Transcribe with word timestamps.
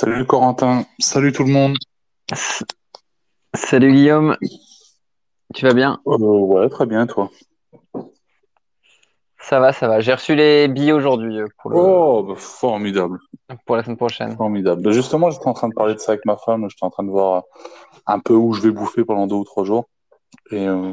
Salut 0.00 0.26
Corentin, 0.26 0.84
salut 1.00 1.32
tout 1.32 1.42
le 1.42 1.50
monde. 1.50 1.76
Salut 3.52 3.90
Guillaume, 3.90 4.36
tu 5.52 5.66
vas 5.66 5.74
bien? 5.74 5.98
Euh, 6.06 6.16
ouais, 6.16 6.68
très 6.68 6.86
bien, 6.86 7.08
toi? 7.08 7.32
Ça 9.40 9.58
va, 9.58 9.72
ça 9.72 9.88
va. 9.88 9.98
J'ai 9.98 10.12
reçu 10.12 10.36
les 10.36 10.68
billets 10.68 10.92
aujourd'hui 10.92 11.40
euh, 11.40 11.48
pour 11.60 11.72
le, 11.72 11.78
Oh, 11.80 12.22
bah, 12.22 12.34
formidable, 12.36 13.18
pour 13.66 13.74
la 13.74 13.82
semaine 13.82 13.96
prochaine. 13.96 14.36
formidable. 14.36 14.82
Bah, 14.82 14.92
justement, 14.92 15.32
j'étais 15.32 15.48
en 15.48 15.54
train 15.54 15.68
de 15.68 15.74
parler 15.74 15.94
de 15.94 15.98
ça 15.98 16.12
avec 16.12 16.24
ma 16.24 16.36
femme, 16.36 16.70
j'étais 16.70 16.84
en 16.84 16.90
train 16.90 17.02
de 17.02 17.10
voir 17.10 17.42
un 18.06 18.20
peu 18.20 18.34
où 18.34 18.52
je 18.52 18.62
vais 18.62 18.70
bouffer 18.70 19.04
pendant 19.04 19.26
deux 19.26 19.34
ou 19.34 19.44
trois 19.44 19.64
jours. 19.64 19.88
Et 20.52 20.68
euh, 20.68 20.92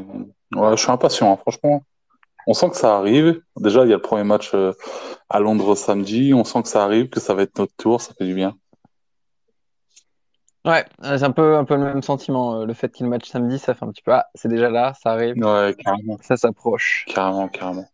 ouais, 0.56 0.70
je 0.72 0.82
suis 0.82 0.90
impatient, 0.90 1.32
hein, 1.32 1.36
franchement. 1.36 1.84
On 2.48 2.54
sent 2.54 2.70
que 2.70 2.76
ça 2.76 2.96
arrive. 2.96 3.40
Déjà, 3.56 3.84
il 3.84 3.88
y 3.88 3.92
a 3.92 3.98
le 3.98 4.02
premier 4.02 4.24
match 4.24 4.50
euh, 4.54 4.72
à 5.28 5.38
Londres 5.38 5.76
samedi. 5.76 6.34
On 6.34 6.42
sent 6.42 6.62
que 6.62 6.68
ça 6.68 6.82
arrive, 6.82 7.08
que 7.08 7.20
ça 7.20 7.34
va 7.34 7.42
être 7.42 7.56
notre 7.60 7.76
tour, 7.76 8.00
ça 8.00 8.12
fait 8.18 8.24
du 8.24 8.34
bien. 8.34 8.56
Ouais, 10.66 10.84
c'est 11.02 11.22
un 11.22 11.30
peu, 11.30 11.56
un 11.56 11.64
peu 11.64 11.76
le 11.76 11.84
même 11.84 12.02
sentiment. 12.02 12.60
euh, 12.60 12.66
Le 12.66 12.74
fait 12.74 12.90
qu'il 12.90 13.06
match 13.06 13.28
samedi, 13.28 13.58
ça 13.58 13.74
fait 13.74 13.84
un 13.84 13.90
petit 13.90 14.02
peu, 14.02 14.12
ah, 14.12 14.26
c'est 14.34 14.48
déjà 14.48 14.68
là, 14.68 14.94
ça 15.00 15.12
arrive, 15.12 15.36
Ouais, 15.36 15.74
carrément, 15.78 16.18
ça 16.22 16.36
s'approche. 16.36 17.04
carrément, 17.08 17.48
carrément. 17.48 17.86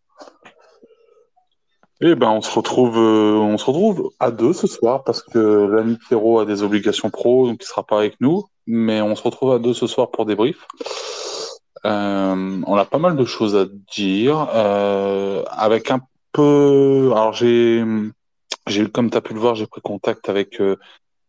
Eh 2.01 2.15
ben, 2.15 2.29
on 2.31 2.41
se 2.41 2.51
retrouve, 2.53 2.97
euh, 2.97 3.35
on 3.37 3.57
se 3.57 3.65
retrouve 3.65 4.09
à 4.19 4.31
deux 4.31 4.51
ce 4.53 4.67
soir 4.67 5.03
parce 5.03 5.21
que 5.21 5.39
l'ami 5.67 5.97
Pierrot 5.97 6.39
a 6.39 6.45
des 6.45 6.63
obligations 6.63 7.09
pro, 7.09 7.47
donc 7.47 7.59
il 7.61 7.65
sera 7.65 7.83
pas 7.85 7.99
avec 7.99 8.19
nous. 8.19 8.43
Mais 8.65 9.01
on 9.01 9.15
se 9.15 9.23
retrouve 9.23 9.53
à 9.53 9.59
deux 9.59 9.73
ce 9.73 9.87
soir 9.87 10.09
pour 10.09 10.25
débrief. 10.25 10.65
Euh, 11.85 12.61
on 12.65 12.75
a 12.75 12.85
pas 12.85 12.97
mal 12.97 13.15
de 13.15 13.25
choses 13.25 13.55
à 13.55 13.65
dire, 13.93 14.47
euh, 14.53 15.43
avec 15.49 15.91
un 15.91 15.99
peu. 16.31 17.11
Alors 17.13 17.33
j'ai, 17.33 17.83
j'ai 18.67 18.89
comme 18.89 19.09
tu 19.11 19.17
as 19.17 19.21
pu 19.21 19.33
le 19.33 19.39
voir, 19.39 19.55
j'ai 19.55 19.67
pris 19.67 19.81
contact 19.81 20.29
avec 20.29 20.61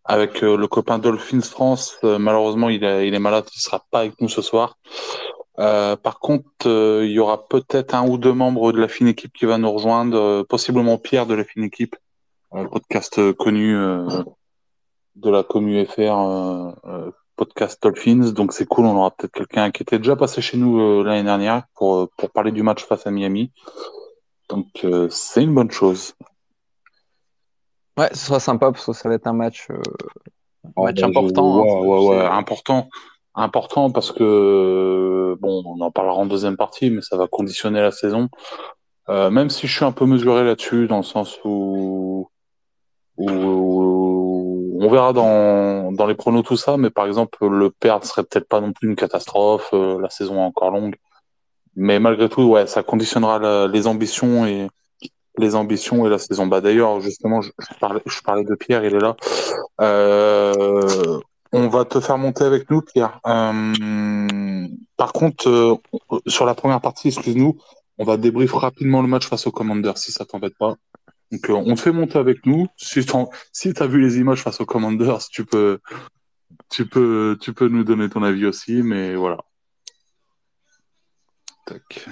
avec 0.05 0.43
euh, 0.43 0.57
le 0.57 0.67
copain 0.69 0.99
Dolphins 0.99 1.41
France. 1.41 1.97
Euh, 2.05 2.19
malheureusement, 2.19 2.69
il 2.69 2.85
est, 2.85 3.09
il 3.09 3.15
est 3.15 3.19
malade, 3.19 3.47
il 3.55 3.61
sera 3.61 3.85
pas 3.91 4.01
avec 4.01 4.21
nous 4.21 4.29
ce 4.29 4.43
soir. 4.43 4.77
Euh, 5.59 5.97
par 5.97 6.19
contre, 6.19 6.49
euh, 6.67 7.05
il 7.05 7.13
y 7.13 7.19
aura 7.19 7.47
peut-être 7.47 7.95
un 7.95 8.07
ou 8.09 8.19
deux 8.19 8.33
membres 8.33 8.73
de 8.73 8.81
la 8.81 8.89
fine 8.89 9.07
équipe 9.09 9.33
qui 9.33 9.47
va 9.47 9.57
nous 9.57 9.71
rejoindre, 9.71 10.19
euh, 10.19 10.45
possiblement 10.45 10.99
Pierre 10.99 11.27
de 11.27 11.35
la 11.35 11.45
fine 11.45 11.65
équipe, 11.65 11.97
un 12.53 12.67
podcast 12.67 13.19
euh, 13.19 13.33
connu 13.33 13.77
euh, 13.77 14.07
de 15.17 15.31
la 15.31 15.45
commu 15.45 15.85
FR, 15.87 16.01
euh, 16.01 16.73
euh, 16.87 17.11
podcast 17.37 17.81
Dolphins. 17.83 18.33
Donc 18.33 18.53
c'est 18.53 18.67
cool, 18.67 18.87
on 18.87 18.97
aura 18.97 19.13
peut-être 19.13 19.33
quelqu'un 19.33 19.71
qui 19.71 19.83
était 19.83 19.99
déjà 19.99 20.17
passé 20.17 20.41
chez 20.41 20.57
nous 20.57 20.81
euh, 20.81 21.05
l'année 21.05 21.23
dernière 21.23 21.65
pour 21.75 21.97
euh, 21.97 22.11
pour 22.17 22.31
parler 22.31 22.51
du 22.51 22.63
match 22.63 22.85
face 22.85 23.07
à 23.07 23.11
Miami. 23.13 23.53
Donc 24.49 24.67
euh, 24.85 25.09
c'est 25.11 25.43
une 25.43 25.55
bonne 25.55 25.71
chose. 25.71 26.15
Ouais, 27.97 28.09
ce 28.13 28.27
sera 28.27 28.41
sympa 28.41 28.73
parce 28.73 28.85
que 28.85 28.93
ça 28.93 29.09
va 29.09 29.15
être 29.15 29.27
un 29.27 29.33
match, 29.33 29.69
euh, 29.71 29.81
un 30.77 30.83
match 30.85 31.01
bah, 31.01 31.07
important. 31.09 31.59
hein. 31.61 31.63
ouais, 31.81 31.87
ouais, 31.87 32.09
ouais, 32.09 32.25
important, 32.27 32.89
important 33.35 33.91
parce 33.91 34.11
que 34.11 35.37
bon, 35.41 35.63
on 35.65 35.81
en 35.81 35.91
parlera 35.91 36.17
en 36.17 36.27
deuxième 36.27 36.57
partie, 36.57 36.91
mais 36.91 37.03
ça 37.03 37.17
va 37.17 37.29
conditionner 37.29 37.81
la 37.81 37.91
saison. 37.93 38.29
Euh, 39.11 39.31
même 39.31 39.51
si 39.51 39.67
je 39.67 39.77
suis 39.77 39.85
un 39.85 39.93
peu 39.93 40.07
mesuré 40.07 40.45
là-dessus, 40.45 40.87
dans 40.89 40.97
le 40.97 41.03
sens 41.03 41.39
où, 41.45 42.29
où 43.17 44.79
on 44.81 44.89
verra 44.91 45.13
dans, 45.13 45.93
dans 45.93 46.07
les 46.07 46.15
pronos 46.15 46.43
tout 46.43 46.57
ça, 46.57 46.77
mais 46.77 46.91
par 46.91 47.07
exemple, 47.07 47.47
le 47.47 47.71
perdre 47.71 48.05
serait 48.05 48.25
peut-être 48.25 48.49
pas 48.49 48.61
non 48.61 48.73
plus 48.73 48.89
une 48.89 48.97
catastrophe, 48.97 49.71
euh, 49.73 50.01
la 50.01 50.11
saison 50.11 50.37
est 50.37 50.45
encore 50.45 50.71
longue. 50.71 50.97
Mais 51.77 51.99
malgré 51.99 52.29
tout, 52.29 52.43
ouais, 52.43 52.67
ça 52.67 52.83
conditionnera 52.83 53.39
la- 53.39 53.67
les 53.69 53.87
ambitions 53.87 54.47
et 54.47 54.69
les 55.39 55.55
ambitions 55.55 56.07
et 56.07 56.11
la 56.11 56.19
saison. 56.19 56.47
Bah 56.47 56.61
d'ailleurs, 56.61 57.01
justement, 57.01 57.41
je, 57.41 57.51
parlais, 57.81 58.03
je 58.07 58.21
parlais 58.23 58.45
de 58.45 58.55
Pierre, 58.55 58.85
il 58.85 58.95
est 58.95 59.01
là. 59.01 59.17
Euh, 59.81 61.21
on 61.53 61.69
va 61.69 61.85
te 61.85 62.01
faire 62.01 62.19
monter 62.19 62.45
avec 62.45 62.71
nous, 62.71 62.83
Pierre. 62.83 63.21
Euh, 63.27 64.69
par 64.97 65.13
contre, 65.13 65.49
euh, 65.49 65.77
sur 66.27 66.47
la 66.47 66.55
première 66.55 66.81
partie, 66.81 67.09
excuse-nous, 67.09 67.59
on 67.99 68.05
va 68.05 68.17
débrief 68.17 68.53
rapidement 68.53 69.03
le 69.03 69.09
match 69.09 69.29
face 69.29 69.47
au 69.47 69.53
Commanders, 69.53 69.99
si 69.99 70.13
ça 70.13 70.25
t'embête 70.25 70.57
pas. 70.59 70.75
Donc, 71.31 71.47
on 71.49 71.75
te 71.75 71.81
fait 71.81 71.93
monter 71.93 72.19
avec 72.19 72.47
nous. 72.47 72.67
Si 72.77 73.05
si 73.53 73.73
t'as 73.73 73.87
vu 73.87 74.01
les 74.01 74.19
images 74.19 74.43
face 74.43 74.61
aux 74.61 74.67
Commanders, 74.67 75.27
tu 75.31 75.45
peux, 75.45 75.79
tu 76.71 76.87
peux, 76.87 77.37
tu 77.41 77.53
peux 77.53 77.69
nous 77.69 77.85
donner 77.85 78.09
ton 78.09 78.23
avis 78.23 78.47
aussi, 78.47 78.83
mais 78.83 79.15
voilà. 79.15 79.39
Tac. 81.67 82.09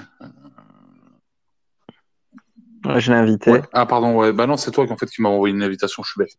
Ouais, 2.84 3.00
je 3.00 3.12
l'ai 3.12 3.18
invité. 3.18 3.50
Ouais. 3.50 3.62
Ah, 3.72 3.86
pardon, 3.86 4.16
ouais. 4.16 4.32
Bah 4.32 4.46
non, 4.46 4.56
c'est 4.56 4.70
toi 4.70 4.86
qui, 4.86 4.92
en 4.92 4.96
fait, 4.96 5.06
qui 5.06 5.22
m'a 5.22 5.28
envoyé 5.28 5.54
une 5.54 5.62
invitation, 5.62 6.02
je 6.02 6.10
suis 6.10 6.18
bête. 6.18 6.36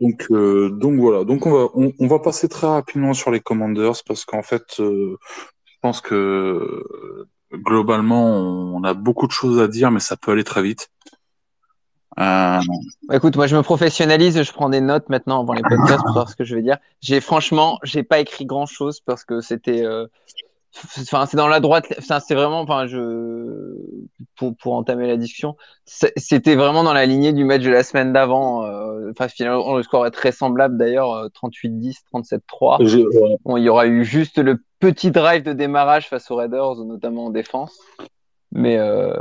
Donc, 0.00 0.26
euh, 0.30 0.70
donc 0.70 0.98
voilà. 0.98 1.24
Donc, 1.24 1.46
on 1.46 1.52
va, 1.52 1.68
on, 1.74 1.92
on 1.98 2.06
va 2.06 2.18
passer 2.18 2.48
très 2.48 2.66
rapidement 2.66 3.14
sur 3.14 3.30
les 3.30 3.40
Commanders 3.40 4.02
parce 4.06 4.24
qu'en 4.24 4.42
fait, 4.42 4.80
euh, 4.80 5.16
je 5.64 5.74
pense 5.80 6.00
que 6.00 6.84
globalement, 7.52 8.30
on 8.30 8.82
a 8.84 8.94
beaucoup 8.94 9.26
de 9.26 9.32
choses 9.32 9.60
à 9.60 9.68
dire, 9.68 9.90
mais 9.90 10.00
ça 10.00 10.16
peut 10.16 10.32
aller 10.32 10.44
très 10.44 10.62
vite. 10.62 10.88
Euh, 12.18 12.60
écoute, 13.10 13.36
moi 13.36 13.46
je 13.46 13.56
me 13.56 13.62
professionnalise, 13.62 14.42
je 14.42 14.52
prends 14.52 14.68
des 14.68 14.82
notes 14.82 15.08
maintenant 15.08 15.40
avant 15.40 15.54
les 15.54 15.62
podcasts 15.62 16.02
pour 16.02 16.08
savoir 16.08 16.28
ce 16.28 16.36
que 16.36 16.44
je 16.44 16.54
vais 16.54 16.62
dire. 16.62 16.76
J'ai 17.00 17.22
franchement, 17.22 17.78
j'ai 17.84 18.02
pas 18.02 18.18
écrit 18.20 18.44
grand-chose 18.44 19.00
parce 19.00 19.24
que 19.24 19.40
c'était, 19.40 19.82
euh, 19.82 20.06
enfin 21.00 21.26
c'est 21.26 21.36
dans 21.36 21.48
la 21.48 21.60
droite, 21.60 21.86
enfin 21.98 22.20
c'est 22.20 22.34
vraiment, 22.34 22.60
enfin 22.60 22.86
je, 22.86 23.76
pour 24.36 24.56
pour 24.56 24.74
entamer 24.74 25.06
la 25.06 25.16
discussion, 25.16 25.56
c'était 25.84 26.54
vraiment 26.54 26.82
dans 26.84 26.92
la 26.94 27.06
lignée 27.06 27.32
du 27.32 27.44
match 27.44 27.62
de 27.62 27.70
la 27.70 27.82
semaine 27.82 28.12
d'avant. 28.12 28.64
euh, 28.64 29.10
Enfin 29.10 29.28
finalement 29.28 29.76
le 29.76 29.82
score 29.82 30.06
est 30.06 30.10
très 30.10 30.32
semblable 30.32 30.78
d'ailleurs, 30.78 31.12
euh, 31.12 31.28
38-10, 31.28 31.98
37-3. 32.12 32.78
j'ai- 32.80 33.04
ouais. 33.06 33.36
Bon, 33.44 33.56
il 33.56 33.64
y 33.64 33.68
aura 33.68 33.86
eu 33.86 34.04
juste 34.04 34.38
le 34.38 34.62
petit 34.80 35.10
drive 35.10 35.42
de 35.42 35.52
démarrage 35.52 36.08
face 36.08 36.30
aux 36.30 36.36
Raiders, 36.36 36.76
notamment 36.84 37.26
en 37.26 37.30
défense. 37.30 37.78
Mais, 38.54 38.76
euh, 38.76 39.14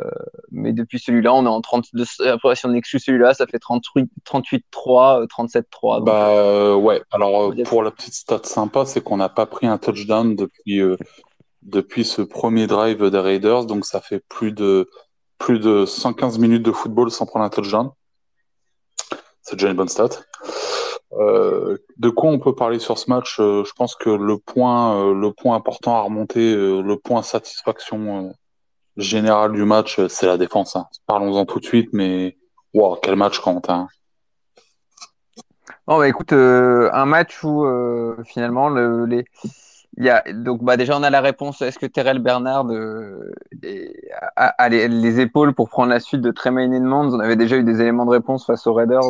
mais 0.52 0.74
depuis 0.74 1.00
celui-là, 1.00 1.34
on 1.34 1.46
est 1.46 1.50
en 1.50 1.62
32. 1.62 2.04
Après, 2.28 2.54
si 2.56 2.66
on 2.66 2.74
exclut 2.74 3.00
celui-là, 3.00 3.34
ça 3.34 3.48
fait 3.48 3.60
38 3.60 4.12
38-3, 4.26 5.22
euh, 5.22 5.26
37-3. 5.26 5.98
Donc, 6.00 6.06
Bah 6.08 6.30
euh, 6.32 6.76
ouais. 6.76 7.02
Alors 7.12 7.44
euh, 7.52 7.64
pour 7.64 7.82
la 7.82 7.92
petite 7.92 8.14
stat 8.14 8.42
sympa, 8.44 8.86
c'est 8.86 9.02
qu'on 9.02 9.16
n'a 9.18 9.30
pas 9.30 9.46
pris 9.46 9.68
un 9.68 9.78
touchdown 9.78 10.36
depuis 10.36 10.82
euh, 10.82 10.98
depuis 11.64 12.06
ce 12.06 12.22
premier 12.22 12.68
drive 12.68 13.10
des 13.10 13.20
Raiders, 13.20 13.66
donc 13.66 13.86
ça 13.86 14.02
fait 14.02 14.20
plus 14.30 14.52
de 14.52 14.90
plus 15.38 15.60
de 15.60 15.86
115 15.86 16.38
minutes 16.38 16.64
de 16.64 16.72
football 16.72 17.10
sans 17.12 17.26
prendre 17.26 17.46
un 17.46 17.50
touchdown. 17.50 17.90
C'est 19.42 19.56
déjà 19.56 19.70
une 19.70 19.78
bonne 19.78 19.90
stat. 19.90 20.10
Euh, 21.14 21.78
de 21.98 22.10
quoi 22.10 22.30
on 22.30 22.40
peut 22.40 22.56
parler 22.56 22.80
sur 22.80 22.98
ce 22.98 23.10
match? 23.10 23.40
Euh, 23.40 23.64
je 23.66 23.74
pense 23.74 23.96
que 23.96 24.10
le 24.10 24.38
point 24.38 24.96
euh, 24.98 25.14
le 25.14 25.34
point 25.34 25.56
important 25.56 25.96
à 25.98 26.02
remonter, 26.02 26.56
le 26.56 26.96
point 26.96 27.22
satisfaction 27.24 28.34
générale 28.98 29.52
du 29.54 29.64
match, 29.64 30.00
c'est 30.08 30.28
la 30.28 30.38
défense. 30.38 30.76
hein. 30.76 30.88
Parlons-en 31.08 31.46
tout 31.46 31.60
de 31.60 31.66
suite, 31.66 31.90
mais 31.92 32.38
wow, 32.74 32.98
quel 33.02 33.16
match. 33.16 33.42
Bon, 35.88 35.98
bah, 35.98 36.08
écoute, 36.08 36.34
un 36.34 37.06
match 37.06 37.44
où 37.44 37.66
finalement, 38.26 38.70
le, 38.70 39.06
les, 39.06 39.26
il 39.98 40.06
y 40.06 40.10
a, 40.10 40.24
donc, 40.34 40.64
bah, 40.64 40.78
déjà, 40.78 40.98
on 40.98 41.04
a 41.04 41.10
la 41.10 41.22
réponse. 41.22 41.62
Est-ce 41.62 41.78
que 41.78 41.86
Terrell 41.86 42.20
Bernard 42.20 42.68
euh, 42.72 43.32
a, 44.36 44.70
les, 44.70 44.88
les 44.88 45.20
épaules 45.20 45.54
pour 45.54 45.70
prendre 45.70 45.90
la 45.90 46.00
suite 46.00 46.22
de 46.22 46.32
Tremaine 46.32 46.74
Edmonds? 46.74 47.14
On 47.14 47.20
avait 47.20 47.36
déjà 47.36 47.58
eu 47.58 47.64
des 47.64 47.82
éléments 47.82 48.06
de 48.06 48.12
réponse 48.12 48.46
face 48.46 48.66
aux 48.68 48.74
Raiders. 48.74 49.02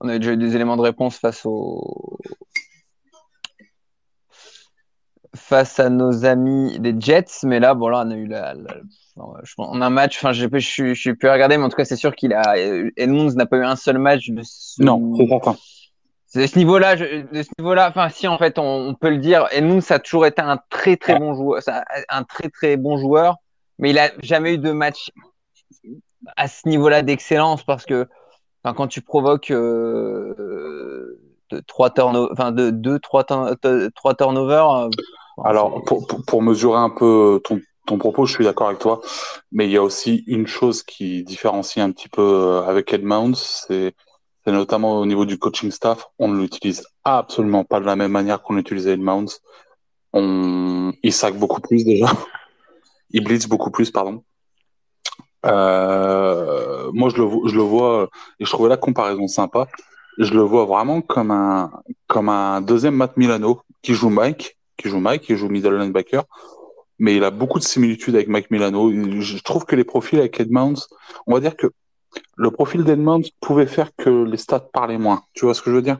On 0.00 0.08
avait 0.08 0.18
déjà 0.18 0.32
eu 0.32 0.36
des 0.36 0.54
éléments 0.54 0.76
de 0.76 0.82
réponse 0.82 1.16
face 1.16 1.46
aux, 1.46 2.18
face 5.34 5.80
à 5.80 5.90
nos 5.90 6.24
amis 6.24 6.78
des 6.78 6.94
Jets, 6.98 7.44
mais 7.44 7.60
là, 7.60 7.74
bon, 7.74 7.88
là, 7.88 8.04
on 8.06 8.10
a 8.10 8.16
eu 8.16 8.26
la, 8.26 8.54
a 9.80 9.86
un 9.86 9.90
match, 9.90 10.18
enfin, 10.18 10.32
je 10.32 10.46
je, 10.52 10.94
je 10.94 11.00
suis 11.00 11.14
plus 11.14 11.28
mais 11.28 11.56
en 11.56 11.68
tout 11.68 11.76
cas, 11.76 11.84
c'est 11.84 11.96
sûr 11.96 12.14
qu'il 12.14 12.32
a, 12.32 12.56
Edmonds 12.96 13.32
n'a 13.34 13.46
pas 13.46 13.58
eu 13.58 13.64
un 13.64 13.76
seul 13.76 13.98
match 13.98 14.30
de 14.30 14.42
ce, 14.44 14.82
Non, 14.82 15.14
c'est. 15.16 15.56
De 16.34 16.46
ce 16.46 16.58
niveau-là, 16.58 16.96
de 16.96 17.42
ce 17.42 17.48
niveau-là, 17.58 17.88
enfin, 17.88 18.08
si, 18.08 18.26
en 18.26 18.38
fait, 18.38 18.58
on, 18.58 18.88
on 18.88 18.94
peut 18.94 19.10
le 19.10 19.18
dire, 19.18 19.46
Edmonds 19.52 19.80
a 19.90 19.98
toujours 19.98 20.26
été 20.26 20.42
un 20.42 20.58
très, 20.70 20.96
très 20.96 21.18
bon 21.18 21.34
joueur, 21.34 21.62
ça- 21.62 21.84
un 22.08 22.24
très, 22.24 22.48
très 22.48 22.76
bon 22.76 22.96
joueur, 22.96 23.36
mais 23.78 23.90
il 23.90 23.98
a 23.98 24.10
jamais 24.22 24.54
eu 24.54 24.58
de 24.58 24.72
match 24.72 25.10
à 26.36 26.48
ce 26.48 26.68
niveau-là 26.68 27.02
d'excellence 27.02 27.64
parce 27.64 27.84
que, 27.84 28.08
quand 28.62 28.86
tu 28.88 29.02
provoques, 29.02 29.50
euh, 29.50 31.18
de 31.50 31.60
trois 31.60 31.90
turnovers, 31.90 32.32
enfin, 32.32 32.52
de 32.52 32.70
deux, 32.70 32.98
trois, 32.98 33.24
trois 33.24 34.14
turnovers, 34.14 34.70
euh, 34.70 34.88
Alors, 35.44 35.82
pour, 35.84 36.42
mesurer 36.42 36.78
un 36.78 36.90
peu 36.90 37.40
ton, 37.44 37.60
ton 37.86 37.98
propos, 37.98 38.24
je 38.26 38.32
suis 38.32 38.44
d'accord 38.44 38.68
avec 38.68 38.78
toi, 38.78 39.00
mais 39.52 39.66
il 39.66 39.70
y 39.72 39.76
a 39.76 39.82
aussi 39.82 40.24
une 40.26 40.46
chose 40.46 40.82
qui 40.82 41.22
différencie 41.24 41.84
un 41.84 41.90
petit 41.90 42.08
peu 42.08 42.22
euh, 42.22 42.62
avec 42.62 42.92
Edmonds, 42.92 43.34
c'est 43.34 43.94
c'est 44.44 44.52
notamment 44.52 44.98
au 45.00 45.06
niveau 45.06 45.24
du 45.24 45.38
coaching 45.38 45.70
staff, 45.70 46.06
on 46.18 46.28
ne 46.28 46.40
l'utilise 46.40 46.86
absolument 47.04 47.64
pas 47.64 47.80
de 47.80 47.86
la 47.86 47.96
même 47.96 48.12
manière 48.12 48.42
qu'on 48.42 48.58
utilisait 48.58 48.92
Edmonds. 48.92 49.26
On, 50.12 50.92
il 51.02 51.12
sac 51.12 51.36
beaucoup 51.36 51.60
plus 51.60 51.84
déjà, 51.84 52.06
il 53.10 53.24
blitz 53.24 53.46
beaucoup 53.46 53.70
plus, 53.70 53.90
pardon. 53.90 54.22
Euh, 55.46 56.90
moi, 56.92 57.10
je 57.10 57.16
le, 57.20 57.28
je 57.48 57.54
le 57.54 57.62
vois 57.62 58.08
et 58.40 58.44
je 58.44 58.50
trouvais 58.50 58.68
la 58.68 58.76
comparaison 58.76 59.26
sympa. 59.28 59.66
je 60.18 60.32
le 60.32 60.40
vois 60.42 60.64
vraiment 60.64 61.00
comme 61.00 61.30
un, 61.30 61.70
comme 62.06 62.28
un 62.28 62.60
deuxième 62.60 62.94
Matt 62.94 63.16
Milano 63.16 63.62
qui 63.82 63.94
joue 63.94 64.10
Mike, 64.10 64.58
qui 64.76 64.88
joue 64.88 65.00
Mike, 65.00 65.22
qui 65.22 65.36
joue 65.36 65.48
middle 65.48 65.76
linebacker. 65.76 66.24
Mais 66.98 67.16
il 67.16 67.24
a 67.24 67.30
beaucoup 67.30 67.58
de 67.58 67.64
similitudes 67.64 68.14
avec 68.14 68.28
Mike 68.28 68.50
Milano. 68.50 68.90
Je 69.20 69.42
trouve 69.42 69.64
que 69.64 69.74
les 69.74 69.84
profils 69.84 70.18
avec 70.18 70.38
Edmonds, 70.38 70.74
on 71.26 71.34
va 71.34 71.40
dire 71.40 71.56
que 71.56 71.72
le 72.36 72.50
profil 72.50 72.84
d'Edmonds 72.84 73.22
pouvait 73.40 73.66
faire 73.66 73.90
que 73.96 74.24
les 74.24 74.36
stats 74.36 74.60
parlaient 74.60 74.98
moins. 74.98 75.22
Tu 75.32 75.44
vois 75.44 75.54
ce 75.54 75.62
que 75.62 75.70
je 75.70 75.76
veux 75.76 75.82
dire? 75.82 75.98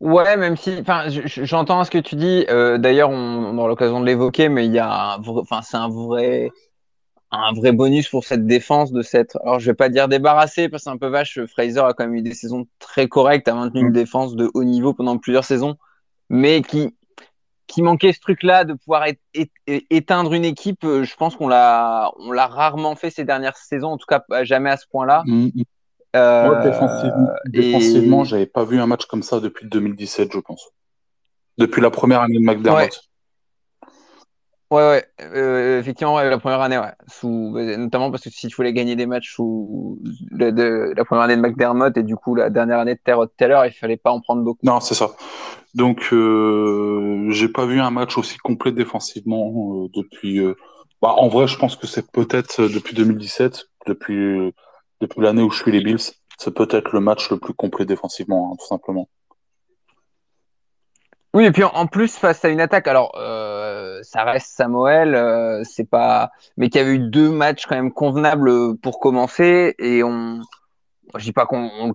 Ouais, 0.00 0.36
même 0.36 0.56
si, 0.56 0.76
enfin, 0.80 1.06
j'entends 1.08 1.82
ce 1.82 1.90
que 1.90 1.98
tu 1.98 2.14
dis. 2.14 2.46
Euh, 2.48 2.78
d'ailleurs, 2.78 3.10
on, 3.10 3.14
on 3.14 3.58
aura 3.58 3.68
l'occasion 3.68 4.00
de 4.00 4.06
l'évoquer, 4.06 4.48
mais 4.48 4.66
il 4.66 4.72
y 4.72 4.78
a, 4.78 5.18
enfin, 5.18 5.60
c'est 5.62 5.76
un 5.76 5.88
vrai, 5.88 6.50
un 7.32 7.52
vrai 7.52 7.72
bonus 7.72 8.08
pour 8.08 8.24
cette 8.24 8.46
défense 8.46 8.92
de 8.92 9.02
cette. 9.02 9.36
Alors, 9.42 9.58
je 9.58 9.66
vais 9.66 9.74
pas 9.74 9.88
dire 9.88 10.06
débarrassé 10.06 10.68
parce 10.68 10.82
que 10.82 10.84
c'est 10.84 10.94
un 10.94 10.98
peu 10.98 11.08
vache. 11.08 11.40
Fraser 11.46 11.80
a 11.80 11.94
quand 11.94 12.04
même 12.04 12.14
eu 12.14 12.22
des 12.22 12.34
saisons 12.34 12.66
très 12.78 13.08
correctes, 13.08 13.48
a 13.48 13.54
maintenu 13.54 13.80
une 13.80 13.88
mm. 13.88 13.92
défense 13.92 14.36
de 14.36 14.50
haut 14.54 14.64
niveau 14.64 14.94
pendant 14.94 15.18
plusieurs 15.18 15.44
saisons, 15.44 15.76
mais 16.28 16.62
qui 16.62 16.94
qui 17.68 17.82
manquait 17.82 18.12
ce 18.12 18.20
truc-là 18.20 18.64
de 18.64 18.72
pouvoir 18.72 19.04
éteindre 19.66 20.34
une 20.34 20.44
équipe. 20.44 20.82
Euh, 20.84 21.04
je 21.04 21.14
pense 21.14 21.36
qu'on 21.36 21.46
l'a 21.46 22.10
on 22.18 22.32
l'a 22.32 22.46
rarement 22.46 22.96
fait 22.96 23.10
ces 23.10 23.24
dernières 23.24 23.56
saisons, 23.56 23.90
en 23.90 23.98
tout 23.98 24.06
cas 24.08 24.24
jamais 24.42 24.70
à 24.70 24.76
ce 24.76 24.86
point-là. 24.90 25.22
Mm, 25.26 25.44
mm. 25.46 25.62
Euh, 26.16 26.62
défensivement, 26.62 27.28
défensivement 27.44 28.24
j'avais 28.24 28.46
pas 28.46 28.64
vu 28.64 28.80
un 28.80 28.86
match 28.86 29.04
comme 29.04 29.22
ça 29.22 29.40
depuis 29.40 29.68
2017, 29.68 30.32
je 30.32 30.40
pense. 30.40 30.70
Depuis 31.58 31.82
la 31.82 31.90
première 31.90 32.22
année 32.22 32.38
de 32.38 32.44
McDermott. 32.44 33.00
Ouais, 34.70 34.82
ouais, 34.82 35.04
euh, 35.22 35.80
effectivement, 35.80 36.20
la 36.20 36.38
première 36.38 36.60
année, 36.60 36.78
ouais. 36.78 36.92
Sous, 37.06 37.58
notamment 37.58 38.10
parce 38.10 38.22
que 38.24 38.30
si 38.30 38.48
tu 38.48 38.56
voulais 38.56 38.74
gagner 38.74 38.96
des 38.96 39.06
matchs 39.06 39.34
sous 39.34 39.98
de, 40.30 40.92
la 40.94 41.04
première 41.06 41.24
année 41.24 41.36
de 41.36 41.40
McDermott 41.40 41.96
et 41.96 42.02
du 42.02 42.16
coup 42.16 42.34
la 42.34 42.50
dernière 42.50 42.78
année 42.78 42.94
de 42.94 43.00
Terrell 43.02 43.28
Taylor, 43.38 43.64
il 43.64 43.72
fallait 43.72 43.96
pas 43.96 44.10
en 44.10 44.20
prendre 44.20 44.42
beaucoup. 44.42 44.60
Non, 44.64 44.80
c'est 44.80 44.94
ça. 44.94 45.12
Donc, 45.74 46.08
euh, 46.12 47.30
j'ai 47.30 47.48
pas 47.48 47.64
vu 47.64 47.80
un 47.80 47.90
match 47.90 48.18
aussi 48.18 48.36
complet 48.36 48.72
défensivement 48.72 49.84
euh, 49.84 49.88
depuis. 49.94 50.38
Euh, 50.38 50.54
bah, 51.00 51.14
en 51.16 51.28
vrai, 51.28 51.46
je 51.46 51.56
pense 51.56 51.76
que 51.76 51.86
c'est 51.86 52.10
peut-être 52.10 52.62
depuis 52.68 52.94
2017, 52.94 53.68
depuis 53.86 54.52
depuis 55.00 55.20
l'année 55.22 55.42
où 55.42 55.50
je 55.50 55.62
suis 55.62 55.72
les 55.72 55.80
Bills, 55.80 56.12
c'est 56.38 56.54
peut-être 56.54 56.92
le 56.92 57.00
match 57.00 57.30
le 57.30 57.38
plus 57.38 57.54
complet 57.54 57.84
défensivement, 57.84 58.52
hein, 58.52 58.56
tout 58.58 58.66
simplement. 58.66 59.08
Oui, 61.38 61.44
et 61.44 61.52
puis 61.52 61.62
en 61.62 61.86
plus 61.86 62.16
face 62.16 62.44
à 62.44 62.48
une 62.48 62.60
attaque, 62.60 62.88
alors 62.88 63.12
euh, 63.16 64.00
ça 64.02 64.24
reste 64.24 64.48
Samuel, 64.56 65.14
euh, 65.14 65.62
c'est 65.62 65.88
pas, 65.88 66.32
mais 66.56 66.68
qui 66.68 66.80
avait 66.80 66.94
eu 66.94 66.98
deux 66.98 67.30
matchs 67.30 67.64
quand 67.66 67.76
même 67.76 67.92
convenables 67.92 68.76
pour 68.78 68.98
commencer, 68.98 69.76
et 69.78 70.02
on, 70.02 70.40
je 71.16 71.22
dis 71.22 71.32
pas 71.32 71.46
qu'on 71.46 71.94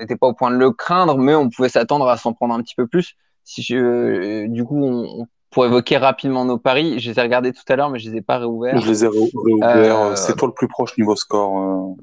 n'était 0.00 0.16
pas 0.16 0.28
au 0.28 0.32
point 0.32 0.50
de 0.50 0.56
le 0.56 0.70
craindre, 0.70 1.18
mais 1.18 1.34
on 1.34 1.50
pouvait 1.50 1.68
s'attendre 1.68 2.08
à 2.08 2.16
s'en 2.16 2.32
prendre 2.32 2.54
un 2.54 2.62
petit 2.62 2.74
peu 2.74 2.86
plus. 2.86 3.14
Si 3.44 3.60
je, 3.60 4.46
du 4.46 4.64
coup, 4.64 4.82
on, 4.82 5.26
pour 5.50 5.66
évoquer 5.66 5.98
rapidement 5.98 6.46
nos 6.46 6.56
paris, 6.56 6.98
je 6.98 7.10
les 7.10 7.18
ai 7.18 7.22
regardés 7.22 7.52
tout 7.52 7.64
à 7.68 7.76
l'heure, 7.76 7.90
mais 7.90 7.98
je 7.98 8.10
les 8.10 8.16
ai 8.16 8.22
pas 8.22 8.38
réouverts. 8.38 8.80
Je 8.80 8.88
les 8.88 9.04
ai 9.04 9.08
réouverts. 9.08 10.00
Euh, 10.00 10.16
c'est 10.16 10.34
toi 10.34 10.48
le 10.48 10.54
plus 10.54 10.68
proche 10.68 10.96
niveau 10.96 11.14
score. 11.14 11.94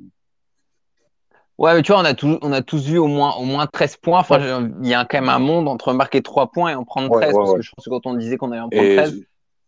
Ouais, 1.58 1.74
mais 1.74 1.82
tu 1.84 1.94
vois, 1.94 2.02
on 2.02 2.06
a, 2.06 2.14
tous, 2.14 2.38
on 2.42 2.52
a 2.52 2.62
tous 2.62 2.86
vu 2.86 2.98
au 2.98 3.08
moins, 3.08 3.36
au 3.36 3.46
moins 3.46 3.66
13 3.66 3.98
points. 3.98 4.20
Enfin, 4.20 4.70
il 4.82 4.88
y 4.88 4.94
a 4.94 5.06
quand 5.06 5.20
même 5.20 5.30
un 5.30 5.40
monde 5.40 5.70
entre 5.70 5.94
marquer 5.94 6.22
3 6.22 6.52
points 6.52 6.72
et 6.72 6.76
en 6.76 6.84
prendre 6.84 7.10
13. 7.10 7.34
parce 7.34 7.54
que 7.54 7.62
je 7.62 7.72
pense 7.72 7.86
que 7.86 7.90
quand 7.90 8.06
on 8.06 8.14
disait 8.16 8.38
qu'on 8.38 8.52
allait 8.52 8.62
en 8.62 8.70
prendre 8.70 8.96
13, 8.96 9.22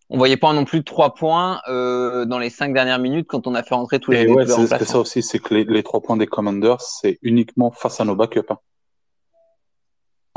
on 0.10 0.18
voyait 0.18 0.38
pas 0.38 0.52
non 0.52 0.66
plus 0.66 0.84
3 0.84 1.14
points 1.14 1.62
euh, 1.70 2.26
dans 2.26 2.40
les 2.40 2.50
5 2.50 2.74
dernières 2.74 3.00
minutes 3.00 3.28
quand 3.28 3.48
on 3.48 3.56
a 3.56 3.64
fait 3.64 3.76
rentrer 3.76 4.00
tous 4.00 4.12
les 4.12 4.24
et 4.24 4.28
ouais, 4.28 4.46
c'est 4.46 4.86
ça 4.86 5.00
aussi, 5.00 5.22
c'est 5.22 5.40
que 5.40 5.54
les, 5.54 5.64
les 5.64 5.84
3 5.84 6.02
points 6.02 6.18
des 6.18 6.28
Commanders, 6.28 6.82
c'est 6.82 7.20
uniquement 7.22 7.72
face 7.72 8.02
à 8.02 8.06
nos 8.06 8.16
backups. 8.16 8.50
Hein. 8.50 8.58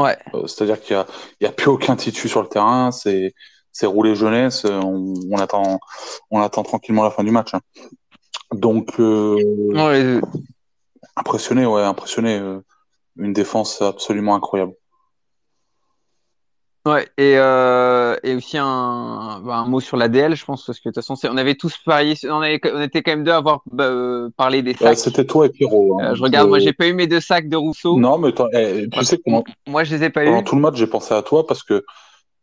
Ouais. 0.00 0.16
Euh, 0.34 0.46
C'est-à-dire 0.46 0.80
qu'il 0.80 0.94
y 0.96 0.98
a, 0.98 1.06
il 1.40 1.44
y 1.44 1.46
a 1.46 1.52
plus 1.52 1.68
aucun 1.68 1.96
titu 1.96 2.28
sur 2.28 2.42
le 2.42 2.48
terrain. 2.48 2.90
C'est, 2.92 3.34
c'est 3.72 3.86
roulé 3.86 4.14
jeunesse. 4.14 4.64
On, 4.64 5.14
on, 5.30 5.36
attend, 5.36 5.80
on 6.30 6.40
attend 6.40 6.62
tranquillement 6.62 7.02
la 7.02 7.10
fin 7.10 7.24
du 7.24 7.32
match. 7.32 7.54
Hein. 7.54 7.60
Donc. 8.52 8.98
Euh... 9.00 10.20
Impressionné, 11.16 11.66
ouais, 11.66 11.82
impressionné. 11.82 12.38
Euh, 12.38 12.60
une 13.16 13.32
défense 13.32 13.82
absolument 13.82 14.34
incroyable. 14.34 14.72
Ouais, 16.86 17.06
et, 17.18 17.34
euh, 17.36 18.16
et 18.22 18.34
aussi 18.34 18.56
un, 18.56 19.42
bah, 19.44 19.56
un 19.56 19.66
mot 19.66 19.80
sur 19.80 19.98
l'ADL, 19.98 20.34
je 20.34 20.44
pense, 20.46 20.64
parce 20.64 20.80
que 20.80 20.88
de 20.88 20.94
toute 20.94 21.04
façon, 21.04 21.28
on 21.28 21.36
avait 21.36 21.54
tous 21.54 21.76
parié, 21.84 22.16
on, 22.24 22.40
avait, 22.40 22.58
on 22.72 22.80
était 22.80 23.02
quand 23.02 23.12
même 23.12 23.22
deux 23.22 23.32
à 23.32 23.36
avoir 23.36 23.60
bah, 23.70 23.84
euh, 23.84 24.30
parlé 24.34 24.62
des 24.62 24.72
sacs. 24.72 24.96
C'était 24.96 25.26
toi 25.26 25.44
et 25.44 25.50
Pierrot. 25.50 26.00
Hein. 26.00 26.14
je 26.14 26.22
regarde, 26.22 26.48
moi, 26.48 26.58
j'ai 26.58 26.72
pas 26.72 26.86
eu 26.86 26.94
mes 26.94 27.06
deux 27.06 27.20
sacs 27.20 27.50
de 27.50 27.56
Rousseau. 27.56 27.98
Non, 27.98 28.16
mais 28.16 28.32
eh, 28.54 28.88
tu 28.88 29.04
sais 29.04 29.18
comment. 29.22 29.44
Moi, 29.66 29.84
je 29.84 29.94
les 29.94 30.04
ai 30.04 30.10
pas 30.10 30.24
eu. 30.24 30.28
Pendant 30.28 30.42
tout 30.42 30.54
le 30.54 30.62
match, 30.62 30.76
j'ai 30.76 30.86
pensé 30.86 31.12
à 31.12 31.20
toi 31.20 31.46
parce 31.46 31.62
que 31.62 31.84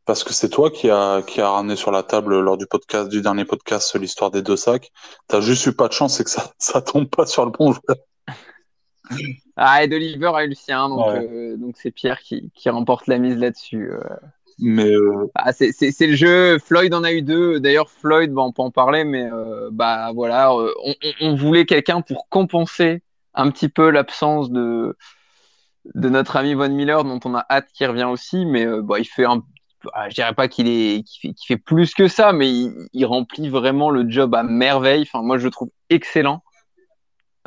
parce 0.05 0.23
que 0.23 0.33
c'est 0.33 0.49
toi 0.49 0.69
qui 0.69 0.89
a 0.89 1.23
qui 1.23 1.41
a 1.41 1.49
ramené 1.49 1.75
sur 1.75 1.91
la 1.91 2.03
table 2.03 2.39
lors 2.39 2.57
du 2.57 2.67
podcast 2.67 3.09
du 3.09 3.21
dernier 3.21 3.43
podcast 3.43 3.99
l'histoire 3.99 4.29
des 4.29 4.43
deux 4.43 4.55
sacs. 4.55 4.91
T'as 5.27 5.41
juste 5.41 5.65
eu 5.65 5.73
pas 5.73 5.87
de 5.87 5.93
chance, 5.93 6.15
c'est 6.15 6.23
que 6.23 6.29
ça 6.29 6.51
ça 6.59 6.81
tombe 6.81 7.09
pas 7.09 7.25
sur 7.25 7.43
le 7.43 7.51
bon 7.51 7.71
joueur. 7.71 7.97
Ah, 9.59 9.83
et 9.83 9.91
Oliver 9.91 10.31
a 10.35 10.45
eu 10.45 10.49
le 10.49 10.53
sien, 10.53 10.87
donc 10.87 11.07
euh, 11.07 11.57
donc 11.57 11.77
c'est 11.77 11.89
Pierre 11.89 12.19
qui, 12.19 12.51
qui, 12.53 12.69
remporte 12.69 13.07
la 13.07 13.17
mise 13.17 13.37
là-dessus. 13.37 13.89
Euh. 13.91 13.99
Mais 14.59 14.87
euh... 14.87 15.25
ah, 15.33 15.51
c'est 15.51 15.71
le 15.99 16.15
jeu. 16.15 16.59
Floyd 16.59 16.93
en 16.93 17.03
a 17.03 17.11
eu 17.11 17.23
deux. 17.23 17.59
D'ailleurs, 17.59 17.89
Floyd, 17.89 18.31
on 18.37 18.51
peut 18.51 18.61
en 18.61 18.69
parler, 18.69 19.03
mais 19.03 19.23
euh, 19.23 19.69
bah 19.71 20.11
voilà, 20.13 20.53
on, 20.53 20.93
on, 21.21 21.35
voulait 21.35 21.65
quelqu'un 21.65 22.01
pour 22.01 22.29
compenser 22.29 23.01
un 23.33 23.49
petit 23.49 23.67
peu 23.67 23.89
l'absence 23.89 24.51
de 24.51 24.95
de 25.95 26.09
notre 26.09 26.35
ami 26.35 26.53
Von 26.53 26.69
Miller, 26.69 27.03
dont 27.03 27.19
on 27.25 27.33
a 27.33 27.43
hâte 27.49 27.69
qu'il 27.73 27.87
revienne 27.87 28.09
aussi, 28.09 28.45
mais 28.45 28.67
bah, 28.83 28.99
il 28.99 29.05
fait 29.05 29.25
un 29.25 29.41
ah, 29.93 30.07
je 30.09 30.15
dirais 30.15 30.33
pas 30.33 30.47
qu'il 30.47 30.67
est 30.67 31.03
qui 31.03 31.19
fait, 31.19 31.33
fait, 31.47 31.57
plus 31.57 31.95
que 31.95 32.07
ça, 32.07 32.31
mais 32.31 32.49
il, 32.49 32.73
il, 32.93 33.05
remplit 33.05 33.49
vraiment 33.49 33.89
le 33.89 34.07
job 34.07 34.35
à 34.35 34.43
merveille. 34.43 35.01
Enfin, 35.01 35.23
moi, 35.23 35.37
je 35.37 35.45
le 35.45 35.51
trouve 35.51 35.69
excellent. 35.89 36.43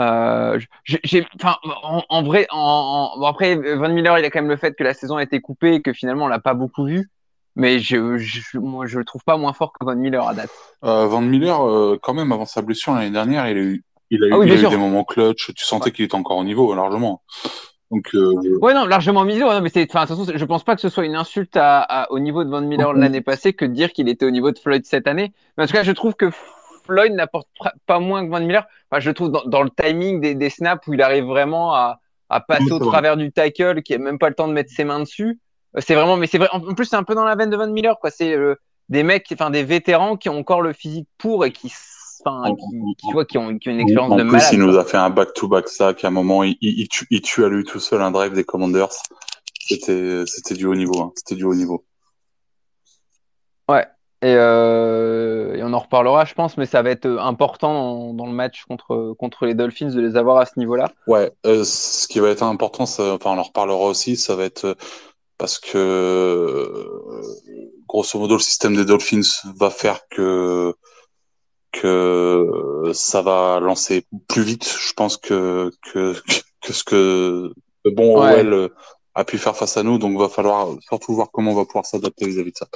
Euh, 0.00 0.58
j'ai, 0.84 1.26
enfin, 1.36 1.56
en, 1.62 2.02
en, 2.08 2.22
vrai, 2.22 2.46
en, 2.50 3.12
bon 3.18 3.26
après, 3.26 3.54
Van 3.54 3.88
Miller, 3.88 4.18
il 4.18 4.24
a 4.24 4.30
quand 4.30 4.40
même 4.40 4.50
le 4.50 4.56
fait 4.56 4.74
que 4.74 4.82
la 4.82 4.94
saison 4.94 5.16
a 5.16 5.22
été 5.22 5.40
coupée 5.40 5.74
et 5.74 5.82
que 5.82 5.92
finalement 5.92 6.24
on 6.24 6.28
l'a 6.28 6.38
pas 6.38 6.54
beaucoup 6.54 6.84
vu. 6.84 7.10
Mais 7.56 7.80
je, 7.80 8.16
je, 8.16 8.58
moi, 8.58 8.86
je 8.86 8.98
le 8.98 9.04
trouve 9.04 9.22
pas 9.24 9.36
moins 9.36 9.52
fort 9.52 9.72
que 9.72 9.84
Van 9.84 9.96
Miller 9.96 10.26
à 10.26 10.34
date. 10.34 10.50
Euh, 10.84 11.06
Van 11.06 11.20
Miller, 11.20 11.66
euh, 11.66 11.98
quand 12.00 12.14
même, 12.14 12.32
avant 12.32 12.46
sa 12.46 12.62
blessure 12.62 12.94
l'année 12.94 13.10
dernière, 13.10 13.48
il 13.48 13.58
a 13.58 13.60
eu, 13.60 13.84
il 14.10 14.24
a 14.24 14.28
eu, 14.28 14.32
ah 14.32 14.38
il 14.44 14.52
a 14.52 14.54
eu 14.54 14.68
des 14.68 14.76
moments 14.76 15.04
clutch. 15.04 15.52
Tu 15.54 15.64
sentais 15.64 15.90
qu'il 15.90 16.04
était 16.04 16.14
encore 16.14 16.38
au 16.38 16.44
niveau, 16.44 16.74
largement. 16.74 17.22
Donc, 17.90 18.08
euh... 18.14 18.58
ouais, 18.62 18.72
non, 18.72 18.86
largement 18.86 19.24
mis 19.24 19.36
Non, 19.36 19.60
mais 19.60 19.68
c'est, 19.68 19.86
enfin, 19.90 20.04
de 20.04 20.08
toute 20.14 20.24
façon, 20.24 20.38
je 20.38 20.44
pense 20.44 20.62
pas 20.62 20.76
que 20.76 20.80
ce 20.80 20.88
soit 20.88 21.04
une 21.04 21.16
insulte 21.16 21.56
à, 21.56 21.80
à, 21.80 22.10
au 22.12 22.20
niveau 22.20 22.44
de 22.44 22.48
Van 22.48 22.60
Miller 22.60 22.92
l'année 22.92 23.20
passée 23.20 23.52
que 23.52 23.64
de 23.64 23.72
dire 23.72 23.92
qu'il 23.92 24.08
était 24.08 24.24
au 24.24 24.30
niveau 24.30 24.52
de 24.52 24.58
Floyd 24.58 24.86
cette 24.86 25.08
année. 25.08 25.32
Mais 25.58 25.64
en 25.64 25.66
tout 25.66 25.72
cas, 25.72 25.82
je 25.82 25.92
trouve 25.92 26.14
que 26.14 26.30
Floyd 26.90 27.12
n'apporte 27.12 27.48
pas 27.86 28.00
moins 28.00 28.24
que 28.24 28.30
Van 28.30 28.40
Miller. 28.40 28.66
Enfin, 28.90 29.00
je 29.00 29.10
trouve 29.12 29.30
dans, 29.30 29.44
dans 29.44 29.62
le 29.62 29.70
timing 29.70 30.20
des, 30.20 30.34
des, 30.34 30.50
snaps 30.50 30.86
où 30.88 30.94
il 30.94 31.02
arrive 31.02 31.24
vraiment 31.24 31.74
à, 31.74 32.00
à 32.28 32.40
passer 32.40 32.72
au 32.72 32.78
travers 32.80 33.16
du 33.16 33.30
tackle, 33.30 33.82
qui 33.82 33.94
a 33.94 33.98
même 33.98 34.18
pas 34.18 34.28
le 34.28 34.34
temps 34.34 34.48
de 34.48 34.52
mettre 34.52 34.70
ses 34.72 34.84
mains 34.84 35.00
dessus. 35.00 35.38
Euh, 35.76 35.80
c'est 35.84 35.94
vraiment, 35.94 36.16
mais 36.16 36.26
c'est 36.26 36.38
vrai. 36.38 36.48
En 36.52 36.74
plus, 36.74 36.86
c'est 36.86 36.96
un 36.96 37.04
peu 37.04 37.14
dans 37.14 37.24
la 37.24 37.36
veine 37.36 37.50
de 37.50 37.56
Van 37.56 37.68
Miller, 37.68 37.96
quoi. 38.00 38.10
C'est 38.10 38.34
euh, 38.36 38.56
des 38.88 39.04
mecs, 39.04 39.28
enfin 39.32 39.50
des 39.50 39.62
vétérans 39.62 40.16
qui 40.16 40.28
ont 40.28 40.38
encore 40.38 40.62
le 40.62 40.72
physique 40.72 41.08
pour 41.16 41.44
et 41.44 41.52
qui, 41.52 41.72
enfin, 42.24 42.54
qui, 42.54 42.94
qui, 42.98 43.12
vois, 43.12 43.24
qui, 43.24 43.38
ont, 43.38 43.56
qui 43.56 43.68
ont 43.68 43.72
une 43.72 43.80
expérience 43.80 44.10
de 44.16 44.22
malade. 44.22 44.42
En 44.42 44.48
plus, 44.48 44.56
il 44.56 44.58
nous 44.58 44.76
a 44.76 44.84
fait 44.84 44.96
un 44.96 45.10
back-to-back 45.10 45.68
sack. 45.68 46.04
À 46.04 46.08
un 46.08 46.10
moment, 46.10 46.42
il, 46.42 46.56
il, 46.60 46.88
tue, 46.88 47.06
il 47.10 47.20
tue 47.20 47.44
à 47.44 47.48
lui 47.48 47.62
tout 47.62 47.78
seul 47.78 48.02
un 48.02 48.10
drive 48.10 48.32
des 48.32 48.44
Commanders. 48.44 48.88
C'était, 49.60 50.24
c'était 50.26 50.54
du 50.54 50.66
haut 50.66 50.74
niveau. 50.74 51.00
Hein. 51.00 51.12
C'était 51.14 51.36
du 51.36 51.44
haut 51.44 51.54
niveau. 51.54 51.84
Ouais. 53.68 53.86
Et, 54.22 54.34
euh, 54.36 55.54
et, 55.54 55.62
on 55.62 55.72
en 55.72 55.78
reparlera, 55.78 56.26
je 56.26 56.34
pense, 56.34 56.58
mais 56.58 56.66
ça 56.66 56.82
va 56.82 56.90
être 56.90 57.06
important 57.06 57.72
dans, 57.72 58.14
dans, 58.14 58.26
le 58.26 58.32
match 58.32 58.64
contre, 58.64 59.14
contre 59.18 59.46
les 59.46 59.54
Dolphins 59.54 59.88
de 59.88 60.00
les 60.00 60.16
avoir 60.16 60.36
à 60.36 60.44
ce 60.44 60.58
niveau-là. 60.58 60.92
Ouais, 61.06 61.32
euh, 61.46 61.64
ce 61.64 62.06
qui 62.06 62.20
va 62.20 62.28
être 62.28 62.42
important, 62.42 62.84
ça, 62.84 63.14
enfin, 63.14 63.30
on 63.30 63.38
en 63.38 63.42
reparlera 63.42 63.86
aussi, 63.86 64.16
ça 64.16 64.36
va 64.36 64.44
être 64.44 64.76
parce 65.38 65.58
que 65.58 66.86
grosso 67.88 68.18
modo, 68.18 68.34
le 68.34 68.40
système 68.40 68.76
des 68.76 68.84
Dolphins 68.84 69.22
va 69.56 69.70
faire 69.70 70.06
que 70.10 70.74
que 71.72 72.90
ça 72.92 73.22
va 73.22 73.58
lancer 73.58 74.04
plus 74.28 74.42
vite, 74.42 74.68
je 74.68 74.92
pense 74.92 75.16
que 75.16 75.70
que, 75.92 76.14
que 76.60 76.72
ce 76.74 76.84
que 76.84 77.54
le 77.86 77.90
bon 77.90 78.20
ouais. 78.20 78.40
OL 78.42 78.70
a 79.14 79.24
pu 79.24 79.38
faire 79.38 79.56
face 79.56 79.78
à 79.78 79.82
nous, 79.82 79.96
donc 79.96 80.18
va 80.18 80.28
falloir 80.28 80.68
surtout 80.82 81.14
voir 81.14 81.30
comment 81.32 81.52
on 81.52 81.56
va 81.56 81.64
pouvoir 81.64 81.86
s'adapter 81.86 82.26
vis-à-vis 82.26 82.52
de 82.52 82.56
ça. 82.58 82.66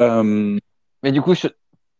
Euh... 0.00 0.58
Mais 1.02 1.12
du 1.12 1.22
coup, 1.22 1.34
je... 1.34 1.48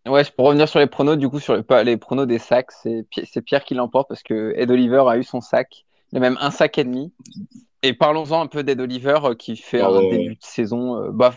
ouais, 0.09 0.25
pour 0.37 0.47
revenir 0.47 0.69
sur 0.69 0.79
les 0.79 0.87
pronos, 0.87 1.17
du 1.17 1.29
coup, 1.29 1.41
sur 1.41 1.55
les, 1.57 1.85
les 1.85 1.97
pronos 1.97 2.27
des 2.27 2.39
sacs, 2.39 2.73
c'est 2.73 3.43
Pierre 3.43 3.65
qui 3.65 3.75
l'emporte 3.75 4.09
parce 4.09 4.23
que 4.23 4.53
Ed 4.57 4.71
Oliver 4.71 5.05
a 5.09 5.19
eu 5.19 5.25
son 5.25 5.41
sac. 5.41 5.85
Il 6.13 6.19
a 6.19 6.21
même 6.21 6.39
un 6.41 6.51
sac 6.51 6.79
et 6.79 6.85
demi. 6.85 7.13
Et 7.83 7.93
parlons-en 7.93 8.41
un 8.41 8.47
peu 8.47 8.63
d'Ed 8.63 8.81
Oliver 8.81 9.19
euh, 9.23 9.35
qui 9.35 9.57
fait 9.57 9.81
ah, 9.81 9.89
un 9.89 9.99
ouais. 9.99 10.11
début 10.11 10.35
de 10.35 10.41
saison. 10.41 10.97
Euh, 10.97 11.11
bah, 11.13 11.31
de 11.31 11.35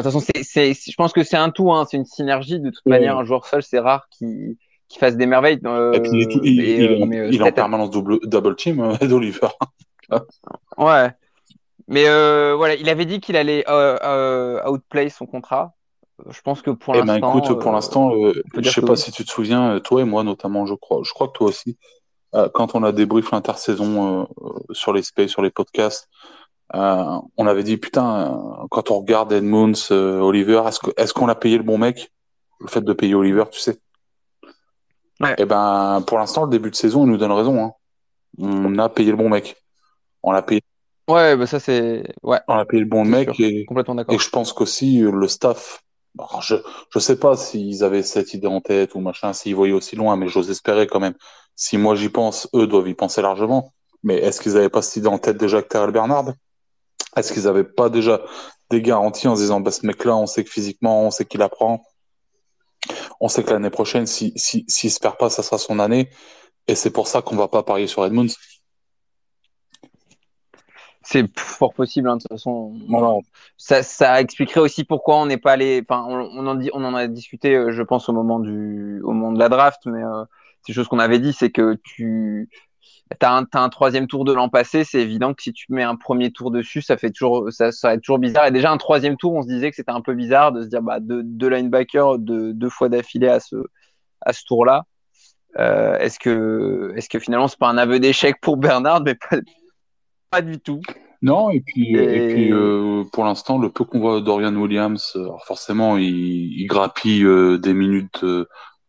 toute 0.00 0.04
façon, 0.04 0.20
c'est, 0.20 0.74
je 0.74 0.94
pense 0.96 1.12
que 1.12 1.24
c'est 1.24 1.36
un 1.36 1.50
tout, 1.50 1.72
hein, 1.72 1.86
c'est 1.90 1.96
une 1.96 2.04
synergie. 2.04 2.60
De 2.60 2.70
toute 2.70 2.84
ouais. 2.86 2.92
manière, 2.92 3.18
un 3.18 3.24
joueur 3.24 3.46
seul, 3.46 3.62
c'est 3.62 3.78
rare 3.78 4.08
qu'il 4.10 4.56
fasse 4.98 5.16
des 5.16 5.26
merveilles. 5.26 5.60
Euh, 5.64 5.92
et 5.92 6.00
puis, 6.00 6.10
il, 6.12 6.22
est 6.22 6.30
tout, 6.30 6.40
il, 6.44 6.60
et, 6.60 6.84
il, 6.84 7.34
il 7.34 7.40
est 7.40 7.42
en 7.42 7.52
permanence 7.52 7.90
double, 7.90 8.20
double 8.22 8.54
team, 8.54 8.96
Ed 9.00 9.12
Oliver. 9.12 9.48
ouais. 10.78 11.10
Mais 11.88 12.04
voilà, 12.54 12.74
il 12.74 12.88
avait 12.88 13.04
dit 13.04 13.20
qu'il 13.20 13.36
allait 13.36 13.64
outplay 14.66 15.08
son 15.08 15.26
contrat. 15.26 15.74
Je 16.28 16.40
pense 16.42 16.62
que 16.62 16.70
pour 16.70 16.94
l'instant. 16.94 17.16
Eh 17.16 17.20
ben, 17.20 17.28
écoute, 17.28 17.60
pour 17.60 17.72
l'instant, 17.72 18.12
je 18.56 18.70
sais 18.70 18.82
pas 18.82 18.96
si 18.96 19.12
tu 19.12 19.24
te 19.24 19.30
souviens, 19.30 19.80
toi 19.80 20.02
et 20.02 20.04
moi 20.04 20.22
notamment, 20.22 20.66
je 20.66 20.74
crois, 20.74 21.00
je 21.02 21.12
crois 21.12 21.28
que 21.28 21.32
toi 21.32 21.48
aussi, 21.48 21.76
quand 22.52 22.74
on 22.74 22.82
a 22.82 22.92
débrief 22.92 23.30
l'intersaison 23.30 24.28
sur 24.70 24.92
les 24.92 25.02
space, 25.02 25.30
sur 25.30 25.42
les 25.42 25.50
podcasts, 25.50 26.08
euh, 26.74 27.18
on 27.36 27.46
avait 27.46 27.64
dit 27.64 27.76
putain, 27.76 28.66
quand 28.70 28.90
on 28.90 29.00
regarde 29.00 29.32
Edmunds, 29.32 29.90
euh, 29.90 30.20
Oliver, 30.20 30.62
est-ce 30.66 30.80
qu'on 30.80 30.90
est 30.96 31.12
qu'on 31.12 31.28
a 31.28 31.34
payé 31.34 31.58
le 31.58 31.62
bon 31.62 31.76
mec? 31.76 32.12
Le 32.60 32.68
fait 32.68 32.80
de 32.80 32.92
payer 32.92 33.14
Oliver, 33.14 33.44
tu 33.50 33.60
sais. 33.60 33.78
Et 35.22 35.34
eh 35.38 35.44
ben, 35.44 36.02
pour 36.06 36.18
l'instant, 36.18 36.44
le 36.44 36.50
début 36.50 36.70
de 36.70 36.74
saison, 36.74 37.04
il 37.04 37.10
nous 37.10 37.16
donne 37.16 37.32
raison. 37.32 37.62
Hein. 37.62 37.72
On 38.38 38.76
a 38.78 38.88
payé 38.88 39.10
le 39.10 39.16
bon 39.16 39.28
mec. 39.28 39.56
On 40.22 40.32
l'a 40.32 40.42
payé. 40.42 40.62
Ouais, 41.08 41.36
bah 41.36 41.46
ça 41.46 41.60
c'est. 41.60 42.04
Ouais. 42.22 42.38
On 42.48 42.54
a 42.54 42.64
payé 42.64 42.82
le 42.82 42.88
bon 42.88 43.04
mec 43.04 43.38
et, 43.38 43.64
complètement 43.66 43.94
d'accord. 43.96 44.14
Et 44.14 44.18
je 44.18 44.30
pense 44.30 44.52
qu'aussi 44.52 45.00
le 45.00 45.28
staff. 45.28 45.82
Je 46.40 46.56
je 46.90 46.98
sais 46.98 47.18
pas 47.18 47.36
s'ils 47.36 47.84
avaient 47.84 48.02
cette 48.02 48.34
idée 48.34 48.46
en 48.46 48.60
tête 48.60 48.94
ou 48.94 49.00
machin, 49.00 49.32
s'ils 49.32 49.54
voyaient 49.54 49.72
aussi 49.72 49.96
loin, 49.96 50.16
mais 50.16 50.28
j'ose 50.28 50.50
espérer 50.50 50.86
quand 50.86 51.00
même. 51.00 51.14
Si 51.56 51.78
moi 51.78 51.94
j'y 51.94 52.08
pense, 52.08 52.48
eux 52.54 52.66
doivent 52.66 52.88
y 52.88 52.94
penser 52.94 53.22
largement. 53.22 53.72
Mais 54.02 54.16
est-ce 54.16 54.40
qu'ils 54.40 54.56
avaient 54.56 54.68
pas 54.68 54.82
cette 54.82 54.96
idée 54.96 55.08
en 55.08 55.18
tête 55.18 55.36
déjà 55.36 55.62
que 55.62 55.68
Terrell 55.68 55.92
Bernard? 55.92 56.32
Est-ce 57.16 57.32
qu'ils 57.32 57.44
n'avaient 57.44 57.64
pas 57.64 57.88
déjà 57.88 58.20
des 58.70 58.82
garanties 58.82 59.28
en 59.28 59.36
se 59.36 59.42
disant, 59.42 59.60
bah, 59.60 59.70
ce 59.70 59.86
mec-là, 59.86 60.16
on 60.16 60.26
sait 60.26 60.44
que 60.44 60.50
physiquement, 60.50 61.06
on 61.06 61.10
sait 61.10 61.24
qu'il 61.24 61.42
apprend. 61.42 61.84
On 63.20 63.28
sait 63.28 63.44
que 63.44 63.50
l'année 63.50 63.70
prochaine, 63.70 64.06
si, 64.06 64.32
si, 64.34 64.64
s'il 64.66 64.90
se 64.90 64.98
perd 64.98 65.18
pas, 65.18 65.30
ça 65.30 65.42
sera 65.42 65.58
son 65.58 65.78
année. 65.78 66.10
Et 66.66 66.74
c'est 66.74 66.90
pour 66.90 67.06
ça 67.06 67.22
qu'on 67.22 67.36
va 67.36 67.48
pas 67.48 67.62
parier 67.62 67.86
sur 67.86 68.04
Edmunds. 68.04 68.34
C'est 71.04 71.38
fort 71.38 71.74
possible, 71.74 72.08
hein, 72.08 72.16
de 72.16 72.22
toute 72.22 72.30
façon. 72.30 72.74
Ça, 73.56 73.82
ça, 73.82 74.20
expliquerait 74.20 74.60
aussi 74.60 74.84
pourquoi 74.84 75.16
on 75.16 75.26
n'est 75.26 75.38
pas 75.38 75.52
allé. 75.52 75.84
Enfin, 75.88 76.04
on, 76.08 76.46
en 76.46 76.54
dit, 76.54 76.70
on 76.72 76.84
en 76.84 76.94
a 76.94 77.06
discuté, 77.08 77.54
euh, 77.54 77.72
je 77.72 77.82
pense, 77.82 78.08
au 78.08 78.12
moment 78.12 78.38
du, 78.38 79.00
au 79.02 79.12
moment 79.12 79.32
de 79.32 79.38
la 79.38 79.48
draft, 79.48 79.80
mais 79.86 80.02
euh, 80.02 80.24
c'est 80.62 80.72
chose 80.72 80.88
qu'on 80.88 81.00
avait 81.00 81.18
dit, 81.18 81.32
c'est 81.32 81.50
que 81.50 81.76
tu, 81.82 82.48
as, 83.20 83.44
un 83.52 83.68
troisième 83.68 84.06
tour 84.06 84.24
de 84.24 84.32
l'an 84.32 84.48
passé, 84.48 84.84
c'est 84.84 85.00
évident 85.00 85.34
que 85.34 85.42
si 85.42 85.52
tu 85.52 85.66
mets 85.72 85.82
un 85.82 85.96
premier 85.96 86.30
tour 86.30 86.50
dessus, 86.50 86.82
ça 86.82 86.96
fait 86.96 87.10
toujours, 87.10 87.52
ça, 87.52 87.72
ça 87.72 87.96
toujours 87.98 88.18
bizarre. 88.18 88.46
Et 88.46 88.52
déjà, 88.52 88.70
un 88.70 88.78
troisième 88.78 89.16
tour, 89.16 89.34
on 89.34 89.42
se 89.42 89.48
disait 89.48 89.70
que 89.70 89.76
c'était 89.76 89.90
un 89.90 90.02
peu 90.02 90.14
bizarre 90.14 90.52
de 90.52 90.62
se 90.62 90.68
dire, 90.68 90.82
bah, 90.82 91.00
deux, 91.00 91.22
deux 91.24 91.48
linebackers, 91.48 92.18
deux, 92.18 92.52
deux 92.54 92.70
fois 92.70 92.88
d'affilée 92.88 93.28
à 93.28 93.40
ce, 93.40 93.56
à 94.20 94.32
ce 94.32 94.44
tour-là. 94.44 94.84
Euh, 95.58 95.98
est-ce 95.98 96.18
que, 96.18 96.92
est-ce 96.96 97.08
que 97.08 97.18
finalement, 97.18 97.48
c'est 97.48 97.58
pas 97.58 97.68
un 97.68 97.76
aveu 97.76 98.00
d'échec 98.00 98.40
pour 98.40 98.56
Bernard, 98.56 99.02
mais 99.02 99.14
pas, 99.14 99.38
pas 100.32 100.42
du 100.42 100.58
tout. 100.58 100.80
Non, 101.20 101.50
et 101.50 101.60
puis, 101.60 101.94
et... 101.94 102.28
puis 102.28 102.52
euh, 102.52 103.04
pour 103.12 103.24
l'instant, 103.24 103.58
le 103.58 103.70
peu 103.70 103.84
qu'on 103.84 104.00
voit 104.00 104.20
Dorian 104.20 104.56
Williams, 104.56 105.12
alors 105.14 105.44
forcément, 105.44 105.96
il, 105.96 106.60
il 106.60 106.66
grappille 106.66 107.24
euh, 107.24 107.58
des 107.58 107.74
minutes 107.74 108.24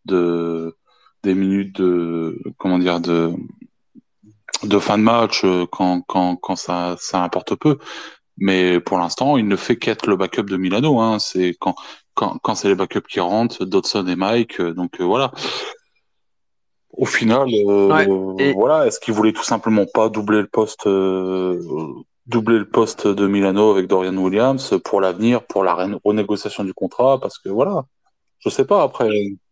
de, 0.06 0.76
des 1.22 1.36
minutes 1.36 1.76
de, 1.80 2.42
comment 2.58 2.80
dire, 2.80 3.00
de, 3.00 3.34
de 4.64 4.80
fin 4.80 4.98
de 4.98 5.04
match 5.04 5.44
euh, 5.44 5.66
quand, 5.72 6.02
quand, 6.08 6.38
quand 6.38 6.56
ça, 6.56 6.96
ça 6.98 7.24
importe 7.24 7.56
peu. 7.56 7.78
Mais 8.38 8.80
pour 8.80 8.98
l'instant, 8.98 9.38
il 9.38 9.48
ne 9.48 9.56
fait 9.56 9.78
qu'être 9.78 10.08
le 10.08 10.16
backup 10.16 10.44
de 10.44 10.58
Milano. 10.58 11.00
Hein. 11.00 11.20
C'est 11.20 11.56
quand, 11.60 11.76
quand, 12.16 12.40
quand 12.42 12.56
c'est 12.56 12.68
les 12.68 12.76
backups 12.76 13.08
qui 13.08 13.20
rentrent, 13.20 13.64
Dodson 13.66 14.08
et 14.08 14.16
Mike. 14.16 14.60
Euh, 14.60 14.74
donc 14.74 15.00
euh, 15.00 15.04
voilà. 15.04 15.32
Au 16.96 17.06
final, 17.06 17.50
voilà, 18.56 18.86
est-ce 18.86 19.00
qu'il 19.00 19.14
voulait 19.14 19.34
tout 19.34 19.44
simplement 19.44 19.86
pas 19.92 20.10
doubler 20.10 20.42
le 20.42 20.48
poste, 20.48 20.86
doubler 20.86 22.60
le 22.60 22.70
poste 22.70 23.08
de 23.08 23.28
Milano 23.28 23.72
avec 23.72 23.88
Dorian 23.88 24.16
Williams 24.16 24.76
pour 24.84 25.02
l'avenir, 25.02 25.44
pour 25.44 25.64
la 25.64 25.74
renégociation 26.04 26.64
du 26.64 26.74
contrat, 26.74 27.20
parce 27.20 27.40
que 27.40 27.50
voilà, 27.50 27.86
je 28.40 28.50
sais 28.50 28.66
pas 28.66 28.84
après. 28.84 29.10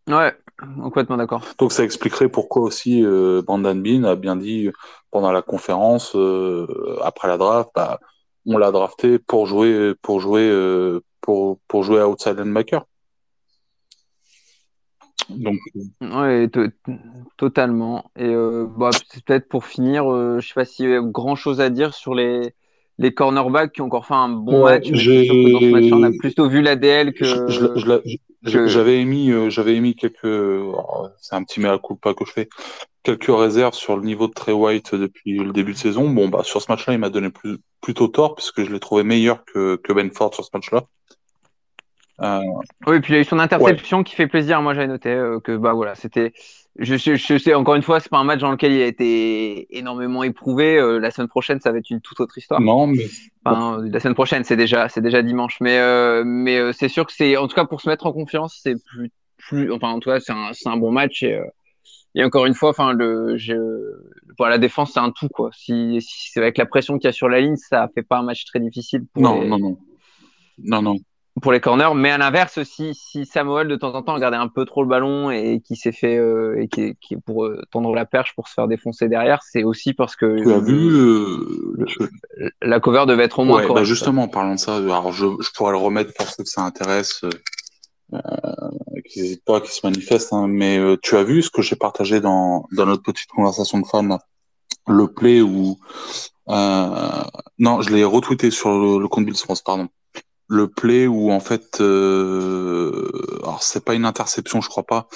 Ouais, 0.07 0.33
complètement 0.81 1.17
d'accord. 1.17 1.41
Donc 1.57 1.71
ça 1.71 1.83
expliquerait 1.83 2.29
pourquoi 2.29 2.63
aussi 2.63 3.03
euh, 3.03 3.41
Brandon 3.41 3.75
Bean 3.75 4.03
a 4.03 4.15
bien 4.15 4.35
dit 4.35 4.69
pendant 5.11 5.31
la 5.31 5.41
conférence 5.41 6.15
euh, 6.15 6.67
après 7.03 7.27
la 7.27 7.37
draft, 7.37 7.69
bah, 7.75 7.99
on 8.45 8.57
l'a 8.57 8.71
drafté 8.71 9.19
pour 9.19 9.45
jouer 9.45 9.93
pour 10.01 10.19
jouer 10.19 10.49
euh, 10.49 11.01
pour 11.21 11.59
pour 11.67 11.83
jouer 11.83 12.01
outside 12.01 12.37
linebacker. 12.37 12.85
Donc 15.37 15.57
ouais, 16.01 16.49
totalement. 17.37 18.11
Et 18.15 18.33
bah, 18.77 18.89
peut-être 19.25 19.47
pour 19.47 19.65
finir, 19.65 20.05
je 20.39 20.45
sais 20.45 20.53
pas 20.53 20.65
s'il 20.65 20.89
y 20.89 20.95
a 20.95 21.01
grand 21.01 21.35
chose 21.35 21.61
à 21.61 21.69
dire 21.69 21.93
sur 21.93 22.13
les 22.13 22.53
les 22.97 23.13
cornerbacks 23.13 23.73
qui 23.73 23.81
ont 23.81 23.85
encore 23.85 24.05
fait 24.05 24.13
un 24.13 24.29
bon 24.29 24.65
match. 24.65 24.89
Mais 24.91 25.27
dans 25.27 25.59
ce 25.59 25.71
match, 25.71 25.91
on 25.91 26.03
a 26.03 26.11
plutôt 26.11 26.47
vu 26.47 26.61
l'ADL 26.61 27.13
que. 27.13 27.25
J'avais 28.43 28.99
émis, 28.99 29.31
euh, 29.31 29.51
j'avais 29.51 29.75
émis 29.75 29.95
quelques, 29.95 30.63
c'est 31.19 31.35
un 31.35 31.43
petit 31.43 31.59
mea 31.59 31.77
culpa 31.77 32.15
que 32.15 32.25
je 32.25 32.31
fais, 32.31 32.49
quelques 33.03 33.27
réserves 33.27 33.75
sur 33.75 33.95
le 33.95 34.03
niveau 34.03 34.27
de 34.27 34.33
Trey 34.33 34.51
White 34.51 34.95
depuis 34.95 35.37
le 35.37 35.51
début 35.51 35.73
de 35.73 35.77
saison. 35.77 36.09
Bon, 36.09 36.27
bah, 36.27 36.41
sur 36.43 36.59
ce 36.59 36.71
match-là, 36.71 36.93
il 36.93 36.99
m'a 36.99 37.11
donné 37.11 37.29
plus, 37.29 37.59
plutôt 37.81 38.07
tort 38.07 38.33
puisque 38.33 38.63
je 38.63 38.71
l'ai 38.71 38.79
trouvé 38.79 39.03
meilleur 39.03 39.45
que, 39.45 39.75
que 39.75 39.93
Ben 39.93 40.09
Ford 40.09 40.33
sur 40.33 40.43
ce 40.43 40.49
match-là. 40.55 40.85
Euh... 42.21 42.41
Oui, 42.87 42.99
puis 42.99 43.13
il 43.13 43.17
a 43.17 43.19
eu 43.19 43.23
son 43.23 43.39
interception 43.39 44.03
qui 44.03 44.15
fait 44.15 44.27
plaisir. 44.27 44.61
Moi, 44.61 44.73
j'avais 44.73 44.87
noté 44.87 45.09
euh, 45.09 45.39
que, 45.39 45.55
bah 45.55 45.73
voilà, 45.73 45.95
c'était, 45.95 46.33
je, 46.77 46.95
je, 46.95 47.37
sais, 47.37 47.53
encore 47.53 47.75
une 47.75 47.81
fois, 47.81 47.99
c'est 47.99 48.09
pas 48.09 48.19
un 48.19 48.23
match 48.23 48.39
dans 48.39 48.51
lequel 48.51 48.73
il 48.73 48.81
a 48.81 48.85
été 48.85 49.75
énormément 49.77 50.23
éprouvé. 50.23 50.77
Euh, 50.77 50.99
la 50.99 51.11
semaine 51.11 51.27
prochaine, 51.27 51.59
ça 51.59 51.71
va 51.71 51.79
être 51.79 51.89
une 51.89 52.01
toute 52.01 52.19
autre 52.19 52.37
histoire. 52.37 52.61
Non, 52.61 52.87
mais 52.87 53.05
enfin, 53.45 53.81
la 53.83 53.99
semaine 53.99 54.13
prochaine, 54.13 54.43
c'est 54.43 54.57
déjà, 54.57 54.89
c'est 54.89 55.01
déjà 55.01 55.21
dimanche. 55.21 55.57
Mais, 55.61 55.79
mais 56.23 56.73
c'est 56.73 56.89
sûr 56.89 57.05
que 57.05 57.13
c'est, 57.13 57.37
en 57.37 57.47
tout 57.47 57.55
cas, 57.55 57.65
pour 57.65 57.81
se 57.81 57.89
mettre 57.89 58.05
en 58.05 58.13
confiance, 58.13 58.59
c'est 58.61 58.75
plus, 58.83 59.11
plus, 59.37 59.71
enfin, 59.71 59.89
en 59.89 59.99
tout 59.99 60.09
cas, 60.09 60.19
c'est 60.19 60.33
un, 60.33 60.49
c'est 60.53 60.69
un 60.69 60.77
bon 60.77 60.91
match. 60.91 61.23
Et, 61.23 61.39
et 62.13 62.23
encore 62.23 62.45
une 62.45 62.53
fois, 62.53 62.69
enfin, 62.69 62.93
le, 62.93 63.37
je, 63.37 63.55
voilà, 64.37 64.55
la 64.55 64.59
défense, 64.59 64.91
c'est 64.93 64.99
un 64.99 65.11
tout, 65.11 65.29
quoi. 65.29 65.49
Si, 65.53 66.01
si 66.01 66.29
c'est 66.31 66.41
avec 66.41 66.57
la 66.57 66.65
pression 66.65 66.97
qu'il 66.97 67.07
y 67.07 67.09
a 67.09 67.13
sur 67.13 67.29
la 67.29 67.39
ligne, 67.39 67.55
ça 67.55 67.89
fait 67.95 68.03
pas 68.03 68.17
un 68.17 68.23
match 68.23 68.45
très 68.45 68.59
difficile. 68.59 69.05
Pour 69.13 69.23
non, 69.23 69.43
non, 69.43 69.57
non, 69.57 69.77
non, 70.59 70.81
non 70.81 70.95
pour 71.39 71.51
les 71.51 71.59
corners. 71.59 71.93
Mais 71.95 72.11
à 72.11 72.17
l'inverse, 72.17 72.61
si, 72.63 72.93
si 72.93 73.25
Samuel 73.25 73.67
de 73.67 73.75
temps 73.75 73.93
en 73.93 74.01
temps 74.01 74.15
regardait 74.15 74.37
un 74.37 74.47
peu 74.47 74.65
trop 74.65 74.83
le 74.83 74.89
ballon 74.89 75.31
et 75.31 75.61
qui 75.65 75.75
s'est 75.75 75.91
fait 75.91 76.17
euh, 76.17 76.61
et 76.61 76.67
qui, 76.67 76.95
qui 76.99 77.15
pour 77.15 77.45
euh, 77.45 77.61
tendre 77.71 77.93
la 77.93 78.05
perche 78.05 78.35
pour 78.35 78.47
se 78.47 78.53
faire 78.53 78.67
défoncer 78.67 79.07
derrière, 79.07 79.41
c'est 79.43 79.63
aussi 79.63 79.93
parce 79.93 80.15
que 80.15 80.43
tu 80.43 80.51
as 80.51 80.59
vu 80.59 80.89
euh, 80.91 81.75
la 82.61 82.79
cover 82.79 83.05
devait 83.07 83.23
être 83.23 83.39
au 83.39 83.45
moins 83.45 83.65
ouais, 83.65 83.73
Bah 83.73 83.83
justement, 83.83 84.23
en 84.23 84.27
parlant 84.27 84.55
de 84.55 84.59
ça, 84.59 84.75
alors 84.77 85.11
je, 85.11 85.25
je 85.39 85.49
pourrais 85.51 85.71
le 85.71 85.77
remettre 85.77 86.13
pour 86.13 86.27
ceux 86.27 86.43
que 86.43 86.49
ça 86.49 86.61
intéresse. 86.61 87.23
Qui 89.09 89.21
n'hésitent 89.21 89.45
pas, 89.45 89.61
qui 89.61 89.71
se 89.71 89.87
manifestent, 89.87 90.33
hein, 90.33 90.47
mais 90.49 90.77
tu 91.01 91.15
as 91.15 91.23
vu 91.23 91.41
ce 91.41 91.49
que 91.49 91.61
j'ai 91.61 91.77
partagé 91.77 92.19
dans, 92.19 92.65
dans 92.73 92.85
notre 92.85 93.03
petite 93.03 93.29
conversation 93.29 93.79
de 93.79 93.85
fans, 93.85 94.19
le 94.85 95.07
play 95.07 95.41
où 95.41 95.77
non, 96.49 97.81
je 97.81 97.89
l'ai 97.89 98.03
retweeté 98.03 98.51
sur 98.51 98.77
le, 98.77 99.01
le 99.01 99.07
compte 99.07 99.25
Bill 99.25 99.37
France, 99.37 99.61
pardon 99.61 99.87
le 100.51 100.67
play 100.67 101.07
où 101.07 101.31
en 101.31 101.39
fait, 101.39 101.79
euh, 101.79 103.09
alors 103.41 103.63
c'est 103.63 103.85
pas 103.85 103.93
une 103.93 104.03
interception, 104.03 104.59
je 104.59 104.67
crois 104.67 104.83
pas, 104.83 105.07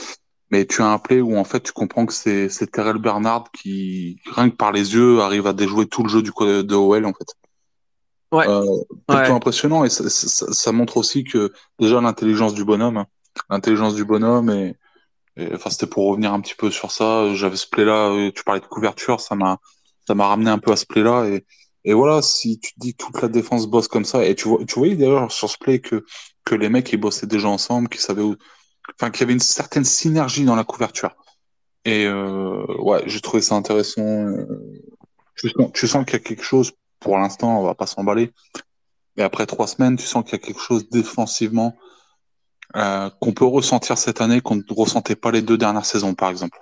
mais 0.50 0.66
tu 0.66 0.82
as 0.82 0.88
un 0.88 0.98
play 0.98 1.20
où 1.20 1.38
en 1.38 1.44
fait 1.44 1.62
tu 1.62 1.74
comprends 1.74 2.06
que 2.06 2.14
c'est 2.14 2.48
c'est 2.48 2.68
Terrell 2.72 3.00
Bernard 3.00 3.52
qui 3.52 4.22
rien 4.32 4.50
que 4.50 4.56
par 4.56 4.72
les 4.72 4.94
yeux 4.94 5.20
arrive 5.20 5.46
à 5.46 5.52
déjouer 5.52 5.88
tout 5.88 6.04
le 6.04 6.10
jeu 6.10 6.22
du 6.22 6.32
de 6.40 6.76
OL 6.76 7.06
en 7.06 7.12
fait. 7.12 7.36
Ouais. 8.32 8.48
Euh, 8.48 8.64
plutôt 9.08 9.34
impressionnant 9.34 9.84
et 9.84 9.90
ça, 9.90 10.10
ça, 10.10 10.54
ça, 10.54 10.72
montre 10.72 10.96
aussi 10.96 11.26
que 11.26 11.52
déjà 11.80 12.00
l'intelligence 12.00 12.54
du 12.54 12.64
bonhomme, 12.64 12.98
hein, 12.98 13.08
l'intelligence 13.50 13.94
du 13.94 14.06
bonhomme 14.06 14.50
et, 14.50 14.78
enfin 15.54 15.70
c'était 15.70 15.86
pour 15.86 16.08
revenir 16.08 16.34
un 16.34 16.40
petit 16.40 16.56
peu 16.56 16.72
sur 16.72 16.92
ça. 16.92 17.34
J'avais 17.34 17.58
ce 17.58 17.68
play 17.68 17.84
là, 17.84 18.10
euh, 18.10 18.32
tu 18.34 18.46
parlais 18.46 18.62
de 18.62 18.68
couverture, 18.68 19.20
ça 19.20 19.36
m'a 19.36 19.58
ça 20.08 20.16
m'a 20.16 20.28
ramené 20.28 20.50
un 20.50 20.60
peu 20.60 20.72
à 20.72 20.78
ce 20.78 20.86
play 20.86 21.04
là 21.04 21.26
et 21.26 21.46
et 21.86 21.94
voilà, 21.94 22.22
si 22.24 22.60
tu 22.60 22.74
dis 22.78 22.96
toute 22.96 23.22
la 23.22 23.28
défense 23.28 23.68
bosse 23.68 23.88
comme 23.88 24.06
ça, 24.06 24.26
et 24.26 24.34
tu 24.34 24.48
vois, 24.48 24.66
tu 24.66 24.80
voyais 24.80 24.96
d'ailleurs 24.96 25.32
sur 25.32 25.50
ce 25.50 25.58
play 25.58 25.80
que, 25.80 26.04
que 26.44 26.56
les 26.56 26.68
mecs, 26.68 26.92
ils 26.92 26.98
bossaient 26.98 27.28
déjà 27.28 27.48
ensemble, 27.48 27.90
qu'ils 27.90 28.02
savaient 28.02 28.24
où, 28.24 28.36
enfin, 28.96 29.12
qu'il 29.12 29.22
y 29.22 29.24
avait 29.24 29.34
une 29.34 29.40
certaine 29.40 29.86
synergie 29.86 30.46
dans 30.46 30.56
la 30.56 30.64
couverture. 30.64 31.16
Et, 31.86 32.06
euh, 32.08 32.66
ouais, 32.80 33.04
j'ai 33.06 33.22
trouvé 33.22 33.44
ça 33.44 33.54
intéressant. 33.54 34.02
Euh, 34.02 34.48
tu 35.36 35.50
sens, 35.50 35.72
tu 35.74 35.88
sens 35.88 36.06
qu'il 36.06 36.14
y 36.14 36.22
a 36.22 36.24
quelque 36.24 36.44
chose, 36.44 36.72
pour 37.00 37.20
l'instant, 37.20 37.60
on 37.60 37.64
va 37.64 37.76
pas 37.76 37.86
s'emballer. 37.86 38.34
Mais 39.16 39.24
après 39.24 39.46
trois 39.46 39.68
semaines, 39.68 39.96
tu 39.96 40.06
sens 40.08 40.24
qu'il 40.24 40.34
y 40.34 40.42
a 40.42 40.46
quelque 40.46 40.62
chose 40.62 40.90
défensivement, 40.90 41.76
euh, 42.76 43.12
qu'on 43.22 43.34
peut 43.34 43.46
ressentir 43.46 44.00
cette 44.00 44.22
année 44.22 44.42
qu'on 44.42 44.56
ne 44.56 44.64
ressentait 44.70 45.16
pas 45.16 45.30
les 45.30 45.44
deux 45.44 45.58
dernières 45.58 45.86
saisons, 45.86 46.16
par 46.16 46.32
exemple. 46.32 46.60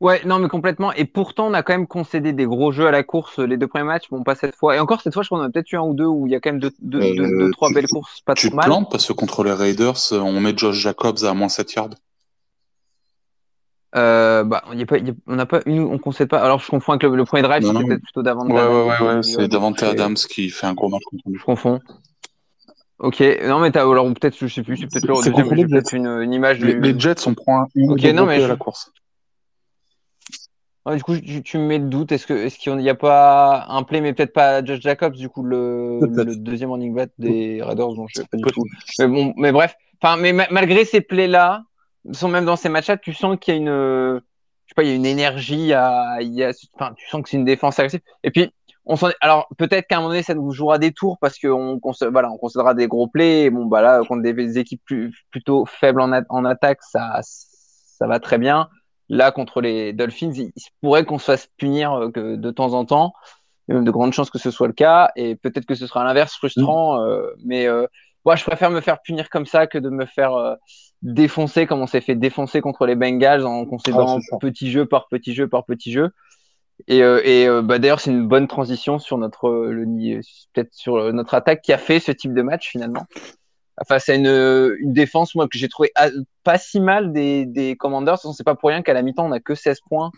Ouais, 0.00 0.22
non, 0.24 0.38
mais 0.38 0.48
complètement. 0.48 0.94
Et 0.94 1.04
pourtant, 1.04 1.48
on 1.48 1.52
a 1.52 1.62
quand 1.62 1.74
même 1.74 1.86
concédé 1.86 2.32
des 2.32 2.46
gros 2.46 2.72
jeux 2.72 2.86
à 2.86 2.90
la 2.90 3.02
course 3.02 3.38
les 3.38 3.58
deux 3.58 3.66
premiers 3.66 3.84
matchs. 3.84 4.08
Bon, 4.10 4.22
pas 4.22 4.34
cette 4.34 4.56
fois. 4.56 4.74
Et 4.74 4.80
encore 4.80 5.02
cette 5.02 5.12
fois, 5.12 5.22
je 5.22 5.28
crois 5.28 5.38
qu'on 5.38 5.44
a 5.44 5.50
peut-être 5.50 5.70
eu 5.72 5.76
un 5.76 5.82
ou 5.82 5.92
deux 5.92 6.06
où 6.06 6.26
il 6.26 6.32
y 6.32 6.34
a 6.34 6.40
quand 6.40 6.52
même 6.52 6.60
deux, 6.60 6.72
deux, 6.80 7.00
euh, 7.00 7.50
trois 7.52 7.70
belles 7.70 7.86
courses 7.86 8.22
pas 8.22 8.34
trop 8.34 8.48
mal. 8.48 8.50
Tu 8.50 8.56
te 8.56 8.64
plantes 8.64 8.90
parce 8.90 9.06
que 9.06 9.12
contre 9.12 9.44
les 9.44 9.52
Raiders, 9.52 9.98
on 10.12 10.40
met 10.40 10.56
Josh 10.56 10.76
Jacobs 10.76 11.18
à 11.24 11.34
moins 11.34 11.50
7 11.50 11.74
yards. 11.74 11.90
Euh, 13.94 14.44
bah, 14.44 14.62
y 14.72 14.82
a 14.82 14.86
pas, 14.86 14.98
y 14.98 15.10
a, 15.10 15.12
on 15.26 15.36
n'a 15.36 15.46
pas 15.46 15.60
une, 15.66 15.80
on 15.80 15.98
concède 15.98 16.28
pas. 16.28 16.38
Alors, 16.38 16.60
je 16.60 16.68
confonds 16.68 16.92
avec 16.92 17.02
le, 17.02 17.14
le 17.14 17.24
premier 17.26 17.42
drive, 17.42 17.62
c'était 17.62 17.84
peut-être 17.84 18.02
plutôt 18.02 18.22
Davante 18.22 18.48
Ouais, 18.48 18.54
ouais, 18.54 18.84
ouais, 18.84 19.16
ouais 19.16 19.22
c'est 19.22 19.48
Davante 19.48 19.82
Adams 19.82 20.14
qui 20.14 20.48
fait 20.48 20.66
un 20.66 20.74
gros 20.74 20.88
match 20.88 21.02
contre 21.10 21.24
Je 21.30 21.44
confonds. 21.44 21.80
Ok, 23.00 23.22
non, 23.44 23.58
mais 23.58 23.70
t'as, 23.70 23.80
alors 23.80 24.06
peut-être, 24.14 24.36
je 24.38 24.46
sais 24.46 24.62
plus, 24.62 24.76
c'est 24.76 24.86
peut-être 24.86 25.08
le 25.08 25.14
deuxième, 25.14 25.56
j'ai 25.56 25.66
peut-être 25.66 25.94
une, 25.94 26.06
une, 26.06 26.32
image. 26.32 26.60
Les, 26.60 26.74
les 26.74 26.98
Jets, 26.98 27.26
on 27.26 27.34
prend 27.34 27.62
un, 27.62 27.66
une 27.74 27.92
ok, 27.92 28.02
non, 28.14 28.26
mais 28.26 28.42
à 28.42 28.48
la 28.48 28.56
course. 28.56 28.92
Ouais, 30.86 30.96
du 30.96 31.02
coup, 31.02 31.16
tu, 31.18 31.42
tu, 31.42 31.58
me 31.58 31.66
mets 31.66 31.78
le 31.78 31.88
doute. 31.88 32.10
Est-ce 32.10 32.26
que, 32.26 32.32
est-ce 32.32 32.58
qu'il 32.58 32.74
n'y 32.76 32.88
a 32.88 32.94
pas 32.94 33.66
un 33.68 33.82
play, 33.82 34.00
mais 34.00 34.14
peut-être 34.14 34.32
pas 34.32 34.64
Josh 34.64 34.80
Jacobs, 34.80 35.14
du 35.14 35.28
coup, 35.28 35.42
le, 35.42 36.00
le 36.00 36.36
deuxième 36.36 36.70
running 36.70 36.94
back 36.94 37.10
des 37.18 37.62
Raiders, 37.62 37.92
dont 37.92 38.06
je 38.08 38.20
sais 38.20 38.26
pas 38.26 38.38
du 38.38 38.44
tout. 38.44 38.64
Mais 38.98 39.06
bon, 39.06 39.34
mais 39.36 39.52
bref. 39.52 39.74
Enfin, 40.02 40.16
mais 40.16 40.32
ma 40.32 40.46
malgré 40.50 40.86
ces 40.86 41.02
plays-là, 41.02 41.64
même 42.22 42.46
dans 42.46 42.56
ces 42.56 42.70
matchs-là, 42.70 42.96
tu 42.96 43.12
sens 43.12 43.36
qu'il 43.38 43.54
y 43.54 43.56
a 43.58 43.60
une, 43.60 43.66
je 43.66 44.20
sais 44.68 44.74
pas, 44.74 44.82
il 44.82 44.88
y 44.88 44.92
a 44.92 44.94
une 44.94 45.04
énergie, 45.04 45.74
à, 45.74 46.16
il 46.22 46.32
y 46.32 46.42
a, 46.42 46.52
enfin, 46.74 46.94
tu 46.96 47.06
sens 47.08 47.22
que 47.22 47.28
c'est 47.28 47.36
une 47.36 47.44
défense 47.44 47.78
agressive. 47.78 48.00
Et 48.24 48.30
puis, 48.30 48.50
on 48.86 48.96
s'en, 48.96 49.10
alors 49.20 49.48
peut-être 49.58 49.86
qu'à 49.86 49.96
un 49.96 49.98
moment 49.98 50.10
donné, 50.10 50.22
ça 50.22 50.34
nous 50.34 50.50
jouera 50.52 50.78
des 50.78 50.92
tours 50.92 51.18
parce 51.20 51.38
qu'on, 51.38 51.78
on, 51.82 51.92
voilà, 52.10 52.30
on 52.30 52.38
considérera 52.38 52.72
des 52.72 52.88
gros 52.88 53.06
plays. 53.06 53.44
Et 53.44 53.50
bon, 53.50 53.66
bah 53.66 53.82
là, 53.82 54.00
contre 54.08 54.22
des, 54.22 54.32
des 54.32 54.58
équipes 54.58 54.80
plus, 54.86 55.12
plutôt 55.30 55.66
faibles 55.66 56.00
en, 56.00 56.12
a, 56.12 56.22
en 56.30 56.46
attaque, 56.46 56.78
ça, 56.80 57.20
ça 57.22 58.06
va 58.06 58.18
très 58.18 58.38
bien. 58.38 58.68
Là, 59.10 59.32
contre 59.32 59.60
les 59.60 59.92
Dolphins, 59.92 60.32
il, 60.34 60.52
il 60.54 60.62
pourrait 60.80 61.04
qu'on 61.04 61.18
se 61.18 61.24
fasse 61.24 61.48
punir 61.58 62.08
que 62.14 62.36
de 62.36 62.50
temps 62.50 62.72
en 62.72 62.86
temps. 62.86 63.12
Il 63.68 63.72
y 63.72 63.74
a 63.74 63.74
même 63.74 63.84
de 63.84 63.90
grandes 63.90 64.12
chances 64.12 64.30
que 64.30 64.38
ce 64.38 64.50
soit 64.50 64.68
le 64.68 64.72
cas. 64.72 65.10
Et 65.16 65.34
peut-être 65.34 65.66
que 65.66 65.74
ce 65.74 65.86
sera 65.86 66.02
à 66.02 66.04
l'inverse 66.04 66.34
frustrant. 66.34 66.96
Mmh. 66.96 67.04
Euh, 67.04 67.30
mais 67.44 67.66
euh, 67.66 67.86
moi, 68.24 68.36
je 68.36 68.44
préfère 68.44 68.70
me 68.70 68.80
faire 68.80 69.00
punir 69.02 69.28
comme 69.30 69.46
ça 69.46 69.66
que 69.66 69.78
de 69.78 69.88
me 69.88 70.06
faire 70.06 70.34
euh, 70.34 70.54
défoncer 71.02 71.66
comme 71.66 71.80
on 71.80 71.86
s'est 71.86 72.00
fait 72.00 72.14
défoncer 72.14 72.60
contre 72.60 72.86
les 72.86 72.94
Bengals 72.94 73.46
en 73.46 73.64
concédant 73.64 74.18
ah, 74.18 74.36
petit 74.38 74.70
jeu 74.70 74.86
par 74.86 75.08
petit 75.08 75.34
jeu 75.34 75.48
par 75.48 75.64
petit 75.64 75.90
jeu. 75.90 76.10
Et, 76.86 77.02
euh, 77.02 77.20
et 77.24 77.46
euh, 77.46 77.62
bah, 77.62 77.78
d'ailleurs, 77.78 78.00
c'est 78.00 78.10
une 78.10 78.28
bonne 78.28 78.46
transition 78.46 78.98
sur 78.98 79.18
notre 79.18 79.50
peut-être 80.52 80.72
sur 80.72 81.12
notre 81.12 81.34
attaque 81.34 81.62
qui 81.62 81.72
a 81.72 81.78
fait 81.78 82.00
ce 82.00 82.12
type 82.12 82.34
de 82.34 82.42
match 82.42 82.68
finalement 82.68 83.06
face 83.86 84.08
à 84.08 84.14
une, 84.14 84.26
une 84.78 84.92
défense 84.92 85.34
moi 85.34 85.48
que 85.48 85.58
j'ai 85.58 85.68
trouvé 85.68 85.92
pas 86.44 86.58
si 86.58 86.80
mal 86.80 87.12
des, 87.12 87.46
des 87.46 87.76
Commanders. 87.76 88.18
C'est 88.18 88.44
pas 88.44 88.54
pour 88.54 88.68
rien 88.68 88.82
qu'à 88.82 88.92
la 88.92 89.02
mi-temps 89.02 89.26
on 89.26 89.32
a 89.32 89.40
que 89.40 89.54
16 89.54 89.80
points 89.88 90.10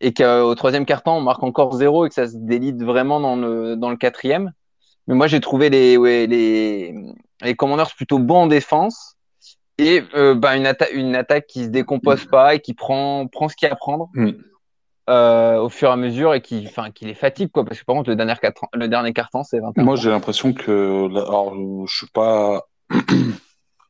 et 0.00 0.12
qu'au 0.12 0.54
troisième 0.54 0.86
quart-temps 0.86 1.18
on 1.18 1.20
marque 1.20 1.42
encore 1.42 1.74
zéro 1.74 2.06
et 2.06 2.08
que 2.08 2.14
ça 2.14 2.26
se 2.26 2.36
délite 2.36 2.82
vraiment 2.82 3.20
dans 3.20 3.36
le 3.36 3.76
dans 3.76 3.90
le 3.90 3.96
quatrième. 3.96 4.52
Mais 5.06 5.14
moi 5.14 5.26
j'ai 5.26 5.40
trouvé 5.40 5.70
les, 5.70 5.96
ouais, 5.96 6.26
les 6.26 6.94
les 7.42 7.56
Commanders 7.56 7.94
plutôt 7.94 8.18
bons 8.18 8.42
en 8.42 8.46
défense 8.46 9.16
et 9.78 10.02
euh, 10.14 10.34
bah, 10.34 10.56
une, 10.56 10.66
atta 10.66 10.90
une 10.90 11.14
attaque 11.16 11.46
qui 11.46 11.64
se 11.64 11.68
décompose 11.68 12.26
pas 12.26 12.54
et 12.54 12.60
qui 12.60 12.74
prend 12.74 13.26
prend 13.26 13.48
ce 13.48 13.56
qu'il 13.56 13.66
y 13.66 13.70
a 13.70 13.74
à 13.74 13.76
prendre. 13.76 14.08
Mm. 14.14 14.32
Euh, 15.08 15.58
au 15.58 15.68
fur 15.68 15.88
et 15.88 15.92
à 15.92 15.96
mesure 15.96 16.34
et 16.34 16.40
qui, 16.40 16.64
enfin, 16.68 16.92
qui 16.92 17.04
les 17.04 17.14
fatigue 17.14 17.50
quoi. 17.50 17.64
Parce 17.64 17.80
que 17.80 17.84
par 17.84 17.96
contre 17.96 18.10
le 18.10 18.16
dernier 18.16 18.36
quart 18.40 18.52
le 18.74 18.86
dernier 18.86 19.12
quart-temps 19.12 19.42
c'est 19.42 19.58
21 19.58 19.82
Moi 19.82 19.96
j'ai 19.96 20.10
l'impression 20.10 20.52
que, 20.52 21.08
alors 21.26 21.56
je 21.86 21.96
suis 21.96 22.06
pas 22.06 22.68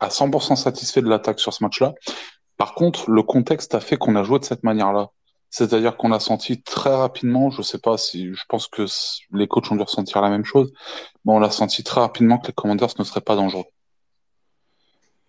à 0.01 0.09
100% 0.09 0.57
satisfait 0.57 1.03
de 1.03 1.09
l'attaque 1.09 1.41
sur 1.41 1.53
ce 1.53 1.63
match-là. 1.63 1.95
Par 2.57 2.75
contre, 2.75 3.11
le 3.11 3.23
contexte 3.23 3.75
a 3.75 3.81
fait 3.81 3.97
qu'on 3.97 4.17
a 4.17 4.23
joué 4.23 4.39
de 4.39 4.45
cette 4.45 4.65
manière-là. 4.65 5.09
C'est-à-dire 5.51 5.97
qu'on 5.97 6.13
a 6.13 6.21
senti 6.21 6.63
très 6.63 6.95
rapidement, 6.95 7.51
je 7.51 7.61
sais 7.63 7.79
pas 7.79 7.99
si, 7.99 8.33
je 8.33 8.43
pense 8.49 8.69
que 8.69 8.85
les 9.33 9.49
coachs 9.49 9.71
ont 9.73 9.77
dû 9.77 9.83
ressentir 9.83 10.21
la 10.21 10.31
même 10.31 10.45
chose, 10.45 10.73
mais 11.25 11.33
on 11.33 11.43
a 11.43 11.51
senti 11.51 11.83
très 11.83 12.01
rapidement 12.01 12.39
que 12.39 12.47
les 12.47 12.53
Commanders 12.53 12.91
ne 12.99 13.05
seraient 13.05 13.21
pas 13.21 13.35
dangereux. 13.35 13.65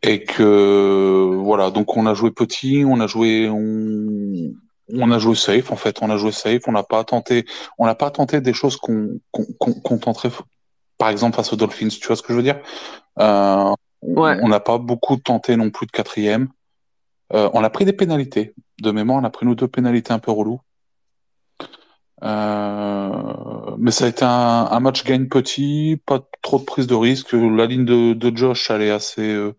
Et 0.03 0.23
que, 0.23 1.37
voilà, 1.41 1.71
donc 1.71 1.97
on 1.97 2.05
a 2.05 2.13
joué 2.13 2.31
petit, 2.31 2.83
on 2.85 2.99
a 2.99 3.07
joué, 3.07 3.49
on, 3.49 5.11
a 5.11 5.17
joué 5.17 5.35
safe, 5.35 5.71
en 5.71 5.75
fait, 5.75 5.99
on 6.01 6.09
a 6.11 6.17
joué 6.17 6.31
safe, 6.31 6.61
on 6.67 6.71
n'a 6.71 6.83
pas 6.83 7.03
tenté, 7.03 7.45
on 7.79 7.85
n'a 7.85 7.95
pas 7.95 8.11
tenté 8.11 8.41
des 8.41 8.53
choses 8.53 8.77
qu'on, 8.77 9.19
qu'on 9.31 9.97
tenterait, 9.97 10.31
par 11.01 11.09
exemple, 11.09 11.35
face 11.35 11.51
aux 11.51 11.55
Dolphins, 11.55 11.87
tu 11.87 12.05
vois 12.05 12.15
ce 12.15 12.21
que 12.21 12.31
je 12.31 12.37
veux 12.37 12.43
dire? 12.43 12.59
Euh, 13.17 13.73
ouais. 14.03 14.37
On 14.43 14.49
n'a 14.49 14.59
pas 14.59 14.77
beaucoup 14.77 15.17
tenté 15.17 15.55
non 15.55 15.71
plus 15.71 15.87
de 15.87 15.91
quatrième. 15.91 16.49
Euh, 17.33 17.49
on 17.53 17.63
a 17.63 17.71
pris 17.71 17.85
des 17.85 17.93
pénalités. 17.93 18.53
De 18.83 18.91
mémoire, 18.91 19.17
on 19.19 19.23
a 19.23 19.31
pris 19.31 19.47
nos 19.47 19.55
deux 19.55 19.67
pénalités 19.67 20.13
un 20.13 20.19
peu 20.19 20.29
relou. 20.29 20.59
Euh, 22.23 23.75
mais 23.79 23.89
ça 23.89 24.05
a 24.05 24.09
été 24.09 24.23
un, 24.23 24.67
un, 24.69 24.79
match 24.79 25.03
gagne 25.03 25.27
petit, 25.27 25.99
pas 26.05 26.19
trop 26.43 26.59
de 26.59 26.65
prise 26.65 26.85
de 26.85 26.93
risque. 26.93 27.33
La 27.33 27.65
ligne 27.65 27.85
de, 27.85 28.13
de 28.13 28.37
Josh, 28.37 28.69
elle 28.69 28.83
est 28.83 28.91
assez, 28.91 29.27
euh, 29.27 29.55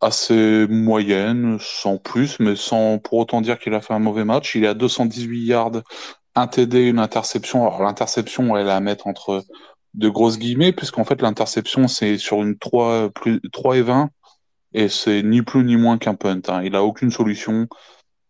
assez 0.00 0.66
moyenne, 0.70 1.58
sans 1.60 1.98
plus, 1.98 2.40
mais 2.40 2.56
sans 2.56 2.96
pour 2.96 3.18
autant 3.18 3.42
dire 3.42 3.58
qu'il 3.58 3.74
a 3.74 3.82
fait 3.82 3.92
un 3.92 3.98
mauvais 3.98 4.24
match. 4.24 4.54
Il 4.54 4.64
est 4.64 4.68
à 4.68 4.74
218 4.74 5.44
yards, 5.44 5.82
un 6.34 6.46
TD, 6.46 6.88
une 6.88 6.98
interception. 6.98 7.66
Alors 7.66 7.82
l'interception, 7.82 8.56
elle 8.56 8.68
est 8.68 8.70
à 8.70 8.80
mettre 8.80 9.06
entre 9.06 9.44
de 9.96 10.08
grosses 10.08 10.38
guillemets, 10.38 10.72
puisqu'en 10.72 11.04
fait 11.04 11.20
l'interception 11.20 11.88
c'est 11.88 12.18
sur 12.18 12.42
une 12.42 12.56
3, 12.56 13.10
plus, 13.10 13.40
3 13.52 13.78
et 13.78 13.82
20 13.82 14.10
et 14.76 14.88
c'est 14.88 15.22
ni 15.22 15.42
plus 15.42 15.64
ni 15.64 15.76
moins 15.76 15.96
qu'un 15.98 16.14
punt. 16.14 16.42
Hein. 16.48 16.62
Il 16.62 16.76
a 16.76 16.84
aucune 16.84 17.10
solution. 17.10 17.66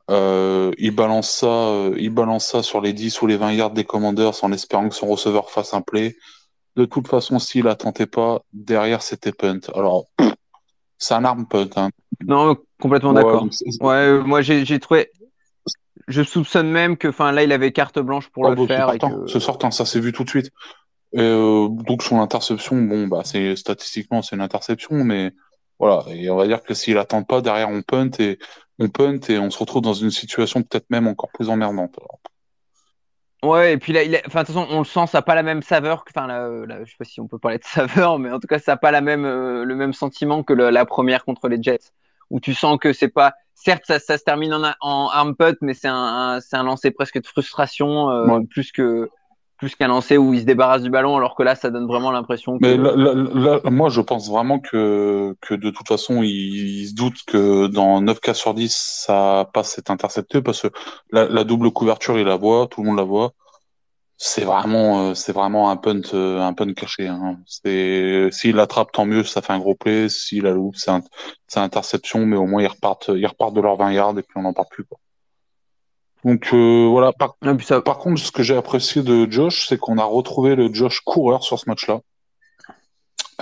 Euh, 0.09 0.71
il 0.79 0.93
balance 0.93 1.29
ça, 1.29 1.47
euh, 1.47 1.97
il 1.99 2.11
balance 2.11 2.47
ça 2.47 2.63
sur 2.63 2.81
les 2.81 2.93
10 2.93 3.21
ou 3.23 3.27
les 3.27 3.37
20 3.37 3.53
yards 3.53 3.73
des 3.73 3.85
commandeurs 3.85 4.33
en 4.43 4.53
espérant 4.53 4.89
que 4.89 4.95
son 4.95 5.09
receveur 5.09 5.51
fasse 5.51 5.75
un 5.75 5.83
play. 5.83 6.17
De 6.77 6.85
toute 6.85 7.09
façon, 7.09 7.41
s'il 7.41 7.67
a 7.67 7.75
tenté 7.75 8.07
pas, 8.07 8.43
derrière 8.53 9.03
c'était 9.03 9.33
punt. 9.33 9.59
Alors, 9.75 10.07
c'est 10.99 11.15
un 11.15 11.25
arme 11.25 11.47
punt. 11.49 11.69
Hein. 11.75 11.91
Non, 12.25 12.57
complètement 12.81 13.11
Ouais, 13.13 13.23
d'accord. 13.25 13.49
Ouais, 13.81 14.19
moi 14.23 14.41
j'ai 14.43 14.79
trouvé. 14.79 15.11
Je 16.07 16.23
soupçonne 16.23 16.71
même 16.71 16.97
que, 16.97 17.09
enfin 17.09 17.33
là, 17.33 17.43
il 17.43 17.51
avait 17.51 17.73
carte 17.73 17.99
blanche 17.99 18.29
pour 18.29 18.45
Oh, 18.45 18.51
le 18.51 18.55
bah, 18.55 18.67
faire 18.69 18.89
et 18.91 19.01
certain, 19.01 19.25
que. 19.27 19.39
certain, 19.41 19.71
ça 19.73 19.85
s'est 19.85 19.99
vu 19.99 20.13
tout 20.13 20.23
de 20.23 20.29
suite. 20.29 20.53
Et, 21.17 21.21
euh, 21.21 21.69
donc 21.71 22.03
son 22.03 22.21
interception, 22.21 22.77
bon 22.83 23.09
bah 23.09 23.23
c'est 23.25 23.57
statistiquement 23.57 24.23
c'est 24.23 24.37
une 24.37 24.43
interception, 24.43 24.93
mais 25.05 25.33
voilà. 25.79 26.05
Et 26.15 26.31
on 26.31 26.37
va 26.37 26.47
dire 26.47 26.63
que 26.63 26.75
s'il 26.75 26.99
attend 26.99 27.23
pas, 27.25 27.41
derrière 27.41 27.69
on 27.71 27.83
punt 27.83 28.11
et 28.21 28.39
on 28.79 28.89
punt 28.89 29.19
et 29.31 29.39
on 29.39 29.51
se 29.51 29.59
retrouve 29.59 29.83
dans 29.83 29.95
une 29.95 30.11
situation 30.11 30.63
peut-être 30.63 30.91
même 30.91 31.07
encore 31.09 31.31
plus 31.33 31.49
emmerdante. 31.51 31.95
Alors, 31.99 32.21
Ouais, 33.43 33.75
et 33.75 33.79
puis 33.79 33.93
là, 33.93 34.03
il 34.03 34.15
a... 34.17 34.21
enfin, 34.27 34.43
de 34.43 34.47
toute 34.47 34.55
façon, 34.57 34.67
on 34.71 34.79
le 34.79 34.85
sent, 34.85 35.07
ça 35.09 35.19
n'a 35.19 35.23
pas 35.23 35.35
la 35.35 35.43
même 35.43 35.63
saveur. 35.63 36.05
que- 36.05 36.11
Enfin, 36.15 36.27
là, 36.27 36.49
là, 36.67 36.85
je 36.85 36.91
sais 36.91 36.97
pas 36.99 37.05
si 37.05 37.21
on 37.21 37.29
peut 37.29 37.39
parler 37.39 37.59
de 37.59 37.65
saveur, 37.65 38.19
mais 38.19 38.31
en 38.33 38.41
tout 38.41 38.49
cas, 38.49 38.59
ça 38.59 38.73
n'a 38.73 38.77
pas 38.77 38.91
la 38.91 39.01
même, 39.01 39.25
euh, 39.25 39.65
le 39.65 39.75
même 39.77 39.93
sentiment 39.93 40.43
que 40.43 40.53
le- 40.53 40.71
la 40.71 40.87
première 40.87 41.25
contre 41.25 41.49
les 41.49 41.63
Jets, 41.63 41.93
où 42.31 42.41
tu 42.41 42.55
sens 42.55 42.79
que 42.81 42.93
c'est 42.93 43.09
pas. 43.09 43.35
Certes, 43.55 43.85
ça, 43.87 43.99
ça 43.99 44.19
se 44.19 44.25
termine 44.25 44.55
en, 44.81 45.09
arm 45.09 45.37
putt, 45.37 45.59
mais 45.61 45.75
c'est 45.75 45.89
un, 45.89 45.95
un- 45.95 46.41
c'est 46.41 46.57
un 46.57 46.63
lancer 46.65 46.91
presque 46.91 47.21
de 47.21 47.27
frustration, 47.27 48.11
euh, 48.11 48.27
Ouais. 48.27 48.47
plus 48.47 48.73
que 48.73 49.09
plus 49.57 49.75
qu'un 49.75 49.89
lancer 49.89 50.19
où 50.19 50.35
il 50.35 50.41
se 50.41 50.45
débarrasse 50.45 50.83
du 50.83 50.91
ballon, 50.91 51.17
alors 51.17 51.35
que 51.35 51.43
là, 51.43 51.55
ça 51.55 51.71
donne 51.71 51.87
vraiment 51.87 52.11
l'impression 52.11 52.59
que. 52.59 52.63
Mais 52.63 52.77
là, 52.77 52.95
là- 52.95 53.15
là, 53.15 53.71
moi, 53.71 53.89
je 53.89 54.01
pense 54.01 54.29
vraiment 54.29 54.59
que, 54.59 55.35
que 55.41 55.55
de 55.55 55.71
toute 55.71 55.89
façon, 55.89 56.23
il, 56.23 56.87
se 56.89 56.95
doute 56.95 57.25
que 57.27 57.67
dans 57.67 58.01
9 58.01 58.21
cas 58.21 58.35
sur 58.35 58.55
10, 58.55 58.75
ça 58.75 59.49
passe 59.53 59.73
c'est 59.75 59.91
intercepté 59.91 60.43
parce 60.43 60.63
que 60.63 60.69
la, 61.11 61.27
la 61.27 61.45
double 61.45 61.71
couverture, 61.71 62.19
il 62.19 62.27
la 62.27 62.37
voit, 62.37 62.67
tout 62.69 62.83
le 62.83 62.89
monde 62.89 62.99
la 62.99 63.05
voit. 63.05 63.33
C'est 64.19 64.45
vraiment, 64.45 65.11
euh, 65.11 65.15
c'est 65.15 65.33
vraiment 65.33 65.69
un 65.71 65.77
punt, 65.77 66.01
euh, 66.15 66.41
un 66.41 66.55
punt 66.55 66.73
caché. 66.73 67.07
Hein. 67.07 67.39
C'est, 67.47 68.29
s'il 68.33 68.57
l'attrape, 68.57 68.91
tant 68.93 69.05
mieux, 69.05 69.25
ça 69.25 69.43
fait 69.43 69.53
un 69.53 69.59
gros 69.59 69.75
play. 69.75 70.09
S'il 70.09 70.45
la 70.45 70.53
loupe, 70.53 70.77
c'est 70.77 70.91
un, 70.91 71.03
c'est 71.47 71.61
interception, 71.61 72.25
mais 72.25 72.37
au 72.37 72.47
moins 72.47 72.63
ils 72.63 72.67
repartent, 72.69 73.11
ils 73.15 73.27
repartent 73.27 73.55
de 73.55 73.61
leurs 73.61 73.77
20 73.77 73.93
yards 73.93 74.19
et 74.19 74.23
puis 74.23 74.33
on 74.37 74.43
n'en 74.43 74.55
parle 74.55 74.69
plus, 74.71 74.85
quoi. 74.85 74.99
Donc 76.27 76.49
euh, 76.53 76.89
voilà. 76.91 77.13
Par, 77.13 77.37
ça... 77.63 77.81
par 77.81 77.99
contre, 77.99 78.21
ce 78.21 78.33
que 78.33 78.43
j'ai 78.43 78.57
apprécié 78.57 79.03
de 79.03 79.31
Josh, 79.31 79.69
c'est 79.69 79.79
qu'on 79.79 79.97
a 79.97 80.05
retrouvé 80.05 80.57
le 80.57 80.75
Josh 80.75 81.01
coureur 81.01 81.45
sur 81.45 81.57
ce 81.59 81.69
match-là. 81.69 82.01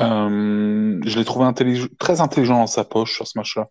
Euh, 0.01 1.01
je 1.03 1.18
l'ai 1.18 1.25
trouvé 1.25 1.51
très 1.99 2.20
intelligent 2.20 2.59
dans 2.59 2.66
sa 2.66 2.85
poche 2.85 3.14
sur 3.14 3.27
ce 3.27 3.38
match-là. 3.38 3.68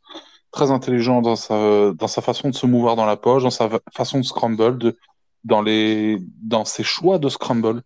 Très 0.51 0.71
intelligent 0.71 1.21
dans 1.21 1.35
sa, 1.35 1.91
dans 1.91 2.07
sa 2.07 2.23
façon 2.23 2.49
de 2.49 2.55
se 2.55 2.65
mouvoir 2.65 2.95
dans 2.95 3.05
la 3.05 3.15
poche, 3.15 3.43
dans 3.43 3.51
sa 3.51 3.69
façon 3.93 4.17
de 4.19 4.23
scramble, 4.23 4.79
de, 4.79 4.97
dans, 5.43 5.61
les, 5.61 6.17
dans 6.41 6.65
ses 6.65 6.83
choix 6.83 7.19
de 7.19 7.29
scramble. 7.29 7.83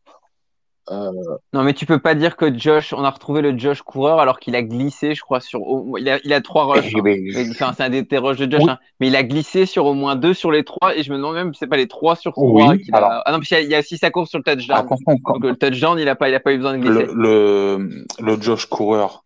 Euh... 0.89 1.11
Non, 1.53 1.63
mais 1.63 1.73
tu 1.73 1.85
peux 1.85 1.99
pas 1.99 2.15
dire 2.15 2.37
que 2.37 2.57
Josh, 2.57 2.93
on 2.93 3.03
a 3.03 3.09
retrouvé 3.09 3.41
le 3.41 3.57
Josh 3.57 3.81
coureur 3.81 4.19
alors 4.19 4.39
qu'il 4.39 4.55
a 4.55 4.63
glissé, 4.63 5.15
je 5.15 5.21
crois, 5.21 5.41
sur. 5.41 5.59
Il 5.99 6.07
a, 6.09 6.17
il 6.23 6.31
a 6.31 6.39
trois 6.39 6.65
rushs. 6.65 6.91
Eh 6.93 6.97
hein. 6.99 7.01
ben, 7.03 7.21
Mais- 7.35 7.49
Enfin, 7.49 7.73
c'est 7.75 7.83
un 7.83 7.89
des 7.89 8.03
des 8.03 8.17
rushs 8.17 8.37
de 8.37 8.49
Josh, 8.49 8.61
Oui. 8.63 8.69
hein. 8.71 8.79
mais 9.01 9.07
il 9.07 9.15
a 9.17 9.23
glissé 9.23 9.65
sur 9.65 9.85
au 9.85 9.93
moins 9.93 10.15
deux 10.15 10.33
sur 10.33 10.49
les 10.51 10.63
trois, 10.63 10.95
et 10.95 11.03
je 11.03 11.11
me 11.11 11.17
demande 11.17 11.35
même 11.35 11.53
si 11.53 11.59
c'est 11.59 11.67
pas 11.67 11.75
les 11.77 11.87
trois 11.89 12.15
sur 12.15 12.31
Oui, 12.37 12.61
trois 12.63 12.77
qu'il 12.77 12.93
a. 12.95 12.97
alors- 12.99 13.21
Ah 13.25 13.31
non, 13.33 13.39
puis 13.39 13.49
il 13.51 13.53
y 13.55 13.57
a, 13.57 13.61
il 13.61 13.69
y 13.69 13.75
a 13.75 13.79
aussi 13.79 13.97
sa 13.97 14.11
course 14.11 14.29
sur 14.29 14.39
le 14.39 14.43
touchdown. 14.45 14.85
Quand- 14.87 15.33
Donc 15.33 15.43
le 15.43 15.55
touchdown, 15.57 15.99
il 15.99 16.07
a 16.07 16.15
pas, 16.15 16.29
il 16.29 16.35
a 16.35 16.39
pas 16.39 16.53
eu 16.53 16.57
besoin 16.57 16.77
de 16.77 16.83
glisser. 16.83 17.05
le, 17.07 17.13
le, 17.13 18.05
le 18.19 18.41
Josh 18.41 18.65
coureur, 18.67 19.25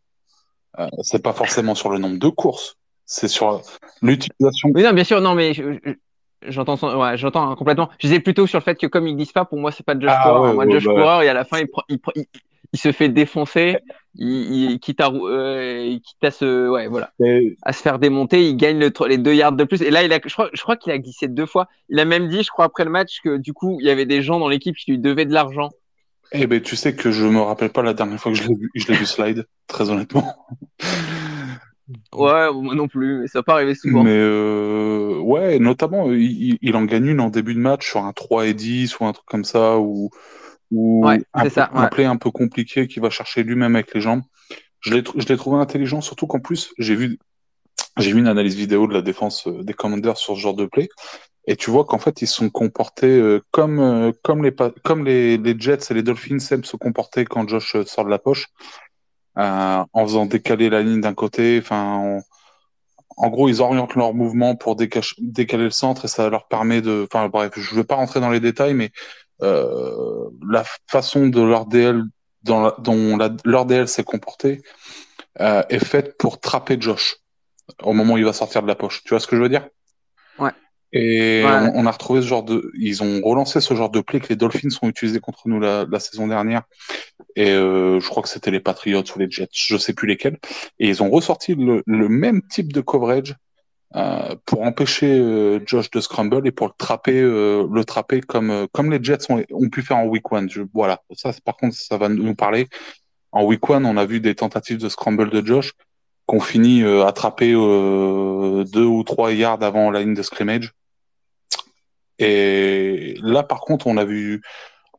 euh, 0.80 0.88
c'est 1.04 1.22
pas 1.22 1.34
forcément 1.34 1.76
sur 1.76 1.90
le 1.92 2.00
nombre 2.00 2.18
de 2.18 2.30
courses, 2.30 2.76
c'est 3.06 3.28
sur 3.28 3.62
l'utilisation. 4.02 4.70
Oui, 4.74 4.82
non, 4.84 4.94
bien 4.94 5.04
sûr, 5.04 5.22
non, 5.22 5.36
mais 5.36 5.54
je- 5.54 5.74
je- 5.86 5.92
j'entends, 6.48 6.78
son- 6.78 6.96
ouais, 6.98 7.18
j'entends 7.18 7.50
hein, 7.52 7.56
complètement. 7.56 7.90
Je 8.00 8.08
disais 8.08 8.20
plutôt 8.20 8.48
sur 8.48 8.60
le 8.60 8.64
fait 8.64 8.76
que 8.76 8.88
comme 8.88 9.08
il 9.08 9.16
glisse 9.16 9.32
pas, 9.32 9.46
pour 9.46 9.60
moi, 9.60 9.72
c'est 9.72 9.86
pas 9.86 10.00
Josh 10.00 10.12
Ah 10.14 10.22
coureur. 10.24 10.42
ouais, 10.42 10.50
hein. 10.50 10.54
Moi, 10.54 10.66
ouais, 10.66 10.72
Josh 10.72 10.86
bah. 10.86 10.94
coureur, 10.94 11.22
et 11.24 11.30
à 11.30 11.34
la 11.34 11.44
fin, 11.46 11.60
il 11.60 11.68
prend, 11.68 11.84
il 11.90 12.00
prend, 12.00 12.12
il, 12.16 12.26
il 12.74 12.80
se 12.80 12.92
fait 12.94 13.10
défoncer, 13.10 13.78
il, 14.16 14.80
quitte 14.80 15.02
à, 15.02 15.10
euh, 15.12 15.98
quitte 15.98 16.24
à 16.24 16.32
se, 16.32 16.70
ouais, 16.70 16.88
voilà, 16.88 17.12
à 17.64 17.74
se 17.74 17.82
faire 17.82 18.00
démonter, 18.00 18.48
il 18.48 18.56
gagne 18.56 18.80
le, 18.80 18.92
les 19.08 19.18
deux 19.18 19.34
yards 19.34 19.52
de 19.52 19.64
plus. 19.66 19.82
Et 19.82 19.92
là, 19.92 20.04
il 20.04 20.14
a, 20.14 20.20
je 20.26 20.32
crois, 20.34 20.50
je 20.54 20.62
crois 20.62 20.78
qu'il 20.78 20.92
a 20.94 20.98
glissé 20.98 21.28
deux 21.28 21.46
fois. 21.46 21.68
Il 21.90 22.00
a 22.00 22.06
même 22.06 22.30
dit, 22.30 22.44
je 22.44 22.50
crois 22.50 22.66
après 22.66 22.86
le 22.86 22.92
match, 22.92 23.20
que 23.24 23.36
du 23.38 23.52
coup, 23.54 23.78
il 23.82 23.88
y 23.88 23.90
avait 23.90 24.06
des 24.06 24.22
gens 24.22 24.40
dans 24.40 24.48
l'équipe 24.48 24.76
qui 24.76 24.92
lui 24.92 25.00
devaient 25.00 25.26
de 25.26 25.34
l'argent. 25.34 25.70
Eh 26.32 26.48
ben, 26.48 26.62
tu 26.62 26.78
sais 26.78 26.96
que 26.96 27.12
je 27.12 27.26
me 27.26 27.42
rappelle 27.42 27.72
pas 27.72 27.82
la 27.82 27.94
dernière 27.94 28.18
fois 28.18 28.32
que 28.32 28.38
je 28.38 28.48
l'ai 28.48 28.56
vu, 28.56 28.72
je 28.74 28.88
l'ai 28.88 28.96
vu 28.98 29.06
slide, 29.06 29.46
très 29.68 29.90
honnêtement. 29.90 30.34
Ouais, 32.14 32.52
moi 32.54 32.76
non 32.76 32.88
plus, 32.88 33.22
mais 33.22 33.28
ça 33.28 33.40
n'a 33.40 33.44
pas 33.44 33.56
arrivé 33.56 33.76
souvent. 33.76 34.04
Mais 34.04 34.12
euh, 34.16 35.18
ouais, 35.20 35.60
notamment, 35.60 36.12
il, 36.12 36.58
il, 36.62 36.76
en 36.76 36.86
gagne 36.86 37.08
une 37.08 37.20
en 37.20 37.30
début 37.30 37.54
de 37.54 37.60
match 37.60 37.90
sur 37.90 38.04
un 38.04 38.14
3 38.14 38.48
et 38.48 38.54
10 38.54 39.00
ou 39.00 39.06
un 39.06 39.14
truc 39.14 39.26
comme 39.26 39.44
ça, 39.44 39.78
ou, 39.78 40.10
ou 40.72 41.06
ouais, 41.06 41.22
un, 41.34 41.50
ça, 41.50 41.70
un 41.74 41.88
play 41.88 42.06
un 42.06 42.18
peu 42.18 42.32
compliqué 42.32 42.88
qu'il 42.88 43.02
va 43.02 43.10
chercher 43.10 43.44
lui-même 43.44 43.76
avec 43.76 43.94
les 43.94 44.02
jambes. 44.02 44.22
Je 44.80 44.94
l'ai, 44.94 45.04
trouvé 45.38 45.58
intelligent, 45.58 46.02
surtout 46.02 46.28
qu'en 46.28 46.40
plus, 46.40 46.74
j'ai 46.78 46.96
vu, 46.96 47.20
j'ai 47.98 48.12
vu 48.14 48.20
une 48.20 48.28
analyse 48.28 48.56
vidéo 48.56 48.88
de 48.88 48.94
la 48.94 49.02
défense 49.02 49.48
euh, 49.48 49.64
des 49.64 49.74
Commanders 49.74 50.18
sur 50.18 50.36
ce 50.36 50.40
genre 50.40 50.56
de 50.56 50.66
play. 50.66 50.90
Et 51.46 51.56
tu 51.56 51.72
vois 51.72 51.86
qu'en 51.86 51.98
fait, 51.98 52.22
ils 52.22 52.28
se 52.28 52.36
sont 52.36 52.50
comportés 52.50 53.08
euh, 53.08 53.42
comme, 53.52 54.14
comme, 54.24 54.44
les, 54.44 54.56
comme 54.84 55.06
les, 55.06 55.38
les 55.38 55.56
Jets 55.60 55.88
et 55.90 55.94
les 55.94 56.04
Dolphins 56.04 56.38
aiment 56.52 56.64
se 56.64 56.78
comporter 56.78 57.26
quand 57.26 57.48
Josh 57.48 57.76
sort 57.86 58.06
de 58.06 58.10
la 58.10 58.20
poche, 58.20 58.48
euh, 59.38 59.84
en 59.94 60.06
faisant 60.06 60.26
décaler 60.26 60.70
la 60.70 60.82
ligne 60.82 61.02
d'un 61.02 61.14
côté. 61.14 61.60
Enfin, 61.62 62.20
en 63.18 63.30
gros, 63.30 63.50
ils 63.50 63.62
orientent 63.62 63.96
leur 63.96 64.14
mouvement 64.14 64.56
pour 64.56 64.76
décaler 64.76 65.64
le 65.64 65.70
centre 65.70 66.06
et 66.06 66.08
ça 66.08 66.30
leur 66.30 66.48
permet 66.48 66.82
de. 66.82 67.08
Enfin, 67.12 67.30
bref, 67.30 67.54
je 67.56 67.72
ne 67.72 67.80
vais 67.80 67.86
pas 67.86 67.96
rentrer 67.96 68.20
dans 68.20 68.30
les 68.30 68.40
détails, 68.40 68.74
mais 68.74 68.92
euh, 69.42 70.30
la 70.50 70.64
façon 70.88 71.28
de 71.28 71.42
leur 71.42 71.66
DL, 71.66 72.04
dont 72.44 73.18
leur 73.46 73.66
DL 73.66 73.88
s'est 73.88 74.04
comporté, 74.04 74.62
euh, 75.40 75.64
est 75.70 75.84
faite 75.84 76.18
pour 76.18 76.40
trapper 76.40 76.78
Josh 76.80 77.18
au 77.84 77.94
moment 77.94 78.16
où 78.16 78.18
il 78.18 78.26
va 78.26 78.34
sortir 78.34 78.62
de 78.62 78.68
la 78.68 78.76
poche. 78.76 79.04
Tu 79.04 79.10
vois 79.10 79.20
ce 79.20 79.28
que 79.28 79.36
je 79.36 79.42
veux 79.42 79.50
dire? 79.50 79.68
Ouais. 80.94 81.00
Et 81.00 81.44
on, 81.46 81.72
on, 81.76 81.86
a 81.86 81.92
retrouvé 81.92 82.22
ce 82.22 82.28
genre 82.28 82.44
de, 82.44 82.72
ils 82.78 83.02
ont 83.02 83.22
relancé 83.24 83.62
ce 83.62 83.74
genre 83.74 83.90
de 83.90 84.02
play 84.02 84.20
que 84.20 84.28
les 84.30 84.36
Dolphins 84.36 84.70
ont 84.82 84.90
utilisé 84.90 85.20
contre 85.20 85.48
nous 85.48 85.60
la, 85.60 85.86
la 85.90 86.00
saison 86.00 86.28
dernière. 86.28 86.64
Et 87.36 87.52
euh, 87.52 88.00
je 88.00 88.08
crois 88.10 88.24
que 88.24 88.30
c'était 88.30 88.52
les 88.52 88.60
Patriots 88.60 89.04
ou 89.16 89.20
les 89.20 89.30
Jets, 89.30 89.48
je 89.54 89.78
sais 89.78 89.94
plus 89.94 90.08
lesquels. 90.08 90.38
Et 90.80 90.90
ils 90.90 91.02
ont 91.02 91.10
ressorti 91.10 91.56
le, 91.56 91.84
le 91.86 92.10
même 92.10 92.42
type 92.42 92.74
de 92.74 92.82
coverage 92.82 93.36
euh, 93.96 94.36
pour 94.46 94.64
empêcher 94.64 95.20
euh, 95.20 95.60
Josh 95.66 95.90
de 95.92 96.00
scramble 96.00 96.48
et 96.48 96.52
pour 96.52 96.68
le 96.68 96.74
trapper, 96.78 97.20
euh, 97.20 97.68
le 97.72 97.84
trapper 97.84 98.22
comme 98.22 98.50
euh, 98.50 98.68
comme 98.72 98.90
les 98.90 99.04
Jets 99.04 99.30
ont, 99.30 99.44
ont, 99.52 99.70
pu 99.70 99.82
faire 99.82 99.98
en 99.98 100.06
week 100.06 100.32
one. 100.32 100.50
Je, 100.50 100.62
voilà, 100.74 101.02
ça 101.14 101.32
par 101.44 101.58
contre 101.58 101.76
ça 101.76 101.98
va 101.98 102.08
nous 102.10 102.36
parler. 102.36 102.68
En 103.34 103.44
week 103.46 103.70
one, 103.70 103.86
on 103.86 103.98
a 103.98 104.06
vu 104.06 104.20
des 104.20 104.36
tentatives 104.36 104.78
de 104.78 104.90
scramble 104.90 105.30
de 105.30 105.46
Josh 105.46 105.74
qu'on 106.26 106.40
finit 106.40 106.84
euh, 106.84 107.06
attrapé 107.06 107.52
deux 107.52 108.86
ou 108.86 109.04
trois 109.04 109.34
yards 109.34 109.64
avant 109.64 109.92
la 109.92 110.02
ligne 110.02 110.14
de 110.14 110.24
scrimmage. 110.24 110.74
Et 112.22 113.16
là, 113.24 113.42
par 113.42 113.62
contre, 113.62 113.88
on 113.88 113.98
a 113.98 114.06
vu, 114.06 114.44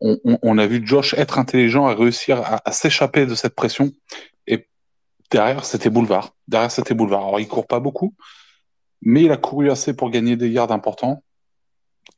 on, 0.01 0.59
a 0.59 0.67
vu 0.67 0.83
Josh 0.85 1.15
être 1.15 1.39
intelligent 1.39 1.89
et 1.89 1.95
réussir 1.95 2.43
à, 2.65 2.73
s'échapper 2.73 3.27
de 3.27 3.37
cette 3.37 3.55
pression. 3.55 3.93
Et 4.49 4.67
derrière, 5.31 5.65
c'était 5.65 5.89
boulevard. 5.89 6.35
Derrière, 6.49 6.73
c'était 6.73 6.95
boulevard. 6.95 7.29
Alors, 7.29 7.39
il 7.39 7.47
court 7.47 7.69
pas 7.69 7.79
beaucoup, 7.79 8.15
mais 9.03 9.23
il 9.23 9.31
a 9.31 9.37
couru 9.37 9.71
assez 9.71 9.95
pour 9.95 10.11
gagner 10.11 10.35
des 10.35 10.49
yards 10.49 10.73
importants 10.73 11.23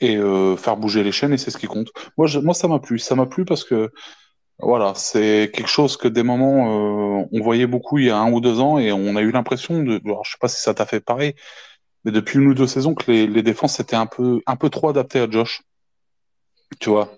et 0.01 0.17
euh, 0.17 0.57
faire 0.57 0.79
bouger 0.79 1.05
les 1.05 1.13
chaînes. 1.13 1.35
Et 1.35 1.39
c'est 1.39 1.51
ce 1.51 1.59
qui 1.59 1.67
compte. 1.67 1.89
Moi, 2.17 2.27
moi, 2.43 2.55
ça 2.55 2.67
m'a 2.67 2.79
plu. 2.79 2.99
Ça 2.99 3.15
m'a 3.15 3.27
plu 3.27 3.45
parce 3.45 3.63
que 3.63 3.93
voilà, 4.59 4.95
c'est 4.95 5.51
quelque 5.53 5.69
chose 5.69 5.99
que 5.99 6.09
des 6.09 6.23
moments 6.23 7.21
euh, 7.21 7.27
on 7.31 7.41
voyait 7.43 7.67
beaucoup 7.67 7.99
il 7.99 8.07
y 8.07 8.11
a 8.11 8.17
un 8.17 8.33
ou 8.33 8.41
deux 8.41 8.61
ans 8.61 8.79
et 8.79 8.91
on 8.91 9.17
a 9.17 9.21
eu 9.21 9.33
l'impression 9.33 9.83
de. 9.83 10.01
Alors, 10.03 10.25
je 10.25 10.31
sais 10.31 10.39
pas 10.41 10.49
si 10.49 10.63
ça 10.63 10.73
t'a 10.73 10.87
fait 10.87 11.01
pareil 11.01 11.35
mais 12.05 12.13
depuis 12.13 12.39
une 12.39 12.49
ou 12.49 12.55
deux 12.55 12.67
saisons 12.67 12.95
que 12.95 13.11
les, 13.11 13.27
les 13.27 13.43
défenses 13.43 13.81
étaient 13.81 13.97
un 13.97 14.07
peu, 14.07 14.41
un 14.47 14.57
peu 14.57 14.71
trop 14.71 14.89
adaptées 14.91 15.21
à 15.21 15.31
Josh. 15.31 15.63
Tu 16.81 16.91
vois. 16.91 17.11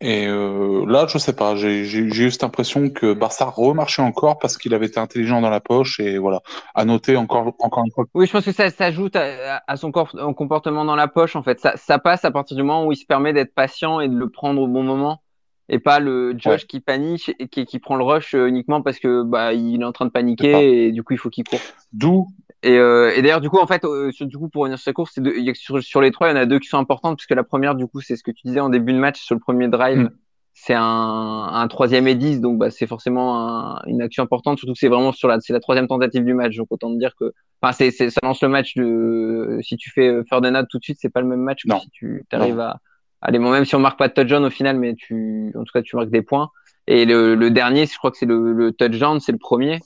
Et 0.00 0.28
euh, 0.28 0.84
là, 0.86 1.06
je 1.08 1.18
sais 1.18 1.34
pas, 1.34 1.56
j'ai 1.56 1.82
eu 1.82 2.30
cette 2.30 2.44
impression 2.44 2.88
que 2.88 3.12
Barça 3.12 3.46
remarchait 3.46 4.02
encore 4.02 4.38
parce 4.38 4.56
qu'il 4.56 4.72
avait 4.72 4.86
été 4.86 5.00
intelligent 5.00 5.40
dans 5.40 5.50
la 5.50 5.58
poche 5.58 5.98
et 5.98 6.18
voilà. 6.18 6.40
À 6.76 6.84
noter 6.84 7.16
encore, 7.16 7.52
encore 7.58 7.84
une 7.84 7.90
fois. 7.90 8.04
Oui, 8.14 8.26
je 8.26 8.32
pense 8.32 8.44
que 8.44 8.52
ça 8.52 8.70
s'ajoute 8.70 9.16
à, 9.16 9.60
à, 9.66 9.76
son 9.76 9.90
comportement 9.90 10.84
dans 10.84 10.94
la 10.94 11.08
poche 11.08 11.34
en 11.34 11.42
fait. 11.42 11.58
Ça, 11.58 11.76
ça 11.76 11.98
passe 11.98 12.24
à 12.24 12.30
partir 12.30 12.56
du 12.56 12.62
moment 12.62 12.86
où 12.86 12.92
il 12.92 12.96
se 12.96 13.06
permet 13.06 13.32
d'être 13.32 13.52
patient 13.52 13.98
et 13.98 14.08
de 14.08 14.14
le 14.14 14.28
prendre 14.28 14.62
au 14.62 14.68
bon 14.68 14.84
moment 14.84 15.20
et 15.68 15.80
pas 15.80 15.98
le 15.98 16.34
Josh 16.38 16.62
ouais. 16.62 16.66
qui 16.66 16.80
panique 16.80 17.34
et 17.38 17.48
qui, 17.48 17.66
qui, 17.66 17.78
prend 17.78 17.96
le 17.96 18.04
rush 18.04 18.34
euh, 18.34 18.46
uniquement 18.46 18.80
parce 18.82 18.98
que 18.98 19.22
bah 19.22 19.52
il 19.52 19.82
est 19.82 19.84
en 19.84 19.92
train 19.92 20.06
de 20.06 20.10
paniquer 20.10 20.86
et 20.86 20.92
du 20.92 21.02
coup 21.02 21.12
il 21.12 21.18
faut 21.18 21.28
qu'il 21.28 21.44
court. 21.44 21.60
D'où 21.92 22.28
et, 22.62 22.76
euh, 22.76 23.12
et 23.14 23.22
d'ailleurs, 23.22 23.40
du 23.40 23.50
coup, 23.50 23.58
en 23.58 23.66
fait, 23.66 23.84
euh, 23.84 24.10
sur, 24.10 24.26
du 24.26 24.36
coup, 24.36 24.48
pour 24.48 24.62
revenir 24.62 24.78
sur 24.78 24.84
cette 24.84 24.94
course, 24.94 25.12
c'est 25.14 25.22
y 25.22 25.50
a, 25.50 25.54
sur, 25.54 25.82
sur, 25.82 26.00
les 26.00 26.10
trois, 26.10 26.28
il 26.28 26.30
y 26.30 26.34
en 26.34 26.40
a 26.40 26.46
deux 26.46 26.58
qui 26.58 26.68
sont 26.68 26.78
importantes, 26.78 27.18
puisque 27.18 27.34
la 27.34 27.44
première, 27.44 27.74
du 27.74 27.86
coup, 27.86 28.00
c'est 28.00 28.16
ce 28.16 28.22
que 28.22 28.30
tu 28.30 28.46
disais 28.46 28.60
en 28.60 28.68
début 28.68 28.92
de 28.92 28.98
match 28.98 29.20
sur 29.20 29.34
le 29.34 29.40
premier 29.40 29.68
drive. 29.68 29.98
Mm. 29.98 30.10
C'est 30.54 30.74
un, 30.74 30.82
un 30.82 31.68
troisième 31.68 32.08
et 32.08 32.16
dix, 32.16 32.40
donc 32.40 32.58
bah, 32.58 32.70
c'est 32.70 32.88
forcément 32.88 33.48
un, 33.48 33.80
une 33.86 34.02
action 34.02 34.24
importante, 34.24 34.58
surtout 34.58 34.72
que 34.72 34.78
c'est 34.80 34.88
vraiment 34.88 35.12
sur 35.12 35.28
la, 35.28 35.38
c'est 35.38 35.52
la 35.52 35.60
troisième 35.60 35.86
tentative 35.86 36.24
du 36.24 36.34
match, 36.34 36.56
donc 36.56 36.66
autant 36.70 36.92
te 36.92 36.98
dire 36.98 37.14
que, 37.14 37.32
enfin, 37.62 37.72
c'est, 37.72 37.92
c'est, 37.92 38.10
ça 38.10 38.18
lance 38.24 38.42
le 38.42 38.48
match 38.48 38.74
de, 38.74 39.60
si 39.62 39.76
tu 39.76 39.92
fais 39.92 40.24
Ferdinand 40.28 40.64
tout 40.68 40.78
de 40.78 40.82
suite, 40.82 40.98
c'est 41.00 41.10
pas 41.10 41.20
le 41.20 41.28
même 41.28 41.42
match 41.42 41.62
que 41.62 41.68
non. 41.68 41.78
si 41.78 41.90
tu 41.90 42.24
arrives 42.32 42.58
à, 42.58 42.80
allez, 43.20 43.38
bon, 43.38 43.50
même 43.50 43.64
si 43.64 43.74
on 43.74 43.80
marque 43.80 43.98
pas 43.98 44.08
de 44.08 44.14
touchdown 44.14 44.44
au 44.44 44.50
final, 44.50 44.78
mais 44.78 44.94
tu, 44.94 45.52
en 45.54 45.64
tout 45.64 45.72
cas, 45.72 45.82
tu 45.82 45.96
marques 45.96 46.10
des 46.10 46.22
points. 46.22 46.50
Et 46.86 47.04
le, 47.04 47.34
le 47.34 47.50
dernier, 47.50 47.86
je 47.86 47.96
crois 47.96 48.10
que 48.10 48.16
c'est 48.16 48.26
le, 48.26 48.52
le 48.52 48.72
touchdown, 48.72 49.20
c'est 49.20 49.32
le 49.32 49.38
premier. 49.38 49.80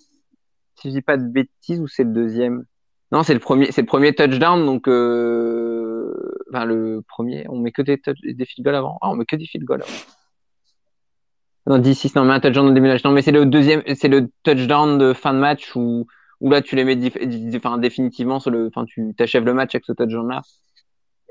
Si 0.83 0.89
je 0.89 0.95
dis 0.95 1.03
pas 1.03 1.17
de 1.17 1.23
bêtises, 1.23 1.81
ou 1.81 1.87
c'est 1.87 2.03
le 2.03 2.11
deuxième? 2.11 2.65
Non, 3.13 3.23
c'est 3.23 3.35
le 3.35 3.39
premier, 3.39 3.71
c'est 3.71 3.83
le 3.83 3.87
premier 3.87 4.13
touchdown, 4.13 4.67
donc 4.67 4.89
euh, 4.89 6.13
enfin 6.51 6.65
le 6.65 7.05
premier, 7.07 7.47
on 7.49 7.61
met 7.61 7.71
que 7.71 7.83
des, 7.83 8.01
des 8.25 8.45
field 8.45 8.65
goals 8.65 8.75
avant. 8.75 8.99
Ah, 9.01 9.11
on 9.11 9.15
met 9.15 9.25
que 9.25 9.37
des 9.37 9.47
field 9.47 9.65
goals 9.65 9.83
avant. 9.83 9.93
Non, 11.69 11.79
10-6, 11.79 12.17
non, 12.17 12.25
mais 12.25 12.33
un 12.33 12.41
touchdown 12.41 12.75
de 12.75 12.81
match. 12.81 13.05
Non, 13.05 13.13
mais 13.13 13.23
c'est 13.23 13.31
le 13.31 13.47
deuxième, 13.47 13.85
c'est 13.95 14.09
le 14.09 14.29
touchdown 14.43 14.99
de 14.99 15.13
fin 15.13 15.33
de 15.35 15.39
match 15.39 15.77
où, 15.77 16.09
où 16.41 16.51
là 16.51 16.63
tu 16.63 16.75
les 16.75 16.83
mets 16.83 16.97
définitivement 16.97 18.41
sur 18.41 18.51
le, 18.51 18.67
enfin 18.67 18.85
tu 18.85 19.15
t'achèves 19.17 19.45
le 19.45 19.55
match 19.55 19.77
avec 19.77 19.85
ce 19.85 19.93
touchdown 19.93 20.29
là. 20.29 20.43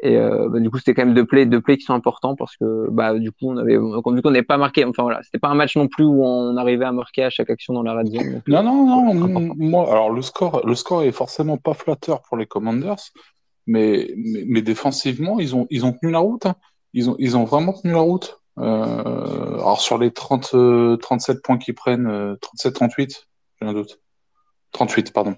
Et 0.03 0.17
euh, 0.17 0.49
bah, 0.49 0.59
du 0.59 0.69
coup, 0.71 0.79
c'était 0.79 0.95
quand 0.95 1.05
même 1.05 1.13
deux 1.13 1.25
plays, 1.25 1.45
deux 1.45 1.61
plays 1.61 1.77
qui 1.77 1.83
sont 1.83 1.93
importants 1.93 2.35
parce 2.35 2.57
que 2.57 2.87
bah 2.89 3.13
du 3.19 3.31
coup, 3.31 3.51
on 3.51 3.57
avait, 3.57 3.77
vu 3.77 4.01
qu'on 4.01 4.31
n'avait 4.31 4.41
pas 4.41 4.57
marqué, 4.57 4.83
enfin 4.83 5.03
voilà, 5.03 5.21
c'était 5.21 5.37
pas 5.37 5.49
un 5.49 5.53
match 5.53 5.77
non 5.77 5.87
plus 5.87 6.03
où 6.03 6.25
on 6.25 6.57
arrivait 6.57 6.85
à 6.85 6.91
marquer 6.91 7.23
à 7.23 7.29
chaque 7.29 7.51
action 7.51 7.73
dans 7.73 7.83
la 7.83 7.93
red 7.93 8.07
zone. 8.07 8.41
Non, 8.47 8.63
non, 8.63 9.13
non. 9.13 9.53
Moi, 9.55 9.91
alors 9.91 10.09
le 10.09 10.23
score, 10.23 10.65
le 10.65 10.73
score 10.73 11.03
est 11.03 11.11
forcément 11.11 11.57
pas 11.57 11.75
flatteur 11.75 12.23
pour 12.23 12.35
les 12.35 12.47
Commanders, 12.47 13.11
mais 13.67 14.09
mais, 14.17 14.43
mais 14.47 14.61
défensivement, 14.63 15.39
ils 15.39 15.55
ont 15.55 15.67
ils 15.69 15.85
ont 15.85 15.93
tenu 15.93 16.11
la 16.11 16.19
route. 16.19 16.47
Hein. 16.47 16.55
Ils 16.93 17.09
ont 17.09 17.15
ils 17.19 17.37
ont 17.37 17.43
vraiment 17.43 17.73
tenu 17.73 17.93
la 17.93 17.99
route. 17.99 18.41
Euh, 18.57 19.53
alors 19.53 19.81
sur 19.81 19.97
les 19.97 20.11
30 20.11 20.51
euh, 20.55 20.97
37 20.97 21.41
points 21.41 21.57
qu'ils 21.57 21.75
prennent, 21.75 22.07
euh, 22.07 22.35
37 22.41 22.73
38, 22.73 23.27
j'ai 23.61 23.67
un 23.67 23.73
doute. 23.73 23.99
38, 24.71 25.13
pardon. 25.13 25.35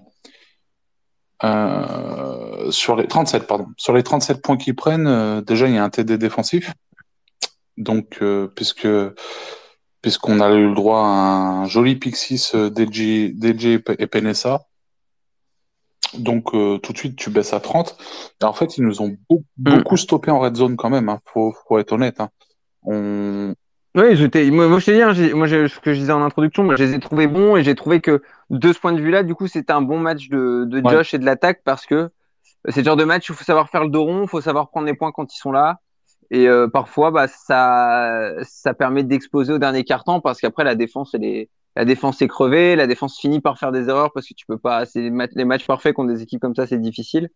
Euh, 1.42 2.70
sur 2.70 2.96
les 2.96 3.06
37, 3.06 3.46
pardon. 3.46 3.66
Sur 3.76 3.92
les 3.92 4.02
37 4.02 4.40
points 4.40 4.56
qu'ils 4.56 4.76
prennent, 4.76 5.06
euh, 5.06 5.40
déjà 5.40 5.66
il 5.66 5.74
y 5.74 5.78
a 5.78 5.84
un 5.84 5.90
TD 5.90 6.18
défensif. 6.18 6.72
Donc, 7.76 8.18
euh, 8.22 8.46
puisque 8.54 8.88
puisqu'on 10.00 10.40
a 10.40 10.52
eu 10.52 10.68
le 10.68 10.74
droit 10.74 11.00
à 11.00 11.02
un 11.02 11.64
joli 11.66 11.96
Pixis 11.96 12.52
DJ, 12.52 13.32
DJ 13.34 13.80
et 13.98 14.06
Penessa. 14.06 14.66
Donc 16.12 16.52
tout 16.52 16.92
de 16.92 16.96
suite 16.96 17.16
tu 17.16 17.30
baisses 17.30 17.54
à 17.54 17.60
30. 17.60 17.96
Et 18.42 18.44
en 18.44 18.52
fait 18.52 18.76
ils 18.76 18.84
nous 18.84 19.00
ont 19.00 19.16
beaucoup, 19.28 19.44
beaucoup 19.56 19.96
stoppé 19.96 20.30
en 20.30 20.38
red 20.38 20.54
zone 20.56 20.76
quand 20.76 20.90
même. 20.90 21.08
Hein, 21.08 21.20
faut, 21.24 21.54
faut 21.66 21.78
être 21.78 21.92
honnête. 21.92 22.20
Hein. 22.20 22.28
On, 22.82 23.54
oui, 23.96 24.16
j'étais, 24.16 24.50
moi, 24.50 24.66
moi, 24.66 24.80
je 24.80 24.86
t'ai 24.86 24.94
dit, 24.94 25.02
hein, 25.02 25.12
moi, 25.34 25.46
ce 25.46 25.78
que 25.78 25.94
je 25.94 26.00
disais 26.00 26.12
en 26.12 26.22
introduction, 26.22 26.64
moi, 26.64 26.74
je 26.76 26.82
les 26.82 26.94
ai 26.94 26.98
trouvés 26.98 27.28
bons 27.28 27.56
et 27.56 27.62
j'ai 27.62 27.76
trouvé 27.76 28.00
que 28.00 28.22
de 28.50 28.72
ce 28.72 28.80
point 28.80 28.92
de 28.92 29.00
vue-là, 29.00 29.22
du 29.22 29.36
coup, 29.36 29.46
c'était 29.46 29.72
un 29.72 29.82
bon 29.82 30.00
match 30.00 30.28
de, 30.28 30.64
de 30.64 30.82
Josh 30.88 31.12
ouais. 31.12 31.16
et 31.16 31.18
de 31.20 31.24
l'attaque 31.24 31.60
parce 31.64 31.86
que 31.86 32.10
c'est 32.68 32.80
le 32.80 32.84
genre 32.84 32.96
de 32.96 33.04
match 33.04 33.30
où 33.30 33.34
il 33.34 33.36
faut 33.36 33.44
savoir 33.44 33.68
faire 33.68 33.84
le 33.84 33.90
dos 33.90 34.02
rond, 34.02 34.22
il 34.22 34.28
faut 34.28 34.40
savoir 34.40 34.70
prendre 34.70 34.86
les 34.86 34.94
points 34.94 35.12
quand 35.12 35.32
ils 35.32 35.38
sont 35.38 35.52
là. 35.52 35.80
Et 36.30 36.48
euh, 36.48 36.66
parfois, 36.66 37.12
bah, 37.12 37.28
ça, 37.28 38.32
ça 38.42 38.74
permet 38.74 39.04
d'exploser 39.04 39.52
au 39.52 39.58
dernier 39.58 39.84
carton 39.84 40.20
parce 40.20 40.40
qu'après, 40.40 40.64
la 40.64 40.74
défense, 40.74 41.14
elle 41.14 41.24
est, 41.24 41.50
la 41.76 41.84
défense 41.84 42.20
est 42.20 42.28
crevée, 42.28 42.74
la 42.74 42.88
défense 42.88 43.18
finit 43.20 43.40
par 43.40 43.58
faire 43.58 43.70
des 43.70 43.88
erreurs 43.88 44.12
parce 44.12 44.26
que 44.26 44.34
tu 44.34 44.46
peux 44.46 44.58
pas, 44.58 44.86
c'est 44.86 45.02
les, 45.02 45.10
matchs, 45.10 45.32
les 45.36 45.44
matchs 45.44 45.66
parfaits 45.66 45.94
contre 45.94 46.12
des 46.12 46.22
équipes 46.22 46.40
comme 46.40 46.56
ça, 46.56 46.66
c'est 46.66 46.80
difficile. 46.80 47.28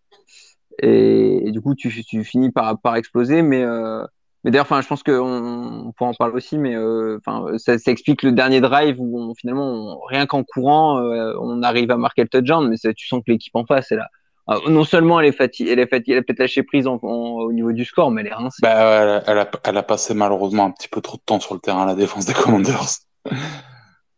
Et, 0.83 1.49
et, 1.49 1.51
du 1.53 1.61
coup, 1.61 1.77
tu, 1.77 1.89
tu 2.05 2.25
finis 2.25 2.51
par, 2.51 2.81
par 2.81 2.97
exploser, 2.97 3.43
mais, 3.43 3.63
euh, 3.63 4.05
mais 4.45 4.51
d'ailleurs, 4.51 4.67
enfin, 4.67 4.81
je 4.81 4.87
pense 4.87 5.03
qu'on 5.03 5.87
on 5.87 5.93
pourra 5.93 6.11
en 6.11 6.15
parler 6.15 6.35
aussi, 6.35 6.59
mais 6.59 6.75
euh, 6.77 7.19
ça, 7.59 7.79
ça, 7.79 7.91
explique 7.91 8.23
le 8.23 8.33
dernier 8.33 8.61
drive 8.61 8.97
où 9.01 9.19
on, 9.19 9.35
finalement, 9.35 9.67
on, 9.67 10.01
rien 10.07 10.27
qu'en 10.27 10.45
courant, 10.45 10.99
euh, 10.99 11.35
on 11.41 11.63
arrive 11.63 11.91
à 11.91 11.97
marquer 11.97 12.23
le 12.23 12.29
touchdown, 12.29 12.69
mais 12.69 12.77
ça, 12.77 12.95
tu 12.95 13.07
sens 13.09 13.21
que 13.27 13.33
l'équipe 13.33 13.55
en 13.57 13.67
face, 13.67 13.91
elle 13.91 14.01
a, 14.01 14.09
euh, 14.51 14.71
non 14.71 14.85
seulement 14.85 15.21
elle 15.21 15.27
est 15.27 15.33
fatiguée, 15.33 15.73
elle 15.73 15.81
est 15.81 15.89
fatiguée, 15.89 16.13
elle 16.13 16.19
a 16.21 16.23
peut-être 16.23 16.39
lâché 16.39 16.63
prise 16.63 16.87
en, 16.87 16.99
en, 17.03 17.09
au 17.09 17.53
niveau 17.53 17.73
du 17.73 17.85
score, 17.85 18.11
mais 18.11 18.23
elle 18.23 18.29
est 18.29 18.35
rincée. 18.35 18.61
Bah, 18.63 18.71
elle, 18.71 19.09
a, 19.09 19.23
elle, 19.27 19.39
a, 19.39 19.51
elle, 19.65 19.77
a, 19.77 19.83
passé 19.83 20.15
malheureusement 20.15 20.65
un 20.65 20.71
petit 20.71 20.89
peu 20.89 21.01
trop 21.01 21.19
de 21.19 21.23
temps 21.23 21.41
sur 21.41 21.55
le 21.55 21.61
terrain 21.61 21.83
à 21.83 21.87
la 21.87 21.95
défense 21.95 22.25
des 22.25 22.33
Commanders. 22.33 22.99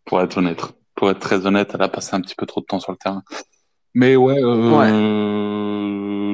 pour 0.05 0.21
être 0.21 0.39
honnête. 0.39 0.63
Pour 0.95 1.11
être 1.11 1.19
très 1.19 1.47
honnête, 1.47 1.73
elle 1.75 1.83
a 1.83 1.89
passé 1.89 2.15
un 2.15 2.21
petit 2.21 2.35
peu 2.35 2.47
trop 2.47 2.61
de 2.61 2.67
temps 2.67 2.81
sur 2.81 2.93
le 2.93 2.99
terrain. 2.99 3.23
Mais 3.95 4.15
ouais, 4.17 4.41
euh, 4.41 4.71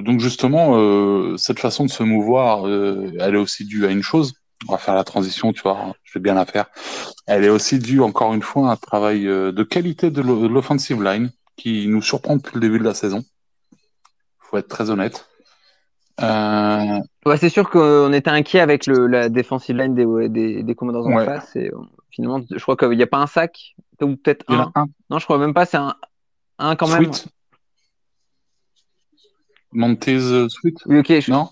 donc 0.07 0.21
justement, 0.21 0.79
euh, 0.79 1.37
cette 1.37 1.59
façon 1.59 1.85
de 1.85 1.91
se 1.91 2.03
mouvoir, 2.03 2.67
euh, 2.67 3.13
elle 3.21 3.35
est 3.35 3.39
aussi 3.39 3.65
due 3.65 3.85
à 3.85 3.91
une 3.91 4.03
chose. 4.03 4.35
On 4.69 4.73
va 4.73 4.79
faire 4.79 4.95
la 4.95 5.05
transition, 5.05 5.53
tu 5.53 5.61
vois, 5.63 5.95
je 6.03 6.19
vais 6.19 6.23
bien 6.23 6.35
la 6.35 6.47
faire. 6.47 6.67
Elle 7.27 7.45
est 7.45 7.51
aussi 7.51 7.79
due, 7.79 8.01
encore 8.01 8.33
une 8.33 8.43
fois, 8.43 8.71
à 8.71 8.73
un 8.73 8.77
travail 8.77 9.25
de 9.25 9.63
qualité 9.63 10.11
de 10.11 10.23
l'offensive 10.23 11.03
line 11.03 11.31
qui 11.57 11.87
nous 11.89 12.01
surprend 12.01 12.37
depuis 12.37 12.55
le 12.55 12.61
début 12.61 12.79
de 12.79 12.85
la 12.85 12.95
saison. 12.95 13.23
Faut 14.39 14.57
être 14.57 14.69
très 14.69 14.89
honnête. 14.89 15.29
Euh... 16.23 17.01
Ouais, 17.27 17.37
c'est 17.37 17.51
sûr 17.51 17.69
qu'on 17.69 18.13
était 18.15 18.31
inquiet 18.31 18.61
avec 18.61 18.87
le, 18.87 19.07
la 19.07 19.29
defensive 19.29 19.77
line 19.77 19.95
des, 19.95 20.07
des, 20.31 20.63
des 20.63 20.75
Commanders 20.75 21.07
en 21.07 21.25
face. 21.25 21.55
Et 21.57 21.71
finalement, 22.11 22.41
je 22.51 22.63
crois 22.63 22.77
qu'il 22.77 22.97
n'y 22.97 23.03
a 23.03 23.07
pas 23.07 23.19
un 23.19 23.27
sac, 23.27 23.75
ou 24.01 24.17
peut-être 24.17 24.45
un. 24.49 24.73
Non, 25.11 25.19
je 25.19 25.25
crois 25.25 25.37
même 25.37 25.53
pas, 25.53 25.67
c'est 25.67 25.77
un, 25.77 25.95
un 26.59 26.77
quand 26.77 26.89
même. 26.89 27.11
Montez 29.73 30.49
Sweet 30.49 30.79
Oui, 30.87 30.99
ok. 30.99 31.29
Non? 31.29 31.49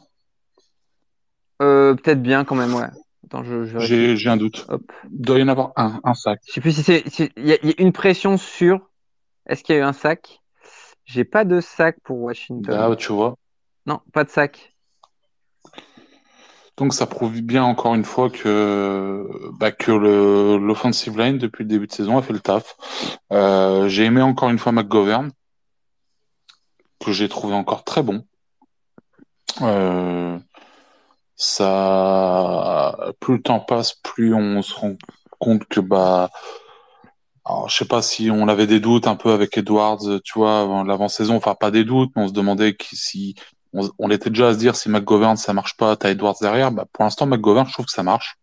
Euh, 1.63 1.95
Peut-être 1.95 2.23
bien 2.23 2.45
quand 2.45 2.57
même, 2.57 2.75
ouais. 2.75 2.89
J'ai 3.79 4.29
un 4.29 4.37
doute. 4.37 4.67
Il 5.11 5.21
doit 5.21 5.39
y 5.39 5.43
en 5.43 5.49
avoir 5.49 5.73
un, 5.77 6.01
un 6.05 6.15
sac. 6.15 6.41
Je 6.47 6.53
sais 6.53 6.61
plus 6.61 6.73
si 6.73 6.83
c'est. 6.83 7.05
Il 7.37 7.47
y, 7.47 7.53
a 7.53 7.59
une 7.79 7.93
pression 7.93 8.37
sur. 8.37 8.81
Est-ce 9.47 9.65
qu'il 9.65 9.75
y 9.75 9.79
a 9.79 9.83
eu 9.83 9.85
un 9.85 9.93
sac? 9.93 10.41
J'ai 11.05 11.25
pas 11.25 11.45
de 11.45 11.61
sac 11.61 11.97
pour 12.03 12.19
Washington. 12.21 12.75
Ah, 12.79 12.95
tu 12.97 13.13
vois. 13.13 13.37
Non, 13.87 14.01
pas 14.13 14.25
de 14.25 14.31
sac. 14.31 14.75
Donc 16.77 16.93
ça 16.93 17.07
prouve 17.07 17.41
bien 17.41 17.63
encore 17.63 17.95
une 17.95 18.05
fois 18.05 18.31
que 18.31 19.29
bah, 19.59 19.71
que 19.71 19.93
l'offensive 19.93 21.17
line 21.17 21.39
depuis 21.39 21.63
le 21.63 21.69
début 21.69 21.87
de 21.87 21.93
saison 21.93 22.19
a 22.19 22.23
fait 22.23 22.33
le 22.33 22.41
taf. 22.41 22.77
Euh, 23.33 23.87
j'ai 23.89 24.05
aimé 24.05 24.23
encore 24.23 24.51
une 24.51 24.59
fois 24.59 24.73
McGovern 24.73 25.31
que 27.01 27.13
j'ai 27.13 27.29
trouvé 27.29 27.55
encore 27.55 27.85
très 27.85 28.03
bon. 28.03 28.25
Euh, 29.63 30.39
ça, 31.37 32.97
plus 33.21 33.37
le 33.37 33.43
temps 33.43 33.61
passe, 33.61 33.95
plus 33.95 34.35
on 34.35 34.63
se 34.63 34.75
rend 34.75 34.95
compte 35.39 35.65
que 35.67 35.81
bah, 35.81 36.31
alors, 37.45 37.69
je 37.69 37.77
sais 37.77 37.85
pas 37.85 38.01
si 38.01 38.31
on 38.31 38.49
avait 38.49 38.67
des 38.67 38.81
doutes 38.81 39.07
un 39.07 39.17
peu 39.17 39.33
avec 39.33 39.57
Edwards, 39.59 40.21
tu 40.25 40.39
vois, 40.39 40.61
avant 40.61 40.83
l'avant-saison. 40.83 41.37
Enfin, 41.37 41.55
pas 41.55 41.71
des 41.71 41.85
doutes, 41.85 42.11
mais 42.17 42.23
on 42.23 42.29
se 42.29 42.33
demandait 42.33 42.77
si 42.93 43.35
on, 43.75 43.91
on, 43.99 44.11
était 44.11 44.31
déjà 44.31 44.49
à 44.49 44.55
se 44.55 44.59
dire 44.59 44.77
si 44.77 44.89
McGovern 44.89 45.37
ça 45.37 45.53
marche 45.53 45.77
pas, 45.77 45.95
t'as 45.97 46.11
Edwards 46.11 46.37
derrière. 46.41 46.73
Bah, 46.73 46.87
pour 46.93 47.05
l'instant, 47.05 47.27
McGovern, 47.27 47.67
je 47.67 47.73
trouve 47.75 47.87
que 47.87 47.93
ça 47.93 48.03
marche. 48.03 48.39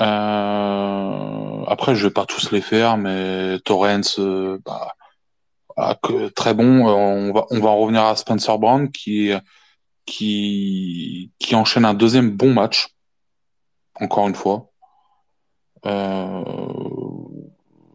Euh, 0.00 1.64
après, 1.66 1.94
je 1.94 2.06
vais 2.06 2.12
pas 2.12 2.24
tous 2.24 2.50
les 2.50 2.62
faire, 2.62 2.96
mais 2.96 3.58
Torrens, 3.64 4.18
euh, 4.18 4.58
bah, 4.64 4.94
que, 6.02 6.28
très 6.28 6.54
bon. 6.54 6.88
Euh, 6.88 6.92
on 6.92 7.32
va, 7.32 7.46
on 7.50 7.60
va 7.60 7.68
en 7.68 7.78
revenir 7.78 8.04
à 8.04 8.16
Spencer 8.16 8.58
Brown 8.58 8.90
qui, 8.90 9.32
qui, 10.06 11.32
qui 11.38 11.54
enchaîne 11.54 11.84
un 11.84 11.94
deuxième 11.94 12.30
bon 12.30 12.52
match. 12.52 12.88
Encore 14.00 14.28
une 14.28 14.34
fois. 14.34 14.70
Euh, 15.86 16.44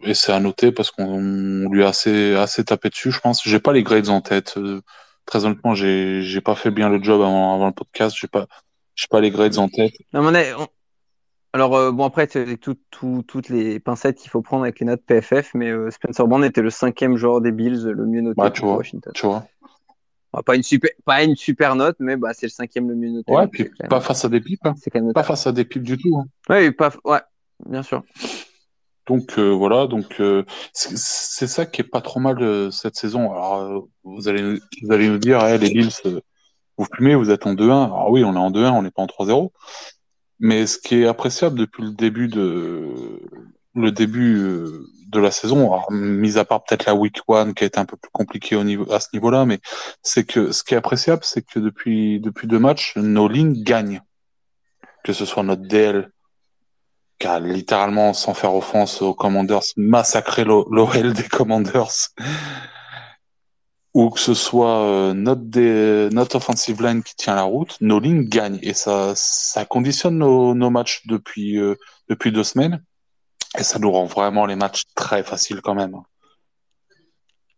et 0.03 0.13
c'est 0.13 0.31
à 0.31 0.39
noter 0.39 0.71
parce 0.71 0.91
qu'on 0.91 1.67
lui 1.69 1.83
a 1.83 1.87
assez, 1.87 2.35
assez 2.35 2.63
tapé 2.63 2.89
dessus, 2.89 3.11
je 3.11 3.19
pense. 3.19 3.43
J'ai 3.43 3.59
pas 3.59 3.73
les 3.73 3.83
grades 3.83 4.09
en 4.09 4.21
tête. 4.21 4.57
Euh, 4.57 4.81
très 5.25 5.45
honnêtement, 5.45 5.73
j'ai, 5.73 6.21
j'ai 6.21 6.41
pas 6.41 6.55
fait 6.55 6.71
bien 6.71 6.89
le 6.89 7.01
job 7.01 7.21
avant, 7.21 7.55
avant 7.55 7.67
le 7.67 7.73
podcast. 7.73 8.15
J'ai 8.19 8.27
pas, 8.27 8.45
j'ai 8.95 9.07
pas 9.09 9.19
les 9.19 9.31
grades 9.31 9.57
en 9.57 9.67
tête. 9.67 9.93
Alors, 11.55 11.73
euh, 11.77 11.91
bon, 11.93 12.03
après, 12.03 12.27
c'est 12.29 12.57
tout, 12.57 12.75
tout, 12.91 13.23
toutes 13.25 13.47
les 13.47 13.79
pincettes 13.79 14.17
qu'il 14.17 14.29
faut 14.29 14.41
prendre 14.41 14.63
avec 14.63 14.81
les 14.81 14.85
notes 14.85 15.01
PFF, 15.05 15.53
mais 15.53 15.69
euh, 15.69 15.89
Spencer 15.89 16.27
Brown 16.27 16.43
était 16.43 16.61
le 16.61 16.69
cinquième 16.69 17.15
joueur 17.15 17.39
des 17.39 17.53
Bills 17.53 17.81
le 17.81 18.05
mieux 18.05 18.19
noté 18.19 18.35
bah, 18.35 18.51
tu 18.51 18.59
vois, 18.59 18.75
Washington. 18.75 19.13
Tu 19.15 19.25
vois. 19.25 19.47
Bah, 20.33 20.41
pas, 20.45 20.57
une 20.57 20.63
super, 20.63 20.91
pas 21.05 21.23
une 21.23 21.37
super 21.37 21.77
note, 21.77 21.95
mais 21.99 22.17
bah, 22.17 22.31
c'est 22.33 22.47
le 22.47 22.51
cinquième 22.51 22.89
le 22.89 22.95
mieux 22.95 23.09
noté. 23.09 23.31
Ouais, 23.31 23.47
puis 23.47 23.71
pas 23.89 24.01
face 24.01 24.25
à 24.25 24.27
des 24.27 24.41
pipes. 24.41 24.65
Hein. 24.65 24.75
C'est 24.81 24.89
quand 24.89 25.01
même 25.01 25.13
pas 25.13 25.23
face 25.23 25.47
à 25.47 25.53
des 25.53 25.63
pipes 25.63 25.83
du 25.83 25.97
tout. 25.97 26.17
Hein. 26.17 26.25
Ouais, 26.49 26.73
pas, 26.73 26.91
ouais, 27.05 27.21
bien 27.65 27.83
sûr. 27.83 28.03
Donc 29.07 29.39
euh, 29.39 29.51
voilà, 29.51 29.87
donc 29.87 30.21
c'est 30.73 31.47
ça 31.47 31.65
qui 31.65 31.79
est 31.79 31.89
pas 31.89 32.01
trop 32.01 32.19
mal 32.19 32.69
cette 32.73 32.97
saison. 32.97 33.31
Alors 33.31 33.87
vous 34.03 34.27
allez 34.27 34.59
vous 34.81 34.91
allez 34.91 35.07
nous 35.07 35.19
dire, 35.19 35.41
les 35.57 35.69
Bills, 35.69 36.21
vous 36.77 36.87
fumez, 36.93 37.15
vous 37.15 37.31
êtes 37.31 37.47
en 37.47 37.53
2-1. 37.53 37.85
Alors 37.85 38.11
oui, 38.11 38.25
on 38.25 38.33
est 38.33 38.37
en 38.37 38.51
2-1, 38.51 38.71
on 38.71 38.81
n'est 38.81 38.91
pas 38.91 39.03
en 39.03 39.05
3-0. 39.05 39.51
Mais 40.39 40.67
ce 40.67 40.77
qui 40.77 41.01
est 41.01 41.05
appréciable 41.05 41.57
depuis 41.57 41.83
le 41.83 41.91
début 41.91 42.27
de 42.27 43.21
le 43.73 43.91
début 43.91 44.37
euh, 44.37 44.87
de 45.09 45.19
la 45.19 45.31
saison, 45.31 45.79
mis 45.91 46.37
à 46.37 46.45
part 46.45 46.63
peut-être 46.63 46.85
la 46.85 46.95
week 46.95 47.19
one 47.27 47.53
qui 47.53 47.63
a 47.63 47.67
été 47.67 47.79
un 47.79 47.85
peu 47.85 47.97
plus 47.97 48.11
compliquée 48.11 48.55
au 48.55 48.63
niveau 48.63 48.91
à 48.91 48.99
ce 48.99 49.09
niveau-là, 49.13 49.45
mais 49.45 49.59
c'est 50.01 50.25
que 50.25 50.51
ce 50.51 50.63
qui 50.63 50.73
est 50.73 50.77
appréciable, 50.77 51.21
c'est 51.23 51.41
que 51.41 51.59
depuis 51.59 52.19
depuis 52.19 52.47
deux 52.47 52.59
matchs, 52.59 52.95
nos 52.95 53.27
lignes 53.27 53.63
gagnent. 53.63 54.01
Que 55.03 55.13
ce 55.13 55.25
soit 55.25 55.43
notre 55.43 55.61
DL 55.61 56.09
qui 57.19 57.27
a 57.27 57.39
littéralement, 57.39 58.13
sans 58.13 58.33
faire 58.33 58.55
offense 58.55 59.01
aux 59.01 59.13
Commanders, 59.13 59.61
massacré 59.77 60.43
l'OL 60.43 61.13
des 61.13 61.27
Commanders 61.29 62.09
ou 63.95 64.09
que 64.09 64.19
ce 64.19 64.33
soit 64.33 64.81
euh, 64.81 65.13
notre, 65.13 65.43
des, 65.43 66.09
notre 66.11 66.35
offensive 66.35 66.83
line 66.83 67.01
qui 67.01 67.15
tient 67.15 67.33
la 67.33 67.43
route, 67.43 67.77
nos 67.79 68.01
lignes 68.01 68.27
gagnent. 68.27 68.59
Et 68.61 68.73
ça, 68.73 69.13
ça 69.15 69.63
conditionne 69.63 70.17
nos, 70.17 70.53
nos 70.53 70.69
matchs 70.69 71.07
depuis, 71.07 71.57
euh, 71.57 71.75
depuis 72.09 72.33
deux 72.33 72.43
semaines. 72.43 72.83
Et 73.57 73.63
ça 73.63 73.79
nous 73.79 73.89
rend 73.89 74.03
vraiment 74.03 74.45
les 74.45 74.57
matchs 74.57 74.83
très 74.95 75.23
faciles 75.23 75.61
quand 75.61 75.75
même. 75.75 75.95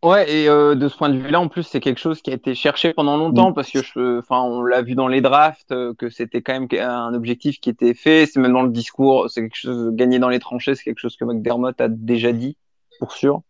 Ouais, 0.03 0.31
et 0.31 0.47
euh, 0.47 0.75
de 0.75 0.87
ce 0.87 0.95
point 0.95 1.09
de 1.09 1.17
vue-là, 1.17 1.39
en 1.39 1.47
plus, 1.47 1.63
c'est 1.63 1.79
quelque 1.79 1.99
chose 1.99 2.21
qui 2.21 2.29
a 2.29 2.35
été 2.35 2.53
cherché 2.53 2.93
pendant 2.93 3.17
longtemps 3.17 3.49
mm. 3.49 3.55
parce 3.55 3.71
que, 3.71 3.81
je, 3.81 4.19
enfin, 4.19 4.39
on 4.39 4.61
l'a 4.61 4.83
vu 4.83 4.93
dans 4.93 5.07
les 5.07 5.21
drafts 5.21 5.73
que 5.97 6.09
c'était 6.11 6.43
quand 6.43 6.53
même 6.53 6.67
un 6.79 7.15
objectif 7.15 7.59
qui 7.59 7.71
était 7.71 7.95
fait. 7.95 8.27
C'est 8.27 8.39
même 8.39 8.53
dans 8.53 8.61
le 8.61 8.69
discours, 8.69 9.27
c'est 9.31 9.41
quelque 9.41 9.55
chose 9.55 9.89
gagner 9.93 10.19
dans 10.19 10.29
les 10.29 10.37
tranchées, 10.37 10.75
c'est 10.75 10.83
quelque 10.83 10.99
chose 10.99 11.17
que 11.17 11.25
McDermott 11.25 11.81
a 11.81 11.87
déjà 11.87 12.31
dit 12.31 12.57
pour 12.99 13.11
sûr 13.11 13.41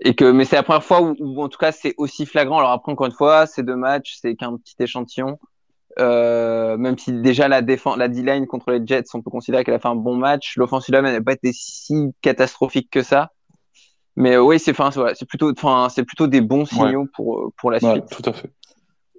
et 0.00 0.14
que 0.14 0.24
mais 0.24 0.44
c'est 0.44 0.56
la 0.56 0.62
première 0.62 0.84
fois 0.84 1.00
où, 1.02 1.42
en 1.42 1.48
tout 1.48 1.58
cas 1.58 1.72
c'est 1.72 1.94
aussi 1.98 2.26
flagrant. 2.26 2.58
Alors 2.58 2.72
après 2.72 2.92
encore 2.92 3.06
une 3.06 3.12
fois 3.12 3.46
c'est 3.46 3.62
deux 3.62 3.76
matchs 3.76 4.16
c'est 4.20 4.34
qu'un 4.34 4.56
petit 4.56 4.74
échantillon. 4.80 5.38
Euh, 6.00 6.76
même 6.76 6.98
si 6.98 7.12
déjà 7.12 7.46
la 7.46 7.62
défense 7.62 7.96
la 7.96 8.08
D-line 8.08 8.48
contre 8.48 8.72
les 8.72 8.84
Jets 8.84 9.04
on 9.14 9.22
peut 9.22 9.30
considérer 9.30 9.62
qu'elle 9.62 9.74
a 9.74 9.78
fait 9.78 9.88
un 9.88 9.94
bon 9.94 10.16
match. 10.16 10.56
L'offensive 10.56 10.92
line 10.92 11.04
n'a 11.04 11.20
pas 11.20 11.34
été 11.34 11.52
si 11.52 12.12
catastrophique 12.20 12.90
que 12.90 13.02
ça. 13.02 13.30
Mais 14.16 14.34
euh, 14.34 14.42
oui 14.42 14.58
c'est 14.58 14.72
enfin 14.78 14.90
c'est 15.14 15.28
plutôt 15.28 15.52
enfin 15.52 15.88
c'est 15.90 16.04
plutôt 16.04 16.26
des 16.26 16.40
bons 16.40 16.66
signaux 16.66 17.06
pour 17.14 17.38
euh, 17.38 17.52
pour 17.56 17.70
la 17.70 17.78
suite. 17.78 17.90
ouais, 17.90 18.02
tout 18.10 18.28
à 18.28 18.32
fait. 18.32 18.50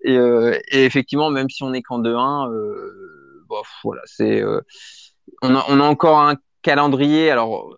Et, 0.03 0.17
euh, 0.17 0.59
et 0.71 0.83
effectivement 0.83 1.29
même 1.29 1.49
si 1.49 1.63
on 1.63 1.73
est 1.73 1.81
qu'en 1.81 1.99
2-1 1.99 2.51
euh, 2.51 3.45
bon, 3.47 3.61
voilà 3.85 4.01
c'est 4.05 4.41
euh, 4.41 4.59
on 5.41 5.55
a 5.55 5.63
on 5.69 5.79
a 5.79 5.83
encore 5.83 6.19
un 6.19 6.35
calendrier. 6.61 7.31
Alors 7.31 7.73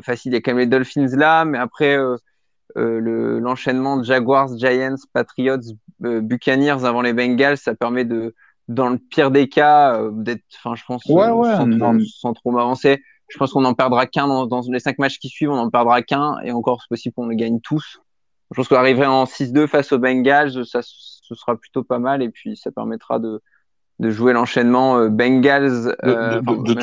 facile 0.00 0.32
il 0.32 0.34
y 0.34 0.38
a 0.38 0.40
quand 0.40 0.52
même 0.52 0.60
les 0.60 0.66
Dolphins 0.66 1.14
là 1.16 1.44
mais 1.44 1.58
après 1.58 1.96
euh, 1.98 2.16
l'enchaînement 2.74 3.96
de 3.96 4.04
Jaguars, 4.04 4.56
Giants, 4.56 4.96
Patriots, 5.12 5.58
euh, 6.04 6.20
Buccaneers 6.20 6.84
avant 6.84 7.02
les 7.02 7.12
Bengals, 7.12 7.58
ça 7.58 7.74
permet 7.74 8.04
de, 8.04 8.34
dans 8.68 8.88
le 8.88 8.98
pire 8.98 9.30
des 9.30 9.48
cas, 9.48 10.00
euh, 10.00 10.10
d'être, 10.12 10.42
enfin, 10.56 10.74
je 10.76 10.84
pense, 10.84 11.04
ouais, 11.06 11.30
ouais, 11.30 11.56
sans, 11.56 11.98
sans, 12.06 12.32
trop 12.34 12.52
m'avancer, 12.52 13.02
je 13.28 13.38
pense 13.38 13.52
qu'on 13.52 13.64
en 13.64 13.74
perdra 13.74 14.06
qu'un 14.06 14.26
dans, 14.26 14.46
dans, 14.46 14.62
les 14.70 14.80
cinq 14.80 14.98
matchs 14.98 15.18
qui 15.18 15.28
suivent, 15.28 15.50
on 15.50 15.58
en 15.58 15.70
perdra 15.70 16.02
qu'un, 16.02 16.36
et 16.44 16.52
encore, 16.52 16.80
c'est 16.82 16.88
possible 16.88 17.14
qu'on 17.14 17.26
le 17.26 17.34
gagne 17.34 17.60
tous. 17.60 18.00
Je 18.50 18.56
pense 18.56 18.68
qu'on 18.68 18.76
arriverait 18.76 19.06
en 19.06 19.24
6-2 19.24 19.66
face 19.66 19.92
aux 19.92 19.98
Bengals, 19.98 20.64
ça, 20.66 20.80
ce 20.82 21.34
sera 21.34 21.56
plutôt 21.56 21.82
pas 21.82 21.98
mal, 21.98 22.22
et 22.22 22.30
puis 22.30 22.56
ça 22.56 22.70
permettra 22.70 23.18
de, 23.18 23.42
de 23.98 24.10
jouer 24.10 24.32
l'enchaînement 24.32 24.98
euh, 24.98 25.08
Bengals, 25.08 25.94
euh, 26.04 26.40
de, 26.40 26.74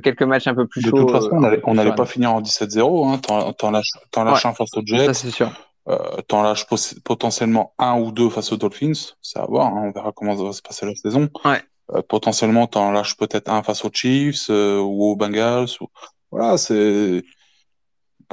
quelques 0.00 0.22
matchs 0.22 0.46
un 0.46 0.54
peu 0.54 0.66
plus 0.66 0.82
chauds. 0.82 0.96
De 0.96 1.02
toute 1.02 1.10
façon, 1.10 1.30
on 1.64 1.74
n'allait 1.74 1.94
pas 1.94 2.06
finir 2.06 2.34
en 2.34 2.42
17-0. 2.42 3.08
Hein. 3.08 3.52
T'en 3.58 3.70
lâches, 3.70 3.92
lâches 4.16 4.46
un 4.46 4.52
face 4.52 4.76
aux 4.76 4.82
Jets. 4.84 5.06
Ça, 5.06 5.14
c'est 5.14 5.30
sûr. 5.30 5.50
Euh, 5.88 5.98
T'en 6.28 6.42
lâches 6.42 6.66
potentiellement 7.04 7.74
un 7.78 7.98
ou 7.98 8.12
deux 8.12 8.30
face 8.30 8.52
aux 8.52 8.56
Dolphins. 8.56 9.14
C'est 9.20 9.38
à 9.38 9.46
voir. 9.46 9.66
Hein. 9.68 9.82
On 9.86 9.90
verra 9.90 10.12
comment 10.14 10.36
ça 10.36 10.44
va 10.44 10.52
se 10.52 10.62
passer 10.62 10.86
la 10.86 10.94
saison. 10.94 11.28
Ouais. 11.44 11.60
Euh, 11.94 12.02
potentiellement, 12.02 12.66
t'en 12.66 12.92
lâches 12.92 13.16
peut-être 13.16 13.50
un 13.50 13.62
face 13.62 13.84
aux 13.84 13.90
Chiefs 13.92 14.48
euh, 14.50 14.78
ou 14.78 15.04
aux 15.04 15.16
Bengals. 15.16 15.68
Ou... 15.80 15.86
Voilà, 16.30 16.56
c'est. 16.56 17.24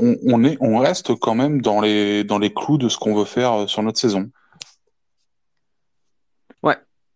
On, 0.01 0.15
on, 0.25 0.43
est, 0.45 0.57
on 0.61 0.77
reste 0.77 1.15
quand 1.15 1.35
même 1.35 1.61
dans 1.61 1.81
les, 1.81 2.23
dans 2.23 2.39
les 2.39 2.53
clous 2.53 2.77
de 2.77 2.87
ce 2.87 2.97
qu'on 2.97 3.15
veut 3.15 3.25
faire 3.25 3.53
euh, 3.53 3.67
sur 3.67 3.83
notre 3.83 3.99
saison. 3.99 4.29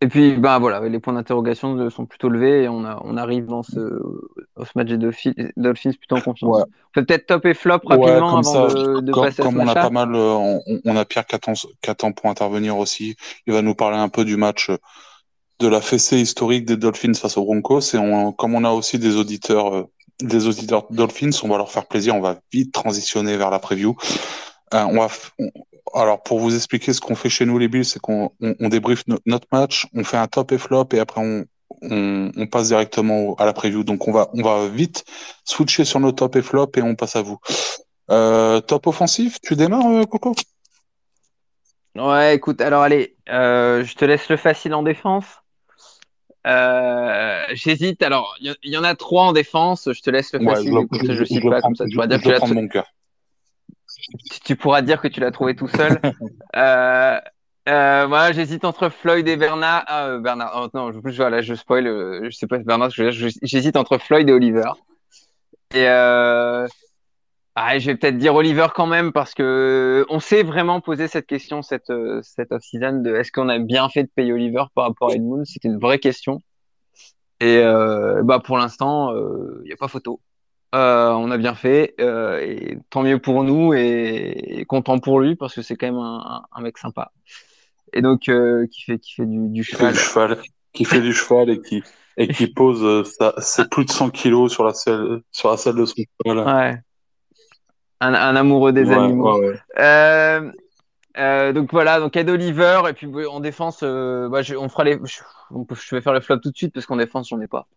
Et 0.04 0.08
puis, 0.10 0.36
bah 0.36 0.60
voilà, 0.60 0.82
les 0.90 1.00
points 1.00 1.14
d'interrogation 1.14 1.90
sont 1.90 2.06
plutôt 2.06 2.28
levés 2.28 2.64
et 2.64 2.68
on, 2.68 2.84
a, 2.84 3.02
on 3.06 3.16
arrive 3.16 3.46
dans 3.46 3.64
ce, 3.64 4.02
ce 4.58 4.72
match 4.76 4.90
des 4.90 4.98
Dolphins 5.56 5.94
plutôt 5.94 6.18
en 6.18 6.22
confiance. 6.22 6.58
Ouais. 6.58 6.64
Peut-être 6.92 7.26
top 7.28 7.46
et 7.46 7.54
flop 7.54 7.80
rapidement 7.86 8.38
avant 8.38 8.44
ça, 8.44 8.68
de, 8.68 9.00
de 9.00 9.12
comme, 9.14 9.24
passer 9.24 9.42
à 9.42 9.46
Comme 9.46 9.62
on 9.62 9.68
a 9.68 9.74
pas 9.74 9.90
mal, 9.90 10.14
euh, 10.14 10.34
on, 10.34 10.62
on 10.84 10.98
a 10.98 11.06
Pierre 11.06 11.26
Catan 11.26 12.12
pour 12.12 12.30
intervenir 12.30 12.78
aussi. 12.78 13.16
Il 13.48 13.54
va 13.54 13.62
nous 13.62 13.76
parler 13.76 13.96
un 13.96 14.10
peu 14.10 14.26
du 14.26 14.36
match 14.36 14.72
de 15.60 15.68
la 15.70 15.80
fessée 15.80 16.20
historique 16.20 16.66
des 16.66 16.76
Dolphins 16.76 17.14
face 17.14 17.38
aux 17.38 17.46
Broncos. 17.46 17.94
Et 17.94 17.98
on, 17.98 18.34
comme 18.34 18.56
on 18.56 18.66
a 18.66 18.72
aussi 18.72 19.00
des 19.00 19.16
auditeurs 19.16 19.74
euh, 19.74 19.84
des 20.22 20.48
auditeurs 20.48 20.86
Dolphins. 20.90 21.32
On 21.44 21.48
va 21.48 21.56
leur 21.56 21.72
faire 21.72 21.86
plaisir. 21.86 22.14
On 22.14 22.22
va 22.22 22.40
vite 22.52 22.74
transitionner 22.74 23.38
vers 23.38 23.52
la 23.52 23.60
preview. 23.60 23.96
Euh, 24.74 24.84
on 24.84 24.98
va, 24.98 25.08
alors 25.94 26.24
pour 26.24 26.40
vous 26.40 26.56
expliquer 26.56 26.94
ce 26.94 27.02
qu'on 27.02 27.16
fait 27.16 27.30
chez 27.30 27.46
nous 27.46 27.58
les 27.58 27.68
Bills, 27.68 27.86
c'est 27.86 28.00
qu'on 28.00 28.32
on, 28.42 28.56
on 28.60 28.70
débriefe 28.70 29.04
notre 29.26 29.48
match, 29.52 29.88
on 29.94 30.04
fait 30.04 30.18
un 30.18 30.28
top 30.28 30.52
et 30.52 30.58
flop 30.58 30.90
et 30.94 31.00
après 31.00 31.22
on, 31.22 31.46
on, 31.82 32.32
on, 32.36 32.48
passe 32.48 32.68
directement 32.68 33.36
à 33.36 33.46
la 33.46 33.54
preview. 33.54 33.84
Donc 33.84 34.08
on 34.08 34.12
va 34.12 34.30
on 34.34 34.42
va 34.42 34.68
vite 34.68 35.04
switcher 35.44 35.86
sur 35.86 36.00
nos 36.00 36.12
top 36.12 36.36
et 36.36 36.42
flop 36.42 36.72
et 36.78 36.82
on 36.82 36.96
passe 36.96 37.16
à 37.16 37.22
vous. 37.22 37.40
Euh, 38.12 38.62
top 38.62 38.88
offensif, 38.88 39.40
tu 39.42 39.56
démarres 39.56 39.88
euh, 39.88 40.04
Coco? 40.06 40.36
Ouais, 41.96 42.36
écoute, 42.36 42.60
alors 42.62 42.82
allez, 42.82 43.16
euh, 43.30 43.84
je 43.84 43.96
te 43.96 44.04
laisse 44.04 44.28
le 44.30 44.38
facile 44.38 44.74
en 44.74 44.84
défense. 44.84 45.26
Euh, 46.46 47.44
J'hésite. 47.54 48.02
Alors, 48.04 48.36
il 48.42 48.56
y, 48.64 48.72
y, 48.72 48.78
en 48.78 48.84
a 48.84 48.96
trois 48.96 49.24
en 49.24 49.34
défense. 49.34 49.90
Je 49.92 50.02
te 50.02 50.10
laisse 50.10 50.34
le 50.34 50.44
facile. 50.44 50.74
Ouais, 50.74 50.86
je, 50.92 50.98
je, 50.98 51.14
je, 51.14 51.24
je, 51.24 51.50
pas 51.50 51.62
comme 51.62 51.76
ça. 51.76 51.86
Tu 51.86 51.96
pourras 51.96 52.08
dire 52.08 52.18
que 52.18 52.24
tu 52.24 52.32
l'as 52.32 52.54
mon 52.54 52.68
cœur. 52.68 52.86
Tu, 54.32 54.40
tu, 54.40 54.56
pourras 54.56 54.82
dire 54.82 55.02
que 55.02 55.08
tu 55.08 55.20
l'as 55.20 55.32
trouvé 55.32 55.56
tout 55.56 55.68
seul. 55.68 56.00
euh, 56.56 57.20
euh, 57.70 58.34
j'hésite 58.34 58.66
entre 58.66 58.90
Floyd 58.90 59.28
et 59.28 59.38
Bernard. 59.38 59.84
Ah, 59.88 60.18
Bernard. 60.18 60.52
Oh, 60.56 60.70
non, 60.74 60.92
je, 60.92 61.00
voilà, 61.16 61.42
je 61.42 61.54
spoil. 61.54 61.86
Je 61.86 62.30
sais 62.32 62.48
pas 62.48 62.58
Bernard. 62.60 62.90
J'hésite 62.92 63.78
entre 63.78 63.98
Floyd 63.98 64.30
et 64.30 64.34
Oliver. 64.34 64.72
Et 65.74 65.88
euh, 65.88 66.68
ah, 67.56 67.80
je 67.80 67.88
vais 67.88 67.96
peut-être 67.96 68.18
dire 68.18 68.36
Oliver 68.36 68.68
quand 68.76 68.88
même 68.88 69.12
parce 69.12 69.34
que 69.34 70.06
on 70.10 70.20
s'est 70.20 70.44
vraiment 70.44 70.82
posé 70.82 71.08
cette 71.08 71.26
question 71.26 71.62
cette 71.64 71.92
cette 72.22 72.52
off-season 72.52 73.02
de 73.02 73.16
est-ce 73.16 73.32
qu'on 73.32 73.50
a 73.50 73.58
bien 73.58 73.90
fait 73.90 74.04
de 74.04 74.10
payer 74.14 74.34
Oliver 74.34 74.66
par 74.76 74.86
rapport 74.86 75.12
à 75.12 75.14
Edmund? 75.16 75.46
C'était 75.46 75.70
une 75.70 75.80
vraie 75.80 76.00
question. 76.00 76.42
Et 77.44 77.58
euh, 77.58 78.24
bah 78.24 78.40
pour 78.40 78.58
l'instant, 78.58 79.12
il 79.12 79.18
euh, 79.18 79.62
n'y 79.66 79.74
a 79.74 79.76
pas 79.76 79.90
photo. 79.90 80.22
Euh, 80.74 81.12
on 81.12 81.30
a 81.30 81.38
bien 81.38 81.54
fait 81.54 81.94
euh, 82.00 82.40
et 82.40 82.80
tant 82.90 83.04
mieux 83.04 83.20
pour 83.20 83.44
nous 83.44 83.76
et, 83.76 84.60
et 84.60 84.66
content 84.66 84.98
pour 84.98 85.20
lui 85.20 85.36
parce 85.36 85.54
que 85.54 85.62
c'est 85.62 85.76
quand 85.76 85.86
même 85.86 86.00
un, 86.00 86.42
un, 86.52 86.62
mec 86.62 86.80
sympa. 86.80 87.12
Et 87.94 88.02
donc 88.02 88.28
euh, 88.28 88.66
qui 88.72 88.82
fait 88.82 88.98
qui 88.98 89.14
fait 89.14 89.28
du, 89.28 89.50
du 89.50 89.64
cheval. 89.64 89.94
Qui 89.94 89.94
fait 89.94 90.00
du 90.00 90.04
cheval, 90.04 90.42
qui 90.74 90.86
fait 90.86 91.02
du 91.02 91.14
cheval 91.14 91.52
et 91.52 91.62
qui 91.62 91.84
et 92.18 92.28
qui 92.28 92.48
pose 92.48 93.08
ça, 93.08 93.36
c'est 93.38 93.70
plus 93.70 93.86
de 93.86 93.92
100 93.92 94.10
kilos 94.10 94.52
sur 94.52 94.64
la 94.64 94.74
selle 94.74 95.22
sur 95.32 95.52
la 95.52 95.58
selle 95.58 95.76
de 95.76 95.86
son 95.86 95.94
cheval. 96.26 96.40
Ouais. 96.40 96.76
Un, 98.00 98.16
un, 98.16 98.36
amoureux 98.36 98.74
des 98.74 98.86
ouais, 98.86 98.96
animaux. 98.96 99.42
Ouais, 99.42 99.60
donc 101.54 101.72
voilà, 101.72 102.00
donc 102.00 102.18
Ed 102.18 102.30
Oliver 102.30 102.82
et 102.90 102.94
puis 102.94 103.08
en 103.28 103.42
défense, 103.42 103.84
bah, 103.84 104.42
je, 104.42 104.56
on 104.56 104.70
fera 104.70 104.86
les, 104.86 104.98
je, 105.04 105.22
je, 105.52 105.96
vais 105.96 106.02
faire 106.02 106.14
le 106.14 106.20
flop 106.20 106.38
tout 106.38 106.50
de 106.50 106.58
suite 106.58 106.74
parce 106.74 106.88
qu'en 106.88 106.98
défense 106.98 107.30
j'en 107.30 107.40
ai 107.42 107.48
pas. 107.48 107.68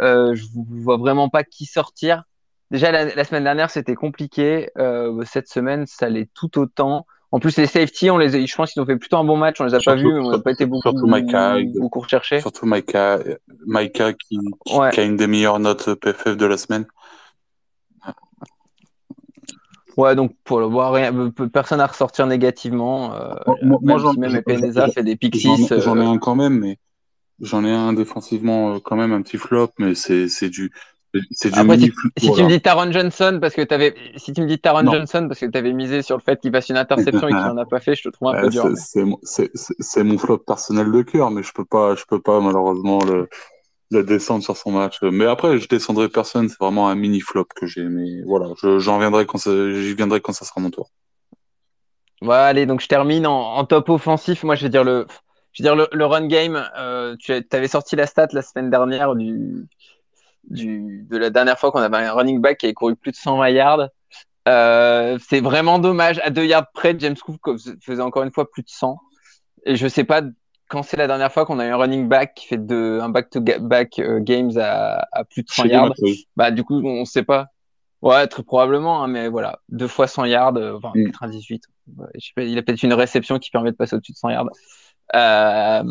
Euh, 0.00 0.34
je 0.34 0.44
vois 0.54 0.96
vraiment 0.96 1.28
pas 1.28 1.44
qui 1.44 1.66
sortir. 1.66 2.24
Déjà 2.70 2.90
la, 2.90 3.14
la 3.14 3.24
semaine 3.24 3.44
dernière 3.44 3.70
c'était 3.70 3.94
compliqué, 3.94 4.70
cette 5.24 5.48
semaine 5.48 5.86
ça 5.86 6.08
l'est 6.08 6.30
tout 6.34 6.58
autant. 6.58 7.06
En 7.30 7.40
plus 7.40 7.56
les 7.56 7.66
safety, 7.66 8.10
on 8.10 8.16
les, 8.16 8.46
je 8.46 8.54
pense 8.54 8.72
qu'ils 8.72 8.80
ont 8.80 8.86
fait 8.86 8.96
plutôt 8.96 9.16
un 9.16 9.24
bon 9.24 9.36
match, 9.36 9.60
on 9.60 9.64
les 9.64 9.74
a 9.74 9.80
surtout, 9.80 10.02
pas 10.02 10.08
vus, 10.08 10.12
mais 10.12 10.20
on 10.20 10.30
n'a 10.30 10.38
pas 10.38 10.52
été 10.52 10.66
beaucoup, 10.66 10.82
surtout 10.82 11.08
beaucoup 11.80 11.98
recherchés. 12.00 12.40
Surtout 12.40 12.64
Maïka, 12.64 13.18
Maïka 13.66 14.12
qui, 14.12 14.38
qui, 14.64 14.78
qui 14.92 15.00
a 15.00 15.02
une 15.02 15.16
des 15.16 15.26
meilleures 15.26 15.58
notes 15.58 15.94
PFF 15.94 16.36
de 16.36 16.46
la 16.46 16.56
semaine. 16.56 16.86
Ouais, 19.96 20.14
donc 20.14 20.34
pour 20.44 20.60
le 20.60 20.66
voir, 20.66 20.92
rien, 20.92 21.12
personne 21.52 21.80
à 21.80 21.86
ressortir 21.86 22.26
négativement. 22.26 23.14
Euh, 23.14 23.34
moi, 23.62 23.78
moi 23.82 23.96
même 23.96 24.12
si 24.12 24.18
même 24.18 24.36
Epeneza 24.36 24.88
fait 24.88 25.02
des 25.02 25.18
six. 25.32 25.72
J'en 25.78 26.00
ai 26.00 26.04
un 26.04 26.18
quand 26.18 26.36
même, 26.36 26.58
mais 26.58 26.78
j'en 27.40 27.64
ai 27.64 27.72
un 27.72 27.92
défensivement 27.92 28.80
quand 28.80 28.96
même 28.96 29.12
un 29.12 29.22
petit 29.22 29.38
flop, 29.38 29.70
mais 29.78 29.94
c'est 29.94 30.28
c'est 30.28 30.48
du 30.48 30.72
c'est 31.30 31.50
du 31.50 31.58
Après, 31.58 31.78
si, 31.78 31.92
si 32.18 32.32
tu 32.32 32.42
me 32.42 32.48
dis 32.48 32.60
Taron 32.60 32.90
Johnson 32.90 33.38
parce 33.40 33.54
que 33.54 33.62
t'avais 33.62 33.94
si 34.16 34.32
tu 34.32 34.40
me 34.40 34.46
dis 34.46 34.58
Taron 34.58 34.90
Johnson 34.90 35.26
parce 35.28 35.40
que 35.40 35.46
tu 35.46 35.56
avais 35.56 35.72
misé 35.72 36.02
sur 36.02 36.16
le 36.16 36.22
fait 36.22 36.40
qu'il 36.40 36.50
fasse 36.50 36.68
une 36.68 36.76
interception 36.76 37.28
et 37.28 37.30
qu'il 37.30 37.40
n'en 37.40 37.56
a 37.56 37.66
pas 37.66 37.80
fait, 37.80 37.94
je 37.94 38.02
te 38.02 38.08
trouve 38.08 38.28
un 38.28 38.40
peu 38.40 38.48
dur. 38.48 38.70
C'est 38.74 40.02
mon 40.02 40.18
flop 40.18 40.38
personnel 40.38 40.90
de 40.90 41.02
cœur, 41.02 41.30
mais 41.30 41.42
je 41.42 41.52
peux 41.52 41.64
pas 41.64 41.94
je 41.94 42.04
peux 42.08 42.20
pas 42.20 42.40
malheureusement 42.40 42.98
le 43.04 43.28
de 43.90 44.02
descendre 44.02 44.42
sur 44.42 44.56
son 44.56 44.72
match. 44.72 45.00
Mais 45.02 45.26
après, 45.26 45.58
je 45.58 45.68
descendrai 45.68 46.08
personne. 46.08 46.48
C'est 46.48 46.58
vraiment 46.58 46.88
un 46.88 46.94
mini 46.94 47.20
flop 47.20 47.46
que 47.54 47.66
j'ai. 47.66 47.84
Mais 47.84 48.22
voilà, 48.26 48.48
j'en 48.78 48.98
viendrai 48.98 49.26
quand 49.26 49.38
j'y 49.38 49.94
viendrai 49.94 50.20
quand 50.20 50.32
ça 50.32 50.44
sera 50.44 50.60
mon 50.60 50.70
tour. 50.70 50.90
Voilà, 52.20 52.46
allez, 52.46 52.66
donc 52.66 52.80
je 52.80 52.88
termine 52.88 53.26
en, 53.26 53.56
en, 53.56 53.64
top 53.64 53.90
offensif. 53.90 54.44
Moi, 54.44 54.54
je 54.54 54.62
vais 54.62 54.70
dire 54.70 54.84
le, 54.84 55.06
je 55.54 55.62
vais 55.62 55.68
dire 55.68 55.76
le, 55.76 55.88
le 55.92 56.04
run 56.04 56.26
game. 56.26 56.68
Euh, 56.76 57.16
tu 57.18 57.32
avais 57.52 57.68
sorti 57.68 57.96
la 57.96 58.06
stat 58.06 58.28
la 58.32 58.42
semaine 58.42 58.70
dernière 58.70 59.14
du, 59.14 59.66
du 60.50 61.06
de 61.08 61.16
la 61.16 61.30
dernière 61.30 61.58
fois 61.58 61.72
qu'on 61.72 61.80
avait 61.80 61.96
un 61.96 62.12
running 62.12 62.40
back 62.40 62.58
qui 62.58 62.66
avait 62.66 62.74
couru 62.74 62.96
plus 62.96 63.12
de 63.12 63.16
120 63.16 63.48
yards. 63.50 63.88
Euh, 64.46 65.18
c'est 65.26 65.40
vraiment 65.40 65.78
dommage. 65.78 66.20
À 66.22 66.30
deux 66.30 66.44
yards 66.44 66.70
près, 66.72 66.94
James 66.98 67.16
Cook 67.16 67.40
faisait 67.80 68.02
encore 68.02 68.24
une 68.24 68.32
fois 68.32 68.50
plus 68.50 68.62
de 68.62 68.68
100. 68.68 68.98
Et 69.64 69.76
je 69.76 69.88
sais 69.88 70.04
pas 70.04 70.22
quand 70.68 70.82
c'est 70.82 70.96
la 70.96 71.06
dernière 71.06 71.32
fois 71.32 71.46
qu'on 71.46 71.58
a 71.60 71.66
eu 71.66 71.70
un 71.70 71.76
running 71.76 72.08
back 72.08 72.34
qui 72.34 72.46
fait 72.46 72.66
de, 72.66 72.98
un 73.00 73.08
back-to-back 73.08 73.98
euh, 73.98 74.18
games 74.20 74.50
à, 74.56 75.06
à, 75.12 75.24
plus 75.24 75.42
de 75.42 75.50
100 75.50 75.66
yards, 75.66 75.92
bah 76.36 76.50
du 76.50 76.64
coup 76.64 76.82
on 76.84 77.04
sait 77.04 77.22
pas. 77.22 77.48
Ouais, 78.02 78.26
très 78.26 78.42
probablement, 78.42 79.02
hein, 79.02 79.06
mais 79.06 79.28
voilà, 79.28 79.60
deux 79.70 79.88
fois 79.88 80.06
100 80.06 80.26
yards, 80.26 80.56
euh, 80.56 80.76
enfin 80.76 80.92
mm. 80.94 81.06
98. 81.12 81.62
Ouais, 81.96 82.06
je 82.16 82.26
sais 82.26 82.32
pas, 82.36 82.42
il 82.42 82.58
a 82.58 82.62
peut-être 82.62 82.82
une 82.82 82.92
réception 82.92 83.38
qui 83.38 83.50
permet 83.50 83.70
de 83.70 83.76
passer 83.76 83.96
au-dessus 83.96 84.12
de 84.12 84.18
100 84.18 84.30
yards. 84.30 84.48
Euh, 85.14 85.82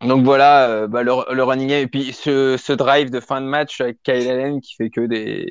donc 0.00 0.24
voilà, 0.24 0.68
euh, 0.68 0.86
bah, 0.88 1.02
le, 1.02 1.12
le, 1.32 1.42
running 1.44 1.68
game 1.68 1.82
et 1.82 1.86
puis 1.86 2.12
ce, 2.12 2.56
ce, 2.56 2.72
drive 2.72 3.10
de 3.10 3.20
fin 3.20 3.40
de 3.40 3.46
match 3.46 3.80
avec 3.80 4.02
Kyle 4.02 4.28
Allen 4.28 4.60
qui 4.60 4.74
fait 4.74 4.90
que 4.90 5.02
des 5.02 5.46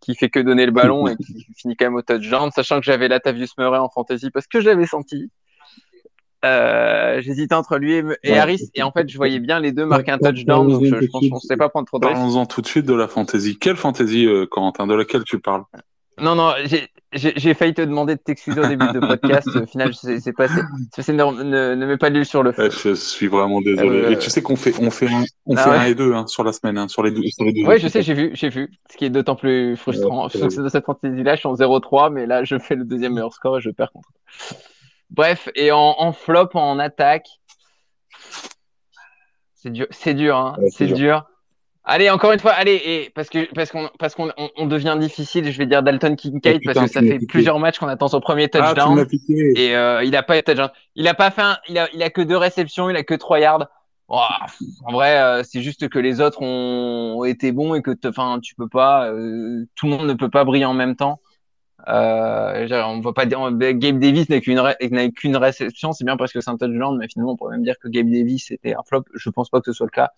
qui 0.00 0.14
fait 0.14 0.30
que 0.30 0.38
donner 0.38 0.64
le 0.64 0.72
ballon 0.72 1.08
et 1.08 1.16
qui 1.16 1.46
finit 1.56 1.76
quand 1.76 1.86
même 1.86 1.96
au 1.96 2.02
touchdown, 2.02 2.50
sachant 2.52 2.78
que 2.78 2.86
j'avais 2.86 3.08
Latavius 3.08 3.50
Murray 3.58 3.78
en 3.78 3.88
fantasy 3.88 4.30
parce 4.30 4.46
que 4.46 4.60
je 4.60 4.66
l'avais 4.66 4.86
senti. 4.86 5.30
Euh, 6.44 7.20
J'hésitais 7.22 7.54
entre 7.54 7.76
lui 7.78 7.94
et, 7.94 8.04
et 8.22 8.32
ouais. 8.32 8.38
Harris, 8.38 8.70
et 8.74 8.82
en 8.82 8.92
fait, 8.92 9.08
je 9.08 9.16
voyais 9.16 9.40
bien 9.40 9.58
les 9.58 9.72
deux 9.72 9.84
marquer 9.84 10.12
un 10.12 10.18
touchdown, 10.18 10.68
donc 10.68 10.84
je, 10.84 11.00
je 11.00 11.06
pense 11.06 11.28
qu'on 11.28 11.36
ne 11.36 11.40
sait 11.40 11.56
pas 11.56 11.68
prendre 11.68 11.86
trop 11.86 11.98
de. 11.98 12.06
Parlons-en 12.06 12.46
tout 12.46 12.60
de 12.60 12.66
suite 12.66 12.86
de 12.86 12.94
la 12.94 13.08
fantaisie. 13.08 13.58
Quelle 13.58 13.76
fantaisie, 13.76 14.26
euh, 14.26 14.46
Corentin, 14.46 14.86
de 14.86 14.94
laquelle 14.94 15.24
tu 15.24 15.40
parles? 15.40 15.64
Non, 16.18 16.34
non, 16.34 16.54
j'ai 17.12 17.54
failli 17.54 17.74
te 17.74 17.82
demander 17.82 18.14
de 18.16 18.20
t'excuser 18.20 18.58
au 18.58 18.66
début 18.66 18.86
de 18.92 19.00
podcast. 19.00 19.48
Au 19.54 19.66
final, 19.66 19.92
c'est 19.94 20.32
passé. 20.32 20.60
Ne, 21.08 21.42
ne, 21.42 21.74
ne 21.74 21.86
mets 21.86 21.98
pas 21.98 22.08
de 22.08 22.14
l'huile 22.14 22.24
sur 22.24 22.42
le 22.42 22.52
feu. 22.52 22.70
Je 22.70 22.94
suis 22.94 23.26
vraiment 23.26 23.60
désolé. 23.60 24.04
Euh... 24.04 24.10
Et 24.10 24.18
tu 24.18 24.30
sais 24.30 24.40
qu'on 24.40 24.56
fait, 24.56 24.72
on 24.80 24.90
fait, 24.90 25.08
un, 25.08 25.24
on 25.44 25.56
ah 25.56 25.62
fait 25.62 25.70
ouais. 25.70 25.76
un 25.76 25.84
et 25.84 25.94
deux 25.94 26.14
hein, 26.14 26.26
sur 26.26 26.42
la 26.42 26.52
semaine, 26.52 26.78
hein, 26.78 26.88
sur 26.88 27.02
les 27.02 27.10
deux. 27.10 27.20
Deux 27.20 27.66
oui, 27.66 27.78
je 27.78 27.88
sais, 27.88 28.02
j'ai 28.02 28.14
vu, 28.14 28.30
j'ai 28.32 28.48
vu. 28.48 28.70
Ce 28.90 28.96
qui 28.96 29.04
est 29.04 29.10
d'autant 29.10 29.36
plus 29.36 29.76
frustrant. 29.76 30.28
Ouais, 30.28 30.40
de 30.40 30.68
cette 30.68 30.86
fantaisie-là, 30.86 31.34
je 31.34 31.40
suis 31.40 31.48
en 31.48 31.54
0-3, 31.54 32.10
mais 32.12 32.26
là, 32.26 32.44
je 32.44 32.58
fais 32.58 32.76
le 32.76 32.84
deuxième 32.84 33.12
meilleur 33.12 33.34
score 33.34 33.58
et 33.58 33.60
je 33.60 33.70
perds 33.70 33.92
contre. 33.92 34.08
Bref, 35.10 35.50
et 35.54 35.70
en, 35.70 35.96
en, 35.98 36.12
flop, 36.12 36.50
en 36.54 36.78
attaque, 36.78 37.28
c'est 39.54 39.70
dur, 39.70 39.86
c'est 39.90 40.14
dur, 40.14 40.36
hein, 40.36 40.56
ouais, 40.58 40.70
c'est 40.70 40.86
dur. 40.86 40.96
dur. 40.96 41.26
Allez, 41.88 42.10
encore 42.10 42.32
une 42.32 42.40
fois, 42.40 42.50
allez, 42.50 42.82
et 42.84 43.12
parce 43.14 43.28
que 43.28 43.52
parce 43.54 43.70
qu'on 43.70 43.88
parce 43.96 44.16
qu'on 44.16 44.32
on, 44.36 44.50
on, 44.56 44.66
devient 44.66 44.96
difficile, 44.98 45.52
je 45.52 45.56
vais 45.56 45.66
dire 45.66 45.84
Dalton 45.84 46.16
Kincaid 46.16 46.60
parce 46.64 46.80
que 46.80 46.86
ça 46.88 47.00
fait 47.00 47.14
piqué. 47.14 47.26
plusieurs 47.26 47.60
matchs 47.60 47.78
qu'on 47.78 47.86
attend 47.86 48.08
son 48.08 48.20
premier 48.20 48.48
touchdown 48.48 49.06
ah, 49.08 49.14
et 49.54 49.76
euh, 49.76 50.02
il 50.02 50.16
a 50.16 50.24
pas 50.24 50.42
touchdown. 50.42 50.70
Il 50.96 51.06
a 51.06 51.14
pas 51.14 51.30
fait, 51.30 51.42
un, 51.42 51.58
il 51.68 51.78
a 51.78 51.88
il 51.94 52.02
a 52.02 52.10
que 52.10 52.22
deux 52.22 52.36
réceptions, 52.36 52.90
il 52.90 52.96
a 52.96 53.04
que 53.04 53.14
trois 53.14 53.38
yards. 53.38 53.68
Oh, 54.08 54.18
en 54.84 54.92
vrai, 54.92 55.20
euh, 55.20 55.42
c'est 55.44 55.62
juste 55.62 55.88
que 55.88 56.00
les 56.00 56.20
autres 56.20 56.42
ont, 56.42 57.18
ont 57.18 57.24
été 57.24 57.52
bons 57.52 57.76
et 57.76 57.82
que 57.82 57.92
enfin 58.04 58.40
tu 58.42 58.56
peux 58.56 58.68
pas, 58.68 59.08
euh, 59.12 59.64
tout 59.76 59.86
le 59.86 59.92
monde 59.92 60.08
ne 60.08 60.14
peut 60.14 60.30
pas 60.30 60.44
briller 60.44 60.64
en 60.64 60.74
même 60.74 60.96
temps. 60.96 61.20
Euh, 61.86 62.66
on 62.84 63.00
va 63.00 63.12
pas 63.12 63.26
dire 63.26 63.38
Gabe 63.52 64.00
Davis 64.00 64.28
n'a 64.28 64.40
qu'une 64.40 64.60
n'a 64.60 65.08
qu'une 65.10 65.36
réception, 65.36 65.92
c'est 65.92 66.04
bien 66.04 66.16
parce 66.16 66.32
que 66.32 66.40
c'est 66.40 66.50
un 66.50 66.56
touchdown, 66.56 66.98
mais 66.98 67.06
finalement 67.06 67.34
on 67.34 67.36
pourrait 67.36 67.52
même 67.52 67.64
dire 67.64 67.76
que 67.80 67.86
Gabe 67.86 68.10
Davis 68.10 68.50
était 68.50 68.74
un 68.74 68.82
flop. 68.84 69.04
Je 69.14 69.30
pense 69.30 69.50
pas 69.50 69.60
que 69.60 69.66
ce 69.66 69.72
soit 69.72 69.86
le 69.86 69.90
cas. 69.90 70.10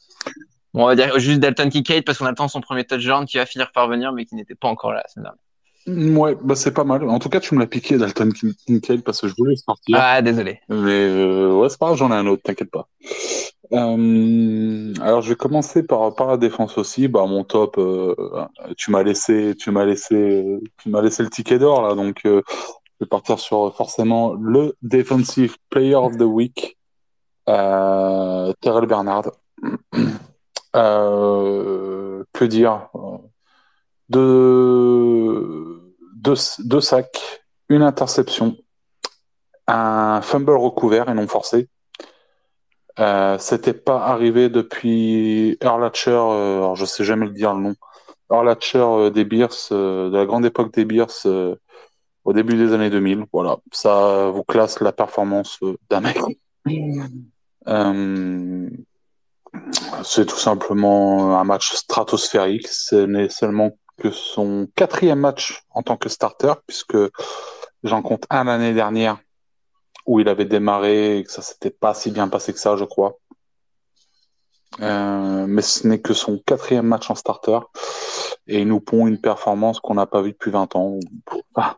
Bon, 0.74 0.84
on 0.84 0.86
va 0.86 0.94
dire 0.94 1.18
juste 1.18 1.40
Dalton 1.40 1.70
Kincaid 1.70 2.04
parce 2.04 2.18
qu'on 2.18 2.26
attend 2.26 2.48
son 2.48 2.60
premier 2.60 2.84
touchdown 2.84 3.26
qui 3.26 3.38
va 3.38 3.46
finir 3.46 3.72
par 3.72 3.88
venir, 3.88 4.12
mais 4.12 4.24
qui 4.24 4.34
n'était 4.34 4.54
pas 4.54 4.68
encore 4.68 4.92
là 4.92 5.04
semaine 5.08 5.24
dernière. 5.24 5.40
Ouais, 5.86 6.36
bah 6.42 6.54
c'est 6.54 6.72
pas 6.72 6.84
mal. 6.84 7.08
En 7.08 7.18
tout 7.18 7.30
cas, 7.30 7.40
tu 7.40 7.54
me 7.54 7.60
l'as 7.60 7.66
piqué, 7.66 7.96
Dalton 7.96 8.30
Kincaid, 8.66 9.02
parce 9.02 9.22
que 9.22 9.28
je 9.28 9.34
voulais 9.38 9.56
sortir. 9.56 9.96
Ah, 9.98 10.20
désolé. 10.20 10.60
Mais 10.68 10.76
euh, 10.76 11.54
ouais, 11.54 11.70
c'est 11.70 11.78
pas 11.78 11.86
grave, 11.86 11.96
j'en 11.96 12.12
ai 12.12 12.14
un 12.14 12.26
autre, 12.26 12.42
t'inquiète 12.42 12.70
pas. 12.70 12.88
Euh, 13.72 14.92
alors, 15.00 15.22
je 15.22 15.30
vais 15.30 15.36
commencer 15.36 15.82
par, 15.82 16.14
par 16.14 16.26
la 16.26 16.36
défense 16.36 16.76
aussi. 16.76 17.08
Bah, 17.08 17.24
mon 17.26 17.42
top, 17.42 17.78
euh, 17.78 18.14
tu 18.76 18.90
m'as 18.90 19.02
laissé, 19.02 19.54
tu 19.58 19.70
m'as 19.70 19.86
laissé, 19.86 20.58
tu 20.76 20.90
m'as 20.90 21.00
laissé 21.00 21.22
le 21.22 21.30
ticket 21.30 21.58
d'or 21.58 21.80
là, 21.80 21.94
donc 21.94 22.20
je 22.24 22.42
vais 23.00 23.06
partir 23.06 23.38
sur 23.38 23.74
forcément 23.74 24.34
le 24.34 24.76
defensive 24.82 25.56
player 25.70 25.94
of 25.94 26.18
the 26.18 26.22
week, 26.22 26.76
Terrell 27.46 28.86
Bernard. 28.86 29.30
Euh, 30.78 32.24
que 32.32 32.44
dire 32.44 32.88
deux, 34.08 35.94
deux, 36.14 36.34
deux 36.60 36.80
sacs, 36.80 37.42
une 37.68 37.82
interception, 37.82 38.56
un 39.66 40.20
fumble 40.22 40.52
recouvert 40.52 41.08
et 41.08 41.14
non 41.14 41.26
forcé. 41.26 41.68
Euh, 43.00 43.38
C'était 43.38 43.74
pas 43.74 44.04
arrivé 44.04 44.48
depuis 44.48 45.56
Erlacher, 45.60 46.10
euh, 46.10 46.58
alors 46.58 46.76
je 46.76 46.84
sais 46.84 47.04
jamais 47.04 47.26
le 47.26 47.32
dire 47.32 47.54
le 47.54 47.60
nom, 47.60 47.74
Arlatcher 48.30 49.10
des 49.12 49.24
Bears, 49.24 49.68
de 49.70 50.10
la 50.12 50.26
grande 50.26 50.44
époque 50.44 50.72
des 50.74 50.84
Bears 50.84 51.26
au 52.24 52.32
début 52.32 52.56
des 52.56 52.72
années 52.72 52.90
2000. 52.90 53.24
Voilà, 53.32 53.56
ça 53.72 54.30
vous 54.30 54.44
classe 54.44 54.80
la 54.80 54.92
performance 54.92 55.58
d'un 55.90 56.00
mec. 56.00 56.18
c'est 60.04 60.26
tout 60.26 60.36
simplement 60.36 61.38
un 61.38 61.44
match 61.44 61.74
stratosphérique. 61.74 62.68
Ce 62.68 62.96
n'est 62.96 63.28
seulement 63.28 63.72
que 63.98 64.10
son 64.10 64.68
quatrième 64.74 65.20
match 65.20 65.62
en 65.70 65.82
tant 65.82 65.96
que 65.96 66.08
starter, 66.08 66.52
puisque 66.66 66.96
j'en 67.82 68.02
compte 68.02 68.24
un 68.30 68.44
l'année 68.44 68.74
dernière 68.74 69.18
où 70.06 70.20
il 70.20 70.28
avait 70.28 70.46
démarré 70.46 71.18
et 71.18 71.24
que 71.24 71.30
ça 71.30 71.42
s'était 71.42 71.70
pas 71.70 71.94
si 71.94 72.10
bien 72.10 72.28
passé 72.28 72.52
que 72.52 72.58
ça, 72.58 72.76
je 72.76 72.84
crois. 72.84 73.18
Euh, 74.80 75.46
mais 75.46 75.62
ce 75.62 75.86
n'est 75.86 76.00
que 76.00 76.14
son 76.14 76.38
quatrième 76.38 76.86
match 76.86 77.10
en 77.10 77.14
starter 77.14 77.58
et 78.46 78.60
il 78.60 78.68
nous 78.68 78.80
pond 78.80 79.06
une 79.06 79.20
performance 79.20 79.80
qu'on 79.80 79.94
n'a 79.94 80.06
pas 80.06 80.22
vue 80.22 80.32
depuis 80.32 80.50
20 80.50 80.76
ans. 80.76 80.98
Ah, 81.54 81.76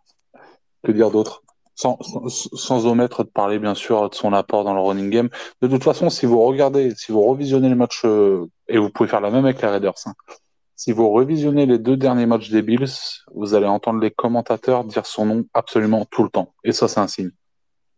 que 0.84 0.92
dire 0.92 1.10
d'autre? 1.10 1.42
Sans, 1.80 1.98
sans, 2.28 2.86
omettre 2.86 3.24
de 3.24 3.30
parler 3.30 3.58
bien 3.58 3.74
sûr 3.74 4.10
de 4.10 4.14
son 4.14 4.34
apport 4.34 4.64
dans 4.64 4.74
le 4.74 4.80
running 4.80 5.08
game. 5.08 5.28
De 5.62 5.68
toute 5.68 5.82
façon, 5.82 6.10
si 6.10 6.26
vous 6.26 6.42
regardez, 6.42 6.94
si 6.94 7.10
vous 7.10 7.22
revisionnez 7.22 7.70
le 7.70 7.74
match, 7.74 8.02
euh, 8.04 8.46
et 8.68 8.76
vous 8.76 8.90
pouvez 8.90 9.08
faire 9.08 9.22
la 9.22 9.30
même 9.30 9.46
avec 9.46 9.62
les 9.62 9.68
Raiders, 9.68 9.94
hein, 10.04 10.12
si 10.76 10.92
vous 10.92 11.10
revisionnez 11.10 11.64
les 11.64 11.78
deux 11.78 11.96
derniers 11.96 12.26
matchs 12.26 12.50
des 12.50 12.60
Bills, 12.60 12.86
vous 13.34 13.54
allez 13.54 13.66
entendre 13.66 13.98
les 14.00 14.10
commentateurs 14.10 14.84
dire 14.84 15.06
son 15.06 15.24
nom 15.24 15.44
absolument 15.54 16.04
tout 16.04 16.22
le 16.22 16.28
temps. 16.28 16.52
Et 16.64 16.72
ça, 16.72 16.86
c'est 16.86 17.00
un 17.00 17.08
signe. 17.08 17.30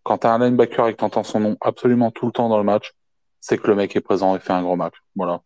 Quand 0.05 0.19
tu 0.19 0.27
as 0.29 0.33
un 0.33 0.39
linebacker 0.39 0.89
et 0.89 0.93
que 0.93 0.99
tu 0.99 1.05
entends 1.05 1.25
son 1.25 1.41
nom 1.41 1.57
absolument 1.61 2.13
tout 2.13 2.27
le 2.27 2.33
temps 2.33 2.49
dans 2.49 2.59
le 2.59 2.65
match, 2.65 2.93
c'est 3.41 3.59
que 3.59 3.67
le 3.67 3.75
mec 3.75 3.97
est 3.97 4.01
présent 4.01 4.37
et 4.37 4.39
fait 4.39 4.53
un 4.53 4.63
gros 4.63 4.77
match. 4.77 4.95
Voilà. 5.17 5.43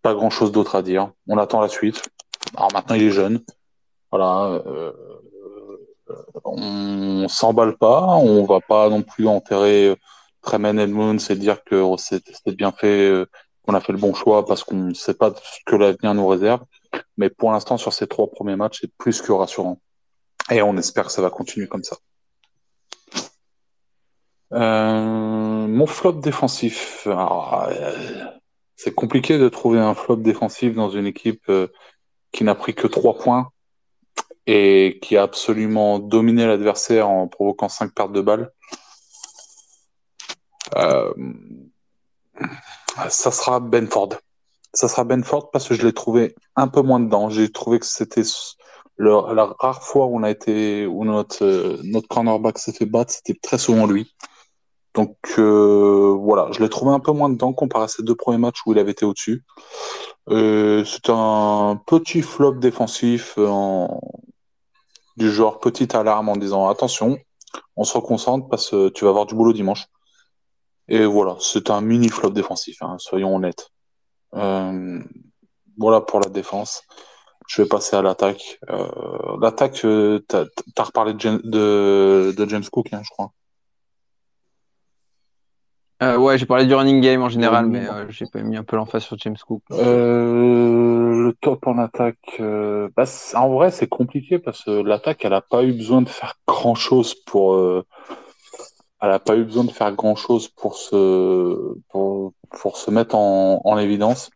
Pas 0.00 0.14
grand 0.14 0.30
chose 0.30 0.52
d'autre 0.52 0.74
à 0.74 0.82
dire. 0.82 1.12
On 1.28 1.36
attend 1.36 1.60
la 1.60 1.68
suite. 1.68 2.02
Alors 2.56 2.72
maintenant, 2.72 2.96
il 2.96 3.02
est 3.02 3.10
jeune. 3.10 3.40
Voilà. 4.10 4.62
Euh, 4.66 4.92
on 6.44 7.28
s'emballe 7.28 7.76
pas. 7.76 8.02
On 8.06 8.44
va 8.44 8.60
pas 8.60 8.88
non 8.88 9.02
plus 9.02 9.26
enterrer 9.26 9.96
Tremen 10.42 10.78
Edmonds 10.78 11.18
et 11.30 11.36
dire 11.36 11.62
que 11.64 11.84
c'était 11.96 12.52
bien 12.52 12.72
fait 12.72 13.08
euh, 13.08 13.26
qu'on 13.62 13.74
a 13.74 13.80
fait 13.80 13.92
le 13.92 13.98
bon 13.98 14.14
choix 14.14 14.44
parce 14.44 14.64
qu'on 14.64 14.76
ne 14.76 14.94
sait 14.94 15.14
pas 15.14 15.32
ce 15.34 15.58
que 15.64 15.76
l'avenir 15.76 16.14
nous 16.14 16.26
réserve. 16.26 16.62
Mais 17.16 17.30
pour 17.30 17.52
l'instant, 17.52 17.76
sur 17.76 17.92
ces 17.92 18.06
trois 18.06 18.30
premiers 18.30 18.56
matchs, 18.56 18.80
c'est 18.82 18.92
plus 18.98 19.22
que 19.22 19.32
rassurant. 19.32 19.80
Et 20.50 20.62
on 20.62 20.76
espère 20.76 21.06
que 21.06 21.12
ça 21.12 21.22
va 21.22 21.30
continuer 21.30 21.68
comme 21.68 21.84
ça. 21.84 21.96
Euh, 24.52 25.66
mon 25.66 25.86
flop 25.86 26.14
défensif. 26.14 27.04
Euh, 27.06 28.30
c'est 28.76 28.92
compliqué 28.92 29.38
de 29.38 29.48
trouver 29.48 29.78
un 29.78 29.94
flop 29.94 30.16
défensif 30.16 30.74
dans 30.74 30.90
une 30.90 31.06
équipe 31.06 31.48
euh, 31.48 31.68
qui 32.32 32.44
n'a 32.44 32.54
pris 32.54 32.74
que 32.74 32.86
trois 32.86 33.16
points 33.16 33.51
et 34.46 34.98
qui 35.02 35.16
a 35.16 35.22
absolument 35.22 35.98
dominé 35.98 36.46
l'adversaire 36.46 37.08
en 37.08 37.28
provoquant 37.28 37.68
cinq 37.68 37.94
pertes 37.94 38.12
de 38.12 38.20
balles. 38.20 38.52
Euh, 40.76 41.12
ça 43.08 43.30
sera 43.30 43.60
Benford. 43.60 44.14
Ça 44.74 44.88
sera 44.88 45.04
Benford 45.04 45.50
parce 45.50 45.68
que 45.68 45.74
je 45.74 45.86
l'ai 45.86 45.92
trouvé 45.92 46.34
un 46.56 46.68
peu 46.68 46.82
moins 46.82 47.00
dedans. 47.00 47.28
J'ai 47.28 47.50
trouvé 47.52 47.78
que 47.78 47.86
c'était 47.86 48.22
la 48.98 49.54
rare 49.58 49.82
fois 49.82 50.06
où 50.06 50.16
on 50.16 50.22
a 50.22 50.30
été 50.30 50.86
où 50.86 51.04
notre 51.04 51.44
euh, 51.44 51.78
notre 51.84 52.08
cornerback 52.08 52.58
s'est 52.58 52.72
fait 52.72 52.86
battre, 52.86 53.12
c'était 53.12 53.38
très 53.40 53.58
souvent 53.58 53.86
lui. 53.86 54.14
Donc 54.94 55.16
euh, 55.38 56.14
voilà, 56.18 56.48
je 56.52 56.60
l'ai 56.60 56.68
trouvé 56.68 56.92
un 56.92 57.00
peu 57.00 57.12
moins 57.12 57.30
dedans 57.30 57.52
comparé 57.52 57.84
à 57.84 57.88
ces 57.88 58.02
deux 58.02 58.14
premiers 58.14 58.38
matchs 58.38 58.60
où 58.66 58.72
il 58.72 58.78
avait 58.78 58.92
été 58.92 59.04
au-dessus. 59.04 59.44
C'est 60.28 61.08
un 61.08 61.80
petit 61.86 62.22
flop 62.22 62.54
défensif 62.54 63.36
en... 63.38 64.00
du 65.16 65.30
genre 65.30 65.60
petite 65.60 65.94
alarme 65.94 66.28
en 66.28 66.36
disant 66.36 66.68
attention, 66.68 67.18
on 67.76 67.84
se 67.84 67.96
reconcentre 67.96 68.48
parce 68.48 68.70
que 68.70 68.88
tu 68.90 69.04
vas 69.04 69.10
avoir 69.10 69.26
du 69.26 69.34
boulot 69.34 69.52
dimanche. 69.52 69.86
Et 70.88 71.04
voilà, 71.04 71.36
c'est 71.40 71.70
un 71.70 71.80
mini 71.80 72.08
flop 72.08 72.30
défensif, 72.30 72.82
hein, 72.82 72.96
soyons 72.98 73.34
honnêtes. 73.34 73.70
Euh, 74.34 75.00
voilà 75.78 76.00
pour 76.00 76.20
la 76.20 76.28
défense. 76.28 76.82
Je 77.48 77.62
vais 77.62 77.68
passer 77.68 77.96
à 77.96 78.02
l'attaque. 78.02 78.58
Euh, 78.70 78.88
l'attaque, 79.40 79.84
euh, 79.84 80.20
t'as 80.28 80.44
as 80.76 80.82
reparlé 80.82 81.14
de, 81.14 81.20
James, 81.20 81.40
de, 81.44 82.34
de 82.36 82.48
James 82.48 82.64
Cook, 82.70 82.92
hein, 82.92 83.02
je 83.02 83.10
crois. 83.10 83.32
Euh, 86.02 86.16
ouais, 86.16 86.36
j'ai 86.36 86.46
parlé 86.46 86.66
du 86.66 86.74
running 86.74 87.00
game 87.00 87.22
en 87.22 87.28
général, 87.28 87.66
mais 87.66 87.88
euh, 87.88 88.06
j'ai 88.08 88.26
pas 88.26 88.42
mis 88.42 88.56
un 88.56 88.64
peu 88.64 88.74
l'emphase 88.74 89.04
sur 89.04 89.16
James 89.18 89.36
Cook. 89.46 89.62
Euh, 89.70 91.22
le 91.22 91.32
top 91.40 91.66
en 91.68 91.78
attaque, 91.78 92.40
bah, 92.40 93.04
en 93.34 93.48
vrai, 93.50 93.70
c'est 93.70 93.86
compliqué 93.86 94.40
parce 94.40 94.64
que 94.64 94.82
l'attaque, 94.82 95.24
elle 95.24 95.34
a 95.34 95.40
pas 95.40 95.62
eu 95.62 95.72
besoin 95.72 96.02
de 96.02 96.08
faire 96.08 96.34
grand 96.46 96.74
chose 96.74 97.14
pour 97.14 97.56
elle 99.00 99.10
n'a 99.10 99.18
pas 99.18 99.36
eu 99.36 99.44
besoin 99.44 99.64
de 99.64 99.70
faire 99.70 99.92
grand 99.92 100.14
chose 100.14 100.48
pour 100.48 100.76
se 100.76 101.76
pour, 101.88 102.32
pour 102.50 102.76
se 102.76 102.90
mettre 102.90 103.16
en, 103.16 103.60
en 103.64 103.78
évidence. 103.78 104.30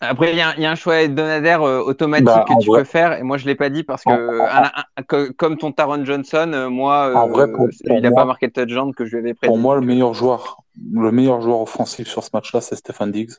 Après, 0.00 0.32
il 0.32 0.36
y, 0.36 0.62
y, 0.62 0.66
a 0.66 0.70
un 0.70 0.74
choix 0.74 1.00
hebdomadaire 1.00 1.62
euh, 1.62 1.80
automatique 1.80 2.26
bah, 2.26 2.44
que 2.46 2.62
tu 2.62 2.70
peux 2.70 2.84
faire, 2.84 3.18
et 3.18 3.22
moi 3.22 3.38
je 3.38 3.46
l'ai 3.46 3.54
pas 3.54 3.70
dit 3.70 3.82
parce 3.82 4.04
que, 4.04 4.10
un, 4.10 4.70
un, 4.96 5.32
comme 5.36 5.56
ton 5.56 5.72
Taron 5.72 6.04
Johnson, 6.04 6.50
euh, 6.52 6.68
moi, 6.68 7.26
euh, 7.26 7.30
vrai, 7.30 7.50
pour, 7.50 7.68
il 7.86 8.00
n'a 8.00 8.10
pas 8.10 8.24
marqué 8.24 8.48
de 8.48 8.52
touchdown 8.52 8.94
que 8.94 9.04
je 9.04 9.12
lui 9.12 9.18
avais 9.18 9.34
prédit. 9.34 9.48
Pour 9.48 9.58
moi, 9.58 9.76
le 9.76 9.82
meilleur 9.82 10.14
joueur, 10.14 10.58
le 10.92 11.10
meilleur 11.10 11.40
joueur 11.40 11.60
offensif 11.60 12.08
sur 12.08 12.22
ce 12.22 12.30
match-là, 12.34 12.60
c'est 12.60 12.76
Stéphane 12.76 13.12
Diggs. 13.12 13.32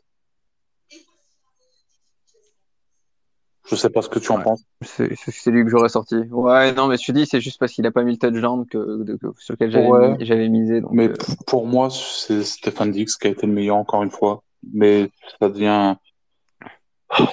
Je 3.68 3.76
sais 3.76 3.90
pas 3.90 4.04
ce 4.04 4.10
que 4.10 4.20
tu 4.20 4.32
en 4.32 4.42
penses. 4.42 4.64
C'est 4.82 5.50
lui 5.50 5.64
que 5.64 5.70
j'aurais 5.70 5.90
sorti. 5.90 6.18
Ouais, 6.30 6.72
non, 6.74 6.88
mais 6.88 6.98
je 6.98 7.06
te 7.06 7.12
dis, 7.12 7.26
c'est 7.26 7.42
juste 7.42 7.60
parce 7.60 7.72
qu'il 7.72 7.86
a 7.88 7.92
pas 7.92 8.04
mis 8.04 8.12
le 8.12 8.18
touchdown 8.18 8.66
que, 8.68 9.18
que 9.18 9.28
sur 9.40 9.54
lequel 9.54 9.72
j'avais 10.20 10.50
misé. 10.50 10.82
Donc, 10.82 10.92
mais 10.94 11.10
euh. 11.10 11.16
pour 11.48 11.66
moi, 11.66 11.90
c'est 11.90 12.44
Stéphane 12.44 12.92
Dix 12.92 13.18
qui 13.18 13.28
a 13.28 13.32
été 13.32 13.48
le 13.48 13.54
meilleur 13.54 13.78
encore 13.78 14.04
une 14.04 14.12
fois. 14.12 14.44
Mais 14.74 15.10
ça 15.40 15.50
devient, 15.50 15.96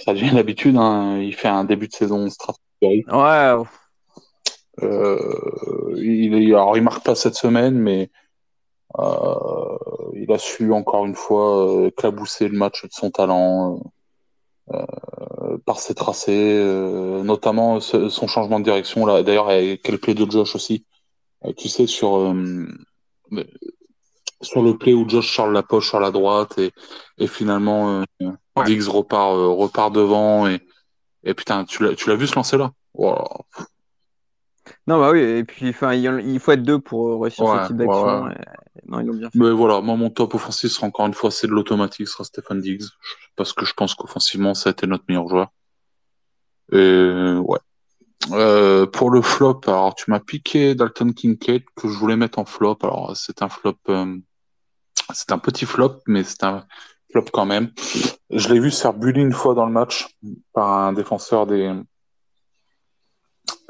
ça 0.05 0.13
devient 0.13 0.31
l'habitude. 0.33 0.77
Hein. 0.77 1.19
Il 1.19 1.35
fait 1.35 1.49
un 1.49 1.65
début 1.65 1.89
de 1.89 1.93
saison 1.93 2.29
stratosphérique. 2.29 3.13
Ouais. 3.13 3.55
Euh, 4.83 5.95
il, 5.97 6.35
alors, 6.55 6.77
il 6.77 6.83
marque 6.83 7.05
pas 7.05 7.15
cette 7.15 7.35
semaine, 7.35 7.79
mais 7.79 8.11
euh, 8.99 9.79
il 10.15 10.31
a 10.33 10.39
su 10.39 10.73
encore 10.73 11.05
une 11.07 11.15
fois 11.15 11.67
euh, 11.67 11.91
clabousser 11.91 12.49
le 12.49 12.57
match 12.57 12.85
de 12.85 12.91
son 12.93 13.11
talent. 13.11 13.83
Euh, 14.73 14.87
par 15.67 15.81
ses 15.81 15.95
tracés, 15.95 16.63
notamment 17.25 17.81
son 17.81 18.27
changement 18.27 18.59
de 18.59 18.65
direction. 18.65 19.05
Là, 19.05 19.23
d'ailleurs, 19.23 19.49
le 19.49 19.97
play 19.97 20.15
de 20.15 20.31
Josh 20.31 20.55
aussi? 20.55 20.87
Tu 21.59 21.69
sais 21.69 21.87
sur 21.87 22.35
sur 24.43 24.63
le 24.63 24.77
play 24.77 24.93
où 24.93 25.09
Josh 25.09 25.31
charle 25.31 25.53
la 25.53 25.63
poche 25.63 25.89
sur 25.89 26.01
la 26.01 26.11
droite 26.11 26.59
et, 26.59 26.73
et 27.19 27.27
finalement 27.27 28.05
Diggs 28.67 28.89
repart 28.89 29.35
repart 29.35 29.93
devant 29.93 30.47
et 30.49 30.61
et 31.25 31.35
putain 31.35 31.65
tu 31.65 31.85
l'as 31.85 32.17
vu 32.17 32.27
se 32.27 32.35
lancer 32.35 32.59
là. 32.59 32.73
Non, 34.87 34.99
bah 34.99 35.11
oui, 35.11 35.21
et 35.21 35.45
puis 35.45 35.69
enfin, 35.69 35.93
il 35.95 36.41
faut 36.41 36.53
être 36.53 36.63
deux 36.63 36.79
pour 36.79 37.21
réussir 37.23 37.47
ce 37.47 37.67
type 37.69 37.77
d'action. 37.77 38.27
Non, 38.87 39.01
ils 39.01 39.07
l'ont 39.07 39.15
bien 39.15 39.31
fait. 39.31 39.39
Mais 39.39 39.51
voilà, 39.51 39.81
moi, 39.81 39.97
mon 39.97 40.11
top 40.11 40.35
offensif 40.35 40.71
sera 40.71 40.87
encore 40.87 41.07
une 41.07 41.15
fois, 41.15 41.31
c'est 41.31 41.47
de 41.47 41.53
l'automatique, 41.53 42.09
sera 42.09 42.25
Stéphane 42.25 42.61
Diggs. 42.61 42.85
Parce 43.37 43.53
que 43.53 43.65
je 43.65 43.75
pense 43.75 43.95
qu'offensivement, 43.95 44.55
ça 44.55 44.71
a 44.71 44.73
été 44.73 44.87
notre 44.87 45.05
meilleur 45.09 45.29
joueur. 45.29 45.49
Et 46.73 47.35
ouais. 47.45 47.59
Euh, 48.31 48.87
pour 48.87 49.11
le 49.11 49.21
flop, 49.21 49.63
alors 49.67 49.97
tu 49.97 50.11
m'as 50.11 50.21
piqué 50.21 50.77
Dalton 50.77 51.13
Kincaid 51.13 51.65
que 51.75 51.89
je 51.89 51.99
voulais 51.99 52.17
mettre 52.17 52.39
en 52.39 52.45
flop. 52.45 52.79
Alors 52.83 53.17
c'est 53.17 53.43
un 53.43 53.49
flop, 53.49 53.79
euh, 53.89 54.17
c'est 55.13 55.33
un 55.33 55.39
petit 55.39 55.67
flop, 55.67 56.01
mais 56.07 56.25
c'est 56.25 56.45
un 56.45 56.67
flop 57.11 57.27
quand 57.33 57.47
même. 57.47 57.73
Je 58.31 58.53
l'ai 58.53 58.61
vu 58.61 58.71
se 58.71 58.83
faire 58.83 58.95
bully 58.95 59.21
une 59.21 59.33
fois 59.33 59.55
dans 59.55 59.67
le 59.67 59.73
match 59.73 60.09
par 60.53 60.71
un 60.73 60.93
défenseur 60.93 61.47
des 61.47 61.73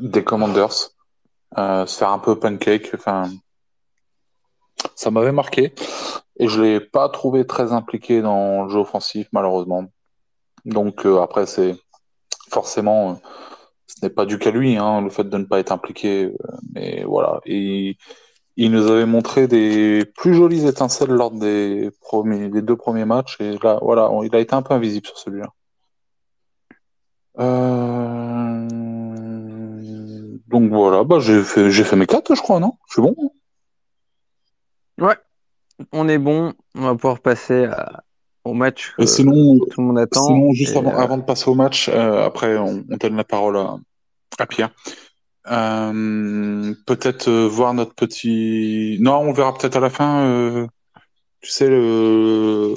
des 0.00 0.24
Commanders, 0.24 0.90
euh, 1.58 1.86
se 1.86 1.98
faire 1.98 2.10
un 2.10 2.18
peu 2.18 2.38
pancake. 2.38 2.90
Enfin, 2.94 3.30
ça 4.94 5.10
m'avait 5.10 5.32
marqué 5.32 5.74
et 6.38 6.48
je 6.48 6.60
l'ai 6.60 6.80
pas 6.80 7.08
trouvé 7.08 7.46
très 7.46 7.72
impliqué 7.72 8.22
dans 8.22 8.64
le 8.64 8.70
jeu 8.70 8.78
offensif 8.78 9.28
malheureusement. 9.32 9.84
Donc 10.64 11.06
euh, 11.06 11.20
après 11.20 11.46
c'est 11.46 11.76
forcément 12.50 13.10
euh, 13.10 13.14
ce 13.86 13.96
n'est 14.02 14.10
pas 14.10 14.26
du 14.26 14.38
qu'à 14.38 14.50
lui 14.50 14.76
hein, 14.76 15.02
le 15.02 15.10
fait 15.10 15.24
de 15.24 15.38
ne 15.38 15.44
pas 15.44 15.60
être 15.60 15.72
impliqué 15.72 16.32
mais 16.72 17.04
voilà 17.04 17.40
il 18.56 18.70
nous 18.70 18.90
avait 18.90 19.06
montré 19.06 19.46
des 19.48 20.04
plus 20.16 20.34
jolies 20.34 20.66
étincelles 20.66 21.10
lors 21.10 21.30
des 21.30 21.90
premiers 22.00 22.48
des 22.48 22.62
deux 22.62 22.76
premiers 22.76 23.04
matchs 23.04 23.40
et 23.40 23.58
là 23.62 23.78
voilà 23.82 24.10
il 24.24 24.34
a 24.34 24.40
été 24.40 24.54
un 24.54 24.62
peu 24.62 24.74
invisible 24.74 25.06
sur 25.06 25.18
celui-là. 25.18 25.48
Donc 30.48 30.70
voilà, 30.70 31.02
bah 31.04 31.18
j'ai 31.18 31.42
fait 31.42 31.96
mes 31.96 32.06
quatre 32.06 32.34
je 32.34 32.42
crois 32.42 32.60
non? 32.60 32.74
C'est 32.88 33.00
bon? 33.00 33.14
Ouais, 34.98 35.16
on 35.92 36.08
est 36.08 36.18
bon. 36.18 36.52
On 36.74 36.82
va 36.82 36.94
pouvoir 36.94 37.20
passer 37.20 37.66
au 38.44 38.54
match 38.54 38.94
que 38.96 39.06
sinon, 39.06 39.58
tout 39.58 39.80
le 39.80 39.86
monde 39.86 39.98
attend. 39.98 40.26
Sinon, 40.26 40.52
juste 40.52 40.76
avant, 40.76 41.18
de 41.18 41.22
passer 41.22 41.48
au 41.48 41.54
match, 41.54 41.88
après, 41.88 42.56
on, 42.56 42.84
donne 42.86 43.16
la 43.16 43.24
parole 43.24 43.56
à, 43.56 44.46
Pierre. 44.46 44.70
Peut-être 45.44 47.30
voir 47.30 47.74
notre 47.74 47.94
petit. 47.94 48.98
Non, 49.00 49.18
on 49.18 49.32
verra 49.32 49.54
peut-être 49.54 49.76
à 49.76 49.80
la 49.80 49.90
fin. 49.90 50.68
tu 51.40 51.50
sais 51.50 51.68
le, 51.68 52.74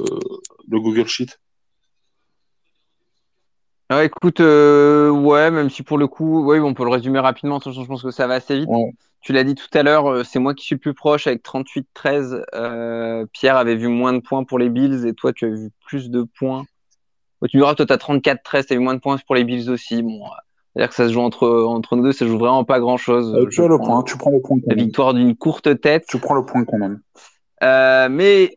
le 0.67 0.79
Google 0.79 1.07
Sheet. 1.07 1.37
Ah, 3.89 4.03
écoute, 4.03 4.39
euh, 4.39 5.11
ouais, 5.11 5.51
même 5.51 5.69
si 5.69 5.83
pour 5.83 5.99
le 5.99 6.07
coup, 6.07 6.43
ouais, 6.43 6.59
on 6.59 6.73
peut 6.73 6.83
le 6.83 6.89
résumer 6.89 7.19
rapidement. 7.19 7.59
De 7.59 7.71
je 7.71 7.81
pense 7.83 8.01
que 8.01 8.09
ça 8.09 8.25
va 8.25 8.35
assez 8.35 8.57
vite. 8.59 8.69
Tu 9.21 9.31
l'as 9.31 9.43
dit 9.43 9.55
tout 9.55 9.67
à 9.73 9.83
l'heure, 9.83 10.07
euh, 10.07 10.23
c'est 10.23 10.39
moi 10.39 10.53
qui 10.53 10.65
suis 10.65 10.75
le 10.75 10.79
plus 10.79 10.93
proche 10.93 11.27
avec 11.27 11.43
38-13. 11.43 12.43
Euh, 12.53 13.25
Pierre 13.31 13.57
avait 13.57 13.75
vu 13.75 13.87
moins 13.87 14.13
de 14.13 14.19
points 14.19 14.43
pour 14.43 14.57
les 14.59 14.69
Bills 14.69 15.05
et 15.05 15.13
toi, 15.13 15.33
tu 15.33 15.45
as 15.45 15.49
vu 15.49 15.69
plus 15.85 16.09
de 16.09 16.23
points. 16.23 16.65
tu 17.47 17.57
me 17.57 17.61
diras, 17.61 17.75
toi, 17.75 17.85
tu 17.85 17.93
as 17.93 17.97
34-13, 17.97 18.67
tu 18.67 18.73
as 18.73 18.75
vu 18.75 18.79
moins 18.79 18.95
de 18.95 18.99
points 18.99 19.17
pour 19.25 19.35
les 19.35 19.43
Bills 19.43 19.69
aussi. 19.69 20.01
Bon, 20.01 20.21
c'est-à-dire 20.75 20.89
que 20.89 20.95
ça 20.95 21.07
se 21.07 21.13
joue 21.13 21.21
entre, 21.21 21.47
entre 21.49 21.95
nous 21.95 22.03
deux, 22.03 22.11
ça 22.11 22.27
joue 22.27 22.37
vraiment 22.37 22.65
pas 22.65 22.79
grand-chose. 22.79 23.33
tu 23.49 23.61
as 23.61 23.67
le 23.67 23.77
point, 23.77 24.03
tu 24.03 24.17
prends 24.17 24.31
le 24.31 24.41
point. 24.41 24.57
La 24.67 24.75
victoire 24.75 25.13
d'une 25.13 25.35
courte 25.35 25.79
tête. 25.79 26.05
Tu 26.07 26.19
prends 26.19 26.35
le 26.35 26.45
point 26.45 26.65
quand 26.65 26.77
même. 26.77 26.99
mais 28.11 28.51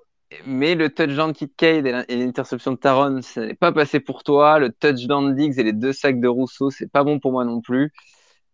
mais 0.47 0.75
le 0.75 0.91
touchdown 0.91 1.33
de 1.33 1.37
Kit 1.37 1.51
Cade 1.57 1.87
et 1.87 2.17
l'interception 2.17 2.73
de 2.73 2.77
Taron, 2.77 3.23
ce 3.23 3.41
n'est 3.41 3.55
pas 3.55 3.73
passé 3.73 4.01
pour 4.01 4.23
toi. 4.23 4.59
Le 4.59 4.71
touchdown 4.71 5.31
de 5.31 5.35
Diggs 5.35 5.59
et 5.59 5.63
les 5.63 5.73
deux 5.73 5.93
sacs 5.93 6.21
de 6.21 6.29
Rousseau, 6.29 6.71
c'est 6.71 6.91
pas 6.91 7.05
bon 7.05 7.19
pour 7.19 7.33
moi 7.33 7.45
non 7.45 7.61
plus. 7.61 7.93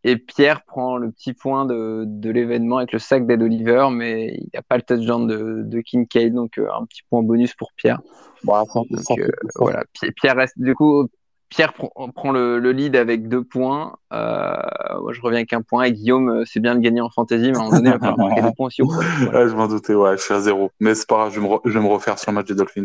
Et 0.05 0.17
Pierre 0.19 0.65
prend 0.65 0.99
le 0.99 1.11
petit 1.11 1.33
point 1.33 1.65
de, 1.65 2.05
de 2.07 2.31
l'événement 2.31 2.77
avec 2.77 2.93
le 2.93 2.99
sac 2.99 3.27
d'Ed 3.27 3.43
Oliver, 3.43 3.89
mais 3.91 4.35
il 4.35 4.49
n'y 4.53 4.59
a 4.59 4.63
pas 4.63 4.77
le 4.77 4.83
touchdown 4.83 5.27
de, 5.27 5.63
de 5.65 5.81
Kincaid, 5.81 6.35
donc 6.35 6.59
euh, 6.59 6.69
un 6.79 6.85
petit 6.85 7.01
point 7.09 7.23
bonus 7.23 7.55
pour 7.55 7.73
Pierre. 7.73 8.03
Bon, 8.45 8.63
donc, 8.75 9.19
euh, 9.19 9.29
voilà, 9.57 9.85
Pierre 10.17 10.37
reste 10.37 10.59
du 10.59 10.75
coup 10.75 11.09
Pierre 11.55 11.73
prend 11.73 12.33
le, 12.33 12.59
lead 12.73 12.97
avec 12.97 13.29
deux 13.29 13.45
points. 13.45 13.97
Euh, 14.13 14.57
moi, 15.01 15.13
je 15.13 15.21
reviens 15.21 15.39
avec 15.39 15.53
un 15.53 15.63
point. 15.63 15.85
Et 15.85 15.93
Guillaume, 15.93 16.29
euh, 16.29 16.45
c'est 16.45 16.59
bien 16.59 16.75
de 16.75 16.81
gagner 16.81 17.01
en 17.01 17.11
fantasy, 17.11 17.53
mais 17.53 17.57
à 17.57 17.61
un 17.61 17.65
moment 17.65 17.77
donné, 17.77 17.91
il 17.91 17.93
va 17.93 17.99
falloir 18.01 18.19
marquer 18.19 18.43
des 18.49 18.53
points 18.57 18.67
aussi. 18.67 18.83
je 18.83 19.55
m'en 19.55 19.69
doutais, 19.69 19.95
ouais, 19.95 20.17
je 20.17 20.23
suis 20.23 20.35
à 20.35 20.41
zéro. 20.41 20.73
Mais 20.81 20.97
c'est 20.97 21.09
pas 21.09 21.15
grave, 21.15 21.33
je 21.33 21.39
vais, 21.39 21.81
me 21.81 21.87
refaire 21.87 22.19
sur 22.19 22.33
le 22.33 22.35
match 22.35 22.49
des 22.49 22.57
Dolphins. 22.57 22.83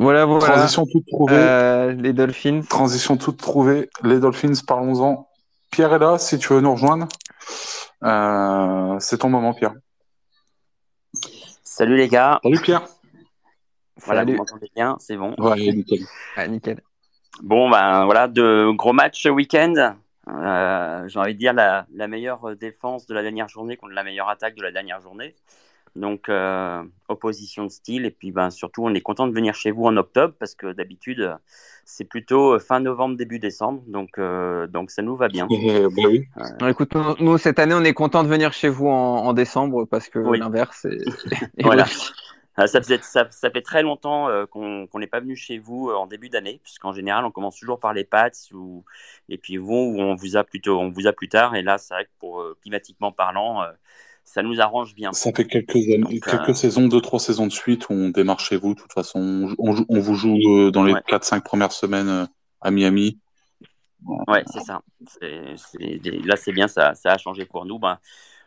voilà, 0.00 0.24
voilà. 0.24 0.44
Transition 0.44 0.84
toute 0.84 1.06
trouvée. 1.06 1.36
Euh, 1.36 1.92
les 1.92 2.12
Dolphins. 2.12 2.62
Transition 2.68 3.16
toute 3.16 3.36
trouvée. 3.36 3.90
Les 4.02 4.18
Dolphins, 4.18 4.60
parlons-en. 4.66 5.28
Pierre 5.70 5.94
est 5.94 6.00
là, 6.00 6.18
si 6.18 6.36
tu 6.36 6.52
veux 6.52 6.60
nous 6.60 6.72
rejoindre. 6.72 7.06
c'est 8.98 9.18
ton 9.18 9.28
moment, 9.28 9.54
Pierre. 9.54 9.74
Salut 11.74 11.96
les 11.96 12.08
gars. 12.08 12.38
Salut 12.42 12.60
Pierre. 12.60 12.86
Voilà, 14.04 14.26
vous 14.26 14.34
m'entendez 14.34 14.70
bien, 14.76 14.98
c'est 15.00 15.16
bon. 15.16 15.34
Ouais, 15.38 15.72
nickel. 15.72 16.00
nickel. 16.50 16.82
Bon, 17.42 17.70
ben 17.70 18.04
voilà, 18.04 18.28
de 18.28 18.70
gros 18.76 18.92
matchs 18.92 19.22
ce 19.22 19.30
week-end. 19.30 19.94
Euh, 20.28 21.08
j'ai 21.08 21.18
envie 21.18 21.32
de 21.32 21.38
dire 21.38 21.54
la, 21.54 21.86
meilleure 22.08 22.56
défense 22.56 23.06
de 23.06 23.14
la 23.14 23.22
dernière 23.22 23.48
journée 23.48 23.78
contre 23.78 23.94
la 23.94 24.04
meilleure 24.04 24.28
attaque 24.28 24.54
de 24.54 24.62
la 24.62 24.70
dernière 24.70 25.00
journée. 25.00 25.34
Donc, 25.94 26.28
euh, 26.28 26.82
opposition 27.08 27.64
de 27.64 27.70
style. 27.70 28.06
Et 28.06 28.10
puis, 28.10 28.32
ben, 28.32 28.48
surtout, 28.50 28.84
on 28.84 28.94
est 28.94 29.00
content 29.02 29.26
de 29.26 29.34
venir 29.34 29.54
chez 29.54 29.70
vous 29.70 29.84
en 29.84 29.96
octobre 29.96 30.34
parce 30.38 30.54
que 30.54 30.72
d'habitude, 30.72 31.36
c'est 31.84 32.04
plutôt 32.04 32.58
fin 32.58 32.80
novembre, 32.80 33.16
début 33.16 33.38
décembre. 33.38 33.82
Donc, 33.86 34.18
euh, 34.18 34.66
donc 34.66 34.90
ça 34.90 35.02
nous 35.02 35.16
va 35.16 35.28
bien. 35.28 35.46
Bah 36.60 36.70
écoute, 36.70 36.94
nous, 37.20 37.36
cette 37.38 37.58
année, 37.58 37.74
on 37.74 37.84
est 37.84 37.92
content 37.92 38.22
de 38.22 38.28
venir 38.28 38.52
chez 38.52 38.68
vous 38.68 38.88
en, 38.88 39.32
décembre 39.32 39.84
parce 39.84 40.08
que 40.08 40.18
l'inverse 40.18 40.86
est. 40.86 41.04
voilà. 41.62 41.86
Ça, 42.56 42.66
ça, 42.66 43.26
ça, 43.30 43.50
fait 43.50 43.62
très 43.62 43.82
longtemps 43.82 44.28
qu'on 44.50 44.88
n'est 44.98 45.06
pas 45.06 45.20
venu 45.20 45.36
chez 45.36 45.58
vous 45.58 45.90
en 45.90 46.06
début 46.06 46.28
d'année, 46.28 46.60
puisqu'en 46.62 46.92
général, 46.92 47.24
on 47.24 47.30
commence 47.30 47.58
toujours 47.58 47.80
par 47.80 47.94
les 47.94 48.04
Pats, 48.04 48.30
ou, 48.52 48.84
et 49.28 49.38
puis 49.38 49.56
vous, 49.56 49.74
on 49.74 50.14
vous 50.14 50.36
a 50.36 50.44
plutôt, 50.44 50.78
on 50.78 50.90
vous 50.90 51.06
a 51.06 51.12
plus 51.12 51.28
tard. 51.28 51.54
Et 51.54 51.62
là, 51.62 51.78
c'est 51.78 51.94
vrai 51.94 52.04
que 52.04 52.10
pour 52.18 52.44
climatiquement 52.60 53.10
parlant, 53.10 53.62
ça 54.24 54.42
nous 54.42 54.60
arrange 54.60 54.94
bien. 54.94 55.12
Ça 55.12 55.32
fait 55.32 55.46
quelques, 55.46 55.76
années, 55.76 56.20
quelques 56.20 56.50
euh, 56.50 56.54
saisons, 56.54 56.88
deux, 56.88 57.00
trois 57.00 57.20
saisons 57.20 57.46
de 57.46 57.52
suite 57.52 57.88
où 57.88 57.92
on 57.92 58.08
démarre 58.08 58.40
chez 58.40 58.56
vous. 58.56 58.74
De 58.74 58.80
toute 58.80 58.92
façon, 58.92 59.54
on, 59.58 59.84
on, 59.88 60.00
vous 60.00 60.14
joue 60.14 60.38
euh, 60.48 60.70
dans 60.70 60.84
les 60.84 60.94
quatre, 61.06 61.24
cinq 61.24 61.44
premières 61.44 61.72
semaines 61.72 62.08
euh, 62.08 62.26
à 62.60 62.70
Miami. 62.70 63.18
Ouais, 64.28 64.42
c'est 64.46 64.60
ça. 64.60 64.80
là, 65.20 66.36
c'est 66.36 66.52
bien, 66.52 66.66
ça, 66.66 66.94
ça 66.94 67.12
a 67.12 67.18
changé 67.18 67.44
pour 67.44 67.66
nous. 67.66 67.78
Ben, 67.78 67.98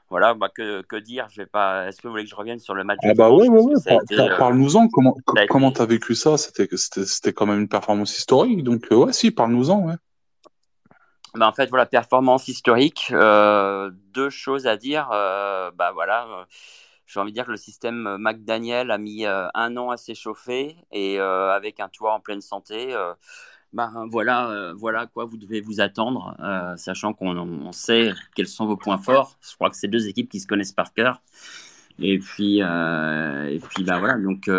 voilà, 0.09 0.34
bah, 0.34 0.49
que, 0.53 0.82
que, 0.82 0.95
dire? 0.95 1.28
Je 1.30 1.41
vais 1.41 1.45
pas. 1.45 1.88
Est-ce 1.88 2.01
que 2.01 2.07
vous 2.07 2.13
voulez 2.13 2.23
que 2.23 2.30
je 2.30 2.36
revienne 2.36 2.59
sur 2.59 2.73
le 2.73 2.84
match 2.84 2.99
Ah 3.03 3.13
bah 3.15 3.30
ouais, 3.32 3.47
ouais, 3.47 3.61
ouais. 3.61 4.38
Parle-nous-en. 4.38 4.88
Comment 4.88 5.71
t'as 5.71 5.86
vécu 5.86 6.15
ça? 6.15 6.38
C'était 6.38 6.67
c'était 6.76 7.34
quand 7.34 7.45
même 7.45 7.61
une 7.61 7.69
performance 7.69 8.17
historique. 8.17 8.63
Donc 8.63 8.88
ouais, 8.91 9.13
si, 9.13 9.32
parle-nous-en. 9.32 9.88
Ouais. 9.88 9.95
Bah, 11.36 11.48
en 11.48 11.52
fait, 11.52 11.70
voilà, 11.70 11.86
performance 11.86 12.48
historique. 12.48 13.10
Euh, 13.12 13.92
deux 14.14 14.30
choses 14.30 14.68
à 14.68 14.78
dire. 14.78 15.10
Euh, 15.12 15.70
bah 15.72 15.92
voilà, 15.94 16.28
euh, 16.28 16.46
j'ai 17.06 17.20
envie 17.20 17.32
de 17.32 17.36
dire 17.36 17.46
que 17.46 17.52
le 17.52 17.58
système 17.58 18.18
McDaniel 18.18 18.90
a 18.90 18.98
mis 18.98 19.26
un 19.26 19.78
an 19.78 19.90
à 19.90 19.98
s'échauffer 19.98 20.78
et 20.92 21.20
avec 21.20 21.80
un 21.80 21.90
toit 21.90 22.14
en 22.14 22.20
pleine 22.20 22.42
santé. 22.42 22.96
bah, 23.74 23.92
voilà, 24.10 24.74
voilà 24.76 25.06
quoi 25.08 25.26
vous 25.26 25.38
devez 25.38 25.62
vous 25.62 25.82
attendre, 25.82 26.36
sachant 26.78 27.14
qu'on 27.14 27.72
sait 27.72 28.14
quels 28.36 28.48
sont 28.48 28.66
vos 28.66 28.78
points 28.78 28.98
forts. 28.98 29.38
Je 29.42 29.54
crois 29.56 29.70
que 29.70 29.76
c'est 29.76 29.88
deux 29.88 30.08
équipes 30.08 30.30
qui 30.30 30.40
se 30.40 30.48
connaissent 30.48 30.74
par 30.74 30.94
cœur. 30.94 31.22
Et 32.00 32.18
puis, 32.18 32.60
et 32.60 33.60
puis 33.70 33.84
bah 33.84 34.00
voilà, 34.00 34.18
donc 34.18 34.50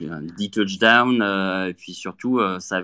10 0.00 0.50
touchdowns, 0.50 1.22
et 1.68 1.74
puis 1.74 1.92
surtout, 1.92 2.40
ça, 2.60 2.80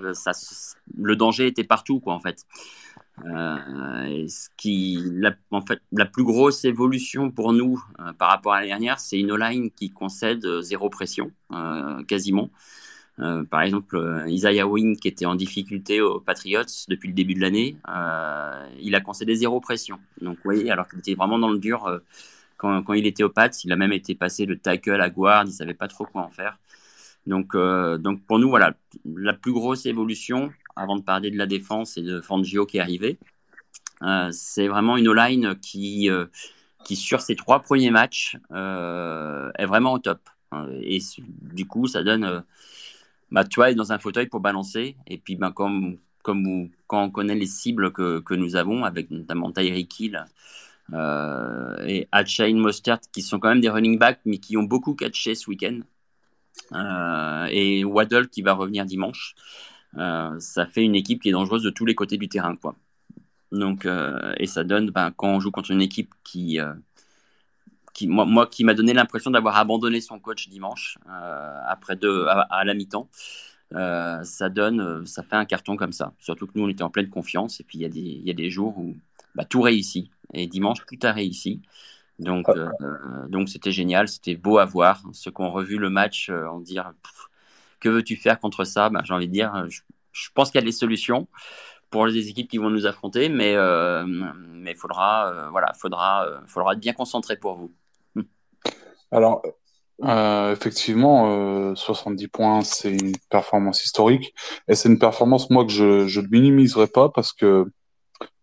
le 0.95 1.15
danger 1.15 1.47
était 1.47 1.63
partout, 1.63 1.99
quoi, 1.99 2.13
en 2.13 2.19
fait. 2.19 2.45
Euh, 3.25 4.27
ce 4.27 4.49
qui, 4.57 4.99
la, 5.13 5.33
en 5.51 5.61
fait, 5.61 5.81
la 5.91 6.05
plus 6.05 6.23
grosse 6.23 6.65
évolution 6.65 7.31
pour 7.31 7.51
nous 7.51 7.83
euh, 7.99 8.13
par 8.13 8.29
rapport 8.29 8.53
à 8.53 8.57
l'année 8.57 8.69
dernière, 8.69 8.99
c'est 8.99 9.19
une 9.19 9.35
line 9.35 9.71
qui 9.71 9.89
concède 9.89 10.45
euh, 10.45 10.61
zéro 10.61 10.89
pression, 10.89 11.31
quasiment. 12.07 12.49
par 13.49 13.61
exemple, 13.63 14.23
Isaiah 14.27 14.67
Wing, 14.67 14.97
qui 14.99 15.07
était 15.07 15.25
en 15.25 15.35
difficulté 15.35 16.01
aux 16.01 16.19
Patriots 16.19 16.85
depuis 16.87 17.09
le 17.09 17.15
début 17.15 17.33
de 17.33 17.41
l'année, 17.41 17.77
il 18.79 18.93
a 18.95 19.01
concédé 19.01 19.35
zéro 19.35 19.59
pression. 19.59 19.99
Donc, 20.21 20.37
voyez, 20.43 20.69
alors 20.69 20.87
qu'il 20.87 20.99
était 20.99 21.15
vraiment 21.15 21.39
dans 21.39 21.49
le 21.49 21.57
dur 21.57 22.01
quand, 22.57 22.93
il 22.93 23.07
était 23.07 23.23
aux 23.23 23.29
Pats, 23.29 23.49
il 23.63 23.71
a 23.71 23.75
même 23.75 23.93
été 23.93 24.15
passé 24.15 24.45
de 24.45 24.53
tackle 24.53 25.01
à 25.01 25.09
guard, 25.09 25.45
il 25.45 25.51
savait 25.51 25.73
pas 25.73 25.87
trop 25.87 26.05
quoi 26.05 26.21
en 26.21 26.29
faire. 26.29 26.59
Donc, 27.25 27.55
donc 27.55 28.23
pour 28.27 28.39
nous, 28.39 28.49
voilà, 28.49 28.75
la 29.05 29.33
plus 29.33 29.51
grosse 29.51 29.87
évolution, 29.87 30.51
avant 30.77 30.95
de 30.95 31.01
parler 31.01 31.31
de 31.31 31.37
la 31.37 31.47
défense 31.47 31.97
et 31.97 32.03
de 32.03 32.21
Fangio 32.21 32.65
qui 32.65 32.77
est 32.77 32.81
arrivé. 32.81 33.17
Euh, 34.03 34.29
c'est 34.31 34.67
vraiment 34.67 34.97
une 34.97 35.07
O-line 35.07 35.55
qui, 35.59 36.09
euh, 36.09 36.25
qui, 36.83 36.95
sur 36.95 37.21
ses 37.21 37.35
trois 37.35 37.61
premiers 37.61 37.91
matchs, 37.91 38.37
euh, 38.51 39.51
est 39.57 39.65
vraiment 39.65 39.93
au 39.93 39.99
top. 39.99 40.21
Et 40.81 40.99
du 41.19 41.67
coup, 41.67 41.87
ça 41.87 42.03
donne. 42.03 42.43
Bah, 43.31 43.43
tu 43.43 43.55
vois, 43.59 43.73
dans 43.73 43.91
un 43.91 43.99
fauteuil 43.99 44.27
pour 44.27 44.39
balancer. 44.39 44.95
Et 45.07 45.17
puis, 45.17 45.35
ben, 45.35 45.51
comme, 45.51 45.97
comme 46.23 46.69
quand 46.87 47.03
on 47.03 47.09
connaît 47.11 47.35
les 47.35 47.45
cibles 47.47 47.91
que, 47.91 48.19
que 48.19 48.33
nous 48.33 48.55
avons, 48.55 48.85
avec 48.85 49.11
notamment 49.11 49.51
Tyreek 49.51 49.99
Hill 49.99 50.25
et 51.85 52.07
Hatchain 52.13 52.55
Mostert, 52.55 53.01
qui 53.11 53.21
sont 53.21 53.39
quand 53.39 53.49
même 53.49 53.59
des 53.59 53.69
running 53.69 53.99
backs, 53.99 54.21
mais 54.25 54.37
qui 54.37 54.55
ont 54.55 54.63
beaucoup 54.63 54.95
catché 54.95 55.35
ce 55.35 55.49
week-end. 55.49 55.81
et 57.51 57.83
Waddle 57.83 58.29
qui 58.29 58.41
va 58.41 58.53
revenir 58.53 58.85
dimanche. 58.85 59.35
Euh, 59.95 60.39
ça 60.39 60.65
fait 60.65 60.83
une 60.83 60.95
équipe 60.95 61.21
qui 61.21 61.29
est 61.29 61.31
dangereuse 61.31 61.63
de 61.63 61.69
tous 61.69 61.85
les 61.85 61.95
côtés 61.95 62.17
du 62.17 62.27
terrain. 62.27 62.55
Quoi. 62.55 62.75
Donc, 63.51 63.85
euh, 63.85 64.33
et 64.37 64.47
ça 64.47 64.63
donne, 64.63 64.89
ben, 64.89 65.11
quand 65.11 65.29
on 65.29 65.39
joue 65.39 65.51
contre 65.51 65.71
une 65.71 65.81
équipe 65.81 66.13
qui, 66.23 66.59
euh, 66.59 66.73
qui 67.93 68.07
moi, 68.07 68.25
moi, 68.25 68.47
qui 68.47 68.63
m'a 68.63 68.73
donné 68.73 68.93
l'impression 68.93 69.31
d'avoir 69.31 69.57
abandonné 69.57 70.01
son 70.01 70.19
coach 70.19 70.49
dimanche 70.49 70.97
après 71.67 71.95
deux, 71.95 72.25
à, 72.27 72.63
la 72.63 72.73
mi-temps, 72.73 73.09
ça 73.71 74.49
donne, 74.49 75.05
ça 75.05 75.23
fait 75.23 75.35
un 75.35 75.45
carton 75.45 75.77
comme 75.77 75.93
ça. 75.93 76.13
Surtout 76.19 76.47
que 76.47 76.51
nous, 76.55 76.65
on 76.65 76.69
était 76.69 76.83
en 76.83 76.89
pleine 76.89 77.09
confiance. 77.09 77.59
Et 77.59 77.63
puis, 77.63 77.79
il 77.79 77.81
y, 77.81 77.85
a 77.85 77.89
des, 77.89 78.21
y 78.23 78.29
a 78.29 78.33
des 78.33 78.49
jours 78.49 78.77
où 78.77 78.95
bah, 79.35 79.45
tout 79.45 79.61
réussit. 79.61 80.11
Et 80.33 80.47
dimanche, 80.47 80.79
tout 80.85 80.99
a 81.03 81.11
réussi. 81.11 81.61
Donc, 82.19 82.47
donc 83.29 83.47
c'était 83.47 83.71
génial, 83.71 84.07
c'était 84.07 84.35
beau 84.35 84.57
à 84.57 84.65
voir. 84.65 85.01
Ceux 85.13 85.31
qui 85.31 85.41
ont 85.41 85.51
revu 85.51 85.77
le 85.77 85.89
match, 85.89 86.29
on 86.29 86.59
dire 86.59 86.91
que 87.79 87.89
veux-tu 87.89 88.15
faire 88.15 88.39
contre 88.39 88.63
ça? 88.63 88.89
Ben, 88.89 89.01
J'ai 89.03 89.13
envie 89.13 89.27
de 89.27 89.33
dire, 89.33 89.67
je, 90.11 90.29
pense 90.33 90.51
qu'il 90.51 90.59
y 90.59 90.63
a 90.63 90.65
des 90.65 90.71
solutions 90.71 91.27
pour 91.89 92.05
les 92.05 92.29
équipes 92.29 92.49
qui 92.49 92.57
vont 92.57 92.69
nous 92.69 92.85
affronter, 92.85 93.29
mais 93.29 93.55
euh, 93.55 94.05
mais 94.05 94.75
faudra 94.75 95.31
euh, 95.31 95.73
faudra 95.79 96.25
euh, 96.25 96.39
faudra 96.47 96.73
être 96.73 96.79
bien 96.79 96.93
concentré 96.93 97.37
pour 97.37 97.55
vous. 97.55 97.71
Alors 99.11 99.41
effectivement, 100.03 101.73
70 101.75 102.27
points, 102.27 102.61
c'est 102.61 102.91
une 102.91 103.17
performance 103.29 103.83
historique 103.83 104.33
et 104.67 104.75
c'est 104.75 104.89
une 104.89 104.99
performance 104.99 105.49
moi 105.49 105.65
que 105.65 105.71
je 105.71 106.19
ne 106.19 106.27
minimiserai 106.27 106.87
pas 106.87 107.09
parce 107.09 107.33
que 107.33 107.65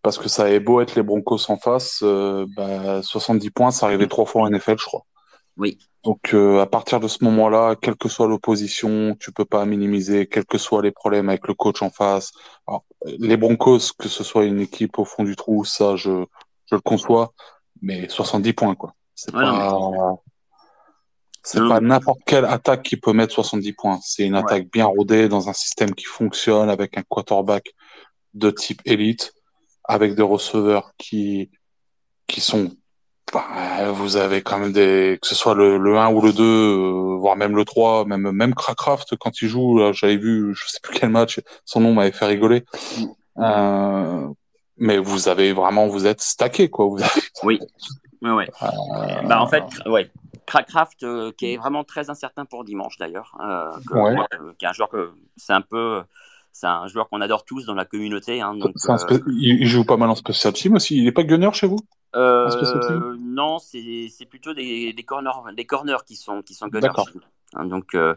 Parce 0.01 0.17
que 0.17 0.29
ça 0.29 0.43
avait 0.43 0.59
beau 0.59 0.81
être 0.81 0.95
les 0.95 1.03
Broncos 1.03 1.49
en 1.49 1.57
face, 1.57 2.01
euh, 2.03 2.45
bah, 2.55 3.01
70 3.01 3.49
points, 3.51 3.71
ça 3.71 3.87
arrivait 3.87 4.07
trois 4.07 4.25
fois 4.25 4.43
en 4.43 4.49
NFL, 4.49 4.77
je 4.79 4.85
crois. 4.85 5.05
Oui. 5.57 5.77
Donc 6.03 6.33
euh, 6.33 6.61
à 6.61 6.67
partir 6.67 6.99
de 6.99 7.07
ce 7.07 7.23
moment-là, 7.23 7.75
quelle 7.75 7.95
que 7.95 8.09
soit 8.09 8.27
l'opposition, 8.27 9.15
tu 9.19 9.31
peux 9.31 9.45
pas 9.45 9.65
minimiser, 9.65 10.27
quels 10.27 10.45
que 10.45 10.57
soient 10.57 10.83
les 10.83 10.91
problèmes 10.91 11.29
avec 11.29 11.47
le 11.47 11.53
coach 11.55 11.81
en 11.81 11.89
face. 11.89 12.31
Alors, 12.67 12.85
les 13.05 13.37
Broncos, 13.37 13.93
que 13.97 14.07
ce 14.07 14.23
soit 14.23 14.45
une 14.45 14.59
équipe 14.59 14.99
au 14.99 15.05
fond 15.05 15.23
du 15.23 15.35
trou, 15.35 15.65
ça 15.65 15.95
je, 15.95 16.25
je 16.69 16.75
le 16.75 16.81
conçois, 16.81 17.33
mais 17.81 18.07
70 18.07 18.53
points 18.53 18.75
quoi. 18.75 18.93
C'est 19.15 19.33
Ouais, 19.33 19.41
pas 21.69 21.79
n'importe 21.79 22.19
quelle 22.25 22.45
attaque 22.45 22.83
qui 22.83 22.97
peut 22.97 23.13
mettre 23.13 23.33
70 23.33 23.73
points. 23.73 23.99
C'est 24.03 24.25
une 24.25 24.33
Ouais. 24.35 24.41
attaque 24.41 24.69
bien 24.71 24.85
rodée 24.85 25.29
dans 25.29 25.47
un 25.47 25.53
système 25.53 25.93
qui 25.93 26.05
fonctionne 26.05 26.69
avec 26.69 26.97
un 26.97 27.03
quarterback 27.03 27.73
de 28.33 28.51
type 28.51 28.81
élite, 28.85 29.33
avec 29.83 30.15
des 30.15 30.23
receveurs 30.23 30.91
qui 30.97 31.49
qui 32.27 32.41
sont 32.41 32.71
bah, 33.33 33.91
vous 33.91 34.17
avez 34.17 34.41
quand 34.41 34.57
même 34.59 34.71
des 34.71 35.17
que 35.21 35.27
ce 35.27 35.35
soit 35.35 35.55
le, 35.55 35.77
le 35.77 35.97
1 35.97 36.09
ou 36.09 36.21
le 36.21 36.31
2 36.31 36.43
euh, 36.43 37.15
voire 37.17 37.35
même 37.35 37.55
le 37.55 37.65
3 37.65 38.05
même 38.05 38.31
même 38.31 38.53
Crackraft 38.53 39.15
quand 39.17 39.41
il 39.41 39.47
joue 39.49 39.79
là, 39.79 39.91
j'avais 39.93 40.17
vu 40.17 40.53
je 40.55 40.67
sais 40.67 40.79
plus 40.81 40.93
quel 40.97 41.09
match 41.09 41.39
son 41.65 41.79
nom 41.81 41.93
m'avait 41.93 42.11
fait 42.11 42.25
rigoler 42.25 42.63
Euh, 43.37 44.27
mais 44.77 44.97
vous 44.97 45.27
avez 45.27 45.51
vraiment 45.53 45.87
vous 45.87 46.05
êtes 46.05 46.21
stacké 46.21 46.69
quoi 46.69 46.85
vous 46.85 47.01
avez- 47.01 47.21
Oui. 47.43 47.59
Ouais, 48.21 48.31
ouais. 48.31 48.49
Euh, 48.63 49.21
Bah, 49.27 49.41
en 49.41 49.47
fait, 49.47 49.63
ouais. 49.85 50.09
Crackcraft, 50.47 51.03
euh, 51.03 51.31
qui 51.37 51.53
est 51.53 51.57
vraiment 51.57 51.83
très 51.83 52.09
incertain 52.09 52.45
pour 52.45 52.63
dimanche 52.63 52.97
d'ailleurs, 52.97 53.35
Ouais. 53.91 54.15
qui 54.57 54.65
est 54.65 54.67
un 54.69 54.73
joueur 54.73 54.89
que 54.89 55.11
c'est 55.35 55.53
un 55.53 55.61
peu, 55.61 56.01
c'est 56.55 56.67
un 56.67 56.87
joueur 56.87 57.09
qu'on 57.09 57.19
adore 57.19 57.43
tous 57.43 57.65
dans 57.65 57.73
la 57.73 57.83
communauté. 57.83 58.39
Hein, 58.39 58.55
donc, 58.55 58.77
euh, 58.87 59.19
il, 59.27 59.67
joue 59.67 59.83
pas 59.83 59.97
mal 59.97 60.09
en 60.09 60.15
special 60.15 60.53
team 60.53 60.75
aussi 60.75 60.97
il 60.97 61.05
est 61.05 61.11
pas 61.11 61.23
gunner 61.23 61.51
chez 61.51 61.67
vous? 61.67 61.79
Euh, 62.15 63.17
non, 63.19 63.59
c'est 63.59 64.25
plutôt 64.29 64.53
des, 64.53 64.93
des 64.93 65.03
corners, 65.03 65.53
des 65.53 65.65
corners 65.65 66.05
qui 66.05 66.15
sont 66.15 66.41
qui 66.41 66.53
sont 66.53 66.67
nous. 66.67 66.79
Hein, 67.55 67.65
donc 67.65 67.93
euh, 67.93 68.15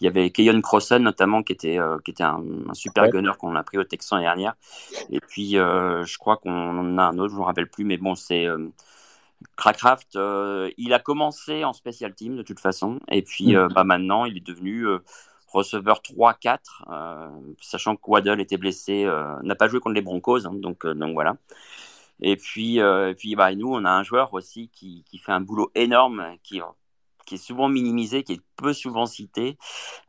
il 0.00 0.04
y 0.04 0.06
avait 0.06 0.30
Keyon 0.30 0.60
Crossen 0.60 1.02
notamment 1.02 1.42
qui 1.42 1.52
était 1.52 1.78
qui 2.04 2.12
était 2.12 2.22
un, 2.22 2.40
un 2.68 2.74
super 2.74 3.04
Ouais. 3.04 3.10
gunner 3.10 3.32
qu'on 3.36 3.56
a 3.56 3.62
pris 3.64 3.76
au 3.76 3.82
Texan 3.82 4.16
l'année 4.16 4.26
dernière. 4.26 4.54
Et 5.10 5.18
puis 5.18 5.54
je 5.54 6.18
crois 6.18 6.36
qu'on 6.36 6.78
en 6.78 6.96
a 6.96 7.02
un 7.02 7.18
autre, 7.18 7.32
je 7.34 7.38
me 7.38 7.42
rappelle 7.42 7.68
plus, 7.68 7.84
mais 7.84 7.96
bon 7.96 8.14
c'est 8.14 8.46
Crackraft, 9.56 10.16
il 10.78 10.94
a 10.94 11.00
commencé 11.00 11.64
en 11.64 11.72
special 11.72 12.14
team 12.14 12.36
de 12.36 12.42
toute 12.44 12.60
façon, 12.60 13.00
et 13.10 13.22
puis 13.22 13.56
Mm. 13.56 13.68
bah, 13.74 13.82
maintenant 13.82 14.26
il 14.26 14.36
est 14.36 14.46
devenu 14.46 14.86
receveur 15.52 16.00
3-4, 16.02 16.84
euh, 16.90 17.28
sachant 17.60 17.96
que 17.96 18.02
Waddle 18.06 18.40
était 18.40 18.56
blessé, 18.56 19.04
euh, 19.04 19.34
n'a 19.42 19.54
pas 19.54 19.68
joué 19.68 19.80
contre 19.80 19.94
les 19.94 20.02
Broncos, 20.02 20.46
hein, 20.46 20.52
donc, 20.54 20.84
euh, 20.84 20.94
donc 20.94 21.12
voilà. 21.14 21.36
Et 22.22 22.36
puis, 22.36 22.76
et 22.78 23.14
puis 23.16 23.34
bah, 23.34 23.54
nous, 23.54 23.72
on 23.72 23.84
a 23.86 23.90
un 23.90 24.02
joueur 24.02 24.34
aussi 24.34 24.68
qui, 24.74 25.04
qui 25.08 25.16
fait 25.18 25.32
un 25.32 25.40
boulot 25.40 25.70
énorme, 25.74 26.36
qui, 26.42 26.60
qui 27.24 27.36
est 27.36 27.38
souvent 27.38 27.68
minimisé, 27.68 28.24
qui 28.24 28.34
est 28.34 28.42
peu 28.56 28.74
souvent 28.74 29.06
cité, 29.06 29.56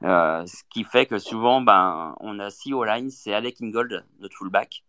euh, 0.03 0.45
ce 0.45 0.63
qui 0.69 0.83
fait 0.83 1.05
que 1.05 1.19
souvent, 1.19 1.61
ben, 1.61 2.13
on 2.19 2.37
a 2.39 2.49
six 2.49 2.73
O-line, 2.73 3.09
c'est 3.11 3.33
Alec 3.33 3.61
Ingold, 3.61 4.05
notre 4.19 4.35
fullback, 4.35 4.83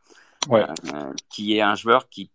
Ouais. 0.48 0.66
euh, 0.92 1.12
qui 1.28 1.56
est 1.56 1.60
un 1.60 1.76
joueur 1.76 2.08
qui, 2.08 2.28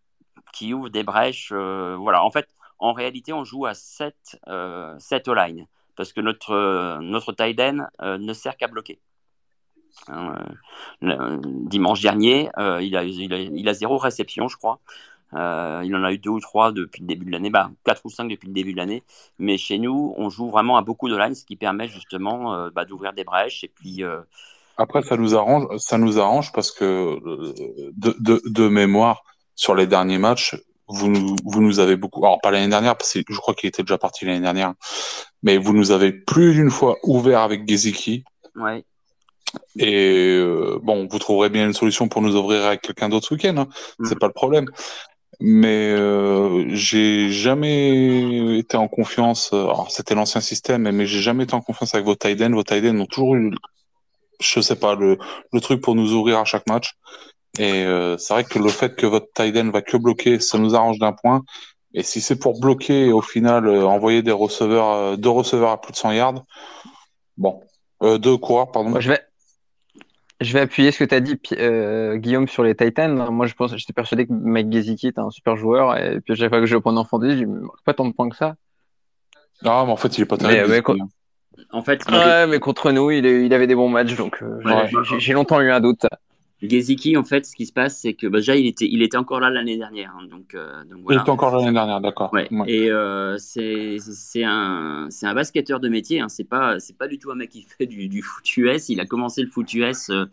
qui 0.54 0.74
ouvre 0.74 0.88
des 0.88 1.04
brèches. 1.04 1.52
euh, 1.52 1.98
voilà, 2.00 2.24
en 2.24 2.32
fait, 2.32 2.48
en 2.80 2.94
réalité, 2.94 3.34
on 3.34 3.44
joue 3.44 3.66
à 3.66 3.74
7, 3.74 4.40
euh, 4.48 4.96
7 5.00 5.28
O-line, 5.28 5.68
parce 5.98 6.14
que 6.14 6.22
notre, 6.22 6.52
euh, 6.52 7.00
notre 7.02 7.34
tight 7.34 7.60
end 7.60 7.88
euh, 8.02 8.18
ne 8.18 8.32
sert 8.32 8.56
qu'à 8.56 8.68
bloquer. 8.68 9.00
Hein, 10.08 10.36
euh, 11.04 11.38
dimanche 11.44 12.02
dernier, 12.02 12.50
il, 12.58 12.96
a, 12.96 13.04
il, 13.04 13.68
a, 13.68 13.74
zéro 13.74 13.98
réception, 13.98 14.48
je 14.48 14.56
crois. 14.56 14.80
Il 15.34 15.96
en 15.96 16.04
a 16.04 16.14
eu 16.14 16.20
deux 16.20 16.30
ou 16.30 16.40
trois 16.40 16.72
depuis 16.72 17.02
le 17.02 17.08
début 17.08 17.26
de 17.26 17.32
l'année, 17.32 17.50
bah, 17.50 17.72
quatre 17.84 18.06
ou 18.06 18.10
cinq 18.10 18.30
depuis 18.30 18.48
le 18.48 18.54
début 18.54 18.74
de 18.74 18.78
l'année. 18.78 19.04
Mais 19.40 19.58
chez 19.58 19.80
nous, 19.80 20.14
on 20.18 20.30
joue 20.30 20.50
vraiment 20.50 20.78
à 20.78 20.84
beaucoup 20.84 21.10
de 21.10 21.18
lines, 21.18 21.34
ce 21.34 21.44
qui 21.44 21.56
permet 21.56 21.88
justement 21.88 22.70
bah, 22.70 22.86
d'ouvrir 22.86 23.14
des 23.14 23.24
brèches. 23.24 23.64
Et 23.64 23.68
puis, 23.68 24.04
Après, 24.78 25.02
ça 25.02 25.18
nous 25.18 25.36
arrange, 25.36 25.66
ça 25.78 25.98
nous 25.98 26.20
arrange 26.20 26.54
parce 26.54 26.72
que 26.72 27.20
de, 27.98 28.42
de 28.46 28.68
mémoire, 28.70 29.24
sur 29.56 29.74
les 29.74 29.88
derniers 29.88 30.20
matchs, 30.20 30.56
vous 30.88 31.10
nous, 31.10 31.36
vous 31.46 31.62
nous 31.62 31.80
avez 31.80 31.96
beaucoup, 31.96 32.26
alors 32.26 32.40
pas 32.42 32.52
l'année 32.52 32.70
dernière, 32.70 32.96
parce 32.98 33.14
que 33.14 33.22
je 33.30 33.38
crois 33.38 33.54
qu'il 33.54 33.68
était 33.70 33.84
déjà 33.84 33.98
parti 33.98 34.26
l'année 34.26 34.40
dernière, 34.42 34.74
mais 35.44 35.58
vous 35.58 35.74
nous 35.74 35.92
avez 35.92 36.12
plus 36.12 36.54
d'une 36.54 36.70
fois 36.72 36.98
ouvert 37.04 37.42
avec 37.42 37.68
Geziki. 37.68 38.24
ouais, 38.56 38.84
Et 39.78 40.38
euh, 40.40 40.80
bon, 40.82 41.08
vous 41.10 41.20
trouverez 41.20 41.50
bien 41.50 41.66
une 41.66 41.74
solution 41.74 42.08
pour 42.08 42.22
nous 42.22 42.36
ouvrir 42.36 42.66
avec 42.66 42.82
quelqu'un 42.82 43.10
d'autre 43.10 43.28
ce 43.28 43.34
week-end, 43.34 43.58
hein. 43.58 43.68
c'est 44.04 44.14
Mhm. 44.14 44.20
pas 44.20 44.28
le 44.28 44.34
problème. 44.34 44.66
Mais 45.40 45.92
euh, 45.92 46.66
j'ai 46.70 47.30
jamais 47.30 48.58
été 48.58 48.76
en 48.76 48.88
confiance. 48.88 49.52
euh, 49.54 49.66
Alors 49.66 49.92
c'était 49.92 50.16
l'ancien 50.16 50.42
système, 50.42 50.90
mais 50.90 51.06
j'ai 51.06 51.22
jamais 51.22 51.44
été 51.44 51.54
en 51.54 51.62
confiance 51.62 51.94
avec 51.94 52.06
vos 52.08 52.14
ends. 52.14 52.52
Vos 52.52 52.64
ends 52.72 53.00
ont 53.00 53.06
toujours 53.06 53.36
eu, 53.36 53.54
je 54.40 54.62
sais 54.62 54.76
pas, 54.78 54.96
le, 54.96 55.18
le 55.54 55.62
truc 55.62 55.80
pour 55.82 55.94
nous 55.96 56.14
ouvrir 56.14 56.40
à 56.40 56.46
chaque 56.46 56.68
match. 56.68 56.94
Et 57.60 57.86
euh, 57.86 58.18
c'est 58.18 58.34
vrai 58.34 58.44
que 58.44 58.60
le 58.60 58.70
fait 58.70 58.96
que 58.96 59.06
votre 59.06 59.28
tight 59.34 59.56
end 59.58 59.70
va 59.72 59.82
que 59.82 59.98
bloquer, 59.98 60.40
ça 60.40 60.58
nous 60.58 60.76
arrange 60.76 61.00
d'un 61.00 61.14
point. 61.14 61.44
Et 61.94 62.04
si 62.04 62.22
c'est 62.22 62.38
pour 62.38 62.60
bloquer 62.60 63.08
et 63.08 63.12
au 63.12 63.22
final 63.22 63.68
euh, 63.68 63.86
envoyer 63.86 64.22
des 64.22 64.32
receveurs, 64.32 64.92
euh, 64.92 65.16
deux 65.16 65.30
receveurs 65.30 65.72
à 65.72 65.82
plus 65.82 65.92
de 65.92 65.98
100 65.98 66.12
yards, 66.12 66.44
bon, 67.38 67.62
euh, 68.04 68.18
deux 68.20 68.38
coureurs, 68.38 68.72
pardon? 68.72 68.90
Moi, 68.90 69.00
je 69.00 69.10
vais, 69.10 69.20
je 70.40 70.54
vais 70.54 70.60
appuyer 70.60 70.92
ce 70.92 71.00
que 71.00 71.06
tu 71.06 71.16
as 71.16 71.20
dit, 71.20 71.40
euh, 71.54 72.18
Guillaume, 72.18 72.48
sur 72.48 72.62
les 72.64 72.76
Titans. 72.76 73.28
Moi, 73.32 73.48
je 73.48 73.56
pense, 73.56 73.76
j'étais 73.76 73.94
persuadé 73.94 74.28
que 74.28 74.34
Mike 74.34 74.72
Gesicki 74.72 75.08
était 75.08 75.20
un 75.20 75.32
super 75.32 75.56
joueur. 75.58 75.98
Et 75.98 76.20
puis, 76.22 76.34
à 76.34 76.36
chaque 76.36 76.50
fois 76.50 76.60
que 76.60 76.68
je 76.68 76.78
prends 76.78 76.96
en 76.96 77.06
fantasy, 77.06 77.40
je 77.40 77.46
me 77.46 77.62
marque 77.62 77.84
pas 77.84 77.94
tant 77.96 78.06
de 78.06 78.14
points 78.14 78.30
que 78.30 78.36
ça. 78.36 78.56
Ah, 79.66 79.84
mais 79.88 79.92
en 79.94 79.98
fait, 79.98 80.16
il 80.18 80.22
est 80.22 80.26
pas 80.26 80.38
terrible. 80.38 80.68
Mais, 80.70 80.82
mais, 81.58 81.64
en 81.72 81.82
fait, 81.82 82.08
Ouais, 82.12 82.46
mais 82.46 82.60
contre 82.60 82.92
nous, 82.92 83.10
il, 83.10 83.26
est- 83.26 83.46
il 83.48 83.54
avait 83.56 83.66
des 83.66 83.74
bons 83.74 83.90
matchs. 83.90 84.16
Donc, 84.16 84.44
euh, 84.44 84.62
Ouais. 84.64 84.92
j'ai 85.18 85.34
longtemps 85.34 85.60
eu 85.62 85.72
un 85.72 85.80
doute. 85.80 86.06
Geziki, 86.62 87.18
en 87.18 87.24
fait, 87.24 87.46
ce 87.46 87.56
qui 87.56 87.66
se 87.68 87.74
passe, 87.74 88.00
c'est 88.00 88.14
que 88.16 88.26
bah, 88.28 88.40
déjà, 88.40 88.56
il 88.56 88.66
était, 88.66 88.88
il 88.90 89.04
était 89.04 89.18
encore 89.18 89.40
là 89.40 89.50
l'année 89.50 89.78
dernière. 89.78 90.16
hein, 90.18 90.26
donc, 90.28 90.56
euh, 90.56 90.84
donc 90.86 91.02
Il 91.10 91.18
était 91.20 91.30
encore 91.30 91.52
là 91.52 91.60
l'année 91.60 91.74
dernière, 91.74 92.02
d'accord. 92.02 92.34
Ouais. 92.34 92.48
Ouais. 92.52 92.72
Et 92.72 92.90
euh, 92.92 93.38
c'est 93.38 94.44
un 94.44 95.08
un 95.24 95.34
basketteur 95.34 95.80
de 95.80 95.88
métier. 95.90 96.20
Hein. 96.20 96.30
C'est 96.30 96.44
pas 96.46 96.78
pas 96.98 97.08
du 97.08 97.20
tout 97.20 97.32
un 97.32 97.36
mec 97.36 97.50
qui 97.50 97.62
fait 97.78 97.86
du, 97.86 98.08
du 98.08 98.22
foot 98.22 98.58
US. 98.58 98.90
Il 98.90 99.00
a 99.00 99.06
commencé 99.06 99.42
le 99.44 99.48
foot 99.50 99.72
US 99.74 100.10
euh, 100.10 100.26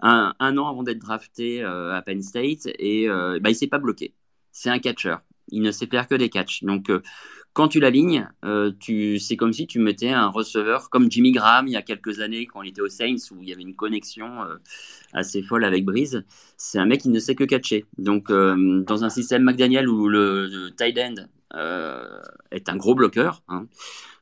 un, 0.00 0.34
un 0.40 0.58
an 0.58 0.68
avant 0.68 0.82
d'être 0.82 0.98
drafté 0.98 1.62
à 1.62 2.02
Penn 2.04 2.22
State 2.22 2.66
et 2.78 3.08
bah, 3.08 3.50
il 3.50 3.54
s'est 3.56 3.66
pas 3.66 3.78
bloqué. 3.78 4.14
C'est 4.52 4.70
un 4.70 4.78
catcheur. 4.78 5.20
Il 5.50 5.62
ne 5.62 5.70
sait 5.70 5.86
faire 5.86 6.06
que 6.08 6.14
des 6.14 6.28
catchs. 6.28 6.62
Donc 6.64 6.90
quand 7.58 7.66
tu 7.66 7.80
l'alignes, 7.80 8.28
euh, 8.44 8.70
tu 8.78 9.18
c'est 9.18 9.34
comme 9.36 9.52
si 9.52 9.66
tu 9.66 9.80
mettais 9.80 10.10
un 10.10 10.28
receveur 10.28 10.90
comme 10.90 11.10
Jimmy 11.10 11.32
Graham 11.32 11.66
il 11.66 11.72
y 11.72 11.76
a 11.76 11.82
quelques 11.82 12.20
années 12.20 12.46
quand 12.46 12.62
il 12.62 12.68
était 12.68 12.82
aux 12.82 12.88
Saints 12.88 13.16
où 13.32 13.42
il 13.42 13.48
y 13.48 13.52
avait 13.52 13.62
une 13.62 13.74
connexion 13.74 14.42
euh, 14.42 14.58
assez 15.12 15.42
folle 15.42 15.64
avec 15.64 15.84
Breeze. 15.84 16.24
C'est 16.56 16.78
un 16.78 16.86
mec 16.86 17.00
qui 17.00 17.08
ne 17.08 17.18
sait 17.18 17.34
que 17.34 17.42
catcher. 17.42 17.84
Donc 17.98 18.30
euh, 18.30 18.84
dans 18.86 19.02
un 19.02 19.10
système 19.10 19.42
McDaniel 19.42 19.88
où 19.88 20.08
le, 20.08 20.46
le 20.46 20.70
tight 20.70 20.96
end 20.98 21.14
est 22.52 22.68
un 22.68 22.76
gros 22.76 22.94
bloqueur, 22.94 23.42
hein, 23.48 23.66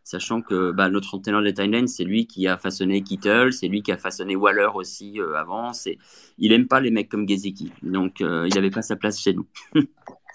sachant 0.03 0.41
que 0.41 0.73
bah, 0.73 0.89
notre 0.89 1.15
entraîneur 1.15 1.43
de 1.43 1.51
tight 1.51 1.75
end, 1.75 1.89
c'est 1.89 2.05
lui 2.05 2.27
qui 2.27 2.47
a 2.47 2.57
façonné 2.57 3.03
Kittle, 3.03 3.53
c'est 3.53 3.69
lui 3.69 3.83
qui 3.83 3.93
a 3.93 3.99
façonné 3.99 4.35
Waller 4.35 4.71
aussi 4.75 5.21
avant. 5.37 5.75
C'est, 5.75 5.99
il 6.39 6.53
aime 6.53 6.69
pas 6.69 6.81
les 6.81 6.91
mecs 6.91 7.11
comme 7.11 7.29
Gesicki, 7.29 7.71
donc 7.83 8.21
il 8.21 8.55
n'avait 8.55 8.71
pas 8.71 8.81
sa 8.81 8.97
place 8.97 9.21
chez 9.21 9.35
nous. 9.35 9.47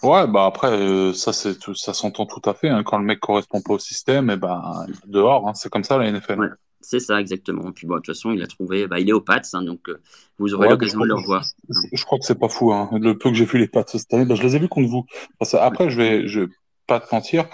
Ouais, 0.04 0.28
bah 0.28 0.46
après, 0.46 0.72
euh, 0.72 1.14
ça 1.14 1.32
c'est 1.34 1.60
tout- 1.60 1.76
ça 1.76 1.94
s'entend 1.94 2.26
tout 2.26 2.42
à 2.50 2.54
fait. 2.54 2.70
hein. 2.70 2.84
Quand 2.84 2.98
le 2.98 3.06
mec 3.06 3.20
correspond 3.20 3.62
pas 3.62 3.74
au 3.74 3.80
système, 3.80 4.30
et 4.30 4.38
ben 4.38 4.86
dehors, 5.06 5.48
hein. 5.48 5.54
c'est 5.54 5.70
comme 5.70 5.84
ça 5.84 5.98
la 5.98 6.08
NFL. 6.12 6.40
Ouais. 6.40 6.48
C'est 6.84 7.00
ça 7.00 7.20
exactement. 7.22 7.70
Et 7.70 7.74
puis 7.74 7.86
bon, 7.86 7.94
de 7.96 8.00
toute 8.00 8.08
façon, 8.16 8.32
il 8.32 8.42
a 8.42 8.48
trouvé, 8.48 8.88
bah, 8.88 9.00
il 9.00 9.08
est 9.08 9.14
au 9.14 9.22
Pats, 9.22 9.40
hein, 9.54 9.62
donc 9.62 9.88
euh, 9.88 10.02
vous 10.40 10.56
aurez 10.56 10.66
Ouais, 10.66 10.72
l'occasion 10.74 11.00
de 11.02 11.06
le 11.06 11.14
revoir. 11.14 11.46
Je 11.94 12.04
crois 12.06 12.18
que 12.18 12.26
c'est 12.26 12.40
pas 12.40 12.50
fou. 12.50 12.74
Hein. 12.74 12.90
Le 12.94 13.16
peu 13.16 13.30
que 13.30 13.36
j'ai 13.36 13.46
vu 13.46 13.60
les 13.60 13.68
Pats 13.68 13.84
cette 13.86 14.12
année, 14.16 14.26
bah, 14.26 14.34
je 14.34 14.42
les 14.42 14.56
ai 14.56 14.60
vus 14.60 14.68
contre 14.68 14.90
vous. 14.90 15.06
Parce 15.38 15.52
que 15.52 15.58
après, 15.58 15.92
je 15.92 15.98
vais, 15.98 16.28
je 16.28 16.40
vais 16.42 16.48
pas 16.88 17.00
te 17.00 17.14
mentir, 17.14 17.46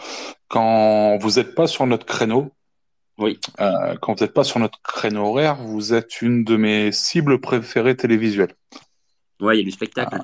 quand 0.47 1.17
vous 1.19 1.39
êtes 1.39 1.55
pas 1.55 1.67
sur 1.67 1.85
notre 1.85 2.05
créneau, 2.05 2.51
Oui. 3.17 3.37
euh, 3.59 3.95
quand 4.01 4.17
vous 4.17 4.23
êtes 4.23 4.33
pas 4.33 4.45
sur 4.45 4.59
notre 4.61 4.81
créneau 4.81 5.25
horaire, 5.25 5.57
vous 5.57 5.93
êtes 5.93 6.21
une 6.21 6.45
de 6.45 6.55
mes 6.55 6.93
cibles 6.93 7.41
préférées 7.41 7.97
télévisuelles. 7.97 8.53
Ouais, 9.39 9.55
il 9.55 9.59
y 9.59 9.61
a 9.61 9.65
du 9.65 9.71
spectacle. 9.71 10.19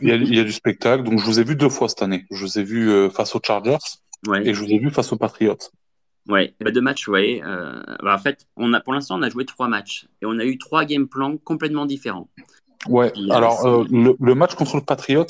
Il 0.00 0.08
y 0.08 0.12
a, 0.12 0.16
il 0.16 0.34
y 0.34 0.40
a 0.40 0.44
du 0.44 0.52
spectacle, 0.52 1.02
donc 1.02 1.18
je 1.18 1.24
vous 1.24 1.40
ai 1.40 1.44
vu 1.44 1.56
deux 1.56 1.70
fois 1.70 1.88
cette 1.88 2.02
année. 2.02 2.26
Je 2.30 2.44
vous 2.44 2.58
ai 2.58 2.62
vu 2.64 2.90
euh, 2.90 3.08
face 3.10 3.34
aux 3.34 3.40
Chargers 3.44 3.78
Ouais. 4.26 4.46
et 4.46 4.52
je 4.52 4.60
vous 4.60 4.68
ai 4.68 4.78
vu 4.78 4.90
face 4.90 5.12
aux 5.12 5.16
Patriots. 5.16 5.56
Ouais, 6.28 6.54
bah, 6.60 6.70
deux 6.70 6.80
matchs, 6.80 7.08
ouais. 7.08 7.40
Euh, 7.44 7.80
bah, 8.02 8.14
en 8.14 8.18
fait, 8.18 8.46
on 8.56 8.74
a, 8.74 8.80
pour 8.80 8.92
l'instant, 8.92 9.18
on 9.18 9.22
a 9.22 9.30
joué 9.30 9.46
trois 9.46 9.68
matchs 9.68 10.06
et 10.20 10.26
on 10.26 10.38
a 10.38 10.44
eu 10.44 10.58
trois 10.58 10.84
game 10.84 11.08
plans 11.08 11.36
complètement 11.38 11.86
différents. 11.86 12.28
Ouais. 12.88 13.12
Alors 13.30 13.66
euh, 13.66 13.84
le, 13.90 14.14
le 14.20 14.34
match 14.34 14.54
contre 14.54 14.76
le 14.76 14.82
Patriots, 14.82 15.26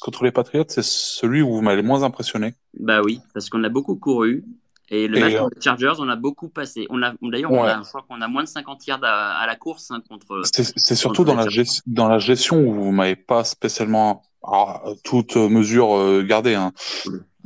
contre 0.00 0.24
les 0.24 0.32
Patriots, 0.32 0.64
c'est 0.68 0.84
celui 0.84 1.42
où 1.42 1.54
vous 1.54 1.60
m'avez 1.62 1.82
le 1.82 1.86
moins 1.86 2.02
impressionné. 2.02 2.54
Bah 2.78 3.00
oui, 3.02 3.20
parce 3.34 3.48
qu'on 3.48 3.62
a 3.64 3.68
beaucoup 3.68 3.96
couru 3.96 4.44
Et 4.90 5.06
le 5.06 5.20
match 5.20 5.36
contre 5.36 5.54
les 5.54 5.62
Chargers, 5.62 5.92
on 5.98 6.08
a 6.08 6.16
beaucoup 6.16 6.48
passé. 6.48 6.86
On 6.90 7.02
a, 7.02 7.14
d'ailleurs, 7.22 7.52
a, 7.64 7.82
je 7.82 7.88
crois 7.88 8.04
qu'on 8.08 8.20
a 8.20 8.28
moins 8.28 8.42
de 8.42 8.48
50 8.48 8.86
yards 8.86 9.04
à, 9.04 9.46
la 9.46 9.56
course 9.56 9.90
hein, 9.90 10.02
contre. 10.08 10.42
C'est 10.44 10.94
surtout 10.96 11.24
dans 11.24 11.36
la, 11.36 11.48
gestion, 11.48 11.82
dans 11.86 12.08
la 12.08 12.18
gestion 12.18 12.58
où 12.60 12.74
vous 12.74 12.90
m'avez 12.90 13.16
pas 13.16 13.44
spécialement 13.44 14.22
ah, 14.42 14.82
toute 15.04 15.36
mesure 15.36 15.96
euh, 15.96 16.22
gardée. 16.22 16.54
Hein. 16.54 16.72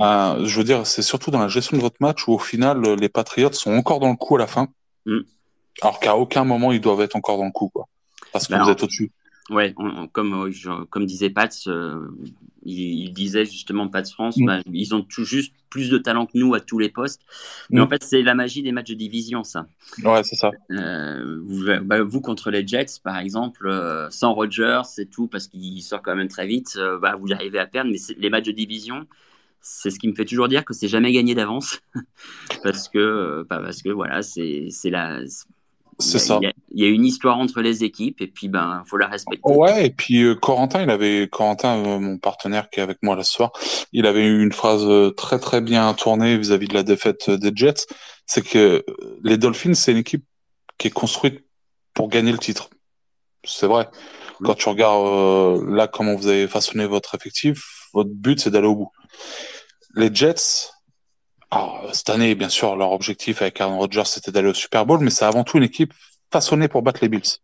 Euh, 0.00 0.44
je 0.44 0.58
veux 0.58 0.64
dire, 0.64 0.86
c'est 0.86 1.02
surtout 1.02 1.30
dans 1.30 1.40
la 1.40 1.48
gestion 1.48 1.76
de 1.76 1.82
votre 1.82 1.96
match 2.00 2.26
où 2.26 2.32
au 2.32 2.38
final 2.38 2.82
les 2.94 3.08
Patriots 3.08 3.52
sont 3.52 3.72
encore 3.72 4.00
dans 4.00 4.10
le 4.10 4.16
coup 4.16 4.36
à 4.36 4.38
la 4.38 4.46
fin, 4.46 4.68
mm. 5.06 5.20
alors 5.82 6.00
qu'à 6.00 6.16
aucun 6.16 6.44
moment 6.44 6.72
ils 6.72 6.80
doivent 6.80 7.00
être 7.00 7.14
encore 7.14 7.38
dans 7.38 7.44
le 7.44 7.52
coup, 7.52 7.68
quoi, 7.68 7.86
parce 8.32 8.48
que 8.48 8.54
vous 8.54 8.70
êtes 8.70 8.82
au-dessus. 8.82 9.12
Ouais, 9.50 9.74
comme, 10.12 10.50
comme 10.90 11.06
disait 11.06 11.30
Pats, 11.30 11.48
euh, 11.66 12.08
il, 12.64 13.12
disait 13.12 13.44
justement 13.44 13.88
Pats 13.88 14.04
France, 14.04 14.36
mm. 14.36 14.46
bah, 14.46 14.60
ils 14.72 14.94
ont 14.94 15.02
tout 15.02 15.24
juste 15.24 15.54
plus 15.70 15.90
de 15.90 15.98
talent 15.98 16.26
que 16.26 16.36
nous 16.38 16.54
à 16.54 16.60
tous 16.60 16.78
les 16.78 16.88
postes. 16.88 17.20
Mais 17.70 17.80
en 17.80 17.86
mm. 17.86 17.90
fait, 17.90 18.02
c'est 18.04 18.22
la 18.22 18.34
magie 18.34 18.62
des 18.62 18.72
matchs 18.72 18.90
de 18.90 18.94
division, 18.94 19.44
ça. 19.44 19.66
Ouais, 20.02 20.22
c'est 20.24 20.36
ça. 20.36 20.50
Euh, 20.70 21.40
vous, 21.44 21.64
bah, 21.82 22.02
vous, 22.02 22.20
contre 22.20 22.50
les 22.50 22.66
Jets, 22.66 23.00
par 23.02 23.18
exemple, 23.18 23.66
euh, 23.66 24.08
sans 24.10 24.34
Rodgers, 24.34 24.82
c'est 24.84 25.10
tout, 25.10 25.26
parce 25.28 25.46
qu'il 25.48 25.82
sort 25.82 26.02
quand 26.02 26.16
même 26.16 26.28
très 26.28 26.46
vite, 26.46 26.78
bah, 27.00 27.16
vous 27.18 27.32
arrivez 27.32 27.58
à 27.58 27.66
perdre. 27.66 27.90
Mais 27.90 27.98
les 28.16 28.30
matchs 28.30 28.46
de 28.46 28.52
division, 28.52 29.06
c'est 29.60 29.90
ce 29.90 29.98
qui 29.98 30.08
me 30.08 30.14
fait 30.14 30.24
toujours 30.24 30.48
dire 30.48 30.64
que 30.64 30.74
c'est 30.74 30.88
jamais 30.88 31.12
gagné 31.12 31.34
d'avance. 31.34 31.80
parce 32.62 32.88
que, 32.88 33.44
parce 33.48 33.82
que 33.82 33.90
voilà, 33.90 34.22
c'est 34.22 34.70
la 34.90 35.20
c'est 35.98 36.18
ça. 36.18 36.40
Il 36.70 36.82
y, 36.82 36.86
a 36.86 36.88
une 36.88 37.04
histoire 37.04 37.38
entre 37.38 37.60
les 37.60 37.84
équipes 37.84 38.20
et 38.20 38.26
puis 38.26 38.48
ben 38.48 38.82
faut 38.86 38.96
la 38.96 39.06
respecter. 39.06 39.40
Ouais 39.44 39.86
et 39.86 39.90
puis 39.90 40.22
euh, 40.22 40.34
Corentin 40.34 40.82
il 40.82 40.90
avait 40.90 41.28
Corentin 41.28 41.76
euh, 41.76 41.98
mon 41.98 42.18
partenaire 42.18 42.68
qui 42.70 42.80
est 42.80 42.82
avec 42.82 42.98
moi 43.02 43.16
là 43.16 43.22
ce 43.22 43.32
soir 43.32 43.52
il 43.92 44.06
avait 44.06 44.24
eu 44.24 44.42
une 44.42 44.52
phrase 44.52 44.84
euh, 44.84 45.10
très 45.10 45.38
très 45.38 45.60
bien 45.60 45.92
tournée 45.94 46.36
vis-à-vis 46.36 46.68
de 46.68 46.74
la 46.74 46.82
défaite 46.82 47.30
des 47.30 47.52
Jets. 47.54 47.86
C'est 48.26 48.42
que 48.42 48.84
les 49.22 49.36
Dolphins 49.36 49.74
c'est 49.74 49.92
une 49.92 49.98
équipe 49.98 50.24
qui 50.78 50.88
est 50.88 50.92
construite 50.92 51.44
pour 51.92 52.08
gagner 52.08 52.32
le 52.32 52.38
titre. 52.38 52.70
C'est 53.44 53.66
vrai. 53.66 53.88
Quand 54.42 54.54
tu 54.54 54.68
regardes 54.68 55.62
là 55.68 55.86
comment 55.86 56.16
vous 56.16 56.26
avez 56.26 56.48
façonné 56.48 56.86
votre 56.86 57.14
effectif 57.14 57.88
votre 57.92 58.10
but 58.10 58.40
c'est 58.40 58.50
d'aller 58.50 58.66
au 58.66 58.74
bout. 58.74 58.90
Les 59.94 60.12
Jets 60.12 60.73
cette 61.92 62.10
année, 62.10 62.34
bien 62.34 62.48
sûr, 62.48 62.76
leur 62.76 62.92
objectif 62.92 63.42
avec 63.42 63.60
Aaron 63.60 63.78
Rodgers, 63.78 64.04
c'était 64.06 64.32
d'aller 64.32 64.48
au 64.48 64.54
Super 64.54 64.86
Bowl, 64.86 65.00
mais 65.00 65.10
c'est 65.10 65.24
avant 65.24 65.44
tout 65.44 65.58
une 65.58 65.64
équipe 65.64 65.92
façonnée 66.32 66.68
pour 66.68 66.82
battre 66.82 67.00
les 67.02 67.08
Bills. 67.08 67.38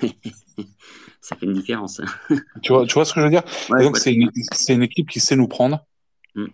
ça 1.20 1.36
fait 1.36 1.46
une 1.46 1.52
différence. 1.52 2.00
tu, 2.62 2.72
vois, 2.72 2.86
tu 2.86 2.94
vois 2.94 3.04
ce 3.04 3.12
que 3.12 3.20
je 3.20 3.26
veux 3.26 3.30
dire? 3.30 3.42
Donc, 3.68 3.96
c'est 3.98 4.12
une, 4.12 4.30
une, 4.68 4.82
équipe 4.82 5.10
qui 5.10 5.20
sait 5.20 5.36
nous 5.36 5.48
prendre 5.48 5.84
mm. 6.34 6.46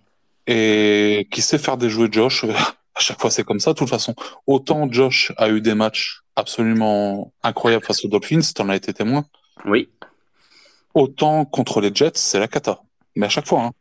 et 0.47 1.29
qui 1.31 1.43
sait 1.43 1.59
faire 1.59 1.77
des 1.77 1.91
jouets 1.91 2.09
Josh. 2.11 2.45
à 2.95 3.01
chaque 3.01 3.21
fois, 3.21 3.31
c'est 3.31 3.45
comme 3.45 3.61
ça. 3.61 3.73
De 3.73 3.79
toute 3.79 3.89
façon, 3.89 4.15
autant 4.47 4.91
Josh 4.91 5.33
a 5.37 5.49
eu 5.49 5.61
des 5.61 5.75
matchs 5.75 6.23
absolument 6.37 7.33
incroyables 7.43 7.85
face 7.85 8.05
aux 8.05 8.09
Dolphins, 8.09 8.41
tu 8.41 8.63
en 8.63 8.69
as 8.69 8.77
été 8.77 8.93
témoin. 8.93 9.25
Oui. 9.65 9.89
Autant 10.95 11.45
contre 11.45 11.81
les 11.81 11.95
Jets, 11.95 12.13
c'est 12.15 12.39
la 12.39 12.49
cata. 12.49 12.81
Mais 13.15 13.27
à 13.27 13.29
chaque 13.29 13.47
fois. 13.47 13.63
Hein 13.63 13.73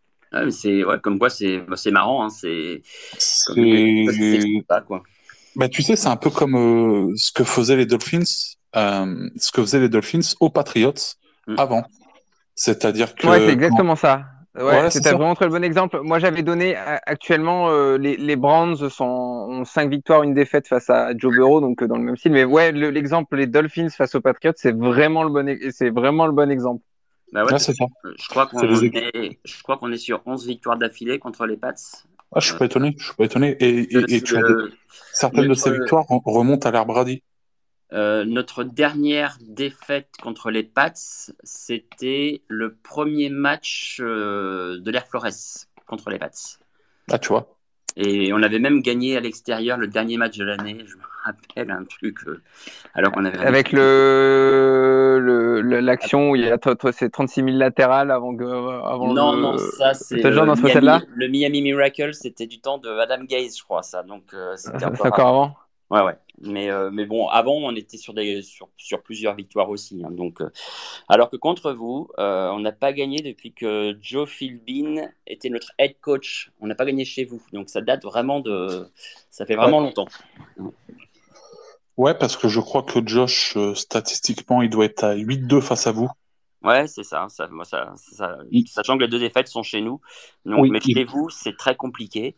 c'est 0.50 0.84
ouais, 0.84 1.00
comme 1.00 1.20
quoi 1.20 1.30
c'est 1.30 1.60
bah, 1.60 1.78
c'est 1.78 1.92
marrant, 1.92 2.24
hein, 2.24 2.30
c'est. 2.30 2.82
quoi. 4.88 5.04
Bah, 5.56 5.70
tu 5.70 5.82
sais, 5.82 5.96
c'est 5.96 6.08
un 6.08 6.18
peu 6.18 6.30
comme 6.30 6.56
euh, 6.56 7.14
ce 7.16 7.32
que 7.32 7.44
faisaient 7.44 7.76
les 7.76 7.88
Dolphins, 7.88 8.24
euh, 8.76 9.30
ce 9.38 9.52
que 9.52 9.62
faisaient 9.62 9.80
les 9.80 9.90
Dolphins 9.90 10.36
aux 10.40 10.50
Patriots 10.50 10.94
mm. 11.48 11.56
avant. 11.58 11.84
C'est-à-dire 12.56 13.16
que. 13.16 13.28
Ouais, 13.28 13.40
c'est 13.40 13.54
exactement 13.54 13.96
ça. 13.96 14.26
Ouais, 14.60 14.90
c'était 14.90 15.12
vraiment 15.12 15.36
très 15.36 15.50
bon 15.50 15.64
exemple. 15.64 16.00
Moi, 16.02 16.18
j'avais 16.18 16.42
donné 16.42 16.76
actuellement 16.76 17.70
euh, 17.70 17.98
les, 17.98 18.18
les 18.18 18.36
Browns 18.36 18.90
sont 18.90 19.06
ont 19.06 19.66
cinq 19.66 19.90
victoires, 19.92 20.24
une 20.24 20.34
défaite 20.34 20.68
face 20.68 20.90
à 20.90 21.16
Joe 21.16 21.32
Burrow, 21.36 21.62
donc 21.62 21.84
dans 21.84 21.98
le 21.98 22.04
même 22.04 22.18
style. 22.18 22.32
Mais 22.32 22.44
ouais, 22.44 22.72
l'exemple 22.72 23.36
les 23.36 23.46
Dolphins 23.46 23.90
face 23.90 24.16
aux 24.16 24.22
Patriots, 24.22 24.54
c'est 24.56 24.76
vraiment 24.76 25.24
le 25.24 25.30
bon, 25.30 25.58
c'est 25.72 25.92
vraiment 25.92 26.26
le 26.26 26.32
bon 26.32 26.50
exemple. 26.50 26.82
Bah 27.34 27.46
ouais, 27.46 27.60
ça. 27.60 27.74
Je 27.74 28.28
crois 28.30 28.48
qu'on 28.48 28.62
est, 28.62 29.40
je 29.44 29.64
crois 29.64 29.78
qu'on 29.78 29.92
est 29.92 29.98
sur 29.98 30.22
11 30.26 30.48
victoires 30.48 30.78
d'affilée 30.78 31.20
contre 31.20 31.46
les 31.46 31.58
Pats. 31.58 31.74
Ah, 32.34 32.40
je 32.40 32.48
suis 32.48 32.58
pas 32.58 32.66
étonné, 32.66 32.96
je 32.98 33.06
suis 33.06 33.16
pas 33.16 33.26
étonné. 33.26 33.56
Et, 33.60 34.14
et, 34.14 34.22
tu 34.22 34.36
certaines 35.14 35.48
de 35.48 35.54
ces 35.54 35.72
victoires 35.72 36.06
remontent 36.08 36.68
à 36.68 36.72
l'air 36.72 36.86
Brady. 36.86 37.24
Euh, 37.94 38.26
notre 38.26 38.64
dernière 38.66 39.38
défaite 39.42 40.10
contre 40.22 40.52
les 40.52 40.64
Pats, 40.64 40.92
c'était 41.44 42.42
le 42.48 42.76
premier 42.76 43.30
match 43.30 44.00
euh, 44.02 44.80
de 44.80 44.92
l'Air 44.92 45.08
Flores 45.08 45.28
contre 45.86 46.10
les 46.10 46.20
Pats. 46.20 46.30
Ah, 47.10 47.18
tu 47.18 47.30
vois. 47.30 47.57
Et 48.00 48.32
on 48.32 48.44
avait 48.44 48.60
même 48.60 48.82
gagné 48.82 49.18
à 49.18 49.20
l'extérieur 49.20 49.78
le 49.78 49.88
dernier 49.88 50.18
match 50.18 50.38
de 50.38 50.46
l'année. 50.46 50.84
Je 50.86 50.96
me 50.96 51.02
rappelle 51.26 51.72
un 51.72 51.84
truc. 51.84 52.20
Euh, 52.28 52.42
alors 52.94 53.12
qu'on 53.12 53.26
avait. 53.26 53.40
Avec 53.40 53.72
le 53.72 54.98
l'action 55.82 56.32
où 56.32 56.36
il 56.36 56.44
y 56.44 56.52
a 56.52 56.58
ces 56.92 57.10
36 57.10 57.44
000 57.44 57.58
latérales 57.58 58.12
avant 58.12 58.34
Avant 58.38 59.14
non, 59.14 59.36
non, 59.36 59.58
ça 59.58 59.94
c'est. 59.94 60.22
Là 60.22 61.02
Le 61.16 61.28
Miami 61.28 61.62
Miracle, 61.62 62.14
c'était 62.14 62.46
du 62.46 62.60
temps 62.60 62.78
de 62.78 62.90
Adam 62.90 63.24
Gaze, 63.24 63.58
je 63.58 63.64
crois, 63.64 63.82
ça. 63.82 64.04
Donc, 64.04 64.24
euh, 64.34 64.54
c'était 64.56 64.86
encore 64.86 65.28
avant? 65.28 65.56
Ouais, 65.90 66.02
ouais. 66.02 66.16
Mais, 66.42 66.70
euh, 66.70 66.92
mais 66.92 67.06
bon, 67.06 67.28
avant, 67.28 67.54
on 67.54 67.76
était 67.76 67.98
sur, 67.98 68.14
des, 68.14 68.42
sur, 68.42 68.70
sur 68.78 69.02
plusieurs 69.02 69.36
victoires 69.36 69.70
aussi. 69.70 70.04
Hein, 70.06 70.12
donc, 70.12 70.42
euh, 70.42 70.52
alors 71.08 71.30
que 71.30 71.38
contre 71.38 71.72
vous, 71.72 72.10
euh, 72.20 72.50
on 72.52 72.60
n'a 72.60 72.72
pas 72.72 72.94
gagné 72.94 73.22
depuis 73.22 73.54
que 73.54 73.98
Joe 74.02 74.30
Philbin 74.30 75.08
était 75.26 75.50
notre 75.50 75.72
head 75.80 76.00
coach. 76.00 76.52
On 76.60 76.68
n'a 76.68 76.76
pas 76.76 76.86
gagné 76.86 77.06
chez 77.06 77.26
vous. 77.26 77.42
Donc, 77.54 77.70
ça 77.70 77.82
date 77.82 78.04
vraiment 78.04 78.40
de. 78.40 78.88
Ça 79.32 79.46
fait 79.46 79.56
vraiment 79.56 79.80
longtemps. 79.80 80.08
Ouais, 81.96 82.14
parce 82.14 82.38
que 82.38 82.48
je 82.48 82.60
crois 82.60 82.84
que 82.84 83.00
Josh, 83.06 83.58
statistiquement, 83.74 84.62
il 84.62 84.70
doit 84.70 84.86
être 84.86 85.04
à 85.04 85.16
8-2 85.16 85.62
face 85.62 85.88
à 85.88 85.92
vous. 85.92 86.10
Ouais, 86.64 86.88
c'est 86.88 87.04
ça. 87.04 87.28
ça, 87.30 87.48
moi, 87.48 87.66
ça, 87.66 87.94
ça 87.96 88.38
sachant 88.66 88.98
que 88.98 89.04
les 89.04 89.08
deux 89.08 89.20
défaites 89.20 89.48
sont 89.48 89.64
chez 89.64 89.82
nous. 89.82 90.02
Donc, 90.46 90.68
mais 90.70 90.80
chez 90.80 91.04
vous, 91.04 91.30
c'est 91.30 91.56
très 91.56 91.76
compliqué. 91.76 92.36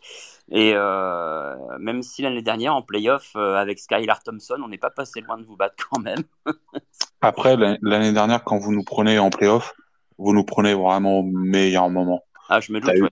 Et 0.52 0.74
euh, 0.76 1.56
même 1.80 2.04
si 2.04 2.22
l'année 2.22 2.42
dernière, 2.42 2.76
en 2.76 2.82
playoff, 2.82 3.32
euh, 3.36 3.56
avec 3.56 3.80
Skylar 3.80 4.22
Thompson, 4.22 4.58
on 4.64 4.68
n'est 4.68 4.78
pas 4.78 4.90
passé 4.90 5.22
loin 5.22 5.38
de 5.38 5.44
vous 5.44 5.56
battre 5.56 5.88
quand 5.90 6.00
même. 6.00 6.24
Après, 7.22 7.56
l'année 7.82 8.12
dernière, 8.12 8.44
quand 8.44 8.58
vous 8.58 8.72
nous 8.72 8.84
prenez 8.84 9.20
en 9.20 9.30
playoff, 9.30 9.74
vous 10.18 10.34
nous 10.34 10.44
prenez 10.44 10.74
vraiment 10.74 11.20
au 11.20 11.24
meilleur 11.24 11.90
moment. 11.90 12.24
Ah, 12.50 12.60
je 12.60 12.74
me 12.74 12.82
doute. 12.82 13.12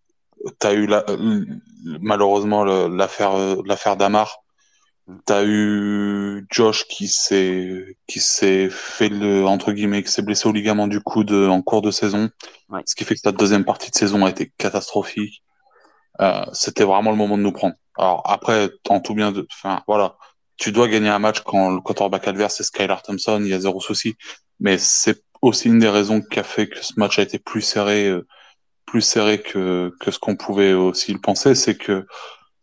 Tu 0.60 0.68
as 0.68 0.74
eu, 0.74 0.88
la, 0.88 1.05
malheureusement 1.84 2.64
l'affaire 2.64 3.34
l'affaire 3.66 3.97
Damar 3.97 4.43
T'as 5.26 5.45
eu 5.45 6.45
Josh 6.49 6.86
qui 6.88 7.08
s'est 7.08 7.97
qui 8.08 8.20
s'est 8.20 8.70
fait 8.70 9.08
le 9.08 9.45
entre 9.45 9.72
guillemets 9.72 10.03
qui 10.03 10.12
s'est 10.12 10.22
blessé 10.22 10.49
au 10.49 10.51
ligament 10.51 10.88
du 10.88 10.99
coude 10.99 11.32
en 11.32 11.62
cours 11.62 11.82
de 11.82 11.91
saison, 11.91 12.30
ce 12.86 12.93
qui 12.95 13.05
fait 13.05 13.16
que 13.16 13.22
ta 13.22 13.32
deuxième 13.32 13.64
partie 13.64 13.89
de 13.89 13.95
saison 13.95 14.26
a 14.26 14.30
été 14.30 14.51
catastrophique. 14.58 15.43
Euh, 16.22 16.45
C'était 16.53 16.84
vraiment 16.84 17.12
le 17.12 17.18
moment 17.18 17.38
de 17.38 17.43
nous 17.43 17.51
prendre. 17.53 17.76
Alors 17.97 18.22
après, 18.26 18.70
en 18.89 18.99
tout 18.99 19.16
bien, 19.16 19.32
de, 19.32 19.47
enfin 19.51 19.82
voilà, 19.88 20.18
tu 20.58 20.72
dois 20.72 20.88
gagner 20.89 21.10
un 21.10 21.20
match 21.20 21.41
quand 21.41 21.72
le 21.72 21.82
quarterback 21.82 22.28
adverse 22.28 22.55
c'est 22.58 22.64
Skylar 22.64 23.01
Thompson, 23.01 23.39
il 23.43 23.49
y 23.49 23.53
a 23.53 23.60
zéro 23.60 23.80
souci. 23.82 24.16
Mais 24.60 24.78
c'est 24.78 25.24
aussi 25.41 25.68
une 25.70 25.80
des 25.80 25.89
raisons 25.89 26.22
qui 26.22 26.39
a 26.39 26.43
fait 26.43 26.68
que 26.68 26.84
ce 26.84 26.93
match 26.99 27.20
a 27.20 27.22
été 27.24 27.39
plus 27.39 27.62
serré, 27.62 28.08
euh, 28.10 28.28
plus 28.86 29.01
serré 29.01 29.41
que 29.41 29.93
que 30.01 30.12
ce 30.12 30.20
qu'on 30.20 30.36
pouvait 30.36 30.74
aussi 30.74 31.14
le 31.14 31.20
penser, 31.20 31.55
c'est 31.55 31.78
que 31.78 32.05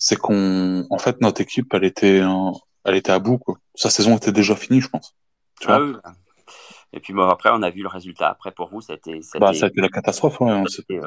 c'est 0.04 0.16
qu'on, 0.16 0.86
en 0.90 0.98
fait, 0.98 1.22
notre 1.22 1.40
équipe, 1.40 1.72
elle 1.72 1.84
était, 1.84 2.20
elle 2.84 2.94
était 2.94 3.10
à 3.10 3.18
bout. 3.18 3.38
Quoi. 3.38 3.56
Sa 3.74 3.88
saison 3.88 4.18
était 4.18 4.32
déjà 4.32 4.54
finie, 4.54 4.82
je 4.82 4.88
pense. 4.90 5.16
Tu 5.62 5.66
vois? 5.66 5.80
Ah 6.04 6.12
Et 6.92 7.00
puis 7.00 7.14
bon, 7.14 7.26
après, 7.26 7.48
on 7.50 7.62
a 7.62 7.70
vu 7.70 7.80
le 7.80 7.88
résultat. 7.88 8.28
Après, 8.28 8.52
pour 8.52 8.68
vous, 8.68 8.82
c'était. 8.82 9.18
Bah, 9.40 9.54
ça 9.54 9.64
a 9.64 9.68
été 9.70 9.80
la 9.80 9.88
catastrophe. 9.88 10.42
Ouais. 10.42 10.50
Euh, 10.50 10.64
il 10.90 11.00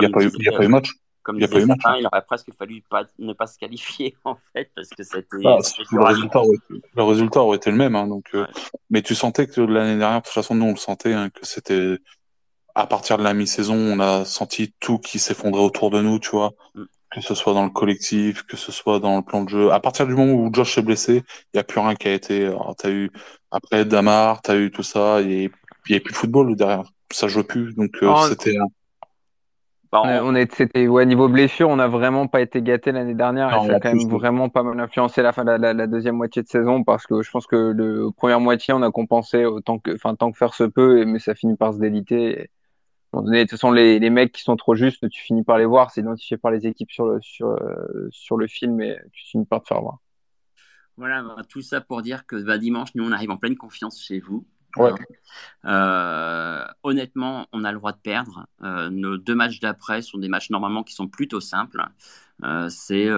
n'y 0.00 0.06
a, 0.06 0.08
pas 0.08 0.24
eu, 0.24 0.30
y 0.38 0.48
a 0.48 0.56
pas 0.56 0.64
eu 0.64 0.68
match. 0.68 0.92
Comme 1.22 1.36
il, 1.36 1.42
y 1.42 1.44
a 1.44 1.48
pas 1.48 1.60
eu 1.60 1.66
match. 1.66 1.82
il 1.98 2.06
aurait 2.06 2.24
presque 2.24 2.50
fallu 2.54 2.82
pas, 2.88 3.04
ne 3.18 3.34
pas 3.34 3.46
se 3.46 3.58
qualifier, 3.58 4.16
en 4.24 4.38
fait, 4.54 4.70
parce 4.74 4.88
que 4.88 5.02
c'était. 5.02 5.44
Ah, 5.44 5.58
le, 5.92 6.02
résultat 6.02 6.38
aurait, 6.38 6.56
le 6.70 7.02
résultat 7.02 7.40
aurait 7.42 7.58
été 7.58 7.70
le 7.70 7.76
même. 7.76 7.96
Hein, 7.96 8.06
donc, 8.06 8.30
euh, 8.32 8.46
Mais 8.88 9.02
tu 9.02 9.14
sentais 9.14 9.46
que 9.46 9.60
l'année 9.60 9.98
dernière, 9.98 10.20
de 10.20 10.24
toute 10.24 10.32
façon, 10.32 10.54
nous, 10.54 10.64
on 10.64 10.70
le 10.70 10.76
sentait, 10.76 11.12
hein, 11.12 11.28
que 11.28 11.44
c'était. 11.44 11.98
À 12.74 12.86
partir 12.86 13.18
de 13.18 13.24
la 13.24 13.34
mi-saison, 13.34 13.74
on 13.74 14.00
a 14.00 14.24
senti 14.24 14.72
tout 14.80 14.98
qui 14.98 15.18
s'effondrait 15.18 15.60
autour 15.60 15.90
de 15.90 16.00
nous, 16.00 16.18
tu 16.18 16.30
vois. 16.30 16.52
Mm 16.74 16.84
que 17.10 17.20
ce 17.20 17.34
soit 17.34 17.54
dans 17.54 17.64
le 17.64 17.70
collectif, 17.70 18.42
que 18.42 18.56
ce 18.56 18.72
soit 18.72 19.00
dans 19.00 19.16
le 19.16 19.22
plan 19.22 19.42
de 19.42 19.48
jeu. 19.48 19.72
À 19.72 19.80
partir 19.80 20.06
du 20.06 20.14
moment 20.14 20.34
où 20.34 20.52
Josh 20.52 20.78
est 20.78 20.82
blessé, 20.82 21.22
il 21.26 21.56
n'y 21.56 21.60
a 21.60 21.64
plus 21.64 21.80
rien 21.80 21.94
qui 21.94 22.08
a 22.08 22.14
été. 22.14 22.52
T'as 22.76 22.90
eu 22.90 23.10
après 23.50 23.84
Damar, 23.84 24.42
t'as 24.42 24.56
eu 24.56 24.70
tout 24.70 24.82
ça, 24.82 25.20
et 25.22 25.50
il 25.88 25.92
n'y 25.92 25.96
a 25.96 26.00
plus 26.00 26.12
de 26.12 26.16
football 26.16 26.54
derrière. 26.56 26.84
Ça 27.10 27.28
joue 27.28 27.42
plus, 27.42 27.74
donc 27.74 27.90
euh, 28.02 28.14
c'était. 28.28 28.56
Bah, 29.90 30.02
on 30.22 30.34
est, 30.34 30.52
c'était 30.54 30.86
ouais, 30.86 31.06
niveau 31.06 31.28
blessure, 31.28 31.70
on 31.70 31.76
n'a 31.76 31.88
vraiment 31.88 32.26
pas 32.26 32.42
été 32.42 32.60
gâté 32.60 32.92
l'année 32.92 33.14
dernière 33.14 33.48
et 33.48 33.66
ça 33.66 33.76
a 33.76 33.80
quand 33.80 33.94
même 33.94 34.08
vraiment 34.10 34.50
pas 34.50 34.62
mal 34.62 34.78
influencé 34.78 35.22
la 35.22 35.32
fin 35.32 35.44
la, 35.44 35.56
la, 35.56 35.86
deuxième 35.86 36.16
moitié 36.16 36.42
de 36.42 36.48
saison 36.48 36.84
parce 36.84 37.06
que 37.06 37.22
je 37.22 37.30
pense 37.30 37.46
que 37.46 37.56
le 37.56 38.10
première 38.14 38.38
moitié 38.38 38.74
on 38.74 38.82
a 38.82 38.90
compensé 38.90 39.46
autant 39.46 39.78
que, 39.78 39.94
enfin 39.94 40.14
tant 40.14 40.30
que 40.30 40.36
faire 40.36 40.52
se 40.52 40.64
peut, 40.64 41.06
mais 41.06 41.18
ça 41.18 41.34
finit 41.34 41.56
par 41.56 41.72
se 41.72 41.78
déliter. 41.78 42.50
Moment 43.12 43.26
donné, 43.26 43.38
de 43.38 43.42
toute 43.44 43.52
façon, 43.52 43.72
les, 43.72 43.98
les, 43.98 44.10
mecs 44.10 44.32
qui 44.32 44.42
sont 44.42 44.56
trop 44.56 44.74
justes, 44.74 45.08
tu 45.08 45.22
finis 45.22 45.44
par 45.44 45.58
les 45.58 45.64
voir, 45.64 45.90
c'est 45.90 46.00
identifié 46.00 46.36
par 46.36 46.50
les 46.50 46.66
équipes 46.66 46.90
sur 46.90 47.06
le, 47.06 47.20
sur, 47.20 47.58
sur 48.10 48.36
le 48.36 48.46
film 48.46 48.80
et 48.80 48.98
tu 49.12 49.24
finis 49.24 49.46
par 49.46 49.62
te 49.62 49.68
faire 49.68 49.80
voir. 49.80 49.98
Voilà, 50.98 51.22
bah, 51.22 51.36
tout 51.48 51.62
ça 51.62 51.80
pour 51.80 52.02
dire 52.02 52.26
que 52.26 52.36
bah, 52.36 52.58
dimanche, 52.58 52.90
nous, 52.96 53.04
on 53.04 53.12
arrive 53.12 53.30
en 53.30 53.36
pleine 53.36 53.56
confiance 53.56 54.02
chez 54.02 54.18
vous. 54.18 54.44
Ouais. 54.76 54.90
Euh, 55.64 56.64
honnêtement, 56.82 57.46
on 57.52 57.64
a 57.64 57.72
le 57.72 57.78
droit 57.78 57.92
de 57.92 57.98
perdre. 57.98 58.46
Euh, 58.62 58.90
nos 58.90 59.16
deux 59.16 59.34
matchs 59.34 59.60
d'après 59.60 60.02
sont 60.02 60.18
des 60.18 60.28
matchs 60.28 60.50
normalement 60.50 60.82
qui 60.82 60.94
sont 60.94 61.08
plutôt 61.08 61.40
simples. 61.40 61.82
Euh, 62.42 62.68
c'est 62.68 63.08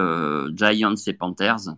Giants 0.55 0.95
et 1.07 1.13
Panthers. 1.13 1.75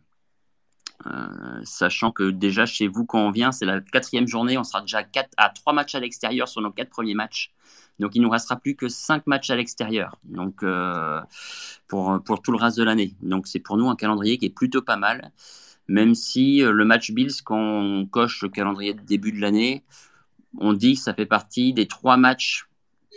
sachant 1.64 2.12
que 2.12 2.30
déjà 2.30 2.66
chez 2.66 2.88
vous, 2.88 3.06
quand 3.06 3.20
on 3.20 3.32
vient, 3.32 3.54
c'est 3.54 3.66
la 3.66 3.80
quatrième 3.80 4.28
journée, 4.28 4.58
on 4.58 4.64
sera 4.64 4.82
déjà 4.82 5.04
quatre, 5.04 5.32
à 5.38 5.50
trois 5.50 5.74
matchs 5.74 5.96
à 5.96 6.02
l'extérieur 6.02 6.48
sur 6.50 6.62
nos 6.62 6.72
quatre 6.72 6.90
premiers 6.90 7.16
matchs. 7.16 7.54
Donc 8.00 8.16
il 8.16 8.22
nous 8.22 8.30
restera 8.30 8.56
plus 8.56 8.76
que 8.76 8.88
cinq 8.88 9.28
matchs 9.28 9.50
à 9.50 9.56
l'extérieur. 9.56 10.18
Donc 10.24 10.66
pour, 11.88 12.24
pour 12.24 12.42
tout 12.42 12.52
le 12.52 12.58
reste 12.58 12.78
de 12.78 12.84
l'année. 12.84 13.16
Donc 13.22 13.48
c'est 13.48 13.60
pour 13.60 13.78
nous 13.78 13.90
un 13.90 13.96
calendrier 13.96 14.38
qui 14.38 14.46
est 14.46 14.56
plutôt 14.56 14.82
pas 14.82 14.98
mal 14.98 15.32
même 15.88 16.16
si 16.16 16.64
euh, 16.64 16.72
le 16.72 16.86
match 16.86 17.12
Bills, 17.12 17.42
quand 17.44 17.60
on 17.60 18.06
coche 18.06 18.42
le 18.42 18.50
calendrier 18.50 18.94
de 18.94 19.02
début 19.02 19.32
de 19.32 19.42
l'année, 19.42 19.84
on 20.58 20.74
dit 20.74 20.96
que 20.96 21.02
ça 21.02 21.14
fait 21.14 21.26
partie 21.26 21.74
des 21.74 21.88
trois 21.88 22.18
matchs 22.18 22.68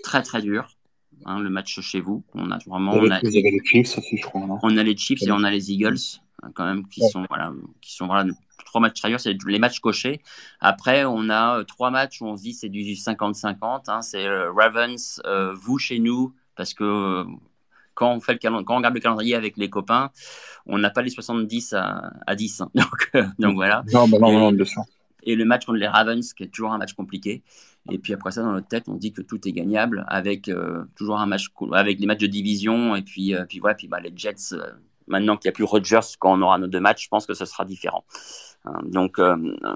très 0.03 0.23
très 0.23 0.43
durs. 0.43 0.77
Hein, 1.25 1.41
le 1.41 1.51
match 1.51 1.81
chez 1.81 2.01
vous, 2.01 2.25
on 2.35 2.51
a 2.51 2.59
vraiment. 2.67 2.93
On 2.93 3.11
a, 3.11 3.21
les 3.21 3.61
Chiefs 3.65 3.99
aussi, 3.99 4.17
je 4.17 4.23
crois. 4.23 4.43
on 4.63 4.77
a 4.77 4.83
les 4.83 4.97
Chiefs 4.97 5.23
et 5.23 5.33
on 5.33 5.43
a 5.43 5.51
les 5.51 5.73
Eagles, 5.73 6.21
quand 6.55 6.65
même, 6.65 6.87
qui 6.89 7.01
sont 7.09 7.25
voilà, 7.29 7.53
qui 7.81 7.95
sont 7.95 8.07
voilà, 8.07 8.31
trois 8.65 8.81
matchs 8.81 9.03
durs, 9.03 9.21
c'est 9.21 9.37
les 9.47 9.59
matchs 9.59 9.81
cochés. 9.81 10.21
Après, 10.61 11.05
on 11.05 11.29
a 11.31 11.59
euh, 11.59 11.65
trois 11.65 11.91
matchs 11.91 12.21
où 12.21 12.27
on 12.27 12.37
se 12.37 12.43
dit 12.43 12.53
c'est 12.53 12.69
du 12.69 12.83
50-50. 12.83 13.91
Hein, 13.91 14.03
c'est 14.03 14.27
euh, 14.27 14.53
Ravens, 14.53 15.21
vous 15.55 15.79
chez 15.79 15.99
nous, 15.99 16.35
parce 16.57 16.75
que 16.75 17.25
quand 17.97 18.13
on, 18.15 18.21
fait 18.21 18.35
le 18.35 18.63
quand 18.63 18.75
on 18.75 18.77
regarde 18.77 18.95
le 18.95 19.01
calendrier 19.01 19.35
avec 19.35 19.57
les 19.57 19.69
copains, 19.69 20.11
on 20.67 20.79
n'a 20.79 20.91
pas 20.91 21.03
les 21.03 21.11
70 21.11 21.73
à, 21.73 22.13
à 22.27 22.37
10. 22.37 22.61
Hein. 22.61 22.71
Donc, 22.75 23.11
euh, 23.17 23.25
donc 23.39 23.55
voilà. 23.55 23.83
Non, 23.93 24.07
bah 24.07 24.19
non, 24.21 24.29
et, 24.29 24.37
non, 24.37 24.53
bien 24.53 24.65
sûr. 24.65 24.83
Et 25.25 25.35
le 25.35 25.45
match 25.45 25.65
contre 25.65 25.79
les 25.79 25.89
Ravens, 25.89 26.33
qui 26.35 26.45
est 26.45 26.49
toujours 26.49 26.73
un 26.73 26.79
match 26.79 26.93
compliqué. 26.93 27.43
Et 27.91 27.99
puis 27.99 28.13
après 28.13 28.31
ça, 28.31 28.43
dans 28.43 28.53
notre 28.53 28.69
tête, 28.69 28.85
on 28.89 28.95
dit 28.95 29.13
que 29.13 29.23
tout 29.23 29.49
est 29.49 29.53
gagnable 29.53 30.05
avec 30.09 30.49
euh, 30.49 30.85
toujours 30.95 31.19
un 31.19 31.27
match 31.27 31.49
avec 31.73 31.99
les 31.99 32.07
matchs 32.07 32.21
de 32.21 32.27
division. 32.27 32.95
Et 32.95 33.03
puis, 33.03 33.35
euh, 33.35 33.45
puis 33.49 33.59
voilà, 33.59 33.75
puis 33.75 33.89
bah, 33.89 33.99
les 33.99 34.13
Jets, 34.15 34.55
maintenant 35.07 35.37
qu'il 35.37 35.49
n'y 35.49 35.53
a 35.53 35.53
plus 35.53 35.65
Rodgers, 35.65 36.01
quand 36.19 36.33
on 36.33 36.43
aura 36.43 36.59
nos 36.59 36.67
deux 36.67 36.81
matchs, 36.81 37.05
je 37.05 37.09
pense 37.09 37.27
que 37.27 37.35
ce 37.35 37.45
sera 37.45 37.65
différent. 37.65 38.05
Hein, 38.65 38.81
donc, 38.85 39.21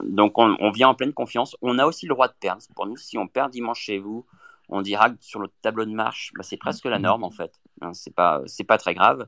donc 0.05 0.39
on, 0.39 0.71
vient 0.71 0.89
en 0.89 0.95
pleine 0.95 1.13
confiance. 1.13 1.57
On 1.63 1.79
a 1.79 1.87
aussi 1.87 2.07
le 2.07 2.15
droit 2.15 2.29
de 2.29 2.35
perdre. 2.41 2.63
Pour 2.75 2.87
nous, 2.87 2.97
si 2.97 3.19
on 3.19 3.29
perd 3.29 3.51
dimanche 3.51 3.81
chez 3.81 3.99
vous, 3.99 4.27
on 4.69 4.83
dira 4.83 5.11
que 5.11 5.17
sur 5.21 5.41
le 5.41 5.49
tableau 5.63 5.85
de 5.85 5.93
marche, 5.93 6.33
bah, 6.37 6.43
c'est 6.43 6.57
presque 6.57 6.85
la 6.85 6.99
norme 6.99 7.25
en 7.25 7.31
fait. 7.31 7.61
Hein, 7.81 7.93
c'est 7.93 8.15
pas, 8.15 8.41
c'est 8.47 8.65
pas 8.65 8.79
très 8.79 8.95
grave. 8.95 9.27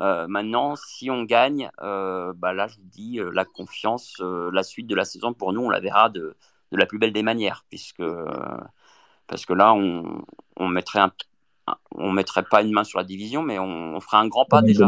Euh, 0.00 0.26
maintenant, 0.28 0.76
si 0.76 1.10
on 1.10 1.24
gagne, 1.24 1.70
euh, 1.82 2.32
bah 2.36 2.52
là, 2.52 2.66
je 2.68 2.76
vous 2.76 2.84
dis, 2.84 3.18
euh, 3.18 3.30
la 3.32 3.44
confiance, 3.44 4.20
la 4.20 4.62
suite 4.62 4.86
de 4.86 4.94
la 4.94 5.04
saison, 5.04 5.32
pour 5.34 5.52
nous, 5.52 5.62
on 5.62 5.70
la 5.70 5.80
verra 5.80 6.10
de, 6.10 6.36
de 6.72 6.76
la 6.76 6.86
plus 6.86 6.98
belle 6.98 7.12
des 7.12 7.22
manières, 7.22 7.64
puisque 7.68 8.02
parce 9.26 9.46
que 9.46 9.52
là, 9.52 9.74
on, 9.74 10.24
on 10.56 10.68
mettrait 10.68 11.00
un, 11.00 11.12
on 11.96 12.12
mettrait 12.12 12.44
pas 12.44 12.62
une 12.62 12.72
main 12.72 12.84
sur 12.84 12.98
la 12.98 13.04
division, 13.04 13.42
mais 13.42 13.58
on, 13.58 13.96
on 13.96 14.00
ferait 14.00 14.18
un 14.18 14.28
grand 14.28 14.44
pas 14.44 14.62
déjà. 14.62 14.86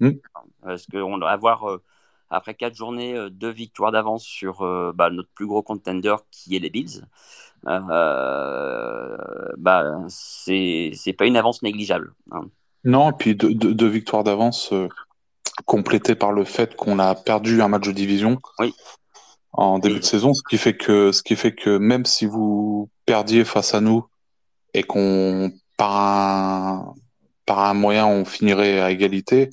Mmh. 0.00 0.10
Parce 0.62 0.86
qu'on 0.86 1.18
doit 1.18 1.30
avoir 1.30 1.64
après 2.28 2.54
quatre 2.54 2.74
journées, 2.74 3.28
deux 3.30 3.50
victoires 3.50 3.92
d'avance 3.92 4.24
sur 4.24 4.60
bah, 4.94 5.10
notre 5.10 5.30
plus 5.30 5.46
gros 5.46 5.62
contender 5.62 6.14
qui 6.30 6.56
est 6.56 6.60
les 6.60 6.70
Bills. 6.70 7.02
Euh, 7.66 9.16
bah, 9.58 9.98
c'est 10.08 11.14
pas 11.16 11.26
une 11.26 11.36
avance 11.36 11.62
négligeable. 11.62 12.14
Hein. 12.32 12.42
Non, 12.84 13.10
et 13.10 13.14
puis 13.18 13.34
deux, 13.34 13.88
victoires 13.88 14.24
d'avance 14.24 14.72
euh, 14.72 14.88
complétées 15.66 16.14
par 16.14 16.32
le 16.32 16.44
fait 16.44 16.74
qu'on 16.76 16.98
a 16.98 17.14
perdu 17.14 17.60
un 17.60 17.68
match 17.68 17.86
de 17.86 17.92
division 17.92 18.38
oui. 18.58 18.74
en 19.52 19.78
début 19.78 20.00
de 20.00 20.04
saison, 20.04 20.32
ce 20.32 20.42
qui 20.48 20.56
fait 20.56 20.76
que 20.76 21.12
ce 21.12 21.22
qui 21.22 21.36
fait 21.36 21.54
que 21.54 21.76
même 21.76 22.06
si 22.06 22.24
vous 22.24 22.88
perdiez 23.04 23.44
face 23.44 23.74
à 23.74 23.82
nous 23.82 24.06
et 24.72 24.82
qu'on 24.82 25.52
par 25.80 25.96
un 25.96 26.94
par 27.46 27.60
un 27.60 27.72
moyen 27.72 28.06
on 28.06 28.26
finirait 28.26 28.80
à 28.80 28.90
égalité, 28.90 29.48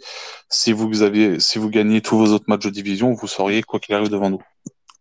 si 0.50 0.74
vous 0.74 1.02
aviez 1.02 1.40
si 1.40 1.58
vous 1.58 1.70
gagnez 1.70 2.02
tous 2.02 2.18
vos 2.18 2.34
autres 2.34 2.44
matchs 2.50 2.66
de 2.66 2.70
division, 2.70 3.14
vous 3.14 3.28
sauriez 3.28 3.64
quoi 3.64 3.80
qu'il 3.80 3.96
arrive 3.96 4.10
devant 4.10 4.30
nous. 4.30 4.42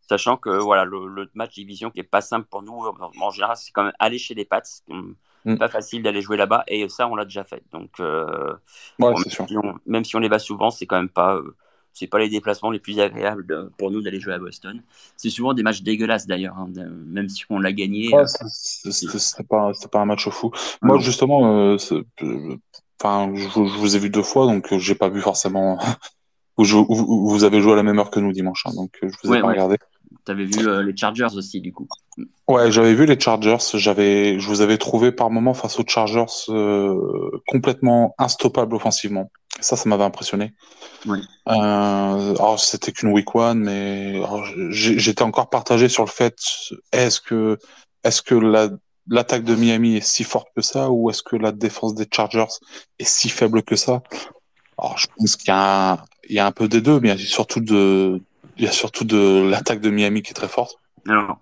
Sachant 0.09 0.37
que 0.37 0.51
voilà 0.51 0.85
le, 0.85 1.29
match 1.35 1.55
division 1.55 1.91
qui 1.91 1.99
est 1.99 2.05
pas 2.05 2.21
simple 2.21 2.47
pour 2.49 2.63
nous 2.63 2.81
en 3.21 3.31
général 3.33 3.57
c'est 3.57 3.73
quand 3.73 3.83
même 3.83 3.93
aller 3.99 4.19
chez 4.19 4.35
les 4.35 4.45
Pats 4.45 4.63
mm. 4.87 5.57
pas 5.57 5.69
facile 5.69 6.05
d'aller 6.05 6.23
jouer 6.23 6.37
là-bas 6.37 6.63
et 6.69 6.89
ça 6.89 7.09
on 7.09 7.17
l'a 7.17 7.25
déjà 7.25 7.43
fait. 7.43 7.65
Donc 7.73 7.91
euh, 7.99 8.55
même, 9.01 9.17
si 9.17 9.57
on, 9.57 9.75
même, 9.85 10.05
si 10.05 10.15
on, 10.15 10.21
les 10.21 10.29
bat 10.29 10.39
souvent 10.39 10.71
c'est 10.71 10.87
quand 10.87 10.97
même 10.97 11.09
pas 11.09 11.35
euh, 11.35 11.57
c'est 11.97 12.07
pas 12.07 12.19
les 12.19 12.29
déplacements 12.29 12.71
les 12.71 12.79
plus 12.79 13.01
agréables 13.01 13.71
pour 13.79 13.91
nous 13.91 14.03
d'aller 14.03 14.21
jouer 14.21 14.35
à 14.35 14.39
Boston. 14.39 14.83
C'est 15.17 15.31
souvent 15.31 15.55
des 15.55 15.63
matchs 15.63 15.81
dégueulasses 15.81 16.27
d'ailleurs 16.27 16.57
hein, 16.59 16.69
même 17.07 17.31
si 17.31 17.45
on 17.49 17.59
l'a 17.59 17.73
gagné 17.73 18.15
ouais, 18.15 18.23
euh, 18.23 18.91
c'est 18.93 19.49
pas 19.49 20.01
un 20.01 20.05
match 20.05 20.27
au 20.27 20.31
fou. 20.31 20.51
Moi 20.83 20.99
justement 20.99 21.75
enfin 23.01 23.33
je, 23.35 23.79
vous 23.79 23.97
ai 23.97 23.99
vu 23.99 24.11
deux 24.11 24.23
fois 24.23 24.45
donc 24.47 24.77
j'ai 24.77 24.95
pas 24.95 25.09
vu 25.09 25.23
forcément 25.23 25.79
vous, 26.59 26.87
vous, 26.87 27.45
avez 27.45 27.61
joué 27.61 27.73
à 27.73 27.77
la 27.77 27.83
même 27.83 27.99
heure 27.99 28.11
que 28.11 28.21
nous 28.21 28.33
dimanche 28.33 28.65
hein, 28.67 28.73
donc 28.75 28.91
je 29.03 29.09
vous 29.25 29.35
ai 29.35 29.41
pas 29.41 29.49
regardé 29.49 29.77
tu 30.27 30.33
avais 30.33 30.45
vu 30.45 30.67
euh, 30.67 30.83
les 30.83 30.97
Chargers 30.97 31.35
aussi, 31.37 31.61
du 31.61 31.73
coup. 31.73 31.87
Ouais, 32.49 32.71
j'avais 32.73 32.95
vu 32.95 33.07
les 33.07 33.19
Chargers. 33.19 33.57
J'avais, 33.75 34.39
je 34.41 34.49
vous 34.49 34.61
avais 34.61 34.77
trouvé 34.77 35.13
par 35.13 35.31
moment 35.31 35.55
face 35.55 35.79
aux 35.79 35.85
Chargers 35.87 36.25
euh, 36.49 37.31
complètement 37.47 38.15
instappable 38.19 38.75
offensivement. 38.75 39.31
Ça, 39.61 39.77
ça 39.77 39.89
m'avait 39.89 40.05
impressionné. 40.05 40.53
Ouais. 41.07 41.21
Euh, 41.49 41.53
alors, 41.53 42.59
c'était 42.59 42.93
qu'une 42.93 43.13
week 43.13 43.35
one, 43.35 43.61
mais 43.61 44.21
j'étais 44.71 45.23
encore 45.23 45.49
partagé 45.49 45.89
sur 45.89 46.05
le 46.05 46.11
fait 46.11 46.37
est-ce 46.93 47.21
que, 47.21 47.57
est-ce 48.03 48.21
que 48.21 48.35
la, 48.35 48.69
l'attaque 49.09 49.45
de 49.45 49.55
Miami 49.55 49.97
est 49.97 50.07
si 50.07 50.25
forte 50.25 50.49
que 50.55 50.63
ça, 50.63 50.91
ou 50.91 51.09
est-ce 51.09 51.23
que 51.23 51.37
la 51.37 51.53
défense 51.53 51.95
des 51.95 52.07
Chargers 52.13 52.53
est 52.99 53.09
si 53.09 53.29
faible 53.29 53.63
que 53.63 53.77
ça? 53.77 54.03
Alors, 54.77 54.99
je 54.99 55.07
pense 55.17 55.37
qu'il 55.37 55.49
y 55.49 56.39
a 56.39 56.47
un 56.47 56.53
peu 56.53 56.69
des 56.69 56.81
deux, 56.81 57.01
mais 57.01 57.17
surtout 57.17 57.61
de 57.61 58.21
il 58.57 58.65
y 58.65 58.69
a 58.69 58.73
surtout 58.73 59.05
de 59.05 59.49
l'attaque 59.49 59.81
de 59.81 59.91
Miami 59.91 60.23
qui 60.23 60.31
est 60.31 60.35
très 60.35 60.49
forte. 60.49 60.79
Alors, 61.09 61.39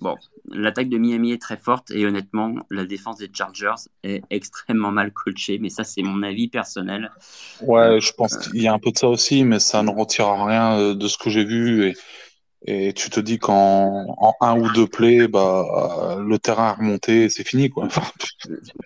bon, 0.00 0.16
l'attaque 0.50 0.88
de 0.88 0.98
Miami 0.98 1.32
est 1.32 1.40
très 1.40 1.56
forte 1.56 1.90
et 1.90 2.06
honnêtement, 2.06 2.54
la 2.70 2.84
défense 2.84 3.18
des 3.18 3.30
Chargers 3.32 3.88
est 4.02 4.22
extrêmement 4.30 4.90
mal 4.90 5.12
coachée, 5.12 5.58
mais 5.58 5.68
ça, 5.68 5.84
c'est 5.84 6.02
mon 6.02 6.22
avis 6.22 6.48
personnel. 6.48 7.10
Ouais, 7.62 8.00
je 8.00 8.12
pense 8.12 8.36
qu'il 8.36 8.62
y 8.62 8.68
a 8.68 8.72
un 8.72 8.78
peu 8.78 8.90
de 8.90 8.98
ça 8.98 9.08
aussi, 9.08 9.44
mais 9.44 9.58
ça 9.58 9.82
ne 9.82 9.90
retire 9.90 10.28
rien 10.28 10.78
euh, 10.78 10.94
de 10.94 11.08
ce 11.08 11.18
que 11.18 11.30
j'ai 11.30 11.44
vu 11.44 11.86
et, 11.86 11.94
et 12.66 12.94
tu 12.94 13.10
te 13.10 13.20
dis 13.20 13.38
qu'en 13.38 14.16
en 14.18 14.34
un 14.40 14.58
ou 14.58 14.70
deux 14.70 14.86
plays, 14.86 15.28
bah, 15.28 16.16
le 16.26 16.38
terrain 16.38 16.68
a 16.68 16.72
remonté, 16.72 17.28
c'est 17.28 17.46
fini, 17.46 17.68
quoi. 17.68 17.88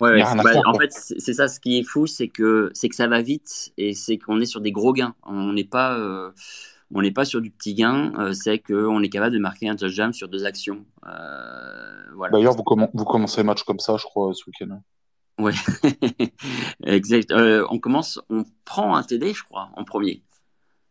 ouais, 0.00 0.22
en 0.22 0.74
fait, 0.74 0.90
c'est 0.92 1.34
ça, 1.34 1.46
ce 1.46 1.60
qui 1.60 1.78
est 1.78 1.84
fou, 1.84 2.08
c'est 2.08 2.26
que, 2.26 2.72
que 2.74 2.94
ça 2.94 3.06
va 3.06 3.22
vite 3.22 3.72
et 3.78 3.94
c'est 3.94 4.18
qu'on 4.18 4.40
est 4.40 4.46
sur 4.46 4.60
des 4.60 4.72
gros 4.72 4.92
gains. 4.92 5.14
On 5.24 5.52
n'est 5.52 5.62
pas, 5.62 5.96
euh, 5.96 6.32
on 6.94 7.02
n'est 7.02 7.10
pas 7.10 7.24
sur 7.24 7.40
du 7.40 7.50
petit 7.50 7.74
gain, 7.74 8.12
euh, 8.18 8.32
c'est 8.32 8.58
qu'on 8.58 9.02
est 9.02 9.08
capable 9.08 9.34
de 9.34 9.40
marquer 9.40 9.68
un 9.68 9.76
touchdown 9.76 10.12
sur 10.12 10.28
deux 10.28 10.46
actions. 10.46 10.84
Euh, 11.06 12.02
voilà. 12.14 12.32
D'ailleurs, 12.32 12.54
vous, 12.54 12.64
vous, 12.94 13.04
commencez 13.04 13.42
le 13.42 13.46
match 13.46 13.62
comme 13.62 13.78
ça, 13.78 13.96
je 13.98 14.04
crois, 14.04 14.32
ce 14.32 14.44
week-end. 14.46 14.80
Oui, 15.38 15.52
exact. 16.84 17.30
Euh, 17.30 17.64
on 17.70 17.78
commence, 17.78 18.20
on 18.30 18.44
prend 18.64 18.96
un 18.96 19.02
TD, 19.02 19.34
je 19.34 19.44
crois, 19.44 19.68
en 19.76 19.84
premier. 19.84 20.22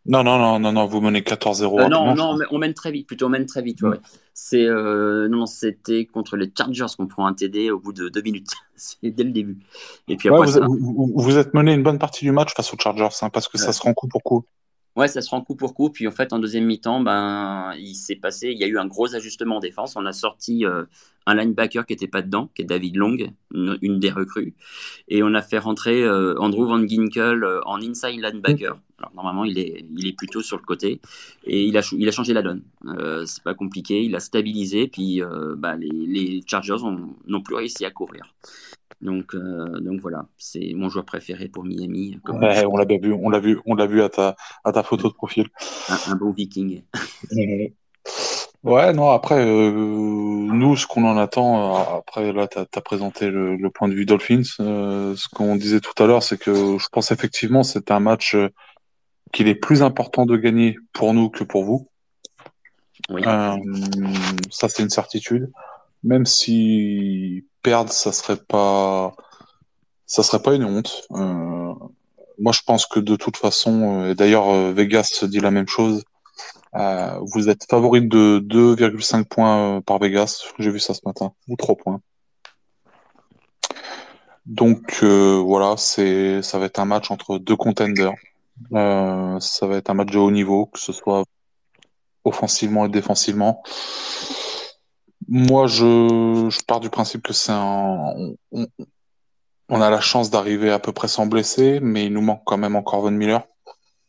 Non, 0.05 0.23
non, 0.23 0.37
non, 0.37 0.57
non, 0.59 0.71
non, 0.71 0.85
vous 0.85 1.01
menez 1.01 1.19
14-0. 1.19 1.89
non, 1.89 2.15
non, 2.15 2.37
on 2.51 2.57
mène 2.59 2.73
très 2.73 2.91
vite, 2.91 3.07
plutôt 3.07 3.25
on 3.25 3.29
mène 3.29 3.45
très 3.45 3.61
vite. 3.61 3.81
Ouais. 3.81 3.99
C'est 4.33 4.65
non, 4.69 5.45
c'était 5.47 6.05
contre 6.05 6.37
les 6.37 6.49
Chargers 6.55 6.85
qu'on 6.97 7.07
prend 7.07 7.25
un 7.25 7.33
TD 7.33 7.71
au 7.71 7.79
bout 7.79 7.91
de 7.91 8.07
deux 8.07 8.21
minutes. 8.21 8.53
C'est 8.77 9.09
dès 9.09 9.23
le 9.23 9.31
début. 9.31 9.57
Et 10.07 10.15
puis 10.15 10.29
après, 10.29 10.47
vous, 10.61 11.11
vous, 11.13 11.37
êtes 11.37 11.53
mené 11.55 11.73
une 11.73 11.83
bonne 11.83 11.99
partie 11.99 12.23
du 12.23 12.31
match 12.31 12.53
face 12.55 12.73
aux 12.73 12.77
Chargers, 12.79 13.09
hein, 13.21 13.29
parce 13.31 13.49
que 13.49 13.57
ça 13.57 13.73
se 13.73 13.81
rend 13.81 13.93
coup 13.93 14.07
pour 14.07 14.23
coup. 14.23 14.45
Ouais, 14.97 15.07
ça 15.07 15.21
se 15.21 15.29
rend 15.29 15.41
coup 15.41 15.55
pour 15.55 15.75
coup. 15.75 15.91
Puis 15.91 16.07
en 16.07 16.11
fait, 16.11 16.33
en 16.33 16.39
deuxième 16.39 16.65
mi-temps, 16.65 17.01
ben, 17.01 17.71
il 17.77 17.93
s'est 17.93 18.15
passé, 18.15 18.49
il 18.49 18.57
y 18.57 18.63
a 18.63 18.67
eu 18.67 18.79
un 18.79 18.87
gros 18.87 19.13
ajustement 19.13 19.57
en 19.57 19.59
défense. 19.59 19.95
On 19.95 20.07
a 20.07 20.11
sorti 20.11 20.65
euh, 20.65 20.85
un 21.27 21.35
linebacker 21.35 21.85
qui 21.85 21.93
n'était 21.93 22.07
pas 22.07 22.23
dedans, 22.23 22.49
qui 22.55 22.63
est 22.63 22.65
David 22.65 22.95
Long, 22.95 23.15
une, 23.53 23.99
des 23.99 24.09
recrues. 24.09 24.55
Et 25.07 25.21
on 25.21 25.35
a 25.35 25.43
fait 25.43 25.59
rentrer 25.59 26.01
euh, 26.03 26.33
Andrew 26.39 26.65
Van 26.65 26.83
Ginkel 26.87 27.43
euh, 27.43 27.61
en 27.65 27.79
inside 27.79 28.19
linebacker. 28.19 28.79
Alors 28.97 29.13
normalement, 29.13 29.45
il 29.45 29.59
est, 29.59 29.85
il 29.95 30.07
est 30.07 30.13
plutôt 30.13 30.41
sur 30.41 30.57
le 30.57 30.63
côté. 30.63 30.99
Et 31.43 31.65
il 31.65 31.77
a, 31.77 31.87
il 31.95 32.07
a 32.07 32.11
changé 32.11 32.33
la 32.33 32.41
donne. 32.41 32.63
c'est 33.27 33.43
pas 33.43 33.53
compliqué. 33.53 34.03
Il 34.03 34.15
a 34.15 34.19
stabilisé. 34.19 34.87
Puis 34.87 35.21
bah, 35.57 35.75
les, 35.75 35.89
les, 35.91 36.43
Chargers 36.47 36.77
n'ont 37.27 37.41
plus 37.41 37.53
réussi 37.53 37.85
à 37.85 37.91
courir. 37.91 38.33
Donc, 39.01 39.35
euh, 39.35 39.79
donc 39.79 40.01
voilà, 40.01 40.27
c'est 40.37 40.73
mon 40.73 40.89
joueur 40.89 41.05
préféré 41.05 41.49
pour 41.49 41.63
Miami. 41.63 42.19
ouais, 42.27 42.65
on 42.65 42.77
l'a 42.77 42.85
bien 42.85 42.97
vu, 42.99 43.13
on 43.13 43.29
l'a 43.29 43.39
vu, 43.39 43.59
on 43.65 43.75
l'a 43.75 43.85
vu 43.85 44.01
à 44.01 44.09
ta, 44.09 44.35
à 44.63 44.71
ta 44.71 44.83
photo 44.83 45.09
de 45.09 45.13
profil. 45.13 45.47
Un, 46.07 46.15
bon 46.15 46.31
Viking. 46.31 46.81
Ouais, 48.63 48.91
non, 48.91 49.11
après, 49.11 49.39
euh, 49.45 49.71
nous, 49.71 50.75
ce 50.75 50.87
qu'on 50.87 51.05
en 51.05 51.15
attend, 51.15 51.75
euh, 51.75 51.99
après, 51.99 52.33
là, 52.33 52.47
tu 52.47 52.57
as, 52.59 52.81
présenté 52.81 53.29
le, 53.29 53.69
point 53.69 53.87
de 53.87 53.93
vue 53.93 54.05
Dolphins. 54.05 54.41
Euh, 54.59 55.15
ce 55.15 55.29
qu'on 55.29 55.55
disait 55.55 55.79
tout 55.79 55.93
à 56.03 56.05
l'heure, 56.05 56.23
c'est 56.23 56.37
que 56.37 56.77
je 56.77 56.87
pense 56.91 57.11
effectivement 57.11 57.63
c'est 57.63 57.91
un 57.91 57.99
match 57.99 58.35
qu'il 59.31 59.47
est 59.47 59.55
plus 59.55 59.83
important 59.83 60.25
de 60.25 60.35
gagner 60.35 60.75
pour 60.91 61.13
nous 61.13 61.29
que 61.29 61.43
pour 61.43 61.63
vous. 61.63 61.87
Oui. 63.09 63.23
ça, 63.23 64.67
c'est 64.67 64.83
une 64.83 64.89
certitude. 64.89 65.49
Même 66.03 66.25
si 66.25 67.45
perdre, 67.69 67.91
ça 67.91 68.13
serait 68.13 68.37
pas, 68.37 69.13
ça 70.05 70.23
serait 70.23 70.41
pas 70.41 70.55
une 70.55 70.63
honte. 70.63 71.07
moi, 71.09 72.53
je 72.53 72.61
pense 72.65 72.85
que 72.85 72.99
de 73.01 73.15
toute 73.17 73.35
façon, 73.35 74.05
et 74.05 74.15
d'ailleurs, 74.15 74.51
Vegas 74.71 75.23
dit 75.23 75.41
la 75.41 75.51
même 75.51 75.67
chose 75.67 76.03
euh, 76.75 77.19
vous 77.33 77.49
êtes 77.49 77.65
favori 77.69 78.07
de 78.07 78.39
2,5 78.39 79.25
points 79.25 79.77
euh, 79.77 79.81
par 79.81 79.99
Vegas. 79.99 80.43
J'ai 80.59 80.71
vu 80.71 80.79
ça 80.79 80.93
ce 80.93 81.01
matin. 81.05 81.33
Ou 81.47 81.55
3 81.55 81.75
points. 81.75 82.01
Donc 84.45 84.99
euh, 85.03 85.41
voilà, 85.43 85.75
c'est 85.77 86.41
ça 86.41 86.57
va 86.57 86.65
être 86.65 86.79
un 86.79 86.85
match 86.85 87.11
entre 87.11 87.37
deux 87.37 87.57
contenders. 87.57 88.13
ça 88.71 89.67
va 89.67 89.77
être 89.77 89.89
un 89.89 89.93
match 89.93 90.11
de 90.11 90.17
haut 90.17 90.31
niveau, 90.31 90.67
que 90.67 90.79
ce 90.79 90.93
soit 90.93 91.23
offensivement 92.23 92.85
et 92.85 92.89
défensivement. 92.89 93.61
Moi, 95.27 95.67
je, 95.67 96.47
je 96.49 96.63
pars 96.65 96.79
du 96.79 96.89
principe 96.89 97.21
que 97.21 97.33
c'est 97.33 97.51
un. 97.51 98.13
On, 98.51 98.67
on, 99.69 99.81
a 99.81 99.89
la 99.89 99.99
chance 99.99 100.29
d'arriver 100.29 100.71
à 100.71 100.79
peu 100.79 100.93
près 100.93 101.09
sans 101.09 101.25
blesser, 101.25 101.79
mais 101.81 102.05
il 102.05 102.13
nous 102.13 102.21
manque 102.21 102.43
quand 102.45 102.57
même 102.57 102.75
encore 102.75 103.01
Von 103.01 103.11
Miller. 103.11 103.43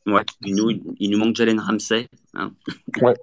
Ouais, 0.06 0.22
il 0.42 0.54
nous, 0.54 0.70
il 0.98 1.10
nous 1.10 1.18
manque 1.18 1.34
Jalen 1.34 1.60
Ramsey. 1.60 2.08
Hein. 2.34 2.52
Ouais, 3.02 3.14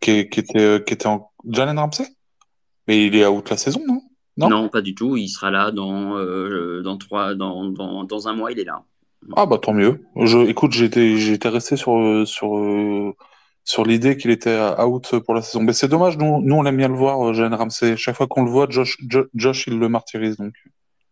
qui, 0.00 0.28
qui, 0.28 0.40
était, 0.40 0.82
qui 0.86 0.94
était 0.94 1.06
en. 1.06 1.30
Jalen 1.48 1.78
Ramsey? 1.78 2.06
Mais 2.86 3.06
il 3.06 3.16
est 3.16 3.26
out 3.26 3.48
la 3.48 3.56
saison, 3.56 3.82
non? 3.86 4.02
Non, 4.36 4.48
non, 4.48 4.68
pas 4.68 4.82
du 4.82 4.94
tout. 4.94 5.16
Il 5.16 5.28
sera 5.28 5.50
là 5.50 5.70
dans, 5.70 6.16
euh, 6.16 6.82
dans, 6.82 6.96
trois, 6.96 7.34
dans, 7.34 7.66
dans, 7.66 8.04
dans, 8.04 8.28
un 8.28 8.34
mois, 8.34 8.52
il 8.52 8.58
est 8.58 8.64
là. 8.64 8.84
Ah, 9.36 9.46
bah 9.46 9.58
tant 9.58 9.74
mieux. 9.74 10.02
Je, 10.16 10.38
écoute, 10.46 10.72
j'étais, 10.72 11.16
j'étais 11.18 11.48
resté 11.48 11.76
sur, 11.76 12.26
sur, 12.26 13.14
sur 13.70 13.84
l'idée 13.84 14.16
qu'il 14.16 14.32
était 14.32 14.58
out 14.80 15.20
pour 15.24 15.32
la 15.32 15.42
saison. 15.42 15.62
Mais 15.62 15.72
c'est 15.72 15.86
dommage, 15.86 16.18
nous, 16.18 16.42
nous 16.42 16.56
on 16.56 16.66
aime 16.66 16.76
bien 16.76 16.88
le 16.88 16.96
voir, 16.96 17.32
Jalen 17.32 17.54
Ramsey. 17.54 17.96
Chaque 17.96 18.16
fois 18.16 18.26
qu'on 18.26 18.42
le 18.42 18.50
voit, 18.50 18.66
Josh, 18.68 18.98
Josh, 19.32 19.68
il 19.68 19.78
le 19.78 19.88
martyrise. 19.88 20.36
Donc. 20.36 20.54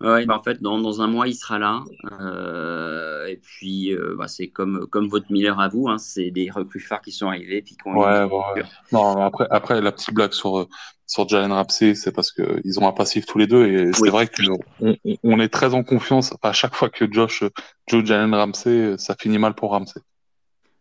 Ouais, 0.01 0.27
bah 0.27 0.37
en 0.39 0.43
fait, 0.43 0.61
dans, 0.61 0.79
dans, 0.79 1.01
un 1.01 1.07
mois, 1.07 1.29
il 1.29 1.35
sera 1.35 1.59
là. 1.59 1.83
Euh, 2.21 3.27
et 3.27 3.37
puis, 3.37 3.93
euh, 3.93 4.17
bah, 4.19 4.27
c'est 4.27 4.49
comme, 4.49 4.87
comme 4.91 5.09
votre 5.09 5.27
Miller 5.31 5.59
à 5.61 5.69
vous, 5.69 5.89
hein, 5.89 5.99
c'est 5.99 6.33
des 6.33 6.51
recrues 6.51 6.81
phares 6.81 7.01
qui 7.01 7.13
sont 7.13 7.29
arrivés. 7.29 7.63
Puis 7.63 7.77
ouais, 7.87 8.25
ouais. 8.25 8.63
Non, 8.91 9.23
après, 9.23 9.47
après, 9.51 9.81
la 9.81 9.93
petite 9.93 10.15
blague 10.15 10.33
sur, 10.33 10.67
sur 11.07 11.29
Jalen 11.29 11.53
Ramsey, 11.53 11.95
c'est 11.95 12.13
parce 12.13 12.33
qu'ils 12.33 12.81
ont 12.81 12.89
un 12.89 12.93
passif 12.93 13.25
tous 13.25 13.39
les 13.39 13.47
deux. 13.47 13.67
Et 13.67 13.93
c'est 13.93 14.11
vrai 14.11 14.29
qu'on 14.29 14.97
on, 15.23 15.41
est 15.41 15.49
très 15.49 15.75
en 15.75 15.85
confiance. 15.85 16.35
À 16.43 16.53
chaque 16.53 16.75
fois 16.75 16.89
que 16.89 17.07
Josh 17.11 17.45
joue 17.89 18.05
Jalen 18.05 18.35
Ramsey, 18.35 18.97
ça 18.99 19.15
finit 19.17 19.39
mal 19.39 19.55
pour 19.55 19.71
Ramsey. 19.71 20.01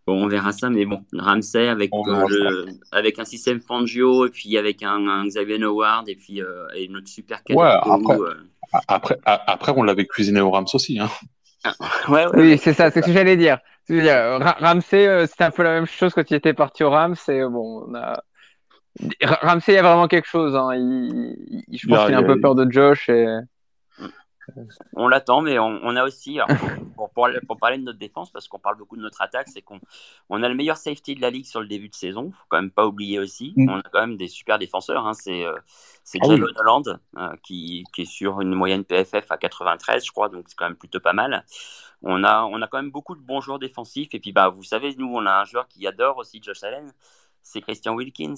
Bon, 0.07 0.23
on 0.23 0.27
verra 0.27 0.53
ça, 0.53 0.69
mais 0.69 0.85
bon, 0.85 1.03
Ramsey 1.13 1.67
avec, 1.67 1.91
euh, 1.93 2.65
avec 2.91 3.19
un 3.19 3.25
système 3.25 3.59
Fangio 3.59 4.25
et 4.25 4.29
puis 4.29 4.57
avec 4.57 4.81
un, 4.81 5.25
Xavier 5.25 5.61
Howard 5.61 6.07
et 6.07 6.15
puis 6.15 6.41
et 6.75 6.87
notre 6.87 7.09
super 7.09 7.41
ouais, 7.49 7.65
après, 7.83 8.17
après, 8.87 9.17
après, 9.25 9.73
on 9.75 9.83
l'avait 9.83 10.05
cuisiné 10.05 10.39
au 10.39 10.49
Rams 10.49 10.65
aussi. 10.73 10.99
Hein. 10.99 11.09
Ah, 11.63 11.73
oui, 12.33 12.57
c'est 12.57 12.73
ça, 12.73 12.91
c'est 12.91 13.01
ce 13.01 13.07
que 13.07 13.13
j'allais 13.13 13.37
dire. 13.37 13.59
Ramsey, 13.89 15.07
euh, 15.07 15.25
c'était 15.27 15.45
un 15.45 15.51
peu 15.51 15.63
la 15.63 15.73
même 15.73 15.85
chose 15.85 16.13
quand 16.13 16.29
il 16.29 16.35
était 16.35 16.53
parti 16.53 16.83
au 16.83 16.89
Rams. 16.89 17.15
Et 17.27 17.41
bon, 17.41 17.85
on 17.87 17.95
a... 17.95 18.21
Ramsey, 19.21 19.73
il 19.73 19.75
y 19.75 19.79
a 19.79 19.83
vraiment 19.83 20.07
quelque 20.07 20.27
chose. 20.27 20.55
Hein. 20.55 20.75
Il, 20.75 21.65
je 21.71 21.87
pense 21.87 22.05
qu'il 22.05 22.15
a 22.15 22.17
un 22.17 22.23
peu 22.23 22.39
peur 22.39 22.55
de 22.55 22.69
Josh. 22.69 23.09
Et... 23.09 23.25
On 24.93 25.07
l'attend, 25.07 25.41
mais 25.41 25.59
on, 25.59 25.95
a 25.95 26.03
aussi, 26.03 26.39
pour, 26.95 27.09
pour, 27.09 27.57
parler 27.57 27.77
de 27.77 27.83
notre 27.83 27.99
défense, 27.99 28.31
parce 28.31 28.47
qu'on 28.47 28.59
parle 28.59 28.77
beaucoup 28.77 28.95
de 28.95 29.01
notre 29.01 29.21
attaque, 29.21 29.47
c'est 29.49 29.61
qu'on 29.61 29.79
on 30.29 30.43
a 30.43 30.49
le 30.49 30.55
meilleur 30.55 30.77
safety 30.77 31.15
de 31.15 31.21
la 31.21 31.29
ligue 31.29 31.45
sur 31.45 31.61
le 31.61 31.67
début 31.67 31.89
de 31.89 31.95
saison. 31.95 32.31
faut 32.31 32.45
quand 32.49 32.61
même 32.61 32.71
pas 32.71 32.87
oublier 32.87 33.19
aussi. 33.19 33.53
Mm. 33.55 33.69
On 33.69 33.79
a 33.79 33.83
quand 33.83 34.01
même 34.01 34.17
des 34.17 34.27
super 34.27 34.59
défenseurs. 34.59 35.05
Hein. 35.05 35.13
C'est 35.13 35.45
euh, 35.45 35.55
c'est 36.03 36.19
ah 36.21 36.27
Holland 36.27 36.99
euh, 37.17 37.35
qui, 37.43 37.83
qui, 37.93 38.03
est 38.03 38.05
sur 38.05 38.39
une 38.41 38.53
moyenne 38.53 38.85
PFF 38.85 39.29
à 39.29 39.37
93, 39.37 40.05
je 40.05 40.11
crois, 40.11 40.29
donc 40.29 40.45
c'est 40.47 40.55
quand 40.55 40.65
même 40.65 40.77
plutôt 40.77 41.01
pas 41.01 41.13
mal. 41.13 41.45
On 42.01 42.23
a, 42.23 42.43
on 42.43 42.61
a 42.61 42.67
quand 42.67 42.77
même 42.77 42.91
beaucoup 42.91 43.15
de 43.15 43.21
bons 43.21 43.41
joueurs 43.41 43.59
défensifs. 43.59 44.13
Et 44.13 44.19
puis, 44.19 44.31
bah, 44.31 44.49
vous 44.49 44.63
savez, 44.63 44.95
nous, 44.97 45.07
on 45.07 45.25
a 45.25 45.41
un 45.41 45.43
joueur 45.43 45.67
qui 45.67 45.85
adore 45.87 46.17
aussi 46.17 46.41
Josh 46.41 46.63
Allen, 46.63 46.93
c'est 47.41 47.61
Christian 47.61 47.93
Wilkins. 47.95 48.35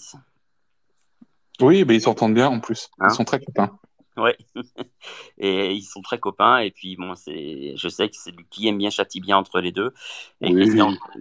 Oui, 1.61 1.83
mais 1.85 1.95
ils 1.95 2.01
s'entendent 2.01 2.33
bien 2.33 2.47
en 2.47 2.59
plus. 2.59 2.89
ils 2.99 3.05
hein 3.05 3.09
sont 3.09 3.25
très 3.25 3.39
copains. 3.39 3.77
Ouais. 4.17 4.37
et 5.37 5.73
ils 5.73 5.83
sont 5.83 6.01
très 6.01 6.19
copains. 6.19 6.59
Et 6.59 6.71
puis, 6.71 6.95
bon, 6.95 7.15
c'est, 7.15 7.73
je 7.75 7.89
sais 7.89 8.09
que 8.09 8.15
c'est 8.15 8.31
lui 8.31 8.45
qui 8.49 8.67
aime 8.67 8.77
bien, 8.77 8.89
châtie 8.89 9.21
bien 9.21 9.37
entre 9.37 9.59
les 9.59 9.71
deux. 9.71 9.93
Et 10.41 10.53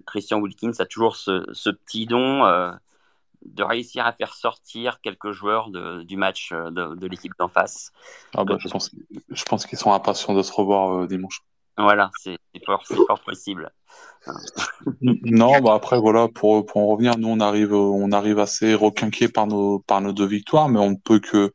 Christian, 0.07 0.41
Wilkins 0.41 0.73
a 0.79 0.87
toujours 0.87 1.17
ce, 1.17 1.45
ce 1.53 1.71
petit 1.71 2.07
don 2.07 2.45
euh, 2.45 2.73
de 3.45 3.63
réussir 3.63 4.07
à 4.07 4.13
faire 4.13 4.35
sortir 4.35 5.01
quelques 5.01 5.33
joueurs 5.33 5.71
de, 5.71 6.03
du 6.03 6.17
match 6.17 6.51
euh, 6.53 6.71
de, 6.71 6.95
de 6.95 7.07
l'équipe 7.07 7.33
d'en 7.39 7.49
face. 7.49 7.93
Ah 8.35 8.45
bah, 8.45 8.57
je, 8.59 8.69
pense, 8.69 8.91
je 9.29 9.45
pense 9.45 9.67
qu'ils 9.67 9.79
sont 9.79 9.93
impatients 9.93 10.35
de 10.35 10.43
se 10.43 10.53
revoir 10.53 10.93
euh, 11.03 11.07
dimanche. 11.07 11.43
Voilà, 11.77 12.11
c'est 12.21 12.39
fort, 12.67 12.85
fort 12.85 13.21
possible. 13.21 13.71
non, 15.01 15.61
bah 15.61 15.75
après 15.75 16.01
voilà, 16.01 16.27
pour, 16.27 16.67
pour 16.67 16.83
en 16.83 16.87
revenir, 16.89 17.17
nous 17.19 17.29
on 17.29 17.39
arrive, 17.39 17.73
on 17.73 18.11
arrive 18.11 18.41
assez 18.41 18.75
requinqués 18.75 19.29
par 19.29 19.47
nos, 19.47 19.79
par 19.79 20.01
nos 20.01 20.13
deux 20.13 20.27
victoires, 20.27 20.69
mais 20.69 20.81
on 20.81 20.91
ne 20.91 20.97
peut 20.97 21.21
que 21.21 21.53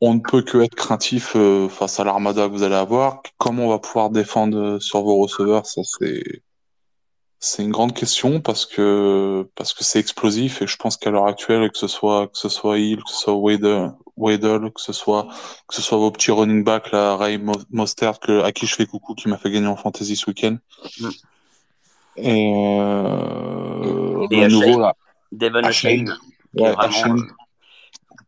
on 0.00 0.14
ne 0.14 0.20
peut 0.20 0.42
que 0.42 0.58
être 0.58 0.74
craintif 0.74 1.32
euh, 1.36 1.68
face 1.68 2.00
à 2.00 2.04
l'armada 2.04 2.46
que 2.46 2.52
vous 2.52 2.62
allez 2.62 2.74
avoir. 2.74 3.22
Comment 3.38 3.66
on 3.66 3.68
va 3.70 3.78
pouvoir 3.78 4.10
défendre 4.10 4.58
euh, 4.58 4.80
sur 4.80 5.02
vos 5.02 5.18
receveurs, 5.18 5.66
ça 5.66 5.82
c'est 5.84 6.42
c'est 7.42 7.62
une 7.62 7.70
grande 7.70 7.94
question 7.94 8.40
parce 8.40 8.66
que 8.66 9.48
parce 9.54 9.72
que 9.72 9.82
c'est 9.82 9.98
explosif 9.98 10.60
et 10.60 10.66
je 10.66 10.76
pense 10.76 10.98
qu'à 10.98 11.10
l'heure 11.10 11.26
actuelle 11.26 11.70
que 11.70 11.78
ce 11.78 11.86
soit 11.86 12.26
que 12.28 12.36
ce 12.36 12.50
soit 12.50 12.78
Hill, 12.78 13.02
que 13.02 13.10
ce 13.10 13.16
soit 13.16 13.34
Waddle, 13.34 13.92
Waddle 14.16 14.70
que 14.74 14.80
ce 14.80 14.92
soit 14.92 15.26
que 15.66 15.74
ce 15.74 15.80
soit 15.80 15.96
vos 15.96 16.10
petits 16.10 16.30
running 16.30 16.64
backs 16.64 16.92
là, 16.92 17.16
Ray 17.16 17.40
Mostert 17.70 18.20
que 18.20 18.42
à 18.42 18.52
qui 18.52 18.66
je 18.66 18.74
fais 18.74 18.84
coucou 18.84 19.14
qui 19.14 19.28
m'a 19.28 19.38
fait 19.38 19.50
gagner 19.50 19.68
en 19.68 19.76
fantasy 19.76 20.16
ce 20.16 20.26
week-end. 20.28 20.58
Mm. 21.00 21.08
Et, 22.16 22.78
euh, 22.78 24.26
et 24.30 24.48
nouveau 24.48 24.78
là, 24.78 24.94
Devon 25.32 25.64
Ashane, 25.64 26.14
ouais, 26.54 26.74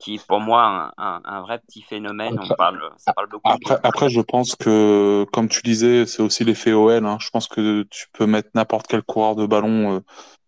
qui 0.02 0.16
est 0.16 0.26
pour 0.26 0.40
moi 0.40 0.92
un, 0.98 1.40
vrai 1.42 1.60
petit 1.60 1.80
phénomène. 1.80 2.36
On 2.40 2.54
parle, 2.56 2.90
ça 2.96 3.12
parle 3.12 3.28
beaucoup. 3.28 3.48
Après, 3.48 3.78
après, 3.82 4.10
je 4.10 4.20
pense 4.20 4.56
que, 4.56 5.24
comme 5.32 5.48
tu 5.48 5.62
disais, 5.62 6.06
c'est 6.06 6.22
aussi 6.22 6.44
l'effet 6.44 6.72
OL. 6.72 7.06
Hein. 7.06 7.18
Je 7.20 7.30
pense 7.30 7.46
que 7.46 7.84
tu 7.84 8.08
peux 8.12 8.26
mettre 8.26 8.50
n'importe 8.54 8.88
quel 8.88 9.02
coureur 9.02 9.36
de 9.36 9.46
ballon 9.46 9.96
euh, 9.96 10.00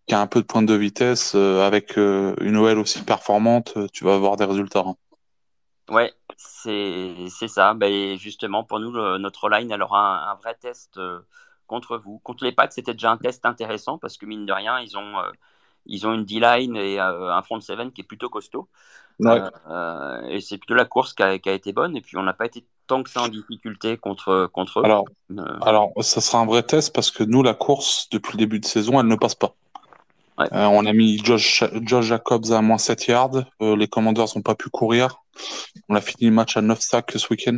qui 0.07 0.13
a 0.13 0.19
un 0.19 0.27
peu 0.27 0.41
de 0.41 0.45
pointe 0.45 0.65
de 0.65 0.73
vitesse 0.73 1.33
euh, 1.35 1.65
avec 1.65 1.97
euh, 1.97 2.35
une 2.41 2.57
OL 2.57 2.79
aussi 2.79 3.01
performante, 3.03 3.77
tu 3.93 4.03
vas 4.03 4.15
avoir 4.15 4.35
des 4.35 4.45
résultats. 4.45 4.83
Hein. 4.85 4.95
Ouais, 5.89 6.13
c'est 6.35 7.47
ça. 7.47 7.73
Ben, 7.73 8.17
justement, 8.17 8.65
pour 8.65 8.81
nous, 8.81 8.91
notre 8.91 9.49
line, 9.49 9.71
elle 9.71 9.83
aura 9.83 10.31
un, 10.31 10.35
vrai 10.35 10.55
test 10.55 10.99
contre 11.65 11.97
vous. 11.97 12.19
Contre 12.19 12.43
les 12.43 12.51
Packs, 12.51 12.73
c'était 12.73 12.93
déjà 12.93 13.11
un 13.11 13.17
test 13.17 13.45
intéressant 13.45 13.97
parce 13.99 14.17
que 14.17 14.25
mine 14.25 14.45
de 14.45 14.51
rien, 14.51 14.79
ils 14.79 14.97
ont 14.97 15.13
ils 15.87 16.07
ont 16.07 16.13
une 16.15 16.25
D-line 16.25 16.75
et 16.75 16.99
un 16.99 17.41
front 17.43 17.61
seven 17.61 17.91
qui 17.91 18.01
est 18.01 18.05
plutôt 18.05 18.29
costaud. 18.29 18.67
Euh, 19.21 20.21
et 20.29 20.41
c'est 20.41 20.57
plutôt 20.57 20.73
la 20.73 20.85
course 20.85 21.13
qui 21.13 21.23
a, 21.23 21.37
qui 21.39 21.49
a, 21.49 21.53
été 21.53 21.73
bonne. 21.73 21.95
Et 21.95 22.01
puis, 22.01 22.17
on 22.17 22.23
n'a 22.23 22.33
pas 22.33 22.45
été 22.45 22.65
tant 22.87 23.03
que 23.03 23.09
ça 23.09 23.21
en 23.21 23.27
difficulté 23.27 23.97
contre, 23.97 24.49
contre 24.51 24.79
eux. 24.79 24.85
Alors, 24.85 25.05
euh, 25.31 25.43
alors, 25.61 25.91
ça 26.01 26.21
sera 26.21 26.39
un 26.39 26.45
vrai 26.45 26.63
test 26.63 26.93
parce 26.93 27.11
que 27.11 27.23
nous, 27.23 27.43
la 27.43 27.53
course, 27.53 28.09
depuis 28.11 28.33
le 28.33 28.39
début 28.39 28.59
de 28.59 28.65
saison, 28.65 28.99
elle 28.99 29.07
ne 29.07 29.15
passe 29.15 29.35
pas. 29.35 29.55
Euh, 30.39 30.65
on 30.65 30.85
a 30.85 30.91
mis 30.91 31.17
Josh, 31.23 31.63
Josh, 31.81 32.05
Jacobs 32.05 32.51
à 32.51 32.61
moins 32.61 32.77
7 32.77 33.07
yards. 33.07 33.45
les 33.61 33.87
Commanders 33.87 34.27
n'ont 34.35 34.41
pas 34.41 34.55
pu 34.55 34.69
courir. 34.69 35.21
On 35.87 35.95
a 35.95 36.01
fini 36.01 36.29
le 36.29 36.35
match 36.35 36.57
à 36.57 36.61
9 36.61 36.79
sacs 36.81 37.11
ce 37.15 37.27
week-end. 37.29 37.57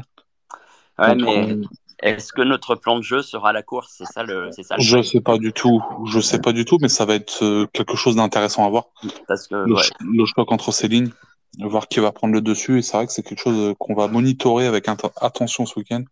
Ouais, 0.99 1.15
mais 1.15 1.57
est-ce 2.03 2.31
que 2.31 2.43
notre 2.43 2.75
plan 2.75 2.97
de 2.97 3.03
jeu 3.03 3.23
sera 3.23 3.51
la 3.51 3.63
course? 3.63 3.95
C'est 3.97 4.05
ça 4.05 4.23
le, 4.23 4.51
c'est 4.51 4.61
ça. 4.61 4.75
je 4.77 5.01
sais 5.01 5.21
pas 5.21 5.39
du 5.39 5.53
tout. 5.53 5.83
Je 6.05 6.19
sais 6.19 6.39
pas 6.39 6.53
du 6.53 6.65
tout, 6.65 6.77
mais 6.79 6.89
ça 6.89 7.05
va 7.05 7.15
être 7.15 7.65
quelque 7.73 7.95
chose 7.95 8.15
d'intéressant 8.15 8.67
à 8.67 8.69
voir. 8.69 8.85
Parce 9.27 9.47
que 9.47 9.55
le, 9.55 9.73
ouais. 9.73 9.81
le 9.99 10.25
choc 10.25 10.51
entre 10.51 10.71
ces 10.71 10.87
lignes 10.87 11.11
voir 11.59 11.87
qui 11.87 11.99
va 11.99 12.11
prendre 12.11 12.33
le 12.33 12.41
dessus. 12.41 12.79
Et 12.79 12.81
c'est 12.81 12.97
vrai 12.97 13.07
que 13.07 13.13
c'est 13.13 13.23
quelque 13.23 13.41
chose 13.41 13.75
qu'on 13.79 13.95
va 13.95 14.07
monitorer 14.07 14.67
avec 14.67 14.87
attention 14.87 15.65
ce 15.65 15.79
week-end. 15.79 16.03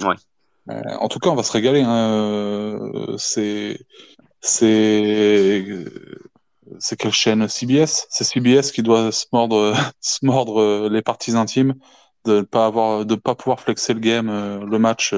Ouais. 0.00 0.16
Euh, 0.70 0.80
en 1.00 1.08
tout 1.08 1.18
cas, 1.18 1.30
on 1.30 1.34
va 1.34 1.42
se 1.42 1.52
régaler. 1.52 1.82
Hein. 1.82 2.10
Euh, 2.12 3.16
c'est 3.18 3.78
c'est 4.40 5.64
c'est 6.78 6.96
quelle 6.96 7.12
chaîne? 7.12 7.48
CBS 7.48 8.06
C'est 8.10 8.24
CBS 8.24 8.70
qui 8.72 8.82
doit 8.82 9.12
se 9.12 9.26
mordre 9.32 9.74
se 10.00 10.24
mordre 10.24 10.88
les 10.88 11.02
parties 11.02 11.36
intimes 11.36 11.74
de 12.24 12.36
ne 12.36 12.42
pas 12.42 12.66
avoir 12.66 13.04
de 13.04 13.14
pas 13.14 13.34
pouvoir 13.34 13.60
flexer 13.60 13.94
le 13.94 14.00
game 14.00 14.28
euh, 14.28 14.64
le 14.64 14.78
match 14.78 15.14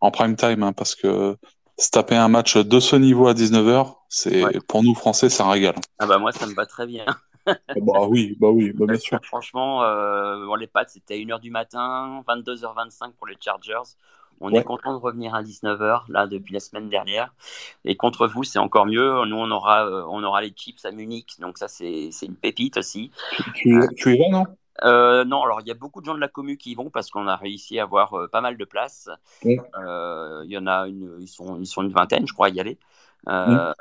en 0.00 0.10
prime 0.10 0.36
time 0.36 0.62
hein, 0.62 0.72
parce 0.72 0.94
que 0.94 1.36
se 1.78 1.90
taper 1.90 2.16
un 2.16 2.28
match 2.28 2.56
de 2.56 2.80
ce 2.80 2.94
niveau 2.94 3.26
à 3.26 3.34
19h, 3.34 3.94
c'est 4.08 4.44
pour 4.68 4.84
nous 4.84 4.94
français, 4.94 5.28
c'est 5.28 5.42
un 5.42 5.50
régal. 5.50 5.74
Ah 5.98 6.06
bah 6.06 6.18
moi 6.18 6.30
ça 6.32 6.46
me 6.46 6.54
va 6.54 6.66
très 6.66 6.86
bien. 6.86 7.04
Bah 7.46 8.06
oui, 8.08 8.36
bah 8.38 8.48
oui, 8.48 8.72
bah 8.72 8.86
bien 8.86 8.98
sûr. 8.98 9.18
Franchement, 9.22 9.82
euh, 9.82 10.56
les 10.56 10.66
Pats, 10.66 10.86
c'était 10.86 11.18
1h 11.18 11.40
du 11.40 11.50
matin, 11.50 12.22
22h25 12.26 13.12
pour 13.12 13.26
les 13.26 13.36
Chargers. 13.40 13.96
On 14.40 14.52
est 14.52 14.64
content 14.64 14.92
de 14.92 14.98
revenir 14.98 15.34
à 15.34 15.42
19h, 15.42 16.04
là, 16.08 16.26
depuis 16.26 16.52
la 16.52 16.60
semaine 16.60 16.88
dernière. 16.88 17.32
Et 17.84 17.96
contre 17.96 18.26
vous, 18.26 18.42
c'est 18.42 18.58
encore 18.58 18.86
mieux. 18.86 19.24
Nous, 19.26 19.36
on 19.36 19.50
aura, 19.50 19.86
euh, 19.86 20.04
on 20.08 20.22
aura 20.24 20.42
les 20.42 20.50
chips 20.50 20.84
à 20.84 20.90
Munich, 20.90 21.36
donc 21.38 21.56
ça, 21.56 21.68
c'est 21.68 22.10
une 22.22 22.34
pépite 22.34 22.76
aussi. 22.76 23.10
Tu, 23.54 23.80
tu, 23.96 24.14
y 24.14 24.18
vas, 24.18 24.28
non? 24.30 24.44
euh, 24.82 25.24
non, 25.24 25.44
alors 25.44 25.60
il 25.60 25.68
y 25.68 25.70
a 25.70 25.74
beaucoup 25.74 26.00
de 26.00 26.06
gens 26.06 26.14
de 26.14 26.20
la 26.20 26.28
commu 26.28 26.56
qui 26.56 26.72
y 26.72 26.74
vont 26.74 26.90
parce 26.90 27.10
qu'on 27.10 27.28
a 27.28 27.36
réussi 27.36 27.78
à 27.78 27.84
avoir 27.84 28.28
pas 28.32 28.40
mal 28.40 28.56
de 28.56 28.64
places. 28.64 29.08
Il 29.44 30.50
y 30.50 30.58
en 30.58 30.66
a 30.66 30.88
une, 30.88 31.16
ils 31.20 31.28
sont, 31.28 31.60
ils 31.60 31.66
sont 31.66 31.82
une 31.82 31.92
vingtaine, 31.92 32.26
je 32.26 32.32
crois, 32.32 32.48
à 32.48 32.50
y 32.50 32.58
aller. 32.58 32.78
Euh, 33.28 33.72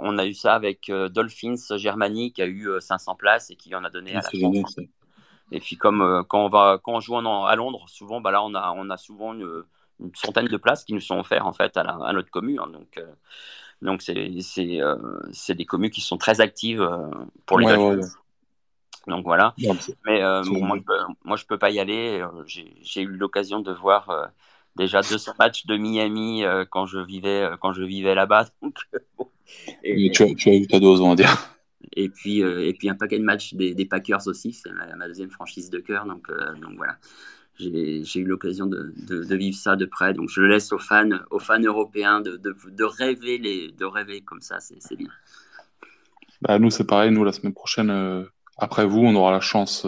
on 0.00 0.18
a 0.18 0.26
eu 0.26 0.34
ça 0.34 0.54
avec 0.54 0.90
euh, 0.90 1.08
Dolphins 1.08 1.76
Germany 1.76 2.32
qui 2.32 2.42
a 2.42 2.46
eu 2.46 2.68
500 2.78 3.12
euh, 3.12 3.14
places 3.14 3.50
et 3.50 3.56
qui 3.56 3.74
en 3.74 3.84
a 3.84 3.90
donné 3.90 4.12
à 4.12 4.16
la 4.16 4.22
France. 4.22 4.76
Et 5.50 5.60
puis 5.60 5.76
comme 5.76 6.24
quand 6.28 6.46
on 6.46 6.48
va 6.48 6.78
quand 6.82 6.92
on 6.92 7.00
joue 7.00 7.16
à 7.16 7.56
Londres, 7.56 7.84
souvent 7.88 8.20
bah 8.20 8.30
là 8.30 8.42
on 8.42 8.54
a 8.54 8.72
on 8.76 8.88
a 8.90 8.96
souvent 8.96 9.34
une, 9.34 9.64
centaine 10.14 10.46
de 10.46 10.56
places 10.56 10.84
qui 10.84 10.94
nous 10.94 11.00
sont 11.00 11.18
offertes 11.18 11.44
en 11.44 11.52
fait 11.52 11.76
à, 11.76 12.12
notre 12.12 12.30
commune. 12.30 12.58
Hein. 12.58 12.70
donc 12.72 13.02
donc 13.82 14.02
c'est 14.02 14.30
c'est 15.32 15.54
des 15.54 15.66
communes 15.66 15.90
qui 15.90 16.00
sont 16.00 16.16
très 16.16 16.40
actives 16.40 16.88
pour 17.46 17.58
les 17.58 17.66
Dolphins. 17.66 18.08
Donc 19.08 19.24
voilà. 19.24 19.54
Mais 20.06 20.22
moi, 20.22 20.76
je 20.76 20.82
peux, 20.82 20.98
moi, 21.24 21.36
je 21.36 21.44
peux 21.44 21.58
pas 21.58 21.70
y 21.70 21.80
aller. 21.80 22.24
J'ai 22.46 23.02
eu 23.02 23.08
l'occasion 23.08 23.60
de 23.60 23.72
voir 23.72 24.30
déjà 24.76 25.02
200 25.02 25.32
matchs 25.38 25.66
de 25.66 25.76
Miami 25.76 26.44
euh, 26.44 26.64
quand 26.68 26.86
je 26.86 26.98
vivais 26.98 27.42
euh, 27.42 27.56
quand 27.60 27.72
je 27.72 27.82
vivais 27.82 28.14
là-bas. 28.14 28.48
et, 29.84 30.10
tu, 30.10 30.22
as, 30.22 30.34
tu, 30.34 30.50
as, 30.50 30.54
eu 30.54 30.66
ta 30.66 30.80
dose, 30.80 31.00
on 31.00 31.10
va 31.10 31.14
dire. 31.14 31.56
Et 31.94 32.08
puis 32.08 32.42
euh, 32.42 32.66
et 32.66 32.72
puis 32.72 32.88
un 32.88 32.94
paquet 32.94 33.18
de 33.18 33.24
matchs 33.24 33.54
des, 33.54 33.74
des 33.74 33.84
Packers 33.84 34.26
aussi, 34.26 34.52
c'est 34.52 34.70
ma, 34.72 35.06
deuxième 35.06 35.30
franchise 35.30 35.70
de 35.70 35.78
cœur, 35.78 36.06
donc 36.06 36.28
donc 36.60 36.76
voilà. 36.76 36.96
J'ai 37.58 38.18
eu 38.18 38.24
l'occasion 38.24 38.66
de, 38.66 38.94
de, 38.96 39.36
vivre 39.36 39.56
ça 39.56 39.76
de 39.76 39.84
près, 39.84 40.14
donc 40.14 40.30
je 40.30 40.40
le 40.40 40.48
laisse 40.48 40.72
aux 40.72 40.78
fans, 40.78 41.10
aux 41.30 41.38
fans 41.38 41.60
européens 41.60 42.20
de, 42.20 42.38
de 42.38 42.84
rêver 42.84 43.36
les, 43.38 43.70
de 43.70 43.84
rêver 43.84 44.22
comme 44.22 44.40
ça, 44.40 44.58
c'est 44.58 44.96
bien. 44.96 45.10
Bah, 46.40 46.58
nous 46.58 46.70
c'est 46.70 46.86
pareil, 46.86 47.12
nous 47.12 47.22
la 47.24 47.30
semaine 47.30 47.52
prochaine, 47.52 48.26
après 48.56 48.86
vous, 48.86 49.00
on 49.00 49.14
aura 49.14 49.32
la 49.32 49.40
chance 49.40 49.86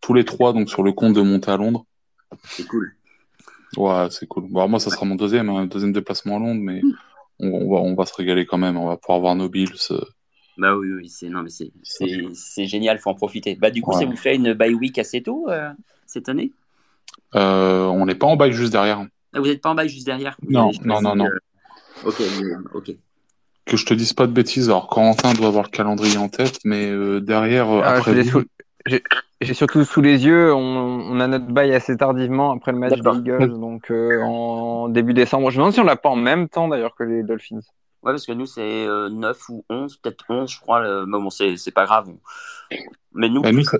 tous 0.00 0.12
les 0.12 0.24
trois 0.24 0.52
donc 0.52 0.68
sur 0.68 0.82
le 0.82 0.92
compte 0.92 1.14
de 1.14 1.22
monter 1.22 1.52
à 1.52 1.56
Londres. 1.56 1.86
C'est 2.42 2.66
cool. 2.66 2.94
Ouais, 3.76 4.06
c'est 4.10 4.26
cool. 4.26 4.44
Bon, 4.48 4.68
moi, 4.68 4.80
ça 4.80 4.90
sera 4.90 5.06
mon 5.06 5.14
deuxième, 5.14 5.48
un 5.48 5.62
hein, 5.62 5.66
deuxième 5.66 5.92
déplacement 5.92 6.36
à 6.36 6.38
Londres, 6.38 6.60
mais 6.62 6.82
on, 7.40 7.70
va, 7.70 7.80
on 7.80 7.94
va 7.94 8.06
se 8.06 8.14
régaler 8.14 8.46
quand 8.46 8.58
même. 8.58 8.76
On 8.76 8.88
va 8.88 8.96
pouvoir 8.96 9.20
voir 9.20 9.34
nos 9.34 9.48
Bills. 9.48 9.70
Euh. 9.90 10.00
Bah 10.56 10.76
oui, 10.76 10.88
oui, 10.92 11.08
c'est 11.08 11.28
non, 11.28 11.42
mais 11.42 11.50
c'est, 11.50 11.72
c'est, 11.82 12.66
génial, 12.66 12.98
faut 12.98 13.10
en 13.10 13.14
profiter. 13.14 13.56
Bah 13.56 13.70
du 13.70 13.82
coup, 13.82 13.92
ça 13.92 14.04
vous 14.04 14.16
fait 14.16 14.36
une 14.36 14.52
bye 14.52 14.74
week 14.74 14.98
assez 14.98 15.22
tôt 15.22 15.48
euh, 15.48 15.70
cette 16.06 16.28
année? 16.28 16.52
Euh, 17.34 17.86
On 17.86 18.06
n'est 18.06 18.14
pas 18.14 18.26
en 18.26 18.36
bye 18.36 18.52
juste 18.52 18.72
derrière. 18.72 19.04
Ah, 19.32 19.40
vous 19.40 19.46
n'êtes 19.46 19.60
pas 19.60 19.70
en 19.70 19.74
bye 19.74 19.88
juste 19.88 20.06
derrière? 20.06 20.36
Non, 20.48 20.70
non, 20.84 21.00
non, 21.02 21.16
non. 21.16 21.28
Ok, 22.04 22.22
ok. 22.74 22.92
Que 23.64 23.76
je 23.76 23.86
te 23.86 23.94
dise 23.94 24.12
pas 24.12 24.28
de 24.28 24.32
bêtises. 24.32 24.68
Alors, 24.68 24.86
Corentin 24.88 25.32
doit 25.32 25.48
avoir 25.48 25.64
le 25.64 25.70
calendrier 25.70 26.18
en 26.18 26.28
tête, 26.28 26.58
mais 26.64 26.92
derrière, 27.20 27.68
ah, 27.68 27.94
après. 27.94 28.22
J'ai 28.86 29.54
surtout 29.54 29.84
sous 29.84 30.00
les 30.00 30.26
yeux, 30.26 30.52
on, 30.54 31.18
a 31.18 31.26
notre 31.26 31.46
bail 31.46 31.74
assez 31.74 31.96
tardivement 31.96 32.52
après 32.52 32.72
le 32.72 32.78
match 32.78 32.98
des 32.98 33.18
Eagles, 33.18 33.58
donc 33.58 33.90
euh, 33.90 34.20
en 34.22 34.88
début 34.88 35.14
décembre. 35.14 35.50
Je 35.50 35.56
me 35.56 35.62
demande 35.62 35.72
si 35.72 35.80
on 35.80 35.84
l'a 35.84 35.96
pas 35.96 36.10
en 36.10 36.16
même 36.16 36.48
temps 36.48 36.68
d'ailleurs 36.68 36.94
que 36.94 37.04
les 37.04 37.22
Dolphins. 37.22 37.60
Ouais, 38.02 38.12
parce 38.12 38.26
que 38.26 38.32
nous, 38.32 38.44
c'est 38.44 38.86
9 38.86 38.90
euh, 38.90 39.52
ou 39.52 39.64
11, 39.70 39.96
peut-être 39.96 40.24
11, 40.28 40.50
je 40.50 40.60
crois. 40.60 41.06
Mais 41.06 41.18
bon, 41.18 41.30
c'est 41.30 41.74
pas 41.74 41.86
grave. 41.86 42.08
Mais 43.14 43.30
nous, 43.30 43.42
nous, 43.42 43.62
ça, 43.62 43.78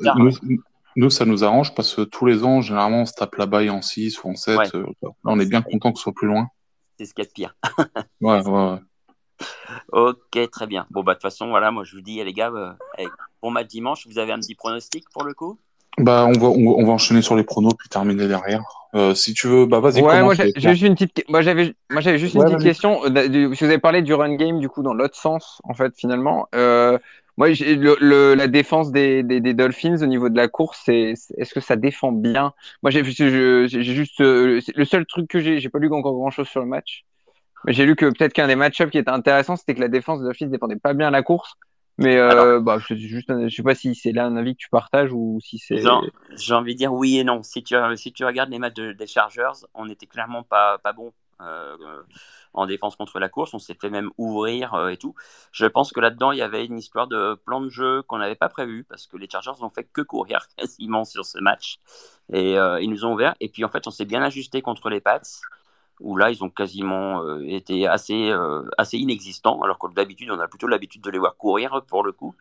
nous, 0.97 1.11
ça, 1.11 1.25
nous, 1.27 1.45
arrange 1.45 1.75
parce 1.75 1.95
que 1.95 2.03
tous 2.03 2.25
les 2.25 2.43
ans, 2.43 2.63
généralement, 2.63 3.03
on 3.03 3.07
se 3.07 3.13
tape 3.13 3.35
la 3.37 3.47
baille 3.47 3.69
en 3.69 3.83
6 3.83 4.25
ou 4.25 4.31
en 4.31 4.37
7. 4.37 4.75
Euh, 4.75 4.87
là, 5.03 5.11
on 5.25 5.39
est 5.39 5.47
bien 5.49 5.61
content 5.61 5.93
que 5.93 5.99
ce 5.99 6.05
soit 6.05 6.15
plus 6.15 6.29
loin. 6.29 6.49
C'est 6.99 7.05
ce 7.05 7.13
qu'il 7.13 7.25
y 7.25 7.27
a 7.27 7.29
de 7.29 7.33
pire. 7.33 7.57
ouais, 8.23 8.41
ouais, 8.41 8.71
ouais. 8.71 8.79
Ok, 9.93 10.51
très 10.51 10.67
bien. 10.67 10.87
Bon, 10.91 11.03
bah, 11.03 11.13
de 11.13 11.19
toute 11.19 11.23
façon, 11.23 11.49
voilà, 11.49 11.71
moi, 11.71 11.85
je 11.85 11.97
vous 11.97 12.03
dis, 12.03 12.23
les 12.23 12.33
gars, 12.33 12.53
bon 13.43 13.51
match 13.51 13.69
dimanche. 13.69 14.07
Vous 14.07 14.19
avez 14.19 14.33
un 14.33 14.39
petit 14.39 14.55
pronostic 14.55 15.05
pour 15.11 15.25
le 15.25 15.35
coup? 15.35 15.59
Bah, 15.99 16.27
on 16.27 16.33
va, 16.33 16.49
on, 16.49 16.85
va 16.85 16.93
enchaîner 16.93 17.23
sur 17.23 17.37
les 17.37 17.45
pronos 17.45 17.75
puis 17.79 17.89
terminer 17.89 18.27
derrière. 18.27 18.63
Euh, 18.95 19.15
si 19.15 19.33
tu 19.33 19.47
veux, 19.47 19.67
bah 19.67 19.81
vas-y. 19.81 20.03
Ouais, 20.03 20.23
moi 20.23 20.35
j'ai 20.35 20.53
juste 20.57 20.83
une 20.83 20.95
petite, 20.95 21.25
moi 21.29 21.41
j'avais, 21.41 21.75
moi 21.91 22.01
j'avais 22.01 22.19
juste 22.19 22.35
une 22.35 22.45
petite 22.45 22.63
question. 22.63 23.05
Euh, 23.05 23.55
si 23.55 23.65
vous 23.65 23.71
avez 23.71 23.79
parlé 23.79 24.03
du 24.03 24.15
run 24.15 24.35
game, 24.35 24.59
du 24.59 24.69
coup, 24.69 24.83
dans 24.83 24.95
l'autre 24.95 25.17
sens, 25.17 25.61
en 25.65 25.75
fait, 25.75 25.93
finalement. 25.97 26.49
Euh, 26.55 26.99
moi, 27.37 27.49
le, 27.49 28.35
la 28.35 28.47
défense 28.47 28.93
des, 28.93 29.25
des, 29.25 29.41
des, 29.41 29.55
Dolphins 29.55 30.01
au 30.03 30.07
niveau 30.07 30.29
de 30.29 30.37
la 30.37 30.47
course, 30.47 30.81
c'est, 30.85 31.15
est-ce 31.37 31.53
que 31.53 31.59
ça 31.59 31.75
défend 31.75 32.13
bien? 32.13 32.53
Moi, 32.85 32.93
j'ai 32.93 33.03
juste 33.03 34.21
le 34.21 34.85
seul 34.85 35.05
truc 35.05 35.27
que 35.27 35.41
j'ai, 35.41 35.59
j'ai 35.59 35.69
pas 35.69 35.81
lu 35.81 35.93
encore 35.93 36.15
grand 36.15 36.31
chose 36.31 36.47
sur 36.47 36.61
le 36.61 36.67
match, 36.67 37.05
mais 37.65 37.73
j'ai 37.73 37.87
lu 37.87 37.97
que 37.97 38.07
peut-être 38.07 38.33
qu'un 38.33 38.47
des 38.47 38.57
match-ups 38.57 38.91
qui 38.91 38.99
était 38.99 39.11
intéressant, 39.11 39.57
c'était 39.57 39.75
que 39.75 39.81
la 39.81 39.89
défense 39.89 40.21
des 40.21 40.25
Dolphins 40.25 40.47
dépendait 40.47 40.77
pas 40.77 40.95
bien 40.95 41.09
de 41.09 41.13
la 41.13 41.23
course. 41.23 41.55
Mais 41.97 42.17
euh, 42.17 42.61
bah, 42.61 42.79
je, 42.79 42.95
juste, 42.97 43.33
je 43.49 43.55
sais 43.55 43.63
pas 43.63 43.77
si 43.77 43.95
c'est 43.95 44.11
là 44.11 44.27
un 44.27 44.37
avis 44.37 44.55
que 44.55 44.61
tu 44.61 44.69
partages 44.69 45.13
ou 45.13 45.39
si 45.41 45.59
c'est. 45.59 45.77
J'ai 46.37 46.55
envie 46.55 46.75
de 46.75 46.79
dire 46.79 46.93
oui 46.93 47.19
et 47.19 47.25
non. 47.25 47.43
Si 47.45 47.63
tu, 47.63 47.77
si 47.97 48.13
tu 48.13 48.25
regardes 48.25 48.51
les 48.51 48.59
matchs 48.59 48.75
des 48.75 49.07
Chargers, 49.07 49.65
on 49.75 49.87
n'était 49.87 50.07
clairement 50.07 50.43
pas, 50.43 50.79
pas 50.79 50.93
bon 50.93 51.13
euh, 51.41 51.77
en 52.53 52.67
défense 52.67 52.95
contre 52.95 53.19
la 53.19 53.29
course. 53.29 53.53
On 53.55 53.59
s'est 53.59 53.75
fait 53.75 53.91
même 53.91 54.11
ouvrir 54.17 54.75
euh, 54.75 54.89
et 54.89 54.97
tout. 54.97 55.15
Je 55.51 55.67
pense 55.67 55.93
que 55.93 56.01
là-dedans, 56.01 56.31
il 56.33 56.39
y 56.39 56.43
avait 56.43 56.65
une 56.65 56.79
histoire 56.79 57.09
de 57.09 57.35
plan 57.35 57.61
de 57.61 57.69
jeu 57.69 58.03
qu'on 58.03 58.19
n'avait 58.19 58.37
pas 58.37 58.49
prévu 58.49 58.85
parce 58.85 59.07
que 59.07 59.17
les 59.17 59.29
Chargers 59.29 59.61
n'ont 59.61 59.71
fait 59.71 59.85
que 59.85 60.03
courir 60.03 60.47
quasiment 60.57 61.05
sur 61.05 61.25
ce 61.25 61.39
match. 61.39 61.79
Et 62.33 62.59
euh, 62.59 62.81
ils 62.81 62.91
nous 62.91 63.05
ont 63.05 63.13
ouvert. 63.13 63.35
Et 63.41 63.49
puis 63.49 63.65
en 63.65 63.69
fait, 63.69 63.87
on 63.87 63.91
s'est 63.91 64.05
bien 64.05 64.23
ajusté 64.23 64.63
contre 64.63 64.89
les 64.89 65.01
Pats 65.01 65.21
où 66.01 66.17
là, 66.17 66.31
ils 66.31 66.43
ont 66.45 66.51
quasiment 66.51 67.23
euh, 67.23 67.41
été 67.47 67.87
assez, 67.87 68.31
euh, 68.31 68.69
assez 68.79 68.99
inexistants, 68.99 69.61
alors 69.63 69.79
que 69.79 69.93
d'habitude, 69.93 70.31
on 70.31 70.39
a 70.41 70.49
plutôt 70.49 70.67
l'habitude 70.67 71.03
de 71.03 71.11
les 71.11 71.19
voir 71.19 71.37
courir 71.37 71.83
pour 71.87 72.03
le 72.05 72.13
coup. 72.13 72.35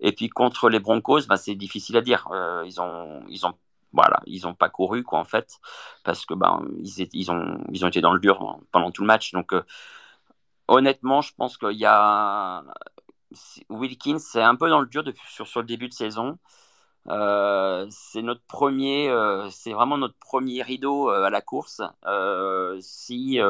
Et 0.00 0.12
puis 0.12 0.28
contre 0.28 0.68
les 0.68 0.80
Broncos, 0.80 1.26
bah, 1.28 1.36
c'est 1.36 1.54
difficile 1.54 1.96
à 1.96 2.00
dire. 2.02 2.28
Euh, 2.32 2.62
ils 2.66 2.80
ont, 2.80 3.22
ils 3.28 3.46
ont, 3.46 3.54
voilà, 3.92 4.20
ils 4.26 4.46
ont 4.46 4.54
pas 4.54 4.68
couru 4.68 5.02
quoi 5.04 5.18
en 5.18 5.24
fait, 5.24 5.58
parce 6.04 6.26
que 6.26 6.34
ben 6.34 6.62
ils, 6.82 7.30
ont, 7.30 7.58
ils 7.72 7.84
ont 7.84 7.88
été 7.88 8.00
dans 8.02 8.12
le 8.12 8.20
dur 8.20 8.58
pendant 8.72 8.90
tout 8.90 9.02
le 9.02 9.06
match. 9.06 9.32
Donc 9.32 9.52
honnêtement, 10.68 11.22
je 11.22 11.34
pense 11.34 11.56
qu'il 11.58 11.78
y 11.78 11.86
a 11.86 12.64
Wilkins, 13.70 14.18
c'est 14.18 14.42
un 14.42 14.56
peu 14.56 14.68
dans 14.68 14.80
le 14.80 14.86
dur 14.86 15.04
sur, 15.28 15.46
sur 15.46 15.60
le 15.60 15.66
début 15.66 15.88
de 15.88 15.94
saison. 15.94 16.38
Euh, 17.10 17.86
c'est 17.90 18.22
notre 18.22 18.42
premier, 18.42 19.08
euh, 19.08 19.48
c'est 19.50 19.72
vraiment 19.72 19.96
notre 19.96 20.16
premier 20.18 20.62
rideau 20.62 21.10
euh, 21.10 21.24
à 21.24 21.30
la 21.30 21.40
course. 21.40 21.80
si 22.80 23.40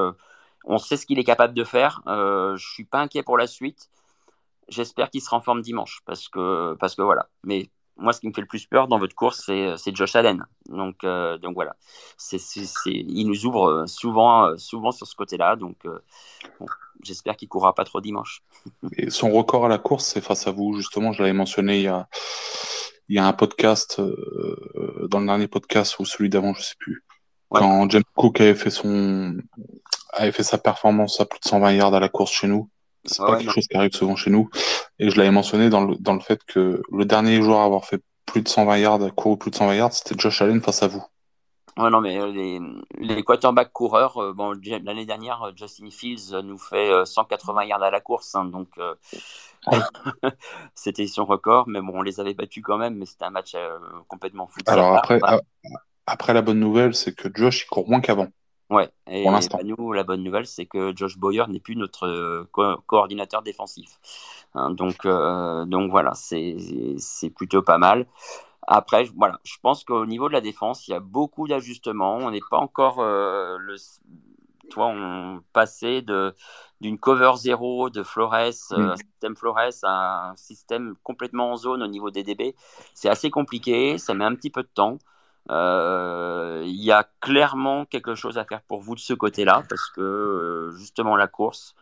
on 0.65 0.79
sait 0.79 0.97
ce 0.97 1.07
qu'il 1.07 1.19
est 1.19 1.25
capable 1.25 1.55
de 1.55 1.65
faire, 1.65 2.03
je 2.07 2.67
suis 2.73 2.85
pas 2.85 3.01
inquiet 3.01 3.23
pour 3.23 3.39
la 3.39 3.47
suite. 3.47 3.89
J'espère 4.69 5.11
qu'il 5.11 5.23
sera 5.23 5.39
en 5.39 5.41
forme 5.41 5.63
dimanche 5.63 6.03
parce 6.05 6.29
que 6.29 6.75
parce 6.75 6.95
que 6.95 7.03
voilà. 7.03 7.29
Mais 7.43 7.71
moi, 7.97 8.13
ce 8.13 8.21
qui 8.21 8.29
me 8.29 8.33
fait 8.33 8.43
le 8.43 8.47
plus 8.47 8.67
peur 8.67 8.87
dans 8.87 8.99
votre 8.99 9.15
course, 9.15 9.45
c'est 9.47 9.97
Josh 9.97 10.15
Allen. 10.15 10.45
Donc, 10.69 11.05
donc 11.05 11.55
voilà. 11.55 11.75
C'est, 12.17 12.39
il 12.87 13.27
nous 13.27 13.47
ouvre 13.47 13.87
souvent, 13.87 14.57
souvent 14.59 14.93
sur 14.93 15.07
ce 15.07 15.17
côté-là. 15.17 15.57
Donc, 15.57 15.77
j'espère 17.03 17.37
qu'il 17.37 17.49
courra 17.49 17.75
pas 17.75 17.85
trop 17.85 18.01
dimanche. 18.01 18.43
Son 19.09 19.33
record 19.33 19.65
à 19.65 19.69
la 19.69 19.79
course, 19.79 20.05
c'est 20.05 20.21
face 20.21 20.47
à 20.47 20.51
vous. 20.51 20.75
Justement, 20.75 21.13
je 21.13 21.23
l'avais 21.23 21.33
mentionné 21.33 21.79
il 21.79 21.85
y 21.85 21.89
a, 21.89 22.09
il 23.09 23.17
y 23.17 23.19
a 23.19 23.27
un 23.27 23.33
podcast 23.33 24.01
euh, 24.01 25.09
dans 25.11 25.21
le 25.21 25.27
dernier 25.27 25.49
podcast 25.49 25.99
ou 25.99 26.05
celui 26.05 26.29
d'avant, 26.29 26.55
je 26.55 26.63
sais 26.63 26.75
plus. 26.79 27.05
Quand 27.51 27.89
James 27.91 28.03
Cook 28.15 28.41
avait 28.41 28.55
fait 28.55 28.71
son 28.71 29.37
avait 30.13 30.33
fait 30.33 30.43
sa 30.43 30.59
performance 30.59 31.21
à 31.21 31.25
plus 31.25 31.41
de 31.41 31.49
120 31.49 31.73
yards 31.73 31.95
à 31.95 32.01
la 32.01 32.09
course 32.09 32.33
chez 32.33 32.47
nous. 32.47 32.69
C'est 33.05 33.25
pas 33.25 33.39
quelque 33.39 33.53
chose 33.53 33.67
qui 33.67 33.77
arrive 33.77 33.93
souvent 33.93 34.17
chez 34.17 34.31
nous. 34.31 34.51
Et 34.99 35.09
je 35.09 35.17
l'avais 35.17 35.31
mentionné 35.31 35.71
dans 35.71 35.85
le, 35.85 35.97
dans 35.97 36.15
le 36.15 36.21
fait 36.21 36.41
que 36.45 36.83
le 36.91 37.05
dernier 37.05 37.41
joueur 37.41 37.61
à 37.61 37.65
avoir 37.65 37.85
fait 37.85 38.03
plus 38.27 38.43
de 38.43 38.49
120 38.49 38.79
yards, 38.79 39.03
à 39.03 39.11
couru 39.11 39.39
plus 39.39 39.51
de 39.51 39.57
120 39.57 39.75
yards, 39.75 39.93
c'était 39.93 40.15
Josh 40.19 40.43
Allen 40.43 40.61
face 40.61 40.83
à 40.83 40.89
vous. 40.89 41.03
Ouais, 41.79 41.91
non, 41.91 42.01
mais 42.01 42.19
euh, 42.19 42.33
les, 42.33 42.61
les 42.99 43.23
quarterbacks 43.23 43.73
coureurs, 43.73 44.19
euh, 44.19 44.33
bon, 44.33 44.53
l'année 44.83 45.07
dernière, 45.07 45.41
euh, 45.45 45.53
Justin 45.55 45.91
Fields 45.91 46.35
nous 46.43 46.59
fait 46.59 46.91
180 47.05 47.67
yards 47.67 47.83
à 47.85 47.91
la 47.93 48.01
course, 48.01 48.35
hein, 48.35 48.47
donc 48.47 48.69
c'était 50.75 51.07
son 51.07 51.25
record, 51.25 51.69
mais 51.69 51.81
bon, 51.81 51.93
on 51.95 52.03
les 52.03 52.19
avait 52.19 52.35
battus 52.35 52.65
quand 52.65 52.79
même, 52.79 52.97
mais 52.97 53.07
c'était 53.07 53.27
un 53.27 53.31
match 53.31 53.55
complètement 54.09 54.49
fou. 54.49 54.59
Alors 54.67 54.97
après, 54.97 55.21
après, 56.07 56.35
la 56.35 56.43
bonne 56.43 56.59
nouvelle, 56.59 56.95
c'est 56.95 57.15
que 57.15 57.29
Josh, 57.33 57.65
il 57.65 57.69
court 57.69 57.89
moins 57.89 58.01
qu'avant. 58.01 58.27
Ouais, 58.71 58.91
et 59.07 59.23
pour 59.23 59.31
l'instant. 59.31 59.59
nous, 59.65 59.93
la 59.93 60.03
bonne 60.03 60.23
nouvelle, 60.23 60.47
c'est 60.47 60.67
que 60.67 60.93
Josh 60.97 61.17
Boyer 61.17 61.45
n'est 61.49 61.61
plus 61.61 61.77
notre 61.77 62.45
coordinateur 62.87 63.43
défensif. 63.43 64.01
Hein, 64.55 64.73
donc, 64.73 65.07
donc 65.07 65.91
voilà, 65.93 66.13
c'est 66.15 67.31
plutôt 67.37 67.63
pas 67.63 67.79
mal. 67.79 68.07
Après, 68.71 69.05
voilà, 69.17 69.41
je 69.45 69.57
pense 69.63 69.83
qu'au 69.83 70.05
niveau 70.05 70.29
de 70.29 70.35
la 70.35 70.43
défense, 70.43 70.87
il 70.87 70.91
y 70.91 70.95
a 70.95 71.01
beaucoup 71.01 71.49
d'ajustements. 71.49 72.17
On 72.17 72.31
n'est 72.31 72.43
pas 72.51 72.59
encore 72.59 73.01
euh, 73.01 73.57
le, 73.59 73.77
toi, 74.69 74.89
on 74.89 75.41
passait 75.55 76.03
de 76.03 76.35
d'une 76.83 76.99
cover 76.99 77.33
zéro 77.39 77.89
de 77.89 78.03
Flores, 78.03 78.35
un 78.35 78.95
système 78.97 79.37
Flores, 79.37 79.73
à 79.85 80.31
un 80.31 80.37
système 80.37 80.97
complètement 81.03 81.53
en 81.53 81.57
zone 81.57 81.83
au 81.83 81.87
niveau 81.87 82.11
des 82.11 82.23
DB. 82.23 82.55
C'est 82.93 83.09
assez 83.09 83.31
compliqué, 83.31 83.97
ça 83.97 84.13
met 84.13 84.27
un 84.27 84.35
petit 84.35 84.51
peu 84.51 84.63
de 84.63 84.69
temps. 84.69 84.99
Il 85.49 86.85
y 86.85 86.93
a 86.93 87.09
clairement 87.21 87.87
quelque 87.87 88.15
chose 88.15 88.37
à 88.37 88.45
faire 88.45 88.61
pour 88.61 88.83
vous 88.83 88.95
de 88.95 89.01
ce 89.01 89.15
côté-là, 89.15 89.65
parce 89.67 89.89
que 89.91 90.73
justement 90.77 91.17
la 91.17 91.27
course, 91.27 91.75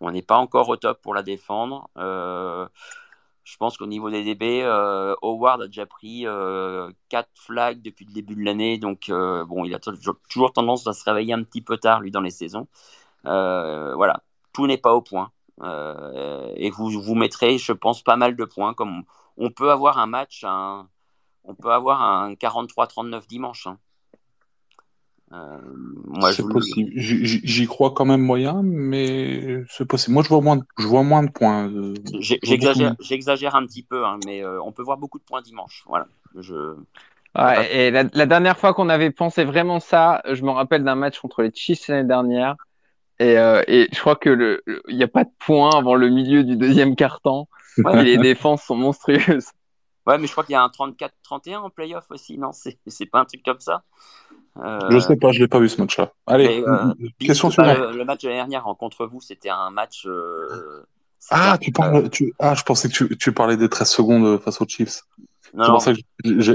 on 0.00 0.10
n'est 0.10 0.22
pas 0.22 0.38
encore 0.38 0.70
au 0.70 0.76
top 0.78 1.02
pour 1.02 1.14
la 1.14 1.22
défendre. 1.22 1.90
Je 3.44 3.56
pense 3.56 3.76
qu'au 3.76 3.86
niveau 3.86 4.10
des 4.10 4.22
DB, 4.22 4.62
euh, 4.62 5.14
Howard 5.22 5.62
a 5.62 5.66
déjà 5.66 5.86
pris 5.86 6.26
euh, 6.26 6.90
4 7.08 7.28
flags 7.34 7.82
depuis 7.82 8.04
le 8.04 8.12
début 8.12 8.34
de 8.34 8.44
l'année. 8.44 8.78
Donc, 8.78 9.08
euh, 9.08 9.44
bon, 9.44 9.64
il 9.64 9.74
a 9.74 9.78
toujours 9.78 10.52
tendance 10.52 10.86
à 10.86 10.92
se 10.92 11.04
réveiller 11.04 11.32
un 11.32 11.42
petit 11.42 11.62
peu 11.62 11.76
tard, 11.78 12.00
lui, 12.00 12.10
dans 12.10 12.20
les 12.20 12.30
saisons. 12.30 12.68
Euh, 13.26 13.94
voilà, 13.94 14.22
tout 14.52 14.66
n'est 14.66 14.78
pas 14.78 14.94
au 14.94 15.02
point. 15.02 15.32
et 16.56 16.70
vous 16.70 16.90
vous 16.90 17.14
mettrez, 17.14 17.58
je 17.58 17.72
pense, 17.72 18.02
pas 18.02 18.16
mal 18.16 18.36
de 18.36 18.44
points. 18.44 18.74
Comme 18.74 19.04
on 19.36 19.50
peut 19.50 19.70
avoir 19.70 19.98
un 19.98 20.06
match, 20.06 20.44
on 20.44 21.54
peut 21.54 21.72
avoir 21.72 22.02
un 22.02 22.34
43-39 22.34 23.26
dimanche. 23.26 23.66
Hein. 23.66 23.78
Euh, 25.32 25.58
moi, 26.06 26.32
c'est 26.32 26.42
possible. 26.42 26.90
J'y 26.96 27.66
crois 27.66 27.92
quand 27.92 28.04
même 28.04 28.20
moyen, 28.20 28.62
mais 28.64 29.62
c'est 29.68 29.86
possible. 29.86 30.14
Moi, 30.14 30.22
je 30.24 30.28
vois 30.28 30.40
moins, 30.40 30.56
de, 30.56 30.64
je 30.78 30.86
vois 30.86 31.02
moins 31.02 31.22
de 31.22 31.30
points. 31.30 31.68
Euh, 31.68 31.94
j'exagère, 32.18 32.96
j'exagère 33.00 33.54
un 33.54 33.64
petit 33.64 33.82
peu, 33.82 34.04
hein, 34.04 34.18
mais 34.26 34.42
euh, 34.42 34.60
on 34.62 34.72
peut 34.72 34.82
voir 34.82 34.98
beaucoup 34.98 35.18
de 35.18 35.24
points 35.24 35.42
dimanche. 35.42 35.84
Voilà. 35.86 36.06
Je. 36.36 36.74
Ouais, 37.38 37.76
et 37.76 37.90
la, 37.92 38.26
dernière 38.26 38.58
fois 38.58 38.74
qu'on 38.74 38.88
avait 38.88 39.12
pensé 39.12 39.44
vraiment 39.44 39.78
ça, 39.78 40.20
je 40.28 40.42
me 40.42 40.50
rappelle 40.50 40.82
d'un 40.82 40.96
match 40.96 41.20
contre 41.20 41.42
les 41.42 41.52
Chiefs 41.54 41.86
l'année 41.86 42.08
dernière, 42.08 42.56
et, 43.20 43.34
et 43.34 43.88
je 43.92 44.00
crois 44.00 44.16
que 44.16 44.30
le, 44.30 44.64
il 44.88 44.96
n'y 44.96 45.04
a 45.04 45.08
pas 45.08 45.22
de 45.22 45.30
points 45.38 45.70
avant 45.78 45.94
le 45.94 46.08
milieu 46.08 46.42
du 46.42 46.56
deuxième 46.56 46.96
quart-temps. 46.96 47.48
et 47.92 48.02
les 48.02 48.18
défenses 48.18 48.64
sont 48.64 48.74
monstrueuses. 48.74 49.46
Ouais, 50.06 50.18
mais 50.18 50.26
je 50.26 50.32
crois 50.32 50.44
qu'il 50.44 50.54
y 50.54 50.56
a 50.56 50.62
un 50.62 50.68
34-31 50.68 51.58
en 51.58 51.70
playoff 51.70 52.10
aussi, 52.10 52.36
non? 52.36 52.50
C'est 52.52 53.06
pas 53.06 53.20
un 53.20 53.24
truc 53.24 53.44
comme 53.44 53.60
ça? 53.60 53.84
Je 54.56 54.98
sais 54.98 55.16
pas, 55.16 55.32
je 55.32 55.40
l'ai 55.40 55.48
pas 55.48 55.58
vu 55.58 55.68
ce 55.68 55.80
match-là. 55.80 56.12
Allez, 56.26 56.62
euh, 56.66 56.92
question 57.18 57.50
suivante. 57.50 57.78
Le, 57.94 58.04
match 58.04 58.22
de 58.22 58.28
l'année 58.28 58.40
dernière 58.40 58.64
contre 58.78 59.06
vous, 59.06 59.20
c'était 59.20 59.50
un 59.50 59.70
match. 59.70 60.06
Euh, 60.06 60.84
ah, 61.30 61.56
tu 61.60 61.72
parles, 61.72 62.08
tu... 62.10 62.34
ah, 62.38 62.54
je 62.54 62.62
pensais 62.62 62.88
que 62.88 62.94
tu, 62.94 63.16
tu, 63.16 63.32
parlais 63.32 63.56
des 63.56 63.68
13 63.68 63.88
secondes 63.88 64.40
face 64.40 64.60
aux 64.60 64.66
Chiefs. 64.66 65.02
C'est 65.52 65.66
pour 65.66 65.82
ça 65.82 65.92
que 65.92 66.00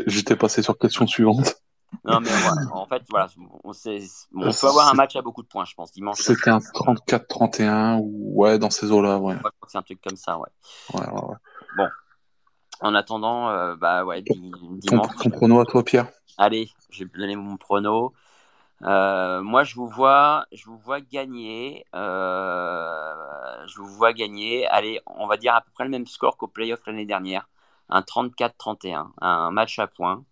j'étais 0.08 0.36
passé 0.36 0.62
sur 0.62 0.78
question 0.78 1.08
suivante. 1.08 1.56
Non, 2.04 2.20
mais 2.20 2.30
en 2.72 2.86
fait, 2.86 3.04
voilà, 3.10 3.28
on, 3.64 3.72
sait, 3.72 4.00
on 4.36 4.52
peut 4.52 4.68
avoir 4.68 4.90
un 4.90 4.94
match 4.94 5.16
à 5.16 5.22
beaucoup 5.22 5.44
de 5.44 5.48
points, 5.48 5.66
je 5.66 5.74
pense, 5.76 5.92
dimanche. 5.92 6.20
C'était 6.20 6.50
un 6.50 6.60
34-31, 6.60 8.00
ou 8.02 8.42
ouais, 8.42 8.60
dans 8.60 8.70
ces 8.70 8.92
eaux-là, 8.92 9.18
ouais. 9.18 9.36
C'est 9.68 9.78
un 9.78 9.82
truc 9.82 10.00
comme 10.06 10.18
ça, 10.18 10.38
ouais. 10.38 10.50
Ouais, 10.94 11.08
ouais, 11.08 11.22
ouais. 11.22 11.36
Bon, 11.78 11.88
en 12.82 12.94
attendant, 12.94 13.50
euh, 13.50 13.76
bah 13.76 14.04
ouais, 14.04 14.22
dimanche. 14.22 15.08
Ton, 15.22 15.30
prono 15.30 15.60
à 15.60 15.66
toi, 15.66 15.84
Pierre 15.84 16.08
Allez, 16.38 16.70
je 16.90 17.04
vais 17.04 17.10
donner 17.18 17.36
mon 17.36 17.58
prono. 17.58 18.14
Euh, 18.84 19.42
moi, 19.42 19.64
je 19.64 19.76
vous 19.76 19.88
vois, 19.88 20.46
je 20.52 20.66
vous 20.66 20.78
vois 20.78 21.02
gagner. 21.02 21.86
Euh, 21.96 23.68
je 23.68 23.78
vous 23.78 23.88
vois 23.88 24.14
gagner. 24.14 24.68
Allez, 24.68 25.02
on 25.08 25.28
va 25.28 25.38
dire 25.38 25.56
à 25.56 25.62
peu 25.62 25.72
près 25.74 25.86
le 25.86 25.90
même 25.90 26.08
score 26.08 26.38
qu'au 26.38 26.48
playoff 26.48 26.86
l'année 26.86 27.06
dernière, 27.06 27.50
un 27.90 28.02
34-31, 28.02 29.12
un 29.22 29.52
match 29.52 29.80
à 29.80 29.88
points, 29.88 30.24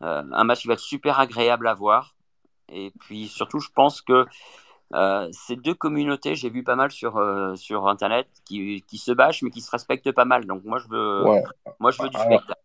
un 0.00 0.44
match 0.44 0.62
qui 0.62 0.68
va 0.68 0.74
être 0.74 0.80
super 0.80 1.20
agréable 1.20 1.68
à 1.68 1.74
voir. 1.74 2.14
Et 2.68 2.92
puis 3.00 3.28
surtout, 3.28 3.60
je 3.60 3.68
pense 3.74 4.02
que 4.02 4.26
euh, 4.94 5.28
ces 5.32 5.56
deux 5.56 5.74
communautés, 5.74 6.34
j'ai 6.34 6.50
vu 6.50 6.62
pas 6.62 6.76
mal 6.76 6.90
sur, 6.90 7.16
euh, 7.16 7.56
sur 7.56 7.88
Internet, 7.88 8.28
qui, 8.44 8.82
qui, 8.86 8.98
se 8.98 9.12
bâchent, 9.12 9.42
mais 9.42 9.50
qui 9.50 9.60
se 9.60 9.70
respectent 9.70 10.12
pas 10.12 10.24
mal. 10.24 10.46
Donc 10.46 10.64
moi, 10.64 10.78
je 10.78 10.88
veux, 10.88 11.24
moi, 11.78 11.90
je 11.90 12.02
veux 12.02 12.10
du 12.10 12.18
spectacle. 12.18 12.60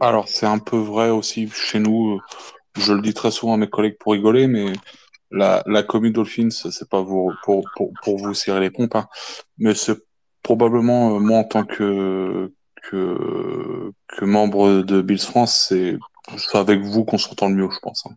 Alors, 0.00 0.28
c'est 0.28 0.46
un 0.46 0.58
peu 0.58 0.76
vrai 0.76 1.10
aussi 1.10 1.48
chez 1.50 1.78
nous. 1.78 2.20
Je 2.76 2.92
le 2.92 3.02
dis 3.02 3.14
très 3.14 3.30
souvent 3.30 3.54
à 3.54 3.56
mes 3.56 3.68
collègues 3.68 3.96
pour 3.98 4.12
rigoler, 4.12 4.46
mais 4.46 4.72
la, 5.30 5.62
la 5.66 5.82
commune 5.82 6.12
Dolphins, 6.12 6.50
c'est 6.50 6.88
pas 6.88 7.02
pour, 7.02 7.32
pour, 7.42 7.64
pour, 7.76 7.92
pour, 8.02 8.18
vous 8.18 8.34
serrer 8.34 8.60
les 8.60 8.70
pompes, 8.70 8.94
hein. 8.94 9.08
mais 9.58 9.74
c'est 9.74 9.98
probablement, 10.42 11.16
euh, 11.16 11.18
moi, 11.18 11.38
en 11.38 11.44
tant 11.44 11.64
que, 11.64 12.52
que, 12.82 13.92
que 14.06 14.24
membre 14.24 14.82
de 14.82 15.02
Bills 15.02 15.18
France, 15.18 15.66
c'est 15.68 15.98
avec 16.54 16.80
vous 16.80 17.04
qu'on 17.04 17.18
s'entend 17.18 17.48
le 17.48 17.56
mieux, 17.56 17.68
je 17.70 17.78
pense. 17.80 18.06
Hein. 18.06 18.14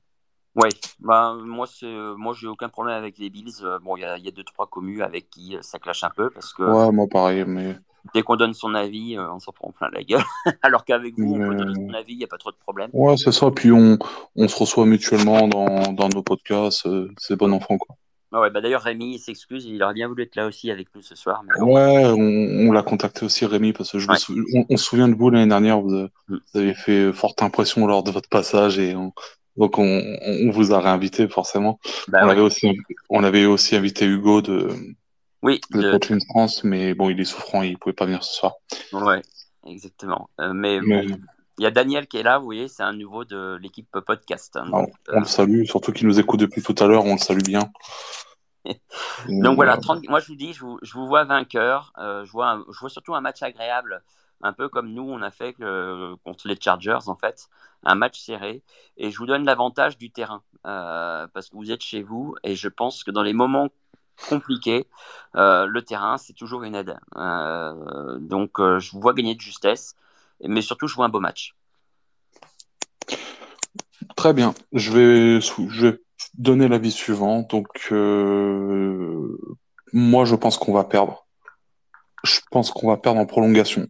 Oui, 0.56 0.70
bah, 1.00 1.36
moi, 1.44 1.66
c'est, 1.68 1.86
euh, 1.86 2.16
moi, 2.18 2.34
j'ai 2.38 2.48
aucun 2.48 2.70
problème 2.70 2.96
avec 2.96 3.18
les 3.18 3.30
Bills. 3.30 3.54
Euh, 3.64 3.80
bon, 3.80 3.96
il 3.96 4.02
y 4.02 4.06
a, 4.06 4.18
y 4.18 4.28
a, 4.28 4.32
deux, 4.32 4.44
trois 4.44 4.68
communes 4.68 5.02
avec 5.02 5.30
qui 5.30 5.58
ça 5.62 5.80
clash 5.80 6.04
un 6.04 6.10
peu 6.10 6.30
parce 6.30 6.54
que. 6.54 6.64
Ouais, 6.64 6.92
moi, 6.92 7.08
pareil, 7.10 7.46
mais. 7.48 7.78
Dès 8.14 8.24
qu'on 8.24 8.36
donne 8.36 8.54
son 8.54 8.74
avis, 8.74 9.18
on 9.20 9.40
s'en 9.40 9.52
prend 9.52 9.72
plein 9.72 9.90
la 9.94 10.04
gueule. 10.04 10.24
Alors 10.62 10.86
qu'avec 10.86 11.18
vous, 11.18 11.36
on 11.36 11.50
peut 11.50 11.56
donner 11.56 11.76
son 11.76 11.94
avis, 11.94 12.14
il 12.14 12.18
n'y 12.18 12.24
a 12.24 12.28
pas 12.28 12.38
trop 12.38 12.52
de 12.52 12.58
problème. 12.58 12.90
Ouais, 12.94 13.16
c'est 13.18 13.32
ça. 13.32 13.52
Puis 13.52 13.72
on, 13.72 13.98
on 14.36 14.48
se 14.48 14.56
reçoit 14.56 14.86
mutuellement 14.86 15.48
dans, 15.48 15.94
dans 15.94 16.10
nos 16.10 16.24
podcasts. 16.24 16.88
c'est 17.18 17.36
bon 17.36 17.54
enfant, 17.54 17.78
quoi. 17.78 17.96
Ah 18.34 18.40
ouais, 18.40 18.50
bah 18.50 18.62
d'ailleurs, 18.62 18.82
Rémi 18.82 19.20
s'excuse, 19.20 19.66
il 19.66 19.84
aurait 19.84 19.94
bien 19.94 20.08
voulu 20.08 20.24
être 20.24 20.38
là 20.38 20.48
aussi 20.48 20.72
avec 20.72 20.88
nous 20.96 21.02
ce 21.02 21.16
soir. 21.16 21.44
ouais, 21.60 22.06
on, 22.06 22.70
on 22.70 22.72
l'a 22.72 22.82
contacté 22.82 23.26
aussi, 23.26 23.46
Rémi, 23.46 23.74
parce 23.74 23.92
que 23.92 24.00
je 24.00 24.08
on, 24.10 24.66
on, 24.70 24.78
se 24.78 24.84
souvient 24.84 25.10
de 25.10 25.16
vous 25.16 25.30
l'année 25.30 25.50
dernière, 25.50 25.82
vous, 25.82 25.90
mm. 25.90 26.10
vous, 26.28 26.60
avez 26.60 26.74
fait 26.74 27.12
forte 27.12 27.44
impression 27.44 27.86
lors 27.88 28.04
de 28.04 28.12
votre 28.12 28.30
passage 28.30 28.80
et 28.80 28.96
on, 28.96 29.12
donc 29.58 29.78
on, 29.78 30.50
vous 30.50 30.72
a 30.72 30.80
réinvité 30.80 31.28
forcément. 31.28 31.78
Bah 32.08 32.22
on, 32.24 32.30
avait 32.30 32.40
aussi, 32.40 32.72
on 33.10 33.26
avait 33.26 33.46
aussi 33.46 33.76
invité 33.76 34.06
Hugo 34.06 34.42
de, 34.42 34.70
oui, 35.42 35.60
de, 35.72 35.98
de... 35.98 36.20
France, 36.30 36.64
mais 36.64 36.94
bon, 36.94 37.10
il 37.10 37.20
est 37.20 37.26
souffrant, 37.26 37.62
il 37.62 37.78
pouvait 37.78 37.94
pas 37.94 38.06
venir 38.06 38.24
ce 38.24 38.36
soir. 38.36 38.54
Ouais, 38.94 39.22
exactement. 39.66 40.30
Euh, 40.40 40.54
mais, 40.54 40.80
il 41.58 41.64
y 41.64 41.68
a 41.68 41.72
Daniel 41.72 42.08
qui 42.08 42.18
est 42.18 42.24
là, 42.24 42.40
vous 42.40 42.46
voyez, 42.46 42.68
c'est 42.68 42.84
un 42.84 42.94
nouveau 42.94 43.26
de 43.26 43.58
l'équipe 43.62 43.92
podcast. 44.06 44.56
Hein, 44.56 44.70
donc, 44.70 44.94
on, 45.10 45.20
le 45.20 45.26
salue, 45.26 45.66
surtout 45.66 45.92
qu'il 45.92 46.08
nous 46.08 46.20
écoute 46.20 46.40
depuis 46.40 46.62
tout 46.62 46.76
à 46.80 46.88
l'heure, 46.88 47.06
on 47.06 47.14
le 47.14 47.20
salue 47.20 47.44
bien. 47.44 47.72
donc 49.28 49.56
voilà, 49.56 49.78
30... 49.78 50.08
moi 50.08 50.20
je 50.20 50.28
vous 50.28 50.36
dis, 50.36 50.54
je 50.54 50.62
vous, 50.62 50.80
je 50.82 50.94
vous 50.94 51.08
vois 51.08 51.24
vainqueur, 51.24 51.94
euh, 51.98 52.26
je, 52.26 52.32
vois 52.32 52.64
je 52.72 52.80
vois 52.80 52.90
surtout 52.90 53.16
un 53.16 53.22
match 53.22 53.42
agréable 53.42 54.04
un 54.44 54.54
peu 54.54 54.70
comme 54.70 54.92
nous, 54.94 55.04
on 55.04 55.22
a 55.22 55.32
fait 55.32 55.56
euh, 55.62 56.16
contre 56.24 56.48
les 56.48 56.58
Chargers, 56.60 57.08
en 57.08 57.16
fait, 57.16 57.48
un 57.84 57.96
match 57.96 58.20
serré. 58.20 58.64
Et 58.98 59.12
je 59.12 59.18
vous 59.18 59.26
donne 59.26 59.46
l'avantage 59.46 59.98
du 59.98 60.12
terrain, 60.12 60.44
euh, 60.66 61.28
parce 61.34 61.50
que 61.50 61.56
vous 61.56 61.72
êtes 61.72 61.84
chez 61.84 62.02
vous, 62.02 62.36
et 62.44 62.56
je 62.56 62.68
pense 62.68 63.04
que 63.04 63.12
dans 63.12 63.24
les 63.24 63.34
moments 63.34 63.70
compliqués, 64.30 64.88
euh, 65.36 65.66
le 65.66 65.82
terrain, 65.82 66.18
c'est 66.18 66.34
toujours 66.34 66.64
une 66.64 66.76
aide. 66.76 66.98
donc, 67.16 68.52
je 68.58 68.92
vous 68.92 69.02
vois 69.02 69.14
gagner 69.14 69.36
de 69.36 69.42
justesse, 69.42 69.96
mais 70.44 70.62
surtout, 70.62 70.88
je 70.88 70.96
vois 70.96 71.06
un 71.06 71.10
beau 71.10 71.20
match. 71.20 71.56
Très 74.16 74.34
bien. 74.34 74.54
Je 74.74 74.92
vais, 74.92 75.42
je 75.42 75.88
vais 75.88 76.02
donner 76.36 76.68
l'avis 76.68 76.92
suivant. 76.92 77.42
Donc, 77.42 77.92
moi, 79.94 80.26
je 80.26 80.36
pense 80.36 80.58
qu'on 80.58 80.74
va 80.74 80.84
perdre. 80.84 81.26
Je 82.24 82.40
pense 82.52 82.72
qu'on 82.72 82.88
va 82.88 82.98
perdre 82.98 83.20
en 83.20 83.26
prolongation. 83.26 83.88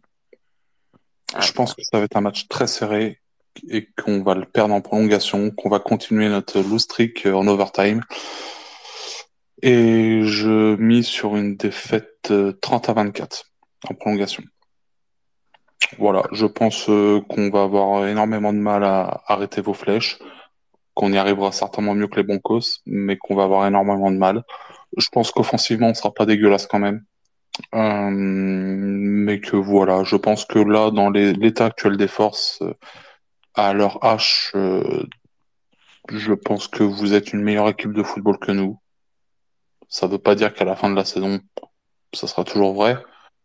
Je 1.39 1.51
pense 1.53 1.73
que 1.73 1.81
ça 1.83 1.97
va 1.97 2.03
être 2.05 2.17
un 2.17 2.21
match 2.21 2.47
très 2.47 2.67
serré 2.67 3.21
et 3.69 3.87
qu'on 4.01 4.21
va 4.21 4.35
le 4.35 4.45
perdre 4.45 4.73
en 4.73 4.81
prolongation, 4.81 5.51
qu'on 5.51 5.69
va 5.69 5.79
continuer 5.79 6.29
notre 6.29 6.59
loose 6.59 6.83
streak 6.83 7.25
en 7.25 7.47
overtime. 7.47 8.01
Et 9.61 10.21
je 10.23 10.75
mise 10.75 11.07
sur 11.07 11.35
une 11.35 11.55
défaite 11.55 12.33
30 12.61 12.89
euh, 12.89 12.91
à 12.91 12.93
24 12.95 13.45
en 13.89 13.93
prolongation. 13.93 14.43
Voilà, 15.97 16.23
je 16.31 16.45
pense 16.45 16.89
euh, 16.89 17.21
qu'on 17.27 17.49
va 17.49 17.63
avoir 17.63 18.07
énormément 18.07 18.53
de 18.53 18.59
mal 18.59 18.83
à 18.83 19.23
arrêter 19.27 19.61
vos 19.61 19.73
flèches, 19.73 20.19
qu'on 20.93 21.11
y 21.11 21.17
arrivera 21.17 21.51
certainement 21.51 21.95
mieux 21.95 22.07
que 22.07 22.17
les 22.17 22.23
Broncos, 22.23 22.81
mais 22.85 23.17
qu'on 23.17 23.35
va 23.35 23.43
avoir 23.43 23.67
énormément 23.67 24.11
de 24.11 24.17
mal. 24.17 24.43
Je 24.97 25.07
pense 25.09 25.31
qu'offensivement, 25.31 25.87
on 25.87 25.93
sera 25.93 26.13
pas 26.13 26.25
dégueulasse 26.25 26.67
quand 26.67 26.79
même. 26.79 27.03
Euh, 27.75 28.09
mais 28.11 29.39
que 29.41 29.57
voilà, 29.57 30.03
je 30.03 30.15
pense 30.15 30.45
que 30.45 30.59
là, 30.59 30.91
dans 30.91 31.09
l'état 31.09 31.65
actuel 31.65 31.97
des 31.97 32.07
forces, 32.07 32.63
à 33.55 33.73
leur 33.73 33.99
H, 33.99 34.51
euh, 34.55 35.03
je 36.09 36.33
pense 36.33 36.67
que 36.67 36.83
vous 36.83 37.13
êtes 37.13 37.33
une 37.33 37.41
meilleure 37.41 37.69
équipe 37.69 37.93
de 37.93 38.03
football 38.03 38.37
que 38.39 38.51
nous. 38.51 38.79
Ça 39.91 40.07
veut 40.07 40.17
pas 40.17 40.35
dire 40.35 40.53
qu'à 40.53 40.63
la 40.63 40.77
fin 40.77 40.89
de 40.89 40.95
la 40.95 41.03
saison, 41.03 41.41
ça 42.13 42.25
sera 42.25 42.45
toujours 42.45 42.73
vrai, 42.73 42.97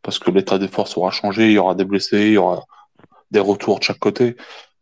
parce 0.03 0.21
que 0.21 0.31
l'état 0.31 0.59
des 0.59 0.69
forces 0.69 0.97
aura 0.97 1.11
changé, 1.11 1.47
il 1.47 1.53
y 1.53 1.59
aura 1.59 1.75
des 1.75 1.85
blessés, 1.85 2.29
il 2.29 2.33
y 2.35 2.37
aura 2.39 2.65
des 3.33 3.41
retours 3.41 3.81
de 3.81 3.85
chaque 3.85 3.99
côté. 3.99 4.37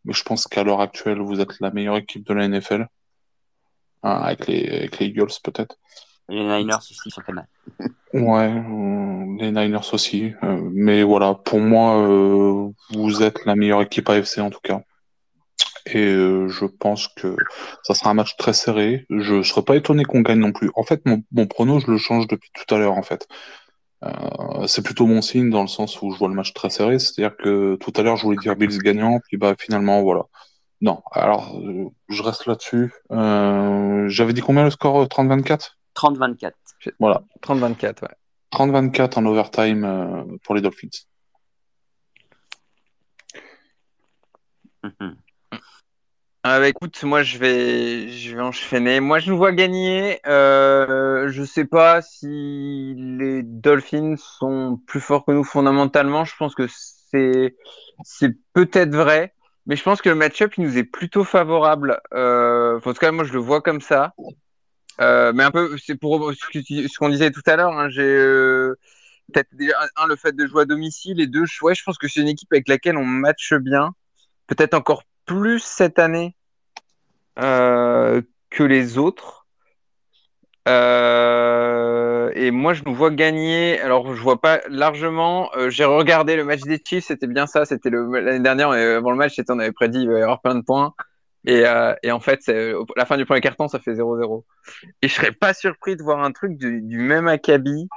Mais 0.05 0.13
je 0.13 0.23
pense 0.23 0.47
qu'à 0.47 0.63
l'heure 0.63 0.79
actuelle, 0.79 1.19
vous 1.19 1.41
êtes 1.41 1.59
la 1.59 1.71
meilleure 1.71 1.97
équipe 1.97 2.23
de 2.25 2.33
la 2.35 2.47
NFL, 2.47 2.87
hein, 4.03 4.11
avec, 4.11 4.45
les, 4.45 4.69
avec 4.69 4.99
les 4.99 5.07
Eagles 5.07 5.31
peut-être. 5.43 5.77
Les 6.29 6.43
Niners 6.43 6.77
aussi 6.77 7.09
sont 7.09 7.21
pas 7.21 7.33
mal. 7.33 7.47
ouais, 8.13 8.53
euh, 8.53 9.35
les 9.39 9.51
Niners 9.51 9.91
aussi. 9.91 10.33
Euh, 10.43 10.69
mais 10.71 11.01
voilà, 11.01 11.33
pour 11.33 11.59
moi, 11.59 11.97
euh, 11.97 12.69
vous 12.91 13.23
êtes 13.23 13.43
la 13.45 13.55
meilleure 13.55 13.81
équipe 13.81 14.07
AFC 14.07 14.37
en 14.37 14.51
tout 14.51 14.61
cas. 14.61 14.81
Et 15.85 16.05
euh, 16.05 16.47
je 16.47 16.65
pense 16.65 17.07
que 17.07 17.35
ça 17.83 17.93
sera 17.93 18.09
un 18.09 18.15
match 18.15 18.35
très 18.37 18.53
serré. 18.53 19.05
Je 19.09 19.43
serais 19.43 19.61
pas 19.61 19.75
étonné 19.75 20.03
qu'on 20.03 20.21
gagne 20.21 20.39
non 20.39 20.51
plus. 20.51 20.71
En 20.75 20.83
fait, 20.83 21.05
mon, 21.05 21.23
mon 21.31 21.45
prono, 21.47 21.79
je 21.79 21.91
le 21.91 21.97
change 21.97 22.27
depuis 22.27 22.49
tout 22.53 22.73
à 22.73 22.77
l'heure, 22.77 22.97
en 22.97 23.03
fait. 23.03 23.27
Euh, 24.03 24.67
c'est 24.67 24.83
plutôt 24.83 25.05
mon 25.05 25.21
signe 25.21 25.49
dans 25.49 25.61
le 25.61 25.67
sens 25.67 26.01
où 26.01 26.11
je 26.11 26.17
vois 26.17 26.27
le 26.27 26.35
match 26.35 26.53
très 26.53 26.69
serré. 26.69 26.99
C'est-à-dire 26.99 27.37
que 27.37 27.75
tout 27.75 27.93
à 27.95 28.01
l'heure, 28.01 28.17
je 28.17 28.23
voulais 28.23 28.37
dire 28.37 28.55
Bills 28.55 28.77
gagnant, 28.79 29.19
puis 29.27 29.37
bah 29.37 29.55
finalement, 29.57 30.01
voilà. 30.01 30.23
Non, 30.81 31.01
alors 31.11 31.57
euh, 31.57 31.89
je 32.09 32.21
reste 32.21 32.45
là-dessus. 32.45 32.93
Euh, 33.11 34.07
J'avais 34.09 34.33
dit 34.33 34.41
combien 34.41 34.63
le 34.63 34.69
score 34.69 35.05
30-24 35.05 35.77
30-24. 35.95 36.51
Voilà. 36.99 37.23
30-24, 37.41 38.03
ouais. 38.03 38.09
30-24 38.51 39.19
en 39.19 39.25
overtime 39.25 39.83
euh, 39.85 40.37
pour 40.43 40.55
les 40.55 40.61
Dolphins. 40.61 40.89
Mhm. 44.83 45.15
Ah 46.47 46.59
bah 46.59 46.67
écoute, 46.69 47.01
moi 47.03 47.23
je 47.23 47.39
vais, 47.39 48.07
je 48.09 48.35
vais 48.35 48.41
enchaîner. 48.41 48.99
Moi 48.99 49.17
je 49.17 49.31
nous 49.31 49.37
vois 49.37 49.51
gagner. 49.51 50.19
Euh, 50.27 51.27
je 51.27 51.43
sais 51.43 51.65
pas 51.65 52.03
si 52.03 52.93
les 52.95 53.41
Dolphins 53.41 54.15
sont 54.15 54.79
plus 54.85 54.99
forts 54.99 55.25
que 55.25 55.31
nous 55.31 55.43
fondamentalement. 55.43 56.23
Je 56.23 56.35
pense 56.37 56.53
que 56.53 56.67
c'est, 56.67 57.55
c'est 58.03 58.29
peut-être 58.53 58.93
vrai, 58.95 59.33
mais 59.65 59.75
je 59.75 59.81
pense 59.81 60.03
que 60.03 60.09
le 60.09 60.13
match-up 60.15 60.53
il 60.57 60.65
nous 60.65 60.77
est 60.77 60.83
plutôt 60.83 61.23
favorable. 61.23 61.99
Euh, 62.13 62.77
en 62.77 62.93
tout 62.93 62.99
cas, 62.99 63.11
moi 63.11 63.23
je 63.23 63.33
le 63.33 63.39
vois 63.39 63.61
comme 63.61 63.81
ça. 63.81 64.13
Euh, 65.01 65.33
mais 65.33 65.43
un 65.43 65.51
peu, 65.51 65.75
c'est 65.79 65.95
pour 65.95 66.31
ce 66.31 66.97
qu'on 66.99 67.09
disait 67.09 67.31
tout 67.31 67.41
à 67.47 67.55
l'heure. 67.55 67.71
Hein, 67.73 67.89
j'ai 67.89 68.03
euh, 68.03 68.75
peut-être 69.33 69.49
déjà, 69.53 69.73
un, 69.95 70.05
le 70.05 70.15
fait 70.15 70.33
de 70.35 70.45
jouer 70.45 70.61
à 70.61 70.65
domicile 70.65 71.19
et 71.19 71.25
deux, 71.27 71.45
ouais, 71.63 71.73
je 71.73 71.83
pense 71.83 71.97
que 71.97 72.07
c'est 72.07 72.21
une 72.21 72.27
équipe 72.27 72.53
avec 72.53 72.67
laquelle 72.67 72.97
on 72.97 73.05
matche 73.05 73.53
bien. 73.55 73.95
Peut-être 74.47 74.75
encore 74.75 75.03
plus 75.25 75.59
cette 75.59 75.99
année 75.99 76.35
euh, 77.39 78.21
que 78.49 78.63
les 78.63 78.97
autres. 78.97 79.45
Euh, 80.67 82.31
et 82.33 82.51
moi, 82.51 82.73
je 82.73 82.83
nous 82.85 82.95
vois 82.95 83.11
gagner. 83.11 83.79
Alors, 83.81 84.15
je 84.15 84.21
vois 84.21 84.39
pas 84.39 84.61
largement. 84.69 85.51
Euh, 85.57 85.69
J'ai 85.69 85.85
regardé 85.85 86.35
le 86.35 86.45
match 86.45 86.61
des 86.61 86.81
Chiefs, 86.83 87.05
c'était 87.05 87.27
bien 87.27 87.45
ça. 87.45 87.65
C'était 87.65 87.89
l'année 87.89 88.39
dernière, 88.39 88.69
avant 88.69 89.11
le 89.11 89.17
match, 89.17 89.39
on 89.49 89.59
avait 89.59 89.71
prédit 89.71 90.01
il 90.01 90.09
va 90.09 90.19
y 90.19 90.21
avoir 90.21 90.41
plein 90.41 90.55
de 90.55 90.61
points. 90.61 90.93
Et, 91.47 91.63
et 92.01 92.11
en 92.11 92.19
fait, 92.19 92.39
la 92.95 93.05
fin 93.05 93.17
du 93.17 93.25
premier 93.25 93.41
carton, 93.41 93.67
ça 93.67 93.79
fait 93.79 93.93
0-0. 93.93 94.43
Et 95.03 95.07
je 95.07 95.13
serais 95.13 95.31
pas 95.31 95.53
surpris 95.53 95.95
de 95.95 96.01
voir 96.01 96.23
un 96.23 96.31
truc 96.31 96.57
du, 96.57 96.97
même 96.97 97.27
acabit. 97.27 97.87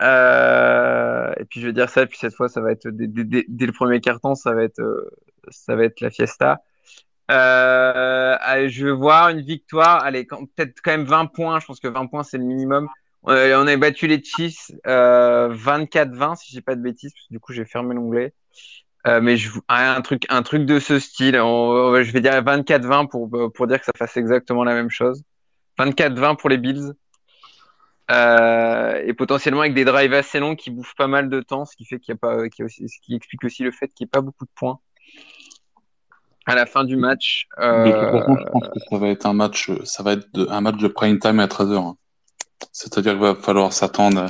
Et 0.00 1.44
puis 1.50 1.60
je 1.60 1.66
vais 1.66 1.72
dire 1.72 1.88
ça, 1.88 2.02
et 2.02 2.06
puis 2.06 2.18
cette 2.18 2.34
fois, 2.34 2.48
ça 2.48 2.60
va 2.60 2.70
être 2.70 2.86
dès, 2.90 3.66
le 3.66 3.72
premier 3.72 4.00
carton, 4.00 4.36
ça 4.36 4.52
va 4.52 4.62
être, 4.62 4.80
ça 5.50 5.76
va 5.76 5.84
être 5.84 6.00
la 6.00 6.10
fiesta. 6.10 6.62
Euh, 7.30 8.68
je 8.68 8.86
vais 8.86 8.92
voir 8.92 9.30
une 9.30 9.40
victoire. 9.40 10.04
Allez, 10.04 10.24
peut-être 10.24 10.80
quand 10.82 10.90
même 10.90 11.04
20 11.04 11.26
points. 11.26 11.60
Je 11.60 11.66
pense 11.66 11.80
que 11.80 11.88
20 11.88 12.06
points, 12.06 12.22
c'est 12.22 12.38
le 12.38 12.44
minimum. 12.44 12.88
Euh, 13.28 13.56
on 13.62 13.66
a 13.66 13.76
battu 13.76 14.06
les 14.06 14.22
Chiefs 14.22 14.70
euh, 14.86 15.54
24-20, 15.54 16.36
si 16.36 16.52
j'ai 16.52 16.60
pas 16.60 16.74
de 16.74 16.82
bêtises, 16.82 17.12
parce 17.14 17.26
que 17.26 17.32
du 17.32 17.40
coup, 17.40 17.52
j'ai 17.52 17.64
fermé 17.64 17.94
l'onglet. 17.94 18.34
Euh, 19.06 19.20
mais 19.20 19.36
je, 19.36 19.50
un 19.68 20.00
truc, 20.00 20.24
un 20.28 20.42
truc 20.42 20.66
de 20.66 20.78
ce 20.78 20.98
style. 20.98 21.34
Je 21.34 22.12
vais 22.12 22.20
dire 22.20 22.32
24-20 22.42 23.08
pour, 23.08 23.30
pour 23.52 23.66
dire 23.66 23.78
que 23.78 23.86
ça 23.86 23.92
fasse 23.96 24.16
exactement 24.16 24.64
la 24.64 24.74
même 24.74 24.90
chose. 24.90 25.22
24-20 25.78 26.36
pour 26.36 26.50
les 26.50 26.58
Bills. 26.58 26.94
Euh, 28.10 29.02
et 29.06 29.14
potentiellement 29.14 29.60
avec 29.60 29.72
des 29.72 29.86
drives 29.86 30.12
assez 30.12 30.38
longs 30.38 30.56
qui 30.56 30.70
bouffent 30.70 30.94
pas 30.94 31.06
mal 31.06 31.30
de 31.30 31.40
temps, 31.40 31.64
ce 31.64 31.74
qui 31.74 31.86
fait 31.86 31.98
qu'il 31.98 32.12
y 32.12 32.16
a 32.16 32.18
pas, 32.18 32.38
ce 32.50 33.00
qui 33.00 33.14
explique 33.14 33.44
aussi 33.44 33.62
le 33.62 33.70
fait 33.70 33.88
qu'il 33.88 34.04
n'y 34.04 34.08
ait 34.08 34.10
pas 34.10 34.20
beaucoup 34.20 34.44
de 34.44 34.50
points 34.54 34.78
à 36.46 36.54
la 36.54 36.66
fin 36.66 36.84
du 36.84 36.96
match. 36.96 37.46
De 37.58 37.90
toute 37.90 38.00
Euh, 38.00 38.10
façon, 38.20 38.36
je 38.36 38.44
pense 38.52 38.68
que 38.68 38.80
ça 38.90 38.98
va 38.98 39.08
être 39.08 39.26
un 39.26 39.32
match, 39.32 39.70
ça 39.84 40.02
va 40.02 40.12
être 40.12 40.26
de- 40.34 40.46
un 40.50 40.60
match 40.60 40.76
de 40.76 40.88
prime 40.88 41.18
time 41.18 41.40
à 41.40 41.48
13h. 41.48 41.78
hein. 41.82 41.96
C'est-à-dire 42.72 43.12
qu'il 43.12 43.20
va 43.20 43.34
falloir 43.34 43.72
s'attendre 43.72 44.26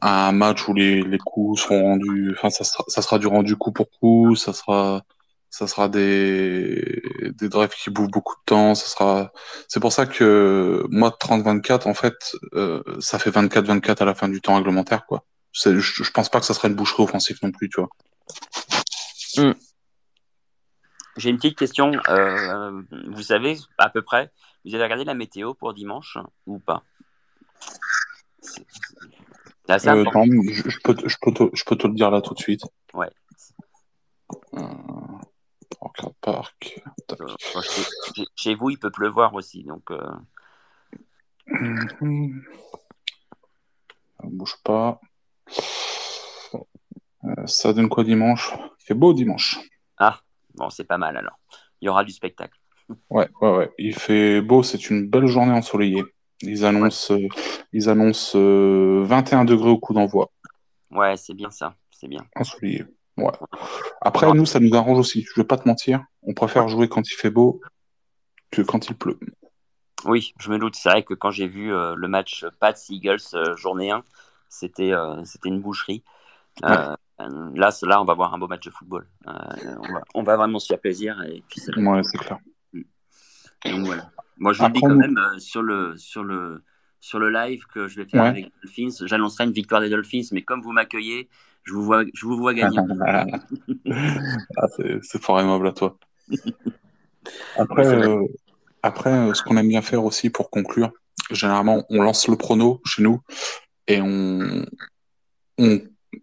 à 0.00 0.28
un 0.28 0.32
match 0.32 0.68
où 0.68 0.74
les, 0.74 1.02
les 1.02 1.18
coups 1.18 1.60
seront 1.62 1.82
rendus, 1.82 2.34
enfin, 2.36 2.50
ça 2.50 2.64
sera, 2.64 2.84
ça 2.88 3.02
sera 3.02 3.18
du 3.18 3.26
rendu 3.26 3.56
coup 3.56 3.72
pour 3.72 3.88
coup, 3.90 4.36
ça 4.36 4.52
sera, 4.52 5.02
ça 5.50 5.66
sera 5.66 5.88
des, 5.88 7.02
des 7.38 7.48
drives 7.48 7.70
qui 7.70 7.90
bouffent 7.90 8.10
beaucoup 8.10 8.34
de 8.36 8.44
temps, 8.46 8.74
ça 8.74 8.86
sera, 8.86 9.32
c'est 9.68 9.80
pour 9.80 9.92
ça 9.92 10.06
que 10.06 10.84
moi, 10.90 11.10
30-24, 11.18 11.86
en 11.86 11.94
fait, 11.94 12.32
euh, 12.54 12.82
ça 13.00 13.18
fait 13.18 13.30
24-24 13.30 14.02
à 14.02 14.04
la 14.04 14.14
fin 14.14 14.28
du 14.28 14.40
temps 14.40 14.56
réglementaire, 14.56 15.06
quoi. 15.06 15.24
Je, 15.52 15.78
je 15.78 16.10
pense 16.10 16.28
pas 16.28 16.40
que 16.40 16.46
ça 16.46 16.52
sera 16.54 16.68
une 16.68 16.74
boucherie 16.74 17.02
offensive 17.04 17.38
non 17.42 17.50
plus, 17.50 17.70
tu 17.70 17.80
vois. 17.80 17.88
J'ai 21.16 21.30
une 21.30 21.36
petite 21.36 21.58
question. 21.58 21.92
Euh, 22.08 22.82
vous 23.08 23.22
savez, 23.22 23.56
à 23.78 23.88
peu 23.88 24.02
près, 24.02 24.30
vous 24.64 24.74
avez 24.74 24.84
regardé 24.84 25.04
la 25.04 25.14
météo 25.14 25.54
pour 25.54 25.72
dimanche 25.74 26.18
ou 26.46 26.58
pas? 26.58 26.82
Euh, 29.68 30.04
non, 30.04 30.26
je, 30.52 30.70
je 30.70 30.78
peux, 30.84 30.94
te- 30.94 31.08
je, 31.08 31.16
peux 31.20 31.32
te, 31.32 31.44
je 31.52 31.64
peux 31.64 31.76
te 31.76 31.86
le 31.86 31.94
dire 31.94 32.10
là 32.10 32.20
tout 32.20 32.34
de 32.34 32.38
suite. 32.38 32.62
Ouais. 32.94 33.10
Euh, 34.54 34.60
enfin, 35.80 36.42
chez, 38.36 38.54
vous, 38.54 38.70
il 38.70 38.78
peut 38.78 38.90
pleuvoir 38.90 39.34
aussi. 39.34 39.64
Donc, 39.64 39.90
euh. 39.90 40.06
Ça 44.20 44.24
bouge 44.24 44.56
pas. 44.62 45.00
Ça 47.46 47.72
donne 47.72 47.88
quoi 47.88 48.04
dimanche? 48.04 48.52
Il 48.80 48.84
fait 48.84 48.94
beau 48.94 49.12
dimanche. 49.12 49.58
ah, 49.98 50.20
bon, 50.56 50.70
c'est 50.70 50.84
pas 50.84 50.98
mal 50.98 51.16
alors. 51.16 51.38
Il 51.80 51.86
y 51.86 51.88
aura 51.88 52.04
du 52.04 52.12
spectacle. 52.12 52.58
Ouais, 53.10 53.28
ouais, 53.40 53.56
ouais. 53.56 53.70
Il 53.78 53.94
fait 53.94 54.40
beau, 54.40 54.62
c'est 54.62 54.90
une 54.90 55.08
belle 55.08 55.26
journée 55.26 55.52
ensoleillée. 55.52 56.04
Ils 56.42 56.64
annoncent, 56.64 57.14
euh, 57.14 57.28
ils 57.72 57.88
annoncent 57.88 58.38
euh, 58.38 59.02
21 59.04 59.44
degrés 59.44 59.70
au 59.70 59.78
coup 59.78 59.94
d'envoi. 59.94 60.30
Ouais, 60.90 61.16
c'est 61.16 61.34
bien 61.34 61.50
ça. 61.50 61.74
C'est 61.90 62.08
bien. 62.08 62.24
Ensoleillé. 62.36 62.84
Ouais. 63.16 63.32
Après, 64.02 64.30
nous, 64.32 64.46
ça 64.46 64.60
nous 64.60 64.74
arrange 64.74 64.98
aussi. 64.98 65.22
Je 65.22 65.40
vais 65.40 65.46
pas 65.46 65.56
te 65.56 65.66
mentir. 65.66 66.04
On 66.22 66.34
préfère 66.34 66.68
jouer 66.68 66.88
quand 66.88 67.10
il 67.10 67.14
fait 67.14 67.30
beau 67.30 67.60
que 68.50 68.62
quand 68.62 68.88
il 68.88 68.96
pleut. 68.96 69.18
Oui, 70.04 70.34
je 70.38 70.50
me 70.50 70.58
doute. 70.58 70.76
C'est 70.76 70.90
vrai 70.90 71.02
que 71.02 71.14
quand 71.14 71.30
j'ai 71.30 71.48
vu 71.48 71.72
euh, 71.72 71.94
le 71.96 72.08
match 72.08 72.44
Pats 72.60 72.74
Eagles 72.90 73.18
euh, 73.34 73.56
journée 73.56 73.90
1, 73.90 74.04
c'était 74.48 74.92
euh, 74.92 75.24
c'était 75.24 75.48
une 75.48 75.60
boucherie. 75.60 76.04
Euh, 76.64 76.94
Là, 77.18 77.70
c- 77.70 77.86
là, 77.86 78.00
on 78.00 78.04
va 78.04 78.14
voir 78.14 78.34
un 78.34 78.38
beau 78.38 78.46
match 78.48 78.64
de 78.66 78.70
football. 78.70 79.08
Euh, 79.26 79.32
on, 79.80 79.92
va, 79.92 80.00
on 80.14 80.22
va 80.22 80.36
vraiment 80.36 80.58
se 80.58 80.66
faire 80.66 80.80
plaisir. 80.80 81.20
Et 81.22 81.42
puis 81.48 81.60
ça 81.60 81.72
va 81.74 81.80
Ouais, 81.82 82.02
c'est 82.02 82.18
clair. 82.18 82.38
Donc 82.74 83.86
voilà. 83.86 84.10
Moi, 84.38 84.52
je 84.52 84.62
vous 84.62 84.68
dis 84.68 84.80
quand 84.80 84.88
nous- 84.90 84.98
même 84.98 85.16
euh, 85.18 85.38
sur 85.38 85.62
le 85.62 85.96
sur 85.96 86.22
le 86.22 86.62
sur 87.00 87.18
le 87.18 87.30
live 87.30 87.64
que 87.72 87.88
je 87.88 87.96
vais 87.96 88.06
faire 88.06 88.22
Ouais. 88.22 88.28
avec 88.28 88.44
les 88.44 88.52
Dolphins. 88.62 89.06
J'annoncerai 89.06 89.44
une 89.44 89.52
victoire 89.52 89.80
des 89.80 89.88
Dolphins, 89.88 90.26
mais 90.32 90.42
comme 90.42 90.60
vous 90.60 90.72
m'accueillez, 90.72 91.28
je 91.64 91.72
vous 91.72 91.82
vois 91.82 92.04
je 92.12 92.26
vous 92.26 92.36
vois 92.36 92.52
gagner. 92.54 92.78
Ah, 94.58 94.66
c'est 95.02 95.22
fort 95.22 95.40
aimable 95.40 95.68
à 95.68 95.72
toi. 95.72 95.98
Après, 97.58 97.86
euh, 97.86 98.22
après 98.82 99.10
euh, 99.12 99.34
ce 99.34 99.42
qu'on 99.42 99.56
aime 99.56 99.68
bien 99.68 99.82
faire 99.82 100.04
aussi 100.04 100.30
pour 100.30 100.48
conclure, 100.50 100.92
généralement, 101.30 101.84
on 101.90 102.02
lance 102.02 102.28
le 102.28 102.36
prono 102.36 102.80
chez 102.84 103.02
nous 103.02 103.20
et 103.88 104.00
on, 104.00 104.64
on, 105.58 105.80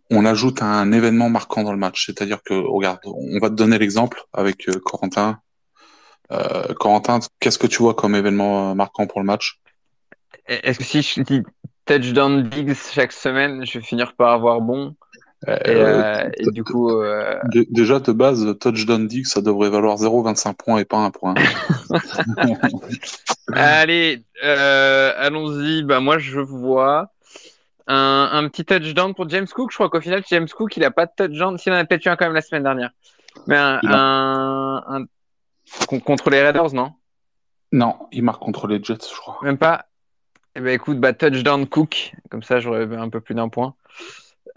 on 0.09 0.25
ajoute 0.25 0.61
un 0.61 0.91
événement 0.91 1.29
marquant 1.29 1.63
dans 1.63 1.71
le 1.71 1.77
match. 1.77 2.05
C'est-à-dire 2.05 2.41
que, 2.43 2.53
regarde, 2.53 2.99
on 3.05 3.39
va 3.39 3.49
te 3.49 3.55
donner 3.55 3.77
l'exemple 3.77 4.23
avec 4.33 4.67
euh, 4.69 4.79
Corentin. 4.83 5.39
Euh, 6.31 6.73
Corentin, 6.79 7.19
qu'est-ce 7.39 7.59
que 7.59 7.67
tu 7.67 7.79
vois 7.79 7.93
comme 7.93 8.15
événement 8.15 8.71
euh, 8.71 8.73
marquant 8.73 9.07
pour 9.07 9.19
le 9.19 9.25
match? 9.25 9.59
Est-ce 10.47 10.79
que 10.79 10.83
si 10.83 11.01
je 11.01 11.21
dis 11.21 11.43
touchdown 11.85 12.49
Diggs 12.49 12.73
chaque 12.73 13.11
semaine, 13.11 13.65
je 13.65 13.79
vais 13.79 13.85
finir 13.85 14.15
par 14.15 14.31
avoir 14.31 14.61
bon? 14.61 14.95
Et, 15.47 15.75
Euh, 15.75 16.29
et 16.37 16.51
du 16.51 16.63
coup, 16.63 16.89
Dé- 17.51 17.67
Déjà, 17.69 17.99
de 17.99 18.11
base, 18.13 18.57
touchdown 18.59 19.07
dig, 19.07 19.25
ça 19.25 19.41
devrait 19.41 19.69
valoir 19.69 19.97
0,25 19.97 20.53
points 20.53 20.77
et 20.79 20.85
pas 20.85 20.97
un 20.97 21.11
point. 21.11 21.33
allez, 23.53 24.23
allons-y. 24.41 25.83
Bah 25.83 25.99
moi, 25.99 26.17
je 26.17 26.39
vois 26.39 27.12
un, 27.87 28.29
un 28.31 28.47
petit 28.49 28.65
touchdown 28.65 29.13
pour 29.13 29.29
James 29.29 29.47
Cook. 29.47 29.71
Je 29.71 29.75
crois 29.77 29.89
qu'au 29.89 30.01
final, 30.01 30.23
James 30.29 30.47
Cook, 30.47 30.77
il 30.77 30.83
a 30.83 30.91
pas 30.91 31.05
de 31.05 31.11
touchdown. 31.15 31.57
S'il 31.57 31.73
en 31.73 31.77
a 31.77 31.85
peut-être 31.85 32.05
eu 32.05 32.09
un 32.09 32.15
quand 32.15 32.25
même 32.25 32.33
la 32.33 32.41
semaine 32.41 32.63
dernière. 32.63 32.91
Mais 33.47 33.57
un, 33.57 33.81
un, 33.83 34.83
un- 34.87 35.05
con- 35.87 35.99
contre 35.99 36.29
les 36.29 36.41
Raiders, 36.41 36.73
non? 36.73 36.93
Non, 37.71 38.07
il 38.11 38.23
marque 38.23 38.41
contre 38.41 38.67
les 38.67 38.83
Jets, 38.83 39.09
je 39.09 39.15
crois. 39.17 39.39
Même 39.41 39.57
pas? 39.57 39.85
Eh 40.55 40.61
ben 40.61 40.69
écoute, 40.69 40.99
bah 40.99 41.13
touchdown 41.13 41.67
Cook, 41.67 42.13
comme 42.29 42.43
ça 42.43 42.59
j'aurais 42.59 42.83
un 42.95 43.09
peu 43.09 43.19
plus 43.19 43.33
d'un 43.33 43.49
point. 43.49 43.73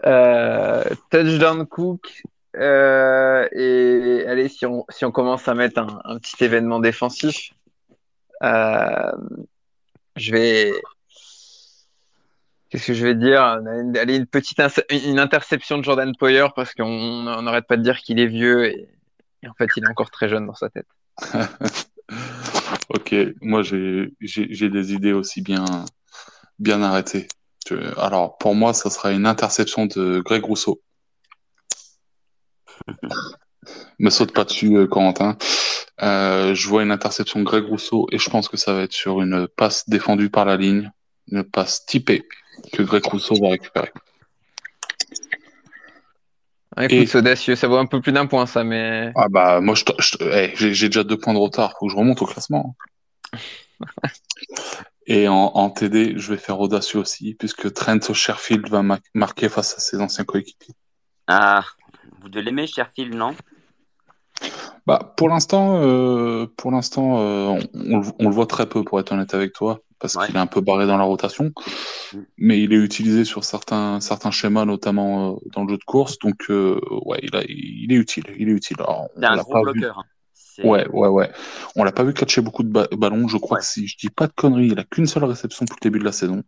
Euh, 0.05 0.83
touchdown 1.09 1.65
Cook. 1.65 2.21
euh, 2.55 3.47
et 3.51 4.23
allez, 4.27 4.47
si 4.47 4.67
on, 4.67 4.85
si 4.89 5.05
on 5.05 5.11
commence 5.11 5.47
à 5.47 5.55
mettre 5.55 5.79
un, 5.79 5.99
un 6.05 6.19
petit 6.19 6.43
événement 6.43 6.79
défensif, 6.79 7.51
euh, 8.43 9.11
je 10.15 10.31
vais. 10.31 10.73
Qu'est-ce 12.69 12.87
que 12.87 12.93
je 12.93 13.05
vais 13.05 13.15
dire? 13.15 13.41
Allez, 13.41 14.15
une 14.15 14.25
petite 14.25 14.59
une 14.91 15.19
interception 15.19 15.77
de 15.77 15.83
Jordan 15.83 16.13
Poyer 16.17 16.47
parce 16.55 16.73
qu'on 16.73 16.83
on 16.83 17.41
n'arrête 17.41 17.65
pas 17.65 17.77
de 17.77 17.83
dire 17.83 17.99
qu'il 17.99 18.19
est 18.19 18.27
vieux 18.27 18.65
et, 18.65 18.89
Et 19.43 19.47
en 19.47 19.53
fait, 19.53 19.69
il 19.77 19.83
est 19.83 19.89
encore 19.89 20.11
très 20.11 20.27
jeune 20.27 20.45
dans 20.45 20.55
sa 20.55 20.69
tête. 20.69 20.87
ok, 22.89 23.15
moi 23.41 23.61
j'ai 23.63 24.11
des 24.69 24.93
idées 24.93 25.13
aussi 25.13 25.41
bien, 25.41 25.65
bien 26.59 26.81
arrêtées. 26.81 27.27
Alors 27.97 28.37
pour 28.37 28.55
moi, 28.55 28.73
ça 28.73 28.89
sera 28.89 29.11
une 29.11 29.25
interception 29.25 29.85
de 29.85 30.19
Greg 30.19 30.43
Rousseau. 30.43 30.81
Me 33.99 34.09
saute 34.09 34.33
pas 34.33 34.45
dessus, 34.45 34.77
euh, 34.77 34.87
Corentin. 34.87 35.37
Euh, 36.01 36.53
je 36.53 36.69
vois 36.69 36.83
une 36.83 36.91
interception 36.91 37.39
de 37.39 37.45
Greg 37.45 37.65
Rousseau 37.65 38.07
et 38.11 38.17
je 38.17 38.29
pense 38.29 38.47
que 38.47 38.55
ça 38.55 38.71
va 38.71 38.83
être 38.83 38.93
sur 38.93 39.21
une 39.21 39.47
passe 39.47 39.89
défendue 39.89 40.29
par 40.29 40.45
la 40.45 40.55
ligne, 40.55 40.91
une 41.29 41.43
passe 41.43 41.85
typée 41.85 42.25
que 42.73 42.83
Greg 42.83 43.05
Rousseau 43.05 43.35
va 43.41 43.49
récupérer. 43.49 43.91
écoute, 46.79 47.07
c'est 47.07 47.17
audacieux, 47.17 47.55
ça 47.55 47.67
vaut 47.67 47.77
un 47.77 47.85
peu 47.85 48.01
plus 48.01 48.11
d'un 48.11 48.27
point 48.27 48.45
ça, 48.45 48.63
mais. 48.63 49.11
Ah 49.15 49.27
bah 49.29 49.61
moi 49.61 49.75
je, 49.75 49.83
eh, 50.21 50.53
j'ai 50.55 50.87
déjà 50.89 51.03
deux 51.03 51.17
points 51.17 51.33
de 51.33 51.39
retard, 51.39 51.73
faut 51.79 51.87
que 51.87 51.91
je 51.91 51.97
remonte 51.97 52.21
au 52.21 52.25
classement. 52.25 52.75
et 55.07 55.27
en, 55.27 55.69
TD, 55.69 56.17
je 56.17 56.31
vais 56.33 56.39
faire 56.39 56.59
audacieux 56.59 56.99
aussi, 56.99 57.35
puisque 57.35 57.73
Trent 57.73 58.13
Sherfield 58.13 58.69
va 58.69 58.83
marquer 59.13 59.49
face 59.49 59.75
à 59.75 59.79
ses 59.79 59.99
anciens 59.99 60.25
coéquipiers. 60.25 60.75
Ah, 61.27 61.63
vous 62.21 62.29
devez 62.29 62.45
l'aimer 62.45 62.67
Sherfield, 62.67 63.13
non? 63.13 63.35
Bah, 64.85 65.13
pour 65.17 65.29
l'instant, 65.29 65.81
euh, 65.81 66.47
pour 66.55 66.71
l'instant, 66.71 67.19
euh, 67.19 67.59
on, 67.73 68.29
le 68.29 68.33
voit 68.33 68.45
très 68.45 68.67
peu, 68.67 68.83
pour 68.83 68.99
être 68.99 69.11
honnête 69.11 69.33
avec 69.33 69.53
toi, 69.53 69.81
parce 69.99 70.15
qu'il 70.17 70.35
est 70.35 70.39
un 70.39 70.47
peu 70.47 70.61
barré 70.61 70.87
dans 70.87 70.97
la 70.97 71.03
rotation. 71.03 71.51
Mm. 72.13 72.17
Mais 72.37 72.61
il 72.61 72.73
est 72.73 72.77
utilisé 72.77 73.25
sur 73.25 73.43
certains 73.43 73.99
certains 73.99 74.31
schémas, 74.31 74.65
notamment 74.65 75.33
euh, 75.33 75.35
dans 75.53 75.63
le 75.63 75.71
jeu 75.71 75.77
de 75.77 75.83
course. 75.83 76.19
Donc, 76.19 76.45
ouais, 76.49 77.19
il, 77.21 77.29
il 77.49 77.91
est 77.91 77.97
utile. 77.97 78.25
Il 78.37 78.49
est 78.49 78.53
utile. 78.53 78.77
C'est 79.15 79.25
un 79.25 79.37
gros 79.37 79.61
bloqueur. 79.61 79.99
Hein. 79.99 80.03
Ouais, 80.63 80.87
ouais, 80.89 81.07
ouais. 81.07 81.31
On 81.75 81.83
l'a 81.83 81.91
pas 81.91 82.03
vu 82.03 82.13
catcher 82.13 82.41
beaucoup 82.41 82.63
de 82.63 82.95
ballons. 82.95 83.27
Je 83.27 83.37
crois 83.37 83.59
que 83.59 83.65
si 83.65 83.87
je 83.87 83.97
dis 83.97 84.09
pas 84.09 84.27
de 84.27 84.33
conneries, 84.33 84.67
il 84.67 84.79
a 84.79 84.83
qu'une 84.83 85.05
seule 85.05 85.25
réception 85.25 85.65
depuis 85.65 85.77
le 85.81 85.89
début 85.89 85.99
de 85.99 86.05
la 86.05 86.11
saison. 86.11 86.43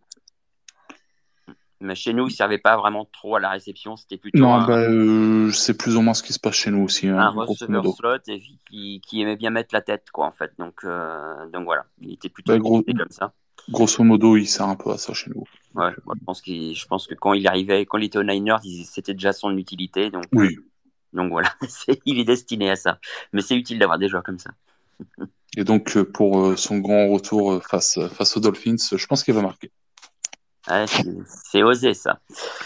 Mais 1.82 1.96
chez 1.96 2.14
nous, 2.14 2.28
il 2.28 2.32
servait 2.32 2.58
pas 2.58 2.76
vraiment 2.76 3.06
trop 3.06 3.38
à 3.38 3.40
la 3.40 3.50
réception. 3.50 3.96
C'était 3.96 4.18
plutôt. 4.18 4.40
Non, 4.40 4.66
bah, 4.66 4.80
euh, 4.80 5.50
c'est 5.52 5.78
plus 5.78 5.96
ou 5.96 6.02
moins 6.02 6.14
ce 6.14 6.24
qui 6.24 6.34
se 6.34 6.40
passe 6.40 6.56
chez 6.56 6.72
nous 6.72 6.84
aussi. 6.84 7.08
Hein, 7.08 7.18
un 7.18 7.30
receveur 7.30 7.86
slot 7.96 8.18
et 8.28 8.42
qui, 8.70 9.02
qui, 9.06 9.22
aimait 9.22 9.38
bien 9.38 9.50
mettre 9.50 9.74
la 9.74 9.82
tête, 9.82 10.08
quoi, 10.12 10.26
en 10.26 10.32
fait. 10.32 10.52
Donc, 10.60 10.82
euh, 10.84 11.48
donc 11.54 11.64
voilà, 11.64 11.86
il 12.02 12.14
était 12.14 12.28
plutôt 12.28 12.58
bah, 12.58 12.60
comme 12.62 13.12
ça. 13.12 13.34
Grosso 13.70 14.04
modo, 14.04 14.36
il 14.36 14.48
sert 14.48 14.68
un 14.68 14.76
peu 14.76 14.92
à 14.92 14.98
ça 14.98 15.14
chez 15.14 15.30
nous. 15.30 15.44
Ouais, 15.74 15.92
moi, 16.06 16.16
je, 16.20 16.26
pense 16.26 16.42
je 16.46 16.86
pense 16.86 17.08
que 17.08 17.16
quand 17.16 17.34
il 17.34 17.48
arrivait, 17.48 17.86
quand 17.86 17.98
il 17.98 18.06
était 18.06 18.18
au 18.18 18.24
Niners, 18.24 18.60
c'était 18.84 19.14
déjà 19.14 19.32
son 19.32 19.56
utilité. 19.58 20.10
Donc, 20.10 20.26
oui. 20.34 20.58
donc 21.14 21.32
voilà, 21.32 21.54
il 22.06 22.20
est 22.20 22.26
destiné 22.26 22.70
à 22.72 22.76
ça. 22.76 23.00
Mais 23.32 23.42
c'est 23.42 23.56
utile 23.56 23.80
d'avoir 23.80 24.00
des 24.00 24.10
joueurs 24.10 24.24
comme 24.24 24.40
ça. 24.40 24.50
et 25.56 25.64
donc, 25.64 25.96
euh, 25.96 26.04
pour 26.04 26.58
son 26.58 26.80
grand 26.80 27.08
retour 27.08 27.64
face, 27.64 28.00
face 28.12 28.36
aux 28.36 28.42
Dolphins, 28.42 28.76
je 28.92 29.06
pense 29.06 29.24
qu'il 29.24 29.34
va 29.34 29.42
marquer 29.42 29.72
c'est 30.65 31.64
osé 31.64 31.94
ça. 31.94 32.19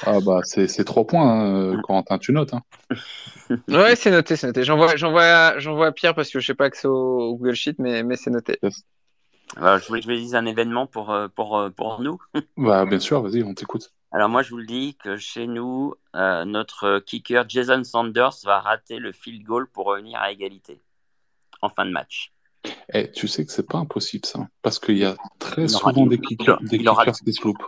Ah 0.06 0.20
bah 0.26 0.42
c'est 0.44 0.84
trois 0.84 1.06
points, 1.06 1.30
hein, 1.30 1.74
euh, 1.74 1.82
Corentin, 1.82 2.18
tu 2.18 2.32
notes. 2.34 2.54
Hein. 2.54 2.64
ouais, 3.68 3.96
c'est 3.96 4.12
noté, 4.12 4.36
c'est 4.36 4.48
noté. 4.48 4.64
J'envoie 4.64 5.26
à 5.26 5.92
Pierre 5.92 6.16
parce 6.16 6.30
que 6.30 6.40
je 6.40 6.46
sais 6.46 6.54
pas 6.54 6.70
que 6.70 6.78
c'est 6.78 6.88
au, 6.88 7.36
Google 7.36 7.56
Sheet, 7.56 7.76
mais, 7.80 8.04
mais 8.04 8.16
c'est 8.16 8.32
noté. 8.32 8.58
je 8.62 9.88
voulais 9.88 10.02
que 10.02 10.08
je 10.08 10.12
vous 10.12 10.18
dise 10.18 10.36
un 10.36 10.46
événement 10.46 10.88
pour, 10.88 11.12
euh, 11.12 11.28
pour, 11.28 11.58
euh, 11.58 11.70
pour 11.70 12.02
nous. 12.02 12.20
bah, 12.58 12.86
bien 12.86 13.00
sûr, 13.00 13.22
vas-y, 13.22 13.44
on 13.44 13.54
t'écoute. 13.54 13.92
Alors 14.12 14.30
moi, 14.30 14.44
je 14.44 14.52
vous 14.52 14.58
le 14.58 14.66
dis 14.66 14.96
que 14.96 15.18
chez 15.18 15.48
nous, 15.48 15.96
notre 16.14 17.00
kicker 17.00 17.46
Jason 17.48 17.84
Sanders 17.84 18.36
va 18.44 18.60
rater 18.60 19.00
le 19.00 19.12
field 19.12 19.44
goal 19.44 19.68
pour 19.68 19.88
revenir 19.88 20.20
à 20.20 20.32
égalité 20.32 20.80
en 21.64 21.70
fin 21.70 21.86
de 21.86 21.92
match. 21.92 22.32
Eh, 22.94 23.12
tu 23.12 23.28
sais 23.28 23.46
que 23.46 23.52
c'est 23.52 23.68
pas 23.68 23.80
impossible 23.80 24.26
ça, 24.26 24.48
parce 24.62 24.80
qu'il 24.80 24.98
y 24.98 25.06
a 25.06 25.16
très 25.40 25.68
souvent 25.68 26.06
des 26.06 26.20
kickers, 26.20 26.62
des 26.62 26.78
kickers 26.78 27.14
qui 27.26 27.34
se 27.34 27.44
loupent. 27.44 27.64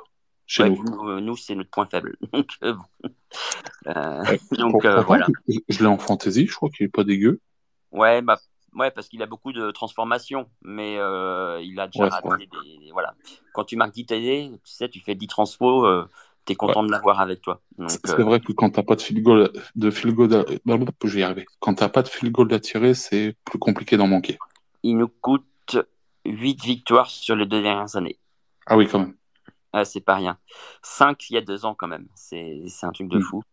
Euh, 0.59 1.19
nous, 1.19 1.35
c'est 1.35 1.55
notre 1.55 1.69
point 1.69 1.85
faible. 1.85 2.17
Donc, 2.33 2.49
euh, 2.63 2.75
euh, 3.87 4.37
donc 4.57 4.85
voilà. 4.85 5.27
Je 5.47 5.79
l'ai 5.79 5.87
en 5.87 5.97
fantasy, 5.97 6.47
je 6.47 6.55
crois 6.55 6.69
qu'il 6.69 6.85
est 6.85 6.89
pas 6.89 7.03
dégueu. 7.03 7.41
Ouais, 7.91 8.21
bah, 8.21 8.39
ouais 8.73 8.91
parce 8.91 9.09
qu'il 9.09 9.21
a 9.21 9.25
beaucoup 9.25 9.51
de 9.51 9.71
transformations, 9.71 10.47
mais 10.61 10.93
il 10.93 11.79
a 11.79 11.87
déjà 11.87 12.09
raté 12.09 12.47
des, 12.47 12.91
Voilà. 12.91 13.13
Quand 13.53 13.63
tu 13.63 13.75
marques 13.75 13.93
10 13.93 14.05
TD, 14.05 14.51
tu 14.51 14.71
sais, 14.71 14.89
tu 14.89 15.01
fais 15.01 15.15
10 15.15 15.27
transpos, 15.27 15.85
tu 16.45 16.53
es 16.53 16.55
content 16.55 16.83
de 16.83 16.91
l'avoir 16.91 17.19
avec 17.19 17.41
toi. 17.41 17.61
C'est 17.87 18.21
vrai 18.21 18.39
que 18.39 18.53
quand 18.53 18.69
tu 18.69 18.77
n'as 18.77 18.83
pas 18.83 18.95
de 18.95 19.01
field 19.01 19.23
goal, 19.23 19.51
de 19.75 19.89
field 19.89 20.15
goal 20.15 20.29
je 20.29 21.13
vais 21.13 21.19
y 21.19 21.23
arriver. 21.23 21.45
Quand 21.59 21.73
tu 21.73 21.89
pas 21.89 22.03
de 22.03 22.07
field 22.07 22.31
goal 22.31 22.53
à 22.53 22.59
tirer, 22.59 22.93
c'est 22.93 23.35
plus 23.45 23.59
compliqué 23.59 23.97
d'en 23.97 24.07
manquer. 24.07 24.37
Il 24.83 24.97
nous 24.97 25.09
coûte 25.09 25.77
8 26.25 26.63
victoires 26.63 27.09
sur 27.09 27.35
les 27.35 27.45
deux 27.45 27.61
dernières 27.61 27.95
années. 27.95 28.19
Ah 28.67 28.77
oui, 28.77 28.87
quand 28.87 28.99
même 28.99 29.15
c'est 29.83 30.01
pas 30.01 30.15
rien. 30.15 30.37
5 30.83 31.29
il 31.29 31.33
y 31.33 31.37
a 31.37 31.41
deux 31.41 31.65
ans 31.65 31.75
quand 31.75 31.87
même. 31.87 32.07
C'est 32.15 32.63
un 32.83 32.91
truc 32.91 33.09
de 33.09 33.17
mm. 33.17 33.23
fou. 33.23 33.43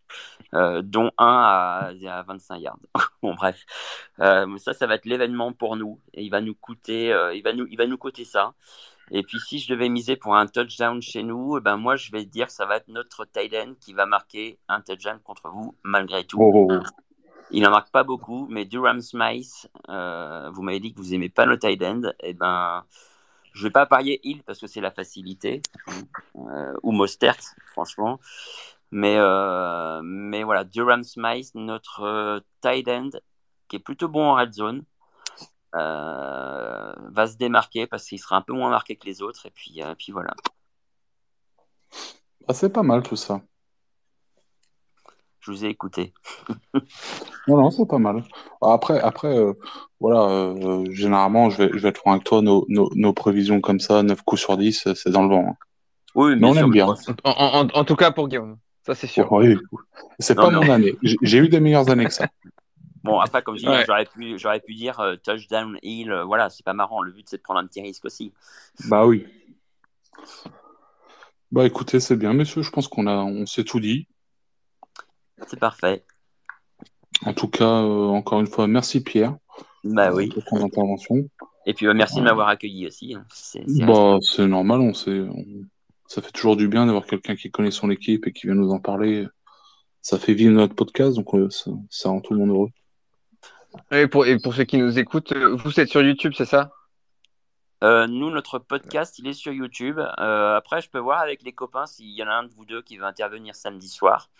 Euh, 0.54 0.82
dont 0.82 1.10
un 1.16 1.40
à, 1.42 1.92
à 2.08 2.22
25 2.24 2.58
yards. 2.58 2.78
bon 3.22 3.34
bref, 3.34 3.64
euh, 4.20 4.58
ça 4.58 4.74
ça 4.74 4.86
va 4.86 4.96
être 4.96 5.06
l'événement 5.06 5.52
pour 5.52 5.76
nous 5.76 5.98
et 6.12 6.22
il 6.22 6.28
va 6.28 6.42
nous 6.42 6.54
coûter, 6.54 7.10
euh, 7.10 7.34
il 7.34 7.42
va 7.42 7.54
nous, 7.54 7.66
il 7.70 7.78
va 7.78 7.86
nous 7.86 7.96
coûter 7.96 8.24
ça. 8.24 8.52
Et 9.10 9.22
puis 9.22 9.38
si 9.40 9.58
je 9.58 9.72
devais 9.72 9.88
miser 9.88 10.16
pour 10.16 10.36
un 10.36 10.46
touchdown 10.46 11.00
chez 11.00 11.22
nous, 11.22 11.56
eh 11.56 11.60
ben 11.60 11.78
moi 11.78 11.96
je 11.96 12.12
vais 12.12 12.26
dire 12.26 12.50
ça 12.50 12.66
va 12.66 12.76
être 12.76 12.88
notre 12.88 13.24
tight 13.24 13.54
end 13.54 13.74
qui 13.80 13.94
va 13.94 14.04
marquer 14.04 14.58
un 14.68 14.82
touchdown 14.82 15.18
contre 15.24 15.48
vous 15.48 15.74
malgré 15.84 16.24
tout. 16.24 16.38
Oh, 16.38 16.52
oh, 16.54 16.68
oh. 16.70 16.80
Il 17.50 17.62
n'en 17.62 17.70
marque 17.70 17.90
pas 17.90 18.04
beaucoup, 18.04 18.46
mais 18.50 18.64
Durham 18.64 19.00
Smythe, 19.00 19.70
vous 19.88 20.62
m'avez 20.62 20.80
dit 20.80 20.92
que 20.92 20.98
vous 20.98 21.12
aimez 21.14 21.28
pas 21.28 21.44
le 21.44 21.58
tight 21.58 21.82
end, 21.82 22.02
et 22.20 22.30
eh 22.30 22.34
ben 22.34 22.84
je 23.52 23.62
vais 23.64 23.70
pas 23.70 23.86
parier 23.86 24.20
Hill 24.24 24.42
parce 24.44 24.60
que 24.60 24.66
c'est 24.66 24.80
la 24.80 24.90
facilité, 24.90 25.62
euh, 26.36 26.74
ou 26.82 26.92
Mostert, 26.92 27.54
franchement. 27.66 28.18
Mais, 28.90 29.16
euh, 29.18 30.00
mais 30.02 30.42
voilà, 30.42 30.64
Durham 30.64 31.02
Smythe, 31.02 31.54
notre 31.54 32.02
euh, 32.02 32.40
tight 32.60 32.88
end, 32.88 33.10
qui 33.68 33.76
est 33.76 33.80
plutôt 33.80 34.08
bon 34.08 34.24
en 34.24 34.34
red 34.34 34.52
zone, 34.52 34.84
va 35.74 37.26
se 37.26 37.36
démarquer 37.36 37.86
parce 37.86 38.04
qu'il 38.04 38.18
sera 38.18 38.36
un 38.36 38.42
peu 38.42 38.52
moins 38.52 38.68
marqué 38.68 38.96
que 38.96 39.06
les 39.06 39.22
autres. 39.22 39.46
Et 39.46 39.50
puis, 39.50 39.80
puis 39.96 40.12
voilà. 40.12 40.34
Ah, 42.48 42.54
c'est 42.54 42.70
pas 42.70 42.82
mal 42.82 43.02
tout 43.02 43.16
ça. 43.16 43.40
Je 45.42 45.50
vous 45.50 45.64
ai 45.64 45.68
écouté. 45.68 46.14
non, 47.48 47.56
non, 47.56 47.70
c'est 47.72 47.86
pas 47.86 47.98
mal. 47.98 48.22
Après, 48.60 49.00
après 49.00 49.36
euh, 49.36 49.52
voilà, 49.98 50.30
euh, 50.30 50.84
généralement, 50.90 51.50
je 51.50 51.64
vais, 51.64 51.70
je 51.72 51.78
vais 51.78 51.88
être 51.88 51.98
franc 51.98 52.12
avec 52.12 52.22
toi, 52.22 52.42
nos, 52.42 52.64
nos, 52.68 52.88
nos, 52.94 53.12
prévisions 53.12 53.60
comme 53.60 53.80
ça, 53.80 54.04
9 54.04 54.22
coups 54.22 54.40
sur 54.40 54.56
10, 54.56 54.94
c'est 54.94 55.10
dans 55.10 55.24
le 55.24 55.28
vent. 55.28 55.48
Hein. 55.50 55.56
Oui, 56.14 56.36
mais, 56.38 56.46
on 56.46 56.54
aime 56.54 56.70
bien. 56.70 56.86
En, 57.24 57.68
en, 57.74 57.84
tout 57.84 57.96
cas 57.96 58.12
pour 58.12 58.28
Guillaume, 58.28 58.56
ça 58.86 58.94
c'est 58.94 59.08
sûr. 59.08 59.30
oui, 59.32 59.58
c'est 60.20 60.36
pas 60.36 60.48
mon 60.48 60.70
année. 60.70 60.96
J'ai 61.02 61.38
eu 61.38 61.48
des 61.48 61.58
meilleures 61.58 61.90
années 61.90 62.06
que 62.06 62.14
ça. 62.14 62.28
Bon, 63.04 63.18
après, 63.18 63.42
comme 63.42 63.56
je 63.56 63.66
dis, 63.66 63.84
j'aurais 63.84 64.06
pu, 64.06 64.38
j'aurais 64.38 64.60
pu 64.60 64.74
dire 64.74 65.00
euh, 65.00 65.16
touchdown, 65.16 65.76
heal, 65.82 66.22
voilà, 66.24 66.50
c'est 66.50 66.64
pas 66.64 66.72
marrant. 66.72 67.02
Le 67.02 67.10
but, 67.10 67.26
c'est 67.28 67.38
de 67.38 67.42
prendre 67.42 67.58
un 67.58 67.66
petit 67.66 67.82
risque 67.82 68.04
aussi. 68.04 68.32
Bah 68.84 69.04
oui. 69.06 69.26
Bah 71.50 71.66
écoutez, 71.66 71.98
c'est 71.98 72.14
bien, 72.14 72.32
messieurs. 72.32 72.62
Je 72.62 72.70
pense 72.70 72.86
qu'on 72.86 73.08
a, 73.08 73.16
on 73.16 73.44
s'est 73.44 73.64
tout 73.64 73.80
dit. 73.80 74.06
C'est 75.46 75.58
parfait. 75.58 76.04
En 77.24 77.34
tout 77.34 77.48
cas, 77.48 77.82
euh, 77.82 78.08
encore 78.08 78.40
une 78.40 78.46
fois, 78.46 78.66
merci 78.66 79.02
Pierre. 79.02 79.36
Bah 79.84 80.12
oui. 80.12 80.28
Pour 80.28 80.44
ton 80.44 80.64
intervention. 80.64 81.16
Et 81.66 81.74
puis 81.74 81.86
bah, 81.86 81.94
merci 81.94 82.16
de 82.16 82.22
m'avoir 82.22 82.48
accueilli 82.48 82.86
aussi. 82.86 83.14
Hein. 83.14 83.24
C'est 83.32 83.64
bah, 83.84 84.18
normal, 84.38 84.80
on 84.80 84.94
sait. 84.94 85.22
Ça 86.06 86.20
fait 86.20 86.32
toujours 86.32 86.56
du 86.56 86.68
bien 86.68 86.86
d'avoir 86.86 87.06
quelqu'un 87.06 87.36
qui 87.36 87.50
connaît 87.50 87.70
son 87.70 87.90
équipe 87.90 88.26
et 88.26 88.32
qui 88.32 88.46
vient 88.46 88.54
nous 88.54 88.70
en 88.70 88.80
parler. 88.80 89.26
Ça 90.02 90.18
fait 90.18 90.34
vivre 90.34 90.52
notre 90.52 90.74
podcast, 90.74 91.16
donc 91.16 91.32
euh, 91.34 91.48
ça, 91.48 92.08
rend 92.08 92.20
tout 92.20 92.34
le 92.34 92.40
monde 92.40 92.50
heureux. 92.50 92.68
Et 93.92 94.08
pour, 94.08 94.26
et 94.26 94.38
pour 94.38 94.52
ceux 94.52 94.64
qui 94.64 94.76
nous 94.76 94.98
écoutent, 94.98 95.32
euh, 95.32 95.56
vous 95.56 95.78
êtes 95.78 95.88
sur 95.88 96.02
YouTube, 96.02 96.32
c'est 96.36 96.44
ça? 96.44 96.72
Euh, 97.82 98.06
nous, 98.06 98.30
notre 98.30 98.58
podcast, 98.58 99.18
il 99.18 99.26
est 99.26 99.32
sur 99.32 99.52
YouTube. 99.52 99.98
Euh, 99.98 100.56
après, 100.56 100.80
je 100.80 100.88
peux 100.88 100.98
voir 100.98 101.20
avec 101.20 101.42
les 101.42 101.52
copains 101.52 101.86
s'il 101.86 102.10
y 102.10 102.22
en 102.22 102.28
a 102.28 102.32
un 102.32 102.44
de 102.44 102.52
vous 102.54 102.64
deux 102.64 102.82
qui 102.82 102.96
veut 102.96 103.04
intervenir 103.04 103.54
samedi 103.54 103.88
soir. 103.88 104.30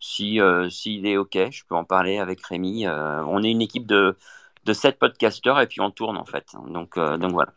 Si 0.00 0.40
euh, 0.40 0.68
s'il 0.68 1.06
est 1.06 1.16
OK, 1.16 1.38
je 1.50 1.64
peux 1.64 1.74
en 1.74 1.84
parler 1.84 2.18
avec 2.18 2.44
Rémi. 2.44 2.86
on 2.88 3.42
est 3.42 3.50
une 3.50 3.62
équipe 3.62 3.86
de, 3.86 4.16
de 4.64 4.72
7 4.72 4.98
podcasteurs 4.98 5.60
et 5.60 5.66
puis 5.66 5.80
on 5.80 5.90
tourne 5.90 6.16
en 6.16 6.24
fait. 6.24 6.54
Donc, 6.68 6.98
donc 6.98 7.32
voilà. 7.32 7.52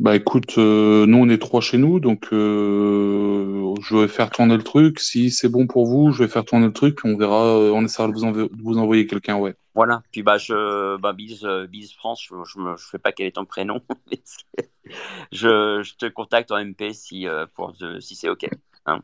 Bah 0.00 0.16
écoute, 0.16 0.56
nous 0.56 1.18
on 1.18 1.28
est 1.28 1.38
trois 1.38 1.60
chez 1.60 1.78
nous, 1.78 2.00
donc 2.00 2.28
je 2.30 3.96
vais 3.96 4.08
faire 4.08 4.30
tourner 4.30 4.56
le 4.56 4.62
truc. 4.62 4.98
Si 4.98 5.30
c'est 5.30 5.48
bon 5.48 5.66
pour 5.66 5.86
vous, 5.86 6.10
je 6.12 6.24
vais 6.24 6.28
faire 6.28 6.44
tourner 6.44 6.66
le 6.66 6.72
truc, 6.72 6.96
puis 6.96 7.08
on 7.12 7.16
verra, 7.16 7.56
on 7.56 7.84
essaiera 7.84 8.08
de 8.08 8.12
vous, 8.12 8.32
de 8.32 8.62
vous 8.62 8.78
envoyer 8.78 9.06
quelqu'un, 9.06 9.36
ouais. 9.36 9.54
Voilà. 9.74 10.02
Puis 10.12 10.22
bah 10.22 10.38
je 10.38 10.96
bah 10.98 11.12
bise, 11.12 11.44
euh, 11.44 11.66
France, 11.98 12.22
je, 12.22 12.34
je 12.46 12.58
me 12.60 12.76
je 12.76 12.86
sais 12.86 12.98
pas 12.98 13.10
quel 13.12 13.26
est 13.26 13.32
ton 13.32 13.44
prénom. 13.44 13.80
je, 15.32 15.82
je, 15.82 15.94
te 15.96 16.06
contacte 16.06 16.52
en 16.52 16.64
MP 16.64 16.92
si 16.92 17.26
euh, 17.26 17.46
pour 17.54 17.74
si 17.98 18.14
c'est 18.14 18.28
ok. 18.28 18.48
Hein. 18.86 19.00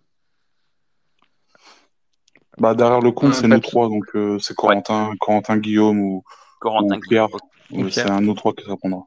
bah 2.59 2.75
derrière 2.75 3.01
le 3.01 3.11
compte 3.13 3.35
c'est 3.35 3.49
nous 3.49 3.59
trois 3.61 3.89
donc 3.89 4.05
euh, 4.15 4.39
c'est 4.39 4.55
Corentin, 4.55 5.15
Corentin 5.19 5.57
Guillaume 5.57 5.99
ou 5.99 6.23
Corentin 6.61 6.99
Ou 6.99 7.01
Pierre. 7.01 7.27
Guillaume. 7.27 7.41
Oui, 7.73 7.85
Ok. 7.85 7.93
c'est 7.93 8.11
un 8.11 8.27
autre 8.29 8.41
trois 8.41 8.53
qui 8.53 8.65
répondra. 8.69 9.07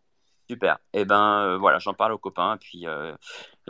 Super. 0.50 0.78
Et 0.94 1.06
ben 1.06 1.40
euh, 1.42 1.58
voilà, 1.58 1.80
j'en 1.80 1.94
parle 1.94 2.12
aux 2.14 2.18
copains, 2.18 2.58
puis 2.60 2.86
euh, 2.88 3.14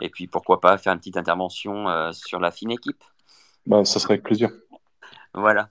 et 0.00 0.08
puis 0.10 0.26
pourquoi 0.26 0.60
pas 0.60 0.76
faire 0.76 0.92
une 0.92 0.98
petite 0.98 1.16
intervention 1.16 1.88
euh, 1.88 2.10
sur 2.12 2.40
la 2.40 2.50
fine 2.50 2.70
équipe. 2.72 3.02
Bah, 3.66 3.84
ça 3.84 3.98
serait 4.00 4.14
avec 4.14 4.24
plaisir. 4.24 4.50
Voilà. 5.34 5.68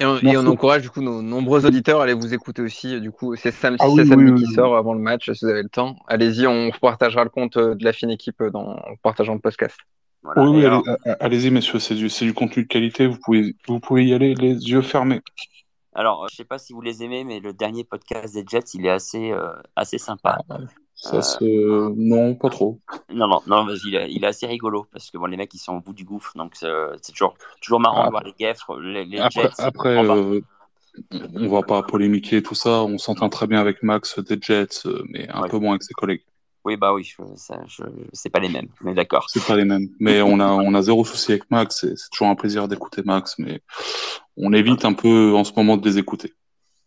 Et 0.00 0.04
on, 0.06 0.16
et 0.18 0.20
Merci. 0.22 0.36
on 0.38 0.46
encourage 0.46 0.82
du 0.82 0.90
coup 0.90 1.00
nos 1.02 1.22
nombreux 1.22 1.66
auditeurs 1.66 2.00
à 2.00 2.04
aller 2.04 2.14
vous 2.14 2.32
écouter 2.32 2.62
aussi. 2.62 3.00
Du 3.00 3.10
coup, 3.10 3.34
c'est 3.36 3.50
samedi, 3.50 3.78
Ah 3.82 3.88
oui, 3.88 3.96
c'est 3.96 4.02
oui, 4.02 4.08
samedi 4.08 4.30
oui, 4.32 4.38
qui 4.42 4.46
oui. 4.48 4.54
sort 4.54 4.76
avant 4.76 4.94
le 4.94 5.00
match, 5.00 5.30
si 5.32 5.44
vous 5.44 5.50
avez 5.50 5.62
le 5.62 5.68
temps. 5.68 5.96
Allez-y, 6.06 6.46
on 6.46 6.70
partagera 6.80 7.24
le 7.24 7.30
compte 7.30 7.58
de 7.58 7.84
la 7.84 7.92
fine 7.92 8.10
équipe 8.10 8.42
dans, 8.44 8.76
en 8.76 8.96
partageant 9.02 9.34
le 9.34 9.40
podcast. 9.40 9.76
voilà. 10.22 10.42
Oui, 10.42 10.48
Et 10.48 10.60
oui, 10.60 10.66
alors, 10.66 10.82
allez- 10.86 10.98
a- 11.12 11.16
allez-y, 11.24 11.50
messieurs, 11.50 11.80
c'est 11.80 11.96
du, 11.96 12.08
c'est 12.08 12.24
du 12.24 12.32
contenu 12.32 12.62
de 12.62 12.68
qualité, 12.68 13.06
vous 13.08 13.18
pouvez, 13.24 13.56
vous 13.66 13.80
pouvez 13.80 14.06
y 14.06 14.14
aller 14.14 14.34
les 14.34 14.54
yeux 14.70 14.82
fermés. 14.82 15.20
Alors, 15.98 16.26
je 16.30 16.36
sais 16.36 16.44
pas 16.44 16.58
si 16.58 16.72
vous 16.72 16.80
les 16.80 17.02
aimez, 17.02 17.24
mais 17.24 17.40
le 17.40 17.52
dernier 17.52 17.84
podcast 17.84 18.34
des 18.34 18.44
Jets, 18.46 18.70
il 18.74 18.86
est 18.86 18.90
assez 18.90 19.30
euh, 19.32 19.52
assez 19.76 19.98
sympa. 19.98 20.38
Ça 20.94 21.16
Euh, 21.16 21.20
se... 21.22 21.92
Non, 21.96 22.34
pas 22.34 22.48
trop. 22.50 22.80
Non, 23.12 23.28
non, 23.28 23.40
non, 23.46 23.64
vas-y, 23.66 23.88
il, 23.88 23.94
est- 23.94 24.10
il 24.12 24.24
est 24.24 24.26
assez 24.26 24.46
rigolo 24.46 24.86
parce 24.92 25.10
que 25.10 25.18
bon, 25.18 25.26
les 25.26 25.36
mecs 25.36 25.52
ils 25.54 25.58
sont 25.58 25.74
au 25.76 25.80
bout 25.80 25.92
du 25.92 26.04
gouffre, 26.04 26.32
donc 26.36 26.56
c'est 26.56 27.12
toujours 27.12 27.34
toujours 27.60 27.78
marrant 27.80 28.02
Ah. 28.02 28.06
de 28.06 28.10
voir 28.10 28.24
les 28.24 28.32
Guêtres, 28.32 28.78
les, 28.80 29.04
les 29.04 29.18
Après, 29.20 29.42
Jets. 29.42 29.50
après 29.58 29.96
euh, 30.04 30.40
on 31.34 31.48
va 31.48 31.62
pas 31.62 31.82
polémiquer 31.82 32.42
tout 32.42 32.56
ça, 32.56 32.82
on 32.82 32.98
s'entend 32.98 33.28
très 33.28 33.46
bien 33.46 33.60
avec 33.60 33.82
Max 33.84 34.18
des 34.18 34.38
Jets, 34.40 34.86
euh, 34.86 35.04
mais 35.08 35.28
un 35.30 35.42
Ouais. 35.42 35.48
peu 35.48 35.58
moins 35.58 35.72
avec 35.72 35.84
ses 35.84 35.94
collègues. 35.94 36.22
Oui, 36.68 36.76
bah 36.76 36.92
oui, 36.92 37.02
je, 37.02 37.16
ça, 37.36 37.58
je, 37.66 37.82
c'est 38.12 38.28
pas 38.28 38.40
les 38.40 38.50
mêmes, 38.50 38.68
mais 38.82 38.92
d'accord. 38.92 39.24
C'est 39.30 39.42
pas 39.46 39.56
les 39.56 39.64
mêmes. 39.64 39.88
Mais 40.00 40.20
on 40.32 40.38
a, 40.38 40.48
on 40.48 40.74
a 40.74 40.82
zéro 40.82 41.02
souci 41.02 41.32
avec 41.32 41.50
Max, 41.50 41.82
et 41.84 41.96
c'est 41.96 42.10
toujours 42.10 42.26
un 42.28 42.34
plaisir 42.34 42.68
d'écouter 42.68 43.00
Max, 43.06 43.36
mais 43.38 43.62
on 44.36 44.52
évite 44.52 44.84
un 44.84 44.92
peu 44.92 45.34
en 45.34 45.44
ce 45.44 45.52
moment 45.56 45.78
de 45.78 45.88
les 45.88 45.96
écouter. 45.96 46.34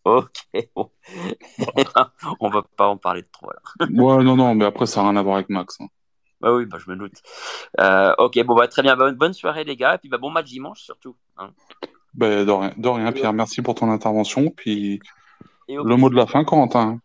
Ok, 0.04 0.30
bon. 0.76 0.88
On 2.40 2.48
va 2.48 2.62
pas 2.76 2.86
en 2.86 2.96
parler 2.96 3.22
de 3.22 3.28
trop 3.32 3.50
là. 3.50 3.86
Ouais, 3.90 4.22
non, 4.22 4.36
non, 4.36 4.54
mais 4.54 4.64
après, 4.66 4.86
ça 4.86 5.02
n'a 5.02 5.10
rien 5.10 5.16
à 5.18 5.22
voir 5.22 5.34
avec 5.34 5.48
Max. 5.48 5.80
hein. 5.80 5.86
Bah 6.40 6.52
oui, 6.54 6.64
bah 6.64 6.78
je 6.84 6.88
me 6.88 6.96
doute. 6.96 7.14
Euh, 7.80 8.14
ok, 8.18 8.38
bon 8.44 8.54
bah 8.54 8.68
très 8.68 8.82
bien, 8.82 8.96
bonne, 8.96 9.16
bonne 9.16 9.32
soirée 9.32 9.64
les 9.64 9.76
gars, 9.76 9.94
et 9.96 9.98
puis 9.98 10.08
bah 10.08 10.18
bon 10.18 10.30
match 10.30 10.46
dimanche 10.46 10.80
surtout. 10.80 11.16
hein. 11.38 11.50
Ben, 12.14 12.44
de 12.44 12.50
rien, 12.52 12.72
de 12.76 12.88
rien, 12.88 13.10
Pierre, 13.12 13.32
merci 13.32 13.62
pour 13.62 13.74
ton 13.74 13.90
intervention. 13.90 14.50
Puis 14.50 15.00
le 15.68 15.96
mot 15.96 16.08
de 16.10 16.16
la 16.16 16.26
fin, 16.26 16.44
Corentin. 16.44 17.00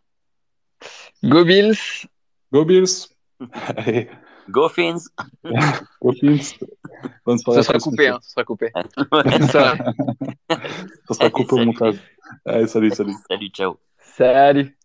Go 1.23 1.43
Bills! 1.43 2.07
Go 2.51 2.65
Bills! 2.65 3.09
Allez, 3.77 4.09
Go 4.49 4.69
Fins 4.69 5.09
go 6.01 6.11
Bills! 6.21 6.53
Bonne 7.25 7.37
soirée. 7.37 7.61
Ça 7.61 7.67
sera 7.67 7.79
coupé, 7.79 8.07
hein, 8.07 8.19
ça 8.21 8.29
sera 8.29 8.43
coupé. 8.45 8.71
Ouais. 9.11 9.41
Ça- 9.47 9.75
Ça 11.07 11.13
sera 11.13 11.29
coupé 11.29 11.53
au 11.53 11.57
Salut. 11.57 11.65
montage. 11.67 11.95
Allez, 12.45 12.67
salut, 12.67 12.91
salut. 12.91 13.13
Salut, 13.29 13.49
ciao. 13.49 13.77
Salut! 13.99 14.76